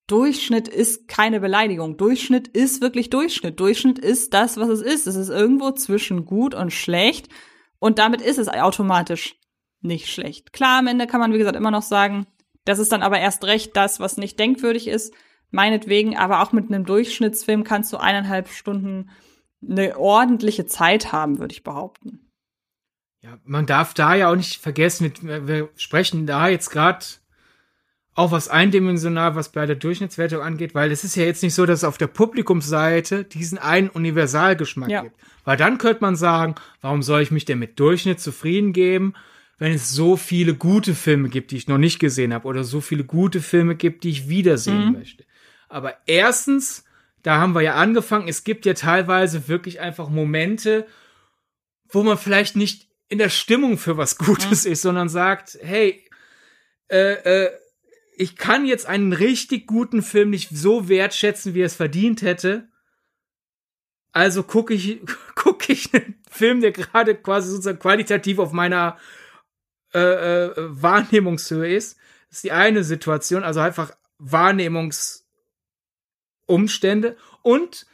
Durchschnitt 0.06 0.68
ist 0.68 1.06
keine 1.06 1.38
Beleidigung. 1.38 1.98
Durchschnitt 1.98 2.48
ist 2.48 2.80
wirklich 2.80 3.10
Durchschnitt. 3.10 3.60
Durchschnitt 3.60 3.98
ist 3.98 4.32
das, 4.32 4.56
was 4.56 4.70
es 4.70 4.80
ist. 4.80 5.06
Es 5.06 5.16
ist 5.16 5.28
irgendwo 5.28 5.72
zwischen 5.72 6.24
gut 6.24 6.54
und 6.54 6.72
schlecht. 6.72 7.28
Und 7.78 7.98
damit 7.98 8.22
ist 8.22 8.38
es 8.38 8.48
automatisch 8.48 9.36
nicht 9.82 10.08
schlecht. 10.08 10.54
Klar, 10.54 10.78
am 10.78 10.86
Ende 10.86 11.06
kann 11.06 11.20
man, 11.20 11.34
wie 11.34 11.38
gesagt, 11.38 11.56
immer 11.56 11.70
noch 11.70 11.82
sagen, 11.82 12.26
das 12.68 12.78
ist 12.78 12.92
dann 12.92 13.02
aber 13.02 13.18
erst 13.18 13.44
recht 13.44 13.76
das, 13.76 13.98
was 13.98 14.18
nicht 14.18 14.38
denkwürdig 14.38 14.88
ist. 14.88 15.14
Meinetwegen, 15.50 16.16
aber 16.18 16.42
auch 16.42 16.52
mit 16.52 16.66
einem 16.66 16.84
Durchschnittsfilm 16.84 17.64
kannst 17.64 17.92
du 17.92 17.96
eineinhalb 17.96 18.48
Stunden 18.48 19.08
eine 19.66 19.98
ordentliche 19.98 20.66
Zeit 20.66 21.10
haben, 21.10 21.38
würde 21.38 21.52
ich 21.52 21.64
behaupten. 21.64 22.30
Ja, 23.22 23.38
man 23.44 23.64
darf 23.64 23.94
da 23.94 24.14
ja 24.14 24.30
auch 24.30 24.36
nicht 24.36 24.60
vergessen, 24.60 25.12
wir 25.22 25.70
sprechen 25.76 26.26
da 26.26 26.48
jetzt 26.48 26.70
gerade 26.70 27.04
auch 28.14 28.32
was 28.32 28.48
eindimensional, 28.48 29.34
was 29.34 29.50
bei 29.50 29.64
der 29.64 29.76
Durchschnittswertung 29.76 30.42
angeht, 30.42 30.74
weil 30.74 30.92
es 30.92 31.04
ist 31.04 31.16
ja 31.16 31.24
jetzt 31.24 31.42
nicht 31.42 31.54
so, 31.54 31.64
dass 31.64 31.78
es 31.78 31.84
auf 31.84 31.98
der 31.98 32.08
Publikumsseite 32.08 33.24
diesen 33.24 33.58
einen 33.58 33.88
Universalgeschmack 33.88 34.90
ja. 34.90 35.02
gibt. 35.02 35.16
Weil 35.44 35.56
dann 35.56 35.78
könnte 35.78 36.02
man 36.02 36.16
sagen, 36.16 36.56
warum 36.80 37.02
soll 37.02 37.22
ich 37.22 37.30
mich 37.30 37.44
denn 37.44 37.60
mit 37.60 37.80
Durchschnitt 37.80 38.20
zufrieden 38.20 38.72
geben, 38.72 39.14
wenn 39.58 39.72
es 39.72 39.90
so 39.90 40.16
viele 40.16 40.54
gute 40.54 40.94
Filme 40.94 41.28
gibt, 41.28 41.50
die 41.50 41.56
ich 41.56 41.68
noch 41.68 41.78
nicht 41.78 41.98
gesehen 41.98 42.32
habe, 42.32 42.46
oder 42.46 42.64
so 42.64 42.80
viele 42.80 43.04
gute 43.04 43.40
Filme 43.40 43.74
gibt, 43.74 44.04
die 44.04 44.10
ich 44.10 44.28
wiedersehen 44.28 44.86
mhm. 44.86 44.92
möchte. 44.92 45.24
Aber 45.68 45.96
erstens 46.06 46.84
da 47.22 47.38
haben 47.38 47.54
wir 47.54 47.62
ja 47.62 47.74
angefangen, 47.74 48.28
es 48.28 48.44
gibt 48.44 48.64
ja 48.64 48.74
teilweise 48.74 49.48
wirklich 49.48 49.80
einfach 49.80 50.08
Momente, 50.08 50.86
wo 51.88 52.02
man 52.02 52.18
vielleicht 52.18 52.56
nicht 52.56 52.88
in 53.08 53.18
der 53.18 53.28
Stimmung 53.28 53.78
für 53.78 53.96
was 53.96 54.18
Gutes 54.18 54.64
mhm. 54.64 54.72
ist, 54.72 54.82
sondern 54.82 55.08
sagt, 55.08 55.58
hey, 55.60 56.04
äh, 56.90 57.44
äh, 57.44 57.50
ich 58.16 58.36
kann 58.36 58.66
jetzt 58.66 58.86
einen 58.86 59.12
richtig 59.12 59.66
guten 59.66 60.02
Film 60.02 60.30
nicht 60.30 60.50
so 60.50 60.88
wertschätzen, 60.88 61.54
wie 61.54 61.62
er 61.62 61.66
es 61.66 61.76
verdient 61.76 62.22
hätte. 62.22 62.68
Also 64.12 64.42
gucke 64.42 64.74
ich, 64.74 65.00
gucke 65.34 65.72
ich 65.72 65.92
einen 65.94 66.20
Film, 66.30 66.60
der 66.60 66.72
gerade 66.72 67.14
quasi 67.14 67.50
sozusagen 67.50 67.78
qualitativ 67.78 68.38
auf 68.38 68.52
meiner 68.52 68.96
äh, 69.94 70.46
äh, 70.46 70.52
Wahrnehmungshöhe 70.56 71.74
ist. 71.74 71.98
Ist 72.30 72.44
die 72.44 72.52
eine 72.52 72.84
Situation, 72.84 73.42
also 73.42 73.60
einfach 73.60 73.92
Wahrnehmungs 74.18 75.26
Umstände 76.46 77.16
und 77.42 77.86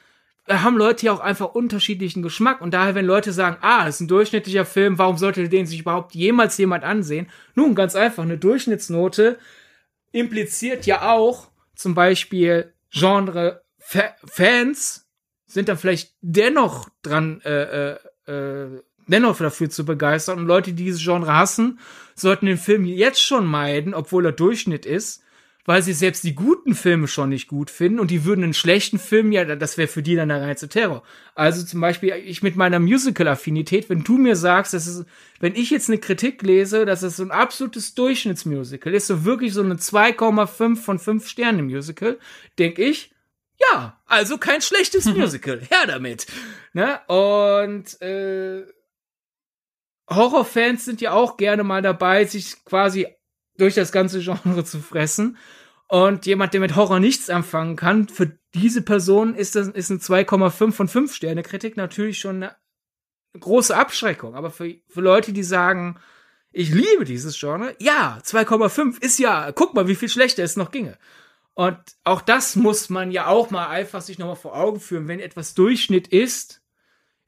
da 0.47 0.63
haben 0.63 0.77
Leute 0.77 1.07
ja 1.07 1.13
auch 1.13 1.21
einfach 1.21 1.55
unterschiedlichen 1.55 2.23
Geschmack 2.23 2.61
und 2.61 2.75
daher, 2.75 2.95
wenn 2.95 3.07
Leute 3.07 3.33
sagen, 3.33 3.57
ah, 3.63 3.87
das 3.87 3.97
ist 3.97 4.03
ein 4.03 4.09
durchschnittlicher 4.09 4.67
Film, 4.67 4.99
warum 4.99 5.17
sollte 5.17 5.49
den 5.49 5.67
sich 5.67 5.81
überhaupt 5.81 6.15
jemals 6.15 6.59
jemand 6.59 6.85
ansehen? 6.85 7.31
Nun, 7.55 7.75
ganz 7.75 7.97
einfach, 7.97 8.23
eine 8.23 8.39
Durchschnittsnote 8.39 9.39
impliziert 10.13 10.87
ja 10.87 11.11
auch 11.11 11.49
zum 11.75 11.95
Beispiel 11.95 12.73
Genre-Fans 12.91 13.61
sind 15.47 15.69
da 15.69 15.77
vielleicht 15.77 16.15
dennoch 16.21 16.89
dran, 17.03 17.41
äh, 17.43 17.93
äh, 17.93 17.99
äh, 18.27 18.83
dennoch 19.07 19.39
dafür 19.39 19.71
zu 19.71 19.85
begeistern 19.85 20.39
und 20.39 20.47
Leute, 20.47 20.73
die 20.73 20.85
dieses 20.85 21.03
Genre 21.03 21.33
hassen, 21.33 21.79
sollten 22.15 22.47
den 22.47 22.59
Film 22.59 22.85
jetzt 22.85 23.23
schon 23.23 23.47
meiden, 23.47 23.95
obwohl 23.95 24.27
er 24.27 24.33
Durchschnitt 24.33 24.87
ist, 24.87 25.25
weil 25.67 25.83
sie 25.83 25.95
selbst 25.95 26.25
die 26.25 26.35
guten 26.35 26.75
Filme 26.75 27.09
schon 27.09 27.31
nicht 27.31 27.49
gut 27.49 27.71
finden 27.71 27.99
und 27.99 28.11
die 28.11 28.25
würden 28.25 28.45
einen 28.45 28.55
schlechten 28.55 28.99
Film, 28.99 29.33
ja, 29.33 29.45
das 29.57 29.79
wäre 29.79 29.89
für 29.89 30.03
die 30.03 30.15
dann 30.15 30.29
der 30.29 30.43
reinste 30.43 30.69
Terror. 30.69 31.03
Also 31.35 31.65
zum 31.65 31.81
Beispiel 31.81 32.13
ich 32.25 32.43
mit 32.43 32.55
meiner 32.57 32.79
Musical-Affinität, 32.79 33.89
wenn 33.89 34.05
du 34.05 34.19
mir 34.19 34.37
sagst, 34.37 34.75
dass 34.75 34.87
es, 34.87 35.07
wenn 35.41 35.55
ich 35.55 35.71
jetzt 35.71 35.89
eine 35.89 35.99
Kritik 35.99 36.43
lese, 36.43 36.85
dass 36.85 37.03
es 37.03 37.17
so 37.17 37.23
ein 37.23 37.31
absolutes 37.31 37.95
Durchschnittsmusical 37.95 38.93
ist, 38.93 39.07
so 39.07 39.25
wirklich 39.25 39.55
so 39.55 39.63
eine 39.63 39.77
2,5 39.77 40.77
von 40.77 40.99
5 40.99 41.27
Sterne 41.27 41.63
Musical, 41.63 42.19
denk 42.59 42.79
ich, 42.79 43.15
ja, 43.59 43.99
also 44.07 44.37
kein 44.37 44.61
schlechtes 44.61 45.05
Musical, 45.07 45.61
her 45.61 45.87
damit. 45.87 46.27
Ne? 46.75 47.01
Und 47.07 48.03
äh, 48.03 48.65
Horrorfans 50.09 50.85
sind 50.85 51.01
ja 51.01 51.13
auch 51.13 51.37
gerne 51.37 51.65
mal 51.65 51.83
dabei, 51.83 52.25
sich 52.25 52.65
quasi 52.65 53.07
durch 53.57 53.75
das 53.75 53.93
ganze 53.93 54.21
Genre 54.21 54.65
zu 54.65 54.81
fressen. 54.81 55.39
Und 55.89 56.27
jemand, 56.27 56.55
der 56.55 56.61
mit 56.61 56.77
Horror 56.77 57.01
nichts 57.01 57.31
anfangen 57.31 57.77
kann, 57.77 58.09
für 58.09 58.39
diese 58.55 58.83
Person 58.83 59.35
ist 59.35 59.55
das 59.55 59.69
ist 59.69 59.91
ein 59.91 60.01
2,5 60.01 60.73
von 60.73 60.89
5 60.89 61.15
Sterne 61.15 61.43
Kritik 61.43 61.77
natürlich 61.77 62.19
schon 62.19 62.37
eine 62.37 62.57
große 63.39 63.77
Abschreckung. 63.77 64.35
Aber 64.35 64.51
für, 64.51 64.75
für 64.89 65.01
Leute, 65.01 65.33
die 65.33 65.43
sagen, 65.43 66.01
ich 66.53 66.73
liebe 66.73 67.05
dieses 67.05 67.39
Genre, 67.39 67.75
ja, 67.81 68.19
2,5 68.23 69.03
ist 69.03 69.19
ja, 69.19 69.53
guck 69.53 69.75
mal, 69.75 69.89
wie 69.89 69.97
viel 69.97 70.09
schlechter 70.09 70.43
es 70.43 70.57
noch 70.57 70.71
ginge. 70.71 70.97
Und 71.55 71.79
auch 72.03 72.21
das 72.21 72.57
muss 72.57 72.91
man 72.91 73.11
ja 73.11 73.27
auch 73.27 73.51
mal 73.51 73.69
einfach 73.69 74.03
sich 74.03 74.19
nochmal 74.19 74.37
vor 74.37 74.57
Augen 74.57 74.81
führen. 74.81 75.07
Wenn 75.07 75.21
etwas 75.21 75.55
Durchschnitt 75.55 76.09
ist, 76.09 76.64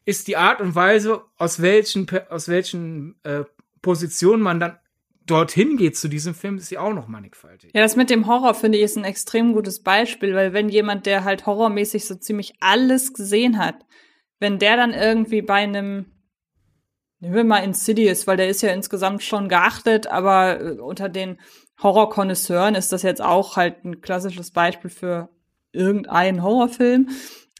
ist 0.06 0.28
die 0.28 0.38
Art 0.38 0.60
und 0.62 0.74
Weise, 0.74 1.22
aus 1.36 1.60
welchen, 1.60 2.06
aus 2.30 2.48
welchen 2.48 3.16
äh, 3.24 3.44
Positionen 3.82 4.42
man 4.42 4.60
dann 4.60 4.78
dorthin 5.26 5.76
geht 5.76 5.96
zu 5.96 6.08
diesem 6.08 6.34
Film, 6.34 6.56
ist 6.56 6.70
ja 6.70 6.80
auch 6.80 6.94
noch 6.94 7.08
mannigfaltig. 7.08 7.72
Ja, 7.74 7.82
das 7.82 7.96
mit 7.96 8.08
dem 8.08 8.26
Horror 8.26 8.54
finde 8.54 8.78
ich 8.78 8.84
ist 8.84 8.96
ein 8.96 9.04
extrem 9.04 9.52
gutes 9.52 9.82
Beispiel, 9.82 10.34
weil 10.34 10.52
wenn 10.52 10.68
jemand, 10.68 11.04
der 11.04 11.24
halt 11.24 11.46
horrormäßig 11.46 12.06
so 12.06 12.14
ziemlich 12.14 12.54
alles 12.60 13.12
gesehen 13.12 13.58
hat, 13.58 13.84
wenn 14.38 14.58
der 14.58 14.76
dann 14.76 14.94
irgendwie 14.94 15.42
bei 15.42 15.54
einem 15.54 16.06
Nehmen 17.18 17.34
wir 17.34 17.44
mal 17.44 17.64
Insidious, 17.64 18.26
weil 18.26 18.36
der 18.36 18.48
ist 18.48 18.62
ja 18.62 18.70
insgesamt 18.72 19.22
schon 19.22 19.48
geachtet, 19.48 20.06
aber 20.06 20.60
äh, 20.60 20.78
unter 20.78 21.08
den 21.08 21.38
Horror-Konnoisseuren 21.82 22.74
ist 22.74 22.92
das 22.92 23.02
jetzt 23.02 23.22
auch 23.22 23.56
halt 23.56 23.84
ein 23.84 24.00
klassisches 24.00 24.50
Beispiel 24.50 24.90
für 24.90 25.30
irgendeinen 25.72 26.42
Horrorfilm. 26.42 27.08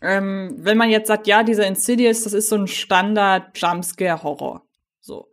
Ähm, 0.03 0.55
wenn 0.59 0.77
man 0.77 0.91
jetzt 0.91 1.09
sagt, 1.09 1.27
ja, 1.27 1.43
dieser 1.43 1.67
Insidious, 1.67 2.23
das 2.25 2.33
ist 2.33 2.49
so 2.49 2.57
ein 2.57 2.67
Standard-Jumpscare-Horror. 2.67 4.63
So. 5.01 5.29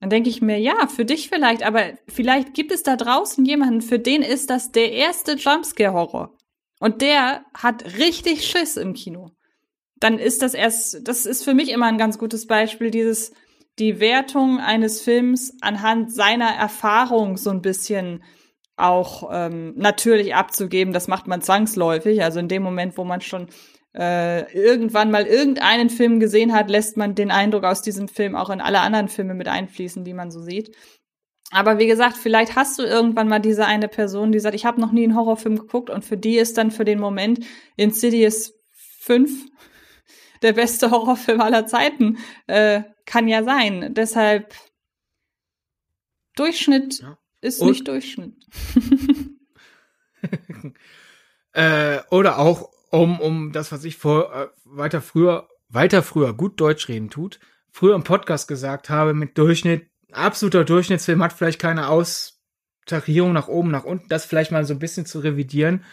Dann 0.00 0.10
denke 0.10 0.28
ich 0.28 0.42
mir, 0.42 0.58
ja, 0.58 0.86
für 0.86 1.04
dich 1.04 1.28
vielleicht, 1.28 1.62
aber 1.64 1.94
vielleicht 2.08 2.54
gibt 2.54 2.72
es 2.72 2.82
da 2.82 2.96
draußen 2.96 3.44
jemanden, 3.44 3.80
für 3.80 3.98
den 3.98 4.22
ist 4.22 4.50
das 4.50 4.70
der 4.70 4.92
erste 4.92 5.32
Jumpscare-Horror. 5.36 6.36
Und 6.78 7.00
der 7.00 7.44
hat 7.54 7.84
richtig 7.98 8.46
Schiss 8.46 8.76
im 8.76 8.92
Kino. 8.92 9.30
Dann 9.96 10.18
ist 10.18 10.42
das 10.42 10.54
erst, 10.54 11.08
das 11.08 11.24
ist 11.24 11.42
für 11.42 11.54
mich 11.54 11.70
immer 11.70 11.86
ein 11.86 11.98
ganz 11.98 12.18
gutes 12.18 12.46
Beispiel, 12.46 12.90
dieses, 12.90 13.32
die 13.78 14.00
Wertung 14.00 14.60
eines 14.60 15.00
Films 15.00 15.56
anhand 15.60 16.12
seiner 16.12 16.50
Erfahrung 16.50 17.36
so 17.36 17.50
ein 17.50 17.62
bisschen 17.62 18.22
auch 18.76 19.30
ähm, 19.32 19.72
natürlich 19.76 20.34
abzugeben. 20.34 20.92
Das 20.92 21.08
macht 21.08 21.26
man 21.26 21.42
zwangsläufig. 21.42 22.22
Also 22.22 22.40
in 22.40 22.48
dem 22.48 22.62
Moment, 22.62 22.98
wo 22.98 23.04
man 23.04 23.20
schon 23.20 23.48
äh, 23.96 24.52
irgendwann 24.52 25.10
mal 25.10 25.26
irgendeinen 25.26 25.88
Film 25.88 26.18
gesehen 26.18 26.52
hat, 26.52 26.68
lässt 26.68 26.96
man 26.96 27.14
den 27.14 27.30
Eindruck 27.30 27.64
aus 27.64 27.82
diesem 27.82 28.08
Film 28.08 28.34
auch 28.34 28.50
in 28.50 28.60
alle 28.60 28.80
anderen 28.80 29.08
Filme 29.08 29.34
mit 29.34 29.48
einfließen, 29.48 30.04
die 30.04 30.14
man 30.14 30.30
so 30.30 30.42
sieht. 30.42 30.74
Aber 31.50 31.78
wie 31.78 31.86
gesagt, 31.86 32.16
vielleicht 32.16 32.56
hast 32.56 32.78
du 32.78 32.82
irgendwann 32.82 33.28
mal 33.28 33.38
diese 33.38 33.66
eine 33.66 33.86
Person, 33.86 34.32
die 34.32 34.40
sagt, 34.40 34.56
ich 34.56 34.64
habe 34.64 34.80
noch 34.80 34.90
nie 34.90 35.04
einen 35.04 35.14
Horrorfilm 35.14 35.58
geguckt 35.58 35.90
und 35.90 36.04
für 36.04 36.16
die 36.16 36.36
ist 36.36 36.58
dann 36.58 36.72
für 36.72 36.84
den 36.84 36.98
Moment 36.98 37.44
Insidious 37.76 38.54
5 39.00 39.46
der 40.42 40.54
beste 40.54 40.90
Horrorfilm 40.90 41.40
aller 41.40 41.66
Zeiten. 41.66 42.18
Äh, 42.48 42.82
kann 43.06 43.28
ja 43.28 43.44
sein. 43.44 43.94
Deshalb 43.94 44.54
Durchschnitt 46.34 47.00
ja. 47.00 47.18
ist 47.40 47.60
und 47.60 47.68
nicht 47.68 47.86
Durchschnitt. 47.86 48.34
äh, 51.52 52.00
oder 52.10 52.38
auch 52.38 52.73
um, 52.94 53.20
um 53.20 53.52
das, 53.52 53.72
was 53.72 53.84
ich 53.84 53.96
vor 53.96 54.32
äh, 54.32 54.48
weiter 54.64 55.02
früher, 55.02 55.48
weiter 55.68 56.02
früher 56.02 56.32
gut 56.32 56.60
Deutsch 56.60 56.88
reden 56.88 57.10
tut, 57.10 57.40
früher 57.70 57.94
im 57.94 58.04
Podcast 58.04 58.46
gesagt 58.46 58.88
habe, 58.88 59.14
mit 59.14 59.36
Durchschnitt, 59.36 59.88
absoluter 60.12 60.64
Durchschnittsfilm 60.64 61.22
hat 61.22 61.32
vielleicht 61.32 61.60
keine 61.60 61.88
Austarierung 61.88 63.32
nach 63.32 63.48
oben, 63.48 63.70
nach 63.70 63.84
unten, 63.84 64.08
das 64.08 64.24
vielleicht 64.24 64.52
mal 64.52 64.64
so 64.64 64.74
ein 64.74 64.78
bisschen 64.78 65.06
zu 65.06 65.18
revidieren. 65.18 65.84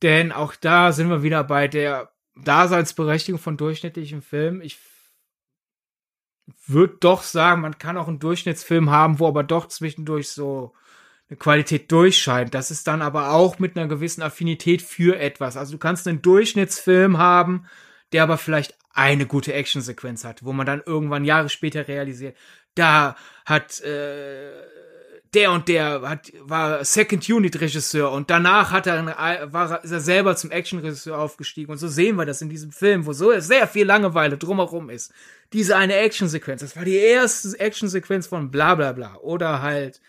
Denn 0.00 0.32
auch 0.32 0.56
da 0.56 0.92
sind 0.92 1.10
wir 1.10 1.22
wieder 1.22 1.44
bei 1.44 1.68
der 1.68 2.12
Daseinsberechtigung 2.34 3.38
von 3.38 3.58
durchschnittlichen 3.58 4.22
Filmen. 4.22 4.62
Ich 4.62 4.78
würde 6.66 6.96
doch 6.98 7.22
sagen, 7.22 7.60
man 7.60 7.78
kann 7.78 7.98
auch 7.98 8.08
einen 8.08 8.18
Durchschnittsfilm 8.18 8.90
haben, 8.90 9.18
wo 9.18 9.28
aber 9.28 9.44
doch 9.44 9.68
zwischendurch 9.68 10.30
so 10.30 10.72
Qualität 11.38 11.90
durchscheint. 11.90 12.54
Das 12.54 12.70
ist 12.70 12.86
dann 12.86 13.02
aber 13.02 13.32
auch 13.32 13.58
mit 13.58 13.76
einer 13.76 13.88
gewissen 13.88 14.22
Affinität 14.22 14.82
für 14.82 15.18
etwas. 15.18 15.56
Also 15.56 15.72
du 15.72 15.78
kannst 15.78 16.06
einen 16.06 16.22
Durchschnittsfilm 16.22 17.18
haben, 17.18 17.66
der 18.12 18.22
aber 18.22 18.38
vielleicht 18.38 18.76
eine 18.94 19.26
gute 19.26 19.52
Actionsequenz 19.52 20.24
hat, 20.24 20.44
wo 20.44 20.52
man 20.52 20.66
dann 20.66 20.82
irgendwann 20.84 21.24
Jahre 21.24 21.48
später 21.48 21.88
realisiert, 21.88 22.36
da 22.74 23.16
hat 23.44 23.80
äh, 23.80 24.50
der 25.34 25.52
und 25.52 25.68
der 25.68 26.02
hat, 26.02 26.32
war 26.40 26.84
Second 26.84 27.28
Unit 27.28 27.58
Regisseur 27.60 28.12
und 28.12 28.28
danach 28.28 28.70
hat 28.70 28.86
er, 28.86 29.50
war, 29.52 29.82
ist 29.82 29.90
er 29.90 30.00
selber 30.00 30.36
zum 30.36 30.50
Action 30.50 30.80
Regisseur 30.80 31.18
aufgestiegen 31.18 31.72
und 31.72 31.78
so 31.78 31.88
sehen 31.88 32.16
wir 32.16 32.26
das 32.26 32.42
in 32.42 32.50
diesem 32.50 32.70
Film, 32.70 33.06
wo 33.06 33.14
so 33.14 33.38
sehr 33.40 33.66
viel 33.66 33.86
Langeweile 33.86 34.36
drumherum 34.36 34.90
ist. 34.90 35.12
Diese 35.54 35.76
eine 35.76 35.96
Actionsequenz, 35.96 36.60
das 36.60 36.76
war 36.76 36.84
die 36.84 36.96
erste 36.96 37.58
Actionsequenz 37.58 38.26
von 38.26 38.50
bla 38.50 38.74
bla 38.74 38.92
bla 38.92 39.16
oder 39.16 39.62
halt 39.62 40.00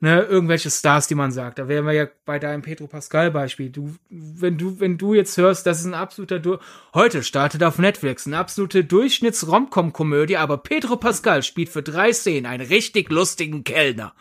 ne, 0.00 0.22
irgendwelche 0.22 0.70
Stars, 0.70 1.08
die 1.08 1.14
man 1.14 1.32
sagt. 1.32 1.58
Da 1.58 1.68
wären 1.68 1.86
wir 1.86 1.92
ja 1.92 2.06
bei 2.24 2.38
deinem 2.38 2.62
Pedro 2.62 2.86
Pascal 2.86 3.30
Beispiel. 3.30 3.70
Du, 3.70 3.94
wenn 4.08 4.58
du, 4.58 4.80
wenn 4.80 4.98
du 4.98 5.14
jetzt 5.14 5.36
hörst, 5.36 5.66
das 5.66 5.80
ist 5.80 5.86
ein 5.86 5.94
absoluter, 5.94 6.38
du 6.38 6.58
heute 6.94 7.22
startet 7.22 7.62
auf 7.62 7.78
Netflix, 7.78 8.26
eine 8.26 8.38
absolute 8.38 8.84
Durchschnitts-Romcom-Komödie, 8.84 10.36
aber 10.36 10.58
Pedro 10.58 10.96
Pascal 10.96 11.42
spielt 11.42 11.68
für 11.68 11.82
drei 11.82 12.12
Szenen 12.12 12.46
einen 12.46 12.66
richtig 12.66 13.10
lustigen 13.10 13.64
Kellner. 13.64 14.14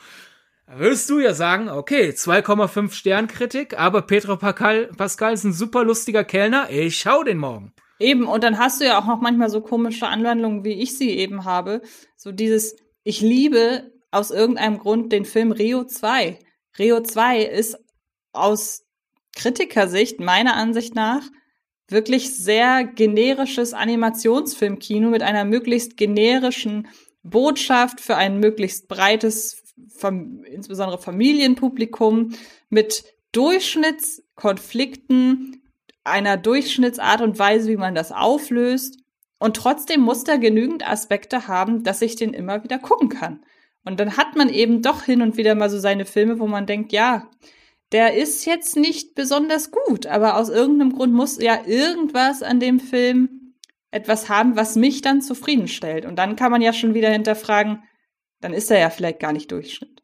Da 0.66 0.80
würdest 0.80 1.10
du 1.10 1.20
ja 1.20 1.34
sagen, 1.34 1.70
okay, 1.70 2.10
2,5 2.10 2.92
Sternkritik, 2.92 3.80
aber 3.80 4.02
Pedro 4.02 4.36
Pascal, 4.36 4.88
Pascal 4.98 5.34
ist 5.34 5.46
ein 5.46 5.54
super 5.54 5.86
lustiger 5.86 6.26
Kellner, 6.26 6.70
ich 6.70 7.00
schau 7.00 7.24
den 7.24 7.38
morgen. 7.38 7.74
Eben, 8.00 8.28
und 8.28 8.44
dann 8.44 8.60
hast 8.60 8.82
du 8.82 8.86
ja 8.86 9.00
auch 9.00 9.08
noch 9.08 9.22
manchmal 9.22 9.50
so 9.50 9.62
komische 9.62 10.08
Anwandlungen, 10.08 10.64
wie 10.64 10.82
ich 10.82 10.98
sie 10.98 11.12
eben 11.12 11.46
habe. 11.46 11.82
So 12.16 12.32
dieses, 12.32 12.76
ich 13.04 13.22
liebe 13.22 13.92
aus 14.18 14.32
irgendeinem 14.32 14.80
Grund 14.80 15.14
den 15.14 15.26
Film 15.26 15.52
Rio 15.52 15.84
2. 15.84 16.40
Rio 16.80 17.02
2 17.02 17.44
ist 17.44 17.78
aus 18.34 18.88
Kritikersicht, 19.36 20.20
meiner 20.20 20.56
Ansicht 20.56 20.96
nach, 20.96 21.22
wirklich 21.88 22.36
sehr 22.36 22.84
generisches 22.84 23.74
Animationsfilmkino 23.74 25.10
mit 25.10 25.22
einer 25.22 25.46
möglichst 25.46 25.96
generischen 25.98 26.88
Botschaft 27.24 28.02
für 28.02 28.16
ein 28.16 28.40
möglichst 28.40 28.88
breites, 28.88 29.62
insbesondere 30.46 31.00
Familienpublikum, 31.00 32.34
mit 32.70 33.04
Durchschnittskonflikten, 33.32 35.62
einer 36.04 36.38
Durchschnittsart 36.38 37.22
und 37.22 37.38
Weise, 37.38 37.70
wie 37.70 37.78
man 37.78 37.94
das 37.94 38.12
auflöst. 38.12 38.98
Und 39.38 39.56
trotzdem 39.56 40.02
muss 40.02 40.24
er 40.24 40.40
genügend 40.40 40.90
Aspekte 40.90 41.48
haben, 41.48 41.84
dass 41.84 42.02
ich 42.02 42.16
den 42.16 42.34
immer 42.34 42.64
wieder 42.64 42.80
gucken 42.80 43.10
kann. 43.10 43.44
Und 43.88 44.02
dann 44.02 44.18
hat 44.18 44.36
man 44.36 44.50
eben 44.50 44.82
doch 44.82 45.04
hin 45.04 45.22
und 45.22 45.38
wieder 45.38 45.56
mal 45.56 45.70
so 45.70 45.80
seine 45.80 46.06
Filme, 46.06 46.40
wo 46.40 46.48
man 46.48 46.66
denkt, 46.66 46.92
ja, 46.92 47.30
der 47.94 48.16
ist 48.16 48.46
jetzt 48.46 48.76
nicht 48.76 49.16
besonders 49.16 49.72
gut, 49.72 50.06
aber 50.08 50.36
aus 50.36 50.50
irgendeinem 50.50 50.92
Grund 50.92 51.14
muss 51.14 51.42
ja 51.42 51.66
irgendwas 51.66 52.44
an 52.44 52.60
dem 52.60 52.82
Film 52.82 53.56
etwas 53.90 54.28
haben, 54.28 54.58
was 54.58 54.76
mich 54.76 55.02
dann 55.02 55.22
zufriedenstellt. 55.22 56.06
Und 56.06 56.18
dann 56.18 56.36
kann 56.36 56.52
man 56.52 56.62
ja 56.62 56.74
schon 56.74 56.96
wieder 56.96 57.10
hinterfragen, 57.10 57.82
dann 58.42 58.54
ist 58.54 58.70
er 58.70 58.80
ja 58.80 58.90
vielleicht 58.90 59.22
gar 59.22 59.32
nicht 59.32 59.52
Durchschnitt. 59.54 60.02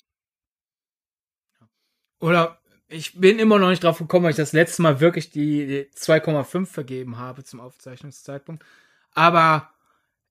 Oder 2.22 2.62
ich 2.88 3.20
bin 3.20 3.38
immer 3.38 3.60
noch 3.60 3.70
nicht 3.70 3.84
drauf 3.84 3.98
gekommen, 3.98 4.24
weil 4.24 4.32
ich 4.32 4.38
das 4.38 4.54
letzte 4.54 4.82
Mal 4.82 5.02
wirklich 5.02 5.30
die 5.30 5.90
2,5 5.94 6.68
vergeben 6.68 7.18
habe 7.18 7.44
zum 7.44 7.60
Aufzeichnungszeitpunkt. 7.60 8.64
Aber 9.12 9.74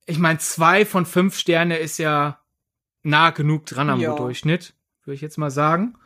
ich 0.06 0.18
meine, 0.18 0.38
zwei 0.38 0.86
von 0.86 1.04
fünf 1.04 1.36
Sterne 1.36 1.76
ist 1.76 1.98
ja 1.98 2.41
nah 3.02 3.30
genug 3.30 3.66
dran 3.66 3.90
am 3.90 4.00
ja. 4.00 4.14
Durchschnitt, 4.14 4.74
würde 5.04 5.14
ich 5.14 5.20
jetzt 5.20 5.38
mal 5.38 5.50
sagen. 5.50 5.96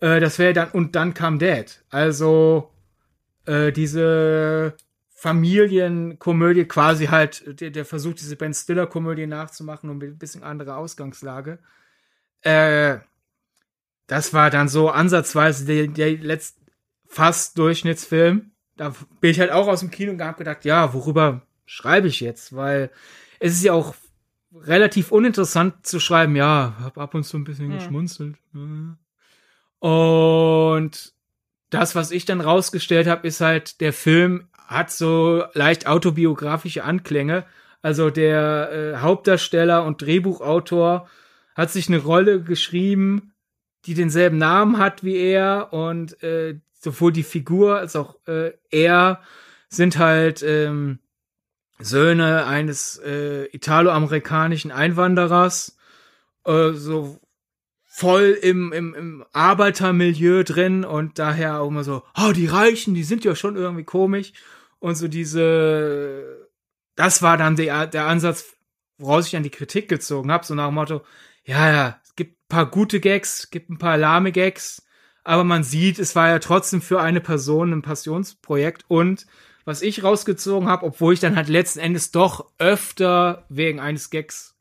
Äh, 0.00 0.20
das 0.20 0.38
wäre 0.38 0.52
dann, 0.52 0.70
und 0.70 0.94
dann 0.94 1.14
kam 1.14 1.38
Dad. 1.38 1.84
Also 1.90 2.70
äh, 3.46 3.72
diese 3.72 4.74
Familienkomödie, 5.14 6.66
quasi 6.66 7.06
halt, 7.06 7.60
der, 7.60 7.70
der 7.70 7.84
versucht, 7.84 8.20
diese 8.20 8.36
Ben 8.36 8.52
Stiller-Komödie 8.52 9.26
nachzumachen 9.26 9.88
und 9.90 9.98
mit 9.98 10.10
ein 10.10 10.18
bisschen 10.18 10.42
andere 10.42 10.76
Ausgangslage. 10.76 11.58
Äh, 12.42 12.98
das 14.06 14.34
war 14.34 14.50
dann 14.50 14.68
so 14.68 14.90
ansatzweise 14.90 15.64
der, 15.64 15.88
der 15.88 16.12
letzte 16.18 16.60
fast 17.08 17.56
Durchschnittsfilm. 17.58 18.50
Da 18.76 18.94
bin 19.20 19.30
ich 19.30 19.40
halt 19.40 19.50
auch 19.50 19.68
aus 19.68 19.80
dem 19.80 19.90
Kino 19.90 20.12
und 20.12 20.22
hab 20.22 20.36
gedacht, 20.36 20.64
ja, 20.64 20.92
worüber 20.92 21.42
schreibe 21.64 22.08
ich 22.08 22.20
jetzt? 22.20 22.54
Weil 22.54 22.90
es 23.40 23.54
ist 23.54 23.64
ja 23.64 23.72
auch 23.72 23.94
relativ 24.62 25.12
uninteressant 25.12 25.86
zu 25.86 26.00
schreiben, 26.00 26.36
ja, 26.36 26.76
hab 26.82 26.98
ab 26.98 27.14
und 27.14 27.24
zu 27.24 27.36
ein 27.36 27.44
bisschen 27.44 27.68
mhm. 27.68 27.74
geschmunzelt. 27.74 28.36
Und 29.78 31.12
das, 31.70 31.94
was 31.94 32.10
ich 32.10 32.24
dann 32.24 32.40
rausgestellt 32.40 33.06
habe, 33.06 33.26
ist 33.26 33.40
halt, 33.40 33.80
der 33.80 33.92
Film 33.92 34.48
hat 34.66 34.90
so 34.90 35.44
leicht 35.54 35.86
autobiografische 35.86 36.84
Anklänge. 36.84 37.44
Also 37.82 38.10
der 38.10 38.72
äh, 38.72 38.96
Hauptdarsteller 38.98 39.84
und 39.84 40.02
Drehbuchautor 40.02 41.08
hat 41.54 41.70
sich 41.70 41.88
eine 41.88 41.98
Rolle 41.98 42.42
geschrieben, 42.42 43.32
die 43.84 43.94
denselben 43.94 44.38
Namen 44.38 44.78
hat 44.78 45.04
wie 45.04 45.16
er 45.16 45.72
und 45.72 46.22
äh, 46.22 46.58
sowohl 46.72 47.12
die 47.12 47.22
Figur 47.22 47.78
als 47.78 47.96
auch 47.96 48.16
äh, 48.26 48.52
er 48.70 49.20
sind 49.68 49.98
halt 49.98 50.42
ähm, 50.42 50.98
Söhne 51.78 52.46
eines 52.46 52.98
äh, 52.98 53.44
italoamerikanischen 53.46 54.70
Einwanderers, 54.72 55.76
äh, 56.44 56.72
so 56.72 57.20
voll 57.84 58.38
im, 58.42 58.72
im, 58.72 58.94
im 58.94 59.24
Arbeitermilieu 59.32 60.42
drin 60.42 60.84
und 60.84 61.18
daher 61.18 61.60
auch 61.60 61.68
immer 61.68 61.84
so, 61.84 62.02
oh, 62.14 62.32
die 62.32 62.46
Reichen, 62.46 62.94
die 62.94 63.04
sind 63.04 63.24
ja 63.24 63.34
schon 63.34 63.56
irgendwie 63.56 63.84
komisch. 63.84 64.32
Und 64.78 64.96
so 64.96 65.08
diese, 65.08 66.48
das 66.94 67.22
war 67.22 67.38
dann 67.38 67.56
der, 67.56 67.86
der 67.86 68.06
Ansatz, 68.06 68.54
woraus 68.98 69.26
ich 69.26 69.32
dann 69.32 69.42
die 69.42 69.50
Kritik 69.50 69.88
gezogen 69.88 70.30
habe, 70.30 70.44
so 70.44 70.54
nach 70.54 70.66
dem 70.66 70.74
Motto, 70.74 71.02
ja, 71.44 71.72
ja, 71.72 72.00
es 72.04 72.14
gibt 72.16 72.32
ein 72.32 72.48
paar 72.48 72.66
gute 72.66 73.00
Gags, 73.00 73.50
gibt 73.50 73.70
ein 73.70 73.78
paar 73.78 73.96
lahme 73.96 74.32
Gags, 74.32 74.86
aber 75.24 75.44
man 75.44 75.64
sieht, 75.64 75.98
es 75.98 76.14
war 76.14 76.28
ja 76.28 76.38
trotzdem 76.38 76.82
für 76.82 77.00
eine 77.00 77.20
Person 77.20 77.72
ein 77.72 77.82
Passionsprojekt 77.82 78.84
und 78.88 79.26
was 79.66 79.82
ich 79.82 80.02
rausgezogen 80.02 80.68
habe, 80.68 80.86
obwohl 80.86 81.12
ich 81.12 81.20
dann 81.20 81.36
halt 81.36 81.48
letzten 81.48 81.80
Endes 81.80 82.12
doch 82.12 82.50
öfter 82.58 83.44
wegen 83.50 83.80
eines 83.80 84.08
Gags 84.08 84.56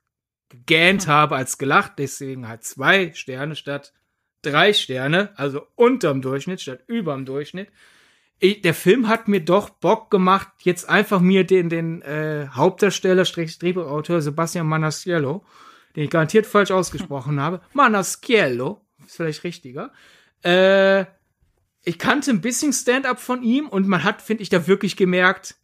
gegähnt 0.50 1.04
hm. 1.04 1.14
habe 1.14 1.36
als 1.38 1.58
gelacht, 1.58 1.94
deswegen 2.00 2.50
halt 2.50 2.66
zwei 2.66 3.14
Sterne 3.14 3.56
statt 3.56 3.94
drei 4.42 4.74
Sterne, 4.74 5.30
also 5.38 5.66
unterm 5.76 6.22
Durchschnitt 6.22 6.62
statt 6.62 6.82
überm 6.88 7.26
Durchschnitt. 7.26 7.70
Ich, 8.40 8.62
der 8.62 8.74
Film 8.74 9.08
hat 9.08 9.28
mir 9.28 9.40
doch 9.40 9.70
Bock 9.70 10.12
gemacht, 10.12 10.50
jetzt 10.62 10.90
einfach 10.90 11.20
mir 11.22 11.46
den, 11.46 11.70
den 11.70 12.02
äh, 12.02 12.48
Hauptdarsteller, 12.52 13.24
Drehbuchautor 13.24 14.22
Sebastian 14.22 14.68
Manasciello, 14.68 15.46
den 15.96 16.04
ich 16.04 16.10
garantiert 16.10 16.46
falsch 16.46 16.72
ausgesprochen 16.72 17.40
habe, 17.40 17.62
Manasciello, 17.74 18.82
ist 19.06 19.16
vielleicht 19.16 19.44
richtiger, 19.44 19.92
äh, 20.44 21.06
ich 21.86 22.00
kannte 22.00 22.32
ein 22.32 22.42
bisschen 22.42 22.74
Stand-up 22.74 23.20
von 23.20 23.44
ihm 23.44 23.68
und 23.68 23.88
man 23.88 24.04
hat, 24.04 24.22
finde 24.22 24.44
ich, 24.44 24.50
da 24.50 24.68
wirklich 24.68 24.98
gemerkt, 24.98 25.56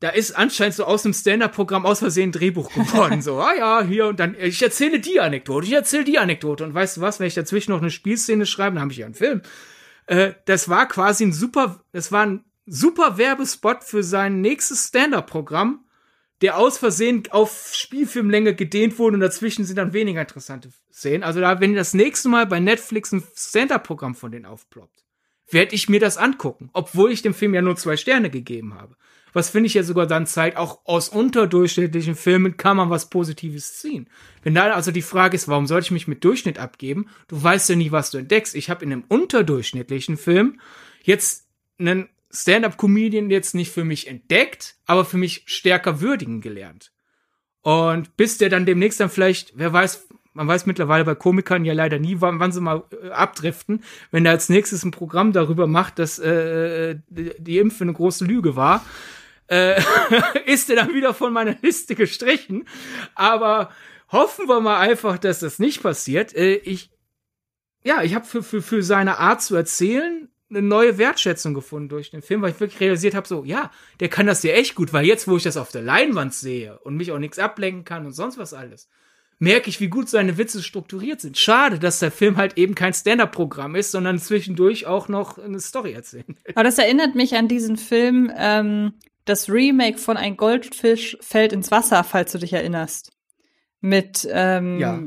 da 0.00 0.08
ist 0.08 0.32
anscheinend 0.32 0.74
so 0.74 0.84
aus 0.84 1.02
dem 1.02 1.12
Stand-Up-Programm 1.12 1.84
aus 1.84 1.98
Versehen 1.98 2.30
ein 2.30 2.32
Drehbuch 2.32 2.72
geworden. 2.72 3.20
so, 3.22 3.38
ah 3.38 3.54
ja, 3.54 3.82
hier 3.82 4.06
und 4.06 4.18
dann, 4.18 4.34
ich 4.38 4.62
erzähle 4.62 4.98
die 4.98 5.20
Anekdote, 5.20 5.66
ich 5.66 5.74
erzähle 5.74 6.04
die 6.04 6.18
Anekdote. 6.18 6.64
Und 6.64 6.74
weißt 6.74 6.96
du 6.96 7.00
was, 7.02 7.20
wenn 7.20 7.26
ich 7.26 7.34
dazwischen 7.34 7.72
noch 7.72 7.82
eine 7.82 7.90
Spielszene 7.90 8.46
schreibe, 8.46 8.74
dann 8.74 8.82
habe 8.82 8.92
ich 8.92 8.98
ja 8.98 9.06
einen 9.06 9.14
Film. 9.14 9.42
Äh, 10.06 10.32
das 10.46 10.70
war 10.70 10.88
quasi 10.88 11.24
ein 11.24 11.34
super, 11.34 11.84
das 11.92 12.10
war 12.10 12.26
ein 12.26 12.44
super 12.64 13.18
Werbespot 13.18 13.84
für 13.84 14.02
sein 14.02 14.40
nächstes 14.40 14.88
Stand-Up-Programm, 14.88 15.84
der 16.42 16.58
aus 16.58 16.78
Versehen 16.78 17.24
auf 17.30 17.72
Spielfilmlänge 17.74 18.54
gedehnt 18.54 18.98
wurde 18.98 19.14
und 19.14 19.20
dazwischen 19.20 19.64
sind 19.64 19.76
dann 19.76 19.92
weniger 19.92 20.20
interessante 20.20 20.70
Szenen. 20.92 21.22
Also 21.22 21.40
da, 21.40 21.60
wenn 21.60 21.74
das 21.74 21.94
nächste 21.94 22.28
Mal 22.28 22.46
bei 22.46 22.60
Netflix 22.60 23.12
ein 23.12 23.22
Stand-Up-Programm 23.36 24.14
von 24.14 24.32
denen 24.32 24.46
aufploppt, 24.46 25.04
werde 25.50 25.74
ich 25.74 25.88
mir 25.88 26.00
das 26.00 26.16
angucken, 26.16 26.70
obwohl 26.72 27.10
ich 27.10 27.22
dem 27.22 27.34
Film 27.34 27.54
ja 27.54 27.62
nur 27.62 27.76
zwei 27.76 27.96
Sterne 27.96 28.30
gegeben 28.30 28.74
habe 28.74 28.96
was 29.32 29.50
finde 29.50 29.68
ich 29.68 29.74
ja 29.74 29.82
sogar 29.82 30.06
dann 30.06 30.26
zeigt, 30.26 30.56
auch 30.56 30.80
aus 30.84 31.08
unterdurchschnittlichen 31.08 32.14
Filmen 32.14 32.56
kann 32.56 32.76
man 32.76 32.90
was 32.90 33.10
Positives 33.10 33.78
ziehen. 33.78 34.08
Wenn 34.42 34.54
da 34.54 34.72
also 34.72 34.90
die 34.90 35.02
Frage 35.02 35.36
ist, 35.36 35.48
warum 35.48 35.66
sollte 35.66 35.86
ich 35.86 35.90
mich 35.90 36.08
mit 36.08 36.24
Durchschnitt 36.24 36.58
abgeben? 36.58 37.06
Du 37.28 37.42
weißt 37.42 37.68
ja 37.68 37.76
nie, 37.76 37.92
was 37.92 38.10
du 38.10 38.18
entdeckst. 38.18 38.54
Ich 38.54 38.70
habe 38.70 38.84
in 38.84 38.92
einem 38.92 39.04
unterdurchschnittlichen 39.08 40.16
Film 40.16 40.60
jetzt 41.02 41.46
einen 41.78 42.08
Stand-up-Comedian 42.32 43.30
jetzt 43.30 43.54
nicht 43.54 43.72
für 43.72 43.84
mich 43.84 44.06
entdeckt, 44.06 44.76
aber 44.86 45.04
für 45.04 45.16
mich 45.16 45.42
stärker 45.46 46.00
würdigen 46.00 46.40
gelernt. 46.40 46.92
Und 47.62 48.16
bis 48.16 48.38
der 48.38 48.48
dann 48.48 48.66
demnächst 48.66 49.00
dann 49.00 49.10
vielleicht, 49.10 49.52
wer 49.56 49.72
weiß, 49.72 50.08
man 50.32 50.48
weiß 50.48 50.66
mittlerweile 50.66 51.04
bei 51.04 51.14
Komikern 51.14 51.64
ja 51.64 51.74
leider 51.74 51.98
nie, 51.98 52.16
wann, 52.20 52.38
wann 52.38 52.52
sie 52.52 52.60
mal 52.60 52.84
äh, 53.02 53.10
abdriften, 53.10 53.82
wenn 54.10 54.24
er 54.24 54.32
als 54.32 54.48
nächstes 54.48 54.84
ein 54.84 54.92
Programm 54.92 55.32
darüber 55.32 55.66
macht, 55.66 55.98
dass 55.98 56.18
äh, 56.18 56.96
die, 57.08 57.32
die 57.38 57.58
Impfe 57.58 57.84
eine 57.84 57.92
große 57.92 58.24
Lüge 58.24 58.56
war 58.56 58.84
äh, 59.50 59.82
ist 60.46 60.70
er 60.70 60.76
dann 60.76 60.94
wieder 60.94 61.12
von 61.12 61.32
meiner 61.32 61.56
Liste 61.60 61.94
gestrichen. 61.94 62.66
Aber 63.14 63.70
hoffen 64.08 64.48
wir 64.48 64.60
mal 64.60 64.78
einfach, 64.78 65.18
dass 65.18 65.40
das 65.40 65.58
nicht 65.58 65.82
passiert. 65.82 66.34
Äh, 66.34 66.54
ich, 66.54 66.90
ja, 67.82 68.02
ich 68.02 68.14
habe 68.14 68.24
für, 68.24 68.42
für, 68.42 68.62
für 68.62 68.82
seine 68.82 69.18
Art 69.18 69.42
zu 69.42 69.56
erzählen 69.56 70.28
eine 70.50 70.62
neue 70.62 70.98
Wertschätzung 70.98 71.54
gefunden 71.54 71.88
durch 71.88 72.10
den 72.10 72.22
Film, 72.22 72.42
weil 72.42 72.50
ich 72.50 72.60
wirklich 72.60 72.80
realisiert 72.80 73.14
habe, 73.14 73.26
so, 73.26 73.44
ja, 73.44 73.70
der 74.00 74.08
kann 74.08 74.26
das 74.26 74.42
ja 74.42 74.52
echt 74.52 74.74
gut, 74.74 74.92
weil 74.92 75.06
jetzt, 75.06 75.28
wo 75.28 75.36
ich 75.36 75.44
das 75.44 75.56
auf 75.56 75.70
der 75.70 75.82
Leinwand 75.82 76.34
sehe 76.34 76.78
und 76.80 76.96
mich 76.96 77.12
auch 77.12 77.18
nichts 77.18 77.38
ablenken 77.38 77.84
kann 77.84 78.04
und 78.04 78.12
sonst 78.12 78.36
was 78.36 78.52
alles, 78.52 78.88
merke 79.38 79.70
ich, 79.70 79.80
wie 79.80 79.88
gut 79.88 80.08
seine 80.08 80.36
Witze 80.36 80.62
strukturiert 80.62 81.20
sind. 81.20 81.38
Schade, 81.38 81.78
dass 81.78 81.98
der 81.98 82.10
Film 82.10 82.36
halt 82.36 82.58
eben 82.58 82.74
kein 82.74 82.92
Stand-up-Programm 82.92 83.74
ist, 83.74 83.90
sondern 83.90 84.18
zwischendurch 84.18 84.86
auch 84.86 85.08
noch 85.08 85.38
eine 85.38 85.60
Story 85.60 85.92
erzählen. 85.92 86.36
Aber 86.54 86.64
das 86.64 86.78
erinnert 86.78 87.14
mich 87.14 87.34
an 87.36 87.48
diesen 87.48 87.76
Film 87.76 88.30
ähm, 88.36 88.92
das 89.24 89.48
Remake 89.48 89.98
von 89.98 90.16
Ein 90.16 90.36
Goldfisch 90.36 91.16
fällt 91.20 91.52
ins 91.52 91.70
Wasser, 91.70 92.04
falls 92.04 92.32
du 92.32 92.38
dich 92.38 92.52
erinnerst. 92.52 93.12
Mit 93.80 94.28
ähm, 94.30 94.78
ja. 94.78 95.02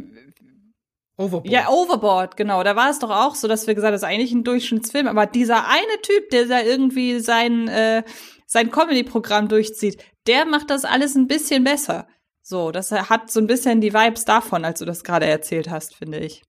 Overboard. 1.18 1.52
Ja, 1.52 1.70
Overboard, 1.70 2.38
genau. 2.38 2.64
Da 2.64 2.76
war 2.76 2.90
es 2.90 3.00
doch 3.00 3.12
auch 3.12 3.36
so, 3.36 3.48
dass 3.48 3.68
wir 3.68 3.76
gesagt 3.76 3.88
haben, 3.88 3.94
das 3.94 4.02
ist 4.02 4.08
eigentlich 4.08 4.32
ein 4.32 4.44
Durchschnittsfilm, 4.44 5.08
aber 5.08 5.26
dieser 5.26 5.68
eine 5.68 6.02
Typ, 6.02 6.30
der 6.32 6.46
da 6.46 6.62
irgendwie 6.62 7.20
sein, 7.20 7.68
äh, 7.68 8.04
sein 8.48 8.72
Comedy-Programm 8.72 9.48
durchzieht, 9.48 10.04
der 10.28 10.46
macht 10.46 10.70
das 10.70 10.86
alles 10.86 11.16
ein 11.16 11.28
bisschen 11.28 11.64
besser. 11.64 12.08
So, 12.42 12.72
das 12.72 12.92
hat 12.92 13.32
so 13.32 13.40
ein 13.40 13.48
bisschen 13.48 13.80
die 13.80 13.94
Vibes 13.94 14.26
davon, 14.26 14.66
als 14.66 14.80
du 14.80 14.86
das 14.86 15.04
gerade 15.04 15.26
erzählt 15.26 15.70
hast, 15.70 15.96
finde 15.96 16.20
ich. 16.20 16.44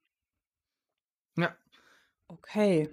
Ja. 1.36 1.54
Okay 2.28 2.90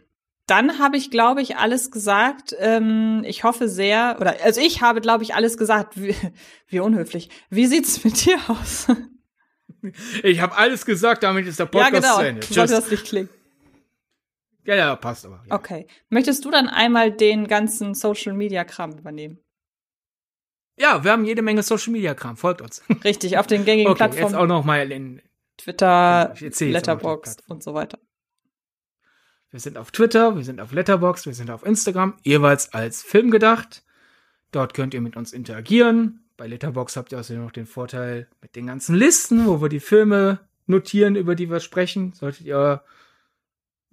dann 0.51 0.79
habe 0.79 0.97
ich, 0.97 1.11
glaube 1.11 1.41
ich, 1.41 1.55
alles 1.55 1.91
gesagt. 1.91 2.53
Ähm, 2.59 3.23
ich 3.25 3.45
hoffe 3.45 3.69
sehr, 3.69 4.17
oder 4.19 4.35
also 4.43 4.59
ich 4.59 4.81
habe, 4.81 4.99
glaube 4.99 5.23
ich, 5.23 5.33
alles 5.33 5.57
gesagt. 5.57 6.01
Wie, 6.01 6.13
wie 6.67 6.81
unhöflich. 6.81 7.29
Wie 7.49 7.67
sieht's 7.67 8.03
mit 8.03 8.25
dir 8.25 8.37
aus? 8.49 8.87
Ich 10.23 10.41
habe 10.41 10.55
alles 10.57 10.85
gesagt, 10.85 11.23
damit 11.23 11.47
ist 11.47 11.59
der 11.59 11.65
Podcast 11.65 11.93
ja, 11.93 11.99
genau. 11.99 12.15
zu 12.17 12.25
Ende. 12.25 12.47
Sollte 12.47 12.73
das 12.73 12.91
nicht 12.91 13.05
klingen. 13.05 13.29
Ja, 14.63 14.75
ja, 14.75 14.95
passt 14.95 15.25
aber. 15.25 15.43
Ja. 15.47 15.55
Okay. 15.55 15.87
Möchtest 16.09 16.45
du 16.45 16.51
dann 16.51 16.67
einmal 16.67 17.11
den 17.11 17.47
ganzen 17.47 17.95
Social 17.95 18.33
Media 18.33 18.63
Kram 18.63 18.91
übernehmen? 18.91 19.39
Ja, 20.77 21.03
wir 21.03 21.11
haben 21.11 21.25
jede 21.25 21.41
Menge 21.41 21.63
Social 21.63 21.91
Media 21.91 22.13
Kram. 22.13 22.37
Folgt 22.37 22.61
uns. 22.61 22.81
Richtig, 23.03 23.37
auf 23.37 23.47
den 23.47 23.65
gängigen 23.65 23.91
okay, 23.91 23.97
Plattformen. 23.97 24.33
Jetzt 24.33 24.35
auch 24.35 24.47
noch 24.47 24.63
mal 24.63 24.91
in 24.91 25.21
Twitter, 25.57 26.33
Letterboxd 26.39 27.43
und 27.47 27.63
so 27.63 27.73
weiter. 27.73 27.99
Wir 29.51 29.59
sind 29.59 29.77
auf 29.77 29.91
Twitter, 29.91 30.35
wir 30.37 30.43
sind 30.43 30.61
auf 30.61 30.71
Letterboxd, 30.71 31.25
wir 31.25 31.33
sind 31.33 31.51
auf 31.51 31.65
Instagram, 31.65 32.17
jeweils 32.23 32.73
als 32.73 33.03
Film 33.03 33.31
gedacht. 33.31 33.83
Dort 34.51 34.73
könnt 34.73 34.93
ihr 34.93 35.01
mit 35.01 35.17
uns 35.17 35.33
interagieren. 35.33 36.20
Bei 36.41 36.47
Letterboxd 36.47 36.97
habt 36.97 37.11
ihr 37.11 37.19
außerdem 37.19 37.43
noch 37.43 37.51
den 37.51 37.67
Vorteil 37.67 38.27
mit 38.41 38.55
den 38.55 38.65
ganzen 38.65 38.95
Listen, 38.95 39.45
wo 39.45 39.61
wir 39.61 39.69
die 39.69 39.79
Filme 39.79 40.39
notieren, 40.65 41.15
über 41.15 41.35
die 41.35 41.51
wir 41.51 41.59
sprechen. 41.59 42.13
Solltet 42.13 42.47
ihr 42.47 42.83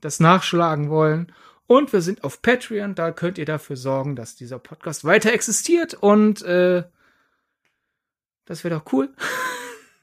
das 0.01 0.19
nachschlagen 0.19 0.89
wollen. 0.89 1.31
Und 1.66 1.93
wir 1.93 2.01
sind 2.01 2.25
auf 2.25 2.41
Patreon, 2.41 2.95
da 2.95 3.12
könnt 3.12 3.37
ihr 3.37 3.45
dafür 3.45 3.77
sorgen, 3.77 4.16
dass 4.16 4.35
dieser 4.35 4.59
Podcast 4.59 5.05
weiter 5.05 5.31
existiert 5.31 5.93
und 5.93 6.41
äh, 6.41 6.85
das 8.47 8.65
wäre 8.65 8.77
doch 8.77 8.95
cool. 8.95 9.12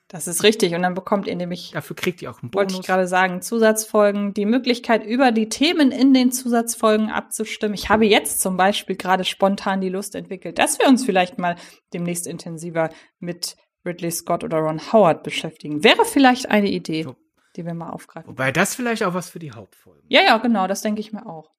Das 0.08 0.28
ist 0.28 0.44
richtig. 0.44 0.76
Und 0.76 0.84
dann 0.84 0.94
bekommt 0.94 1.28
ihr 1.28 1.36
nämlich, 1.36 1.72
dafür 1.72 1.96
kriegt 1.96 2.22
ihr 2.22 2.30
auch 2.30 2.42
einen 2.42 2.52
Bonus. 2.52 2.74
Wollte 2.74 2.82
ich 2.82 2.88
gerade 2.88 3.08
sagen, 3.08 3.42
Zusatzfolgen, 3.42 4.34
die 4.34 4.46
Möglichkeit, 4.46 5.04
über 5.04 5.32
die 5.32 5.50
Themen 5.50 5.92
in 5.92 6.14
den 6.14 6.32
Zusatzfolgen 6.32 7.10
abzustimmen. 7.10 7.74
Ich 7.74 7.90
habe 7.90 8.06
jetzt 8.06 8.42
zum 8.42 8.56
Beispiel 8.56 8.96
gerade 8.96 9.24
spontan 9.24 9.82
die 9.82 9.90
Lust 9.90 10.14
entwickelt, 10.16 10.60
dass 10.60 10.78
wir 10.78 10.88
uns 10.88 11.04
vielleicht 11.04 11.40
mal 11.40 11.56
demnächst 11.92 12.28
intensiver 12.28 12.90
mit 13.20 13.56
Ridley 13.84 14.12
Scott 14.12 14.44
oder 14.44 14.58
Ron 14.60 14.82
Howard 14.94 15.24
beschäftigen. 15.24 15.84
Wäre 15.84 16.06
vielleicht 16.06 16.50
eine 16.50 16.70
Idee, 16.70 17.08
die 17.56 17.66
wir 17.66 17.74
mal 17.74 17.90
aufgreifen. 17.90 18.30
Wobei 18.30 18.52
das 18.52 18.76
vielleicht 18.76 19.04
auch 19.04 19.14
was 19.14 19.30
für 19.30 19.40
die 19.40 19.52
Hauptfolgen. 19.52 20.06
Ja, 20.08 20.22
ja, 20.22 20.38
genau, 20.38 20.68
das 20.68 20.82
denke 20.82 21.02
ich 21.02 21.14
mir 21.14 21.26
auch. 21.26 21.52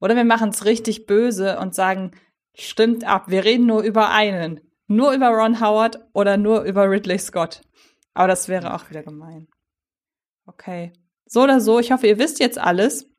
Oder 0.00 0.16
wir 0.16 0.24
machen 0.24 0.50
es 0.50 0.64
richtig 0.64 1.06
böse 1.06 1.58
und 1.58 1.74
sagen, 1.74 2.12
stimmt 2.54 3.04
ab, 3.04 3.24
wir 3.28 3.44
reden 3.44 3.66
nur 3.66 3.82
über 3.82 4.10
einen. 4.10 4.60
Nur 4.86 5.12
über 5.12 5.28
Ron 5.28 5.60
Howard 5.60 5.98
oder 6.12 6.36
nur 6.36 6.62
über 6.62 6.88
Ridley 6.88 7.18
Scott. 7.18 7.62
Aber 8.14 8.28
das 8.28 8.48
wäre 8.48 8.74
auch 8.74 8.88
wieder 8.88 9.02
gemein. 9.02 9.48
Okay. 10.46 10.92
So 11.26 11.42
oder 11.42 11.60
so, 11.60 11.80
ich 11.80 11.92
hoffe, 11.92 12.06
ihr 12.06 12.18
wisst 12.18 12.38
jetzt 12.38 12.58
alles. 12.58 13.10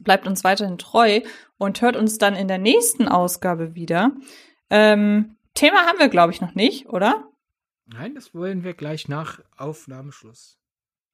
Bleibt 0.00 0.26
uns 0.26 0.42
weiterhin 0.42 0.76
treu 0.76 1.20
und 1.56 1.80
hört 1.80 1.96
uns 1.96 2.18
dann 2.18 2.34
in 2.34 2.48
der 2.48 2.58
nächsten 2.58 3.06
Ausgabe 3.06 3.74
wieder. 3.74 4.12
Ähm, 4.70 5.36
Thema 5.54 5.86
haben 5.86 6.00
wir, 6.00 6.08
glaube 6.08 6.32
ich, 6.32 6.40
noch 6.40 6.54
nicht, 6.54 6.88
oder? 6.88 7.28
Nein, 7.86 8.14
das 8.14 8.34
wollen 8.34 8.64
wir 8.64 8.74
gleich 8.74 9.08
nach 9.08 9.40
Aufnahmeschluss. 9.56 10.58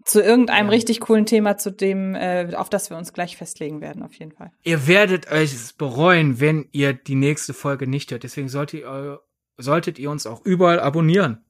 Zu 0.05 0.22
irgendeinem 0.22 0.66
ja. 0.66 0.70
richtig 0.70 1.01
coolen 1.01 1.27
Thema, 1.27 1.59
zu 1.59 1.70
dem, 1.70 2.14
äh, 2.14 2.55
auf 2.55 2.70
das 2.70 2.89
wir 2.89 2.97
uns 2.97 3.12
gleich 3.12 3.36
festlegen 3.36 3.82
werden, 3.82 4.02
auf 4.02 4.14
jeden 4.14 4.32
Fall. 4.32 4.51
Ihr 4.62 4.86
werdet 4.86 5.31
euch 5.31 5.52
es 5.52 5.74
bereuen, 5.74 6.40
wenn 6.40 6.68
ihr 6.72 6.94
die 6.94 7.16
nächste 7.16 7.52
Folge 7.52 7.86
nicht 7.86 8.10
hört. 8.10 8.22
Deswegen 8.22 8.48
solltet 8.48 8.81
ihr, 8.81 9.20
solltet 9.62 9.99
ihr 9.99 10.11
uns 10.11 10.27
auch 10.27 10.45
überall 10.45 10.81
abonnieren. 10.81 11.45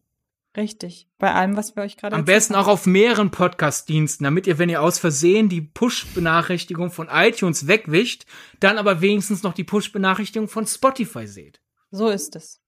Richtig. 0.57 1.07
Bei 1.19 1.33
allem, 1.33 1.57
was 1.57 1.77
wir 1.77 1.85
euch 1.85 1.97
gerade 1.97 2.17
Am 2.17 2.25
besten 2.25 2.57
auch 2.57 2.67
auf 2.67 2.87
mehreren 2.87 3.31
Podcast-Diensten, 3.31 4.25
damit 4.25 4.49
ihr, 4.49 4.59
wenn 4.59 4.69
ihr 4.69 4.83
aus 4.83 4.99
Versehen 4.99 5.49
die 5.49 5.61
Push-Benachrichtigung 5.61 6.91
von 6.91 7.09
iTunes 7.09 7.69
wegwischt, 7.69 8.25
dann 8.59 8.77
aber 8.77 9.01
wenigstens 9.01 9.45
noch 9.45 9.55
die 9.55 9.65
Push-Benachrichtigung 9.65 10.49
von 10.49 10.67
Spotify 10.67 11.27
seht. 11.27 11.61
So 11.93 12.09
ist 12.09 12.35
es. 12.35 12.61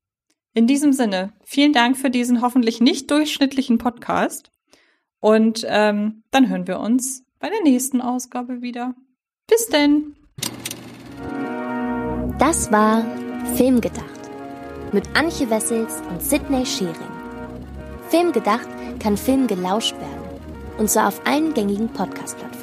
In 0.54 0.66
diesem 0.66 0.92
Sinne, 0.92 1.32
vielen 1.44 1.72
Dank 1.72 1.96
für 1.96 2.10
diesen 2.10 2.40
hoffentlich 2.40 2.80
nicht 2.80 3.10
durchschnittlichen 3.10 3.78
Podcast. 3.78 4.52
Und 5.18 5.64
ähm, 5.66 6.22
dann 6.30 6.48
hören 6.48 6.66
wir 6.66 6.78
uns 6.78 7.24
bei 7.40 7.48
der 7.48 7.62
nächsten 7.62 8.00
Ausgabe 8.00 8.62
wieder. 8.62 8.94
Bis 9.48 9.66
denn. 9.66 10.14
Das 12.38 12.70
war 12.70 13.04
Filmgedacht 13.56 14.11
mit 14.92 15.04
Anche 15.14 15.48
Wessels 15.48 16.02
und 16.10 16.22
Sidney 16.22 16.66
Schering. 16.66 16.94
Film 18.10 18.32
gedacht 18.32 18.68
kann 19.00 19.16
Film 19.16 19.46
gelauscht 19.46 19.94
werden. 19.94 20.40
Und 20.78 20.90
zwar 20.90 21.08
auf 21.08 21.20
allen 21.26 21.54
gängigen 21.54 21.88
Podcast-Plattformen. 21.88 22.61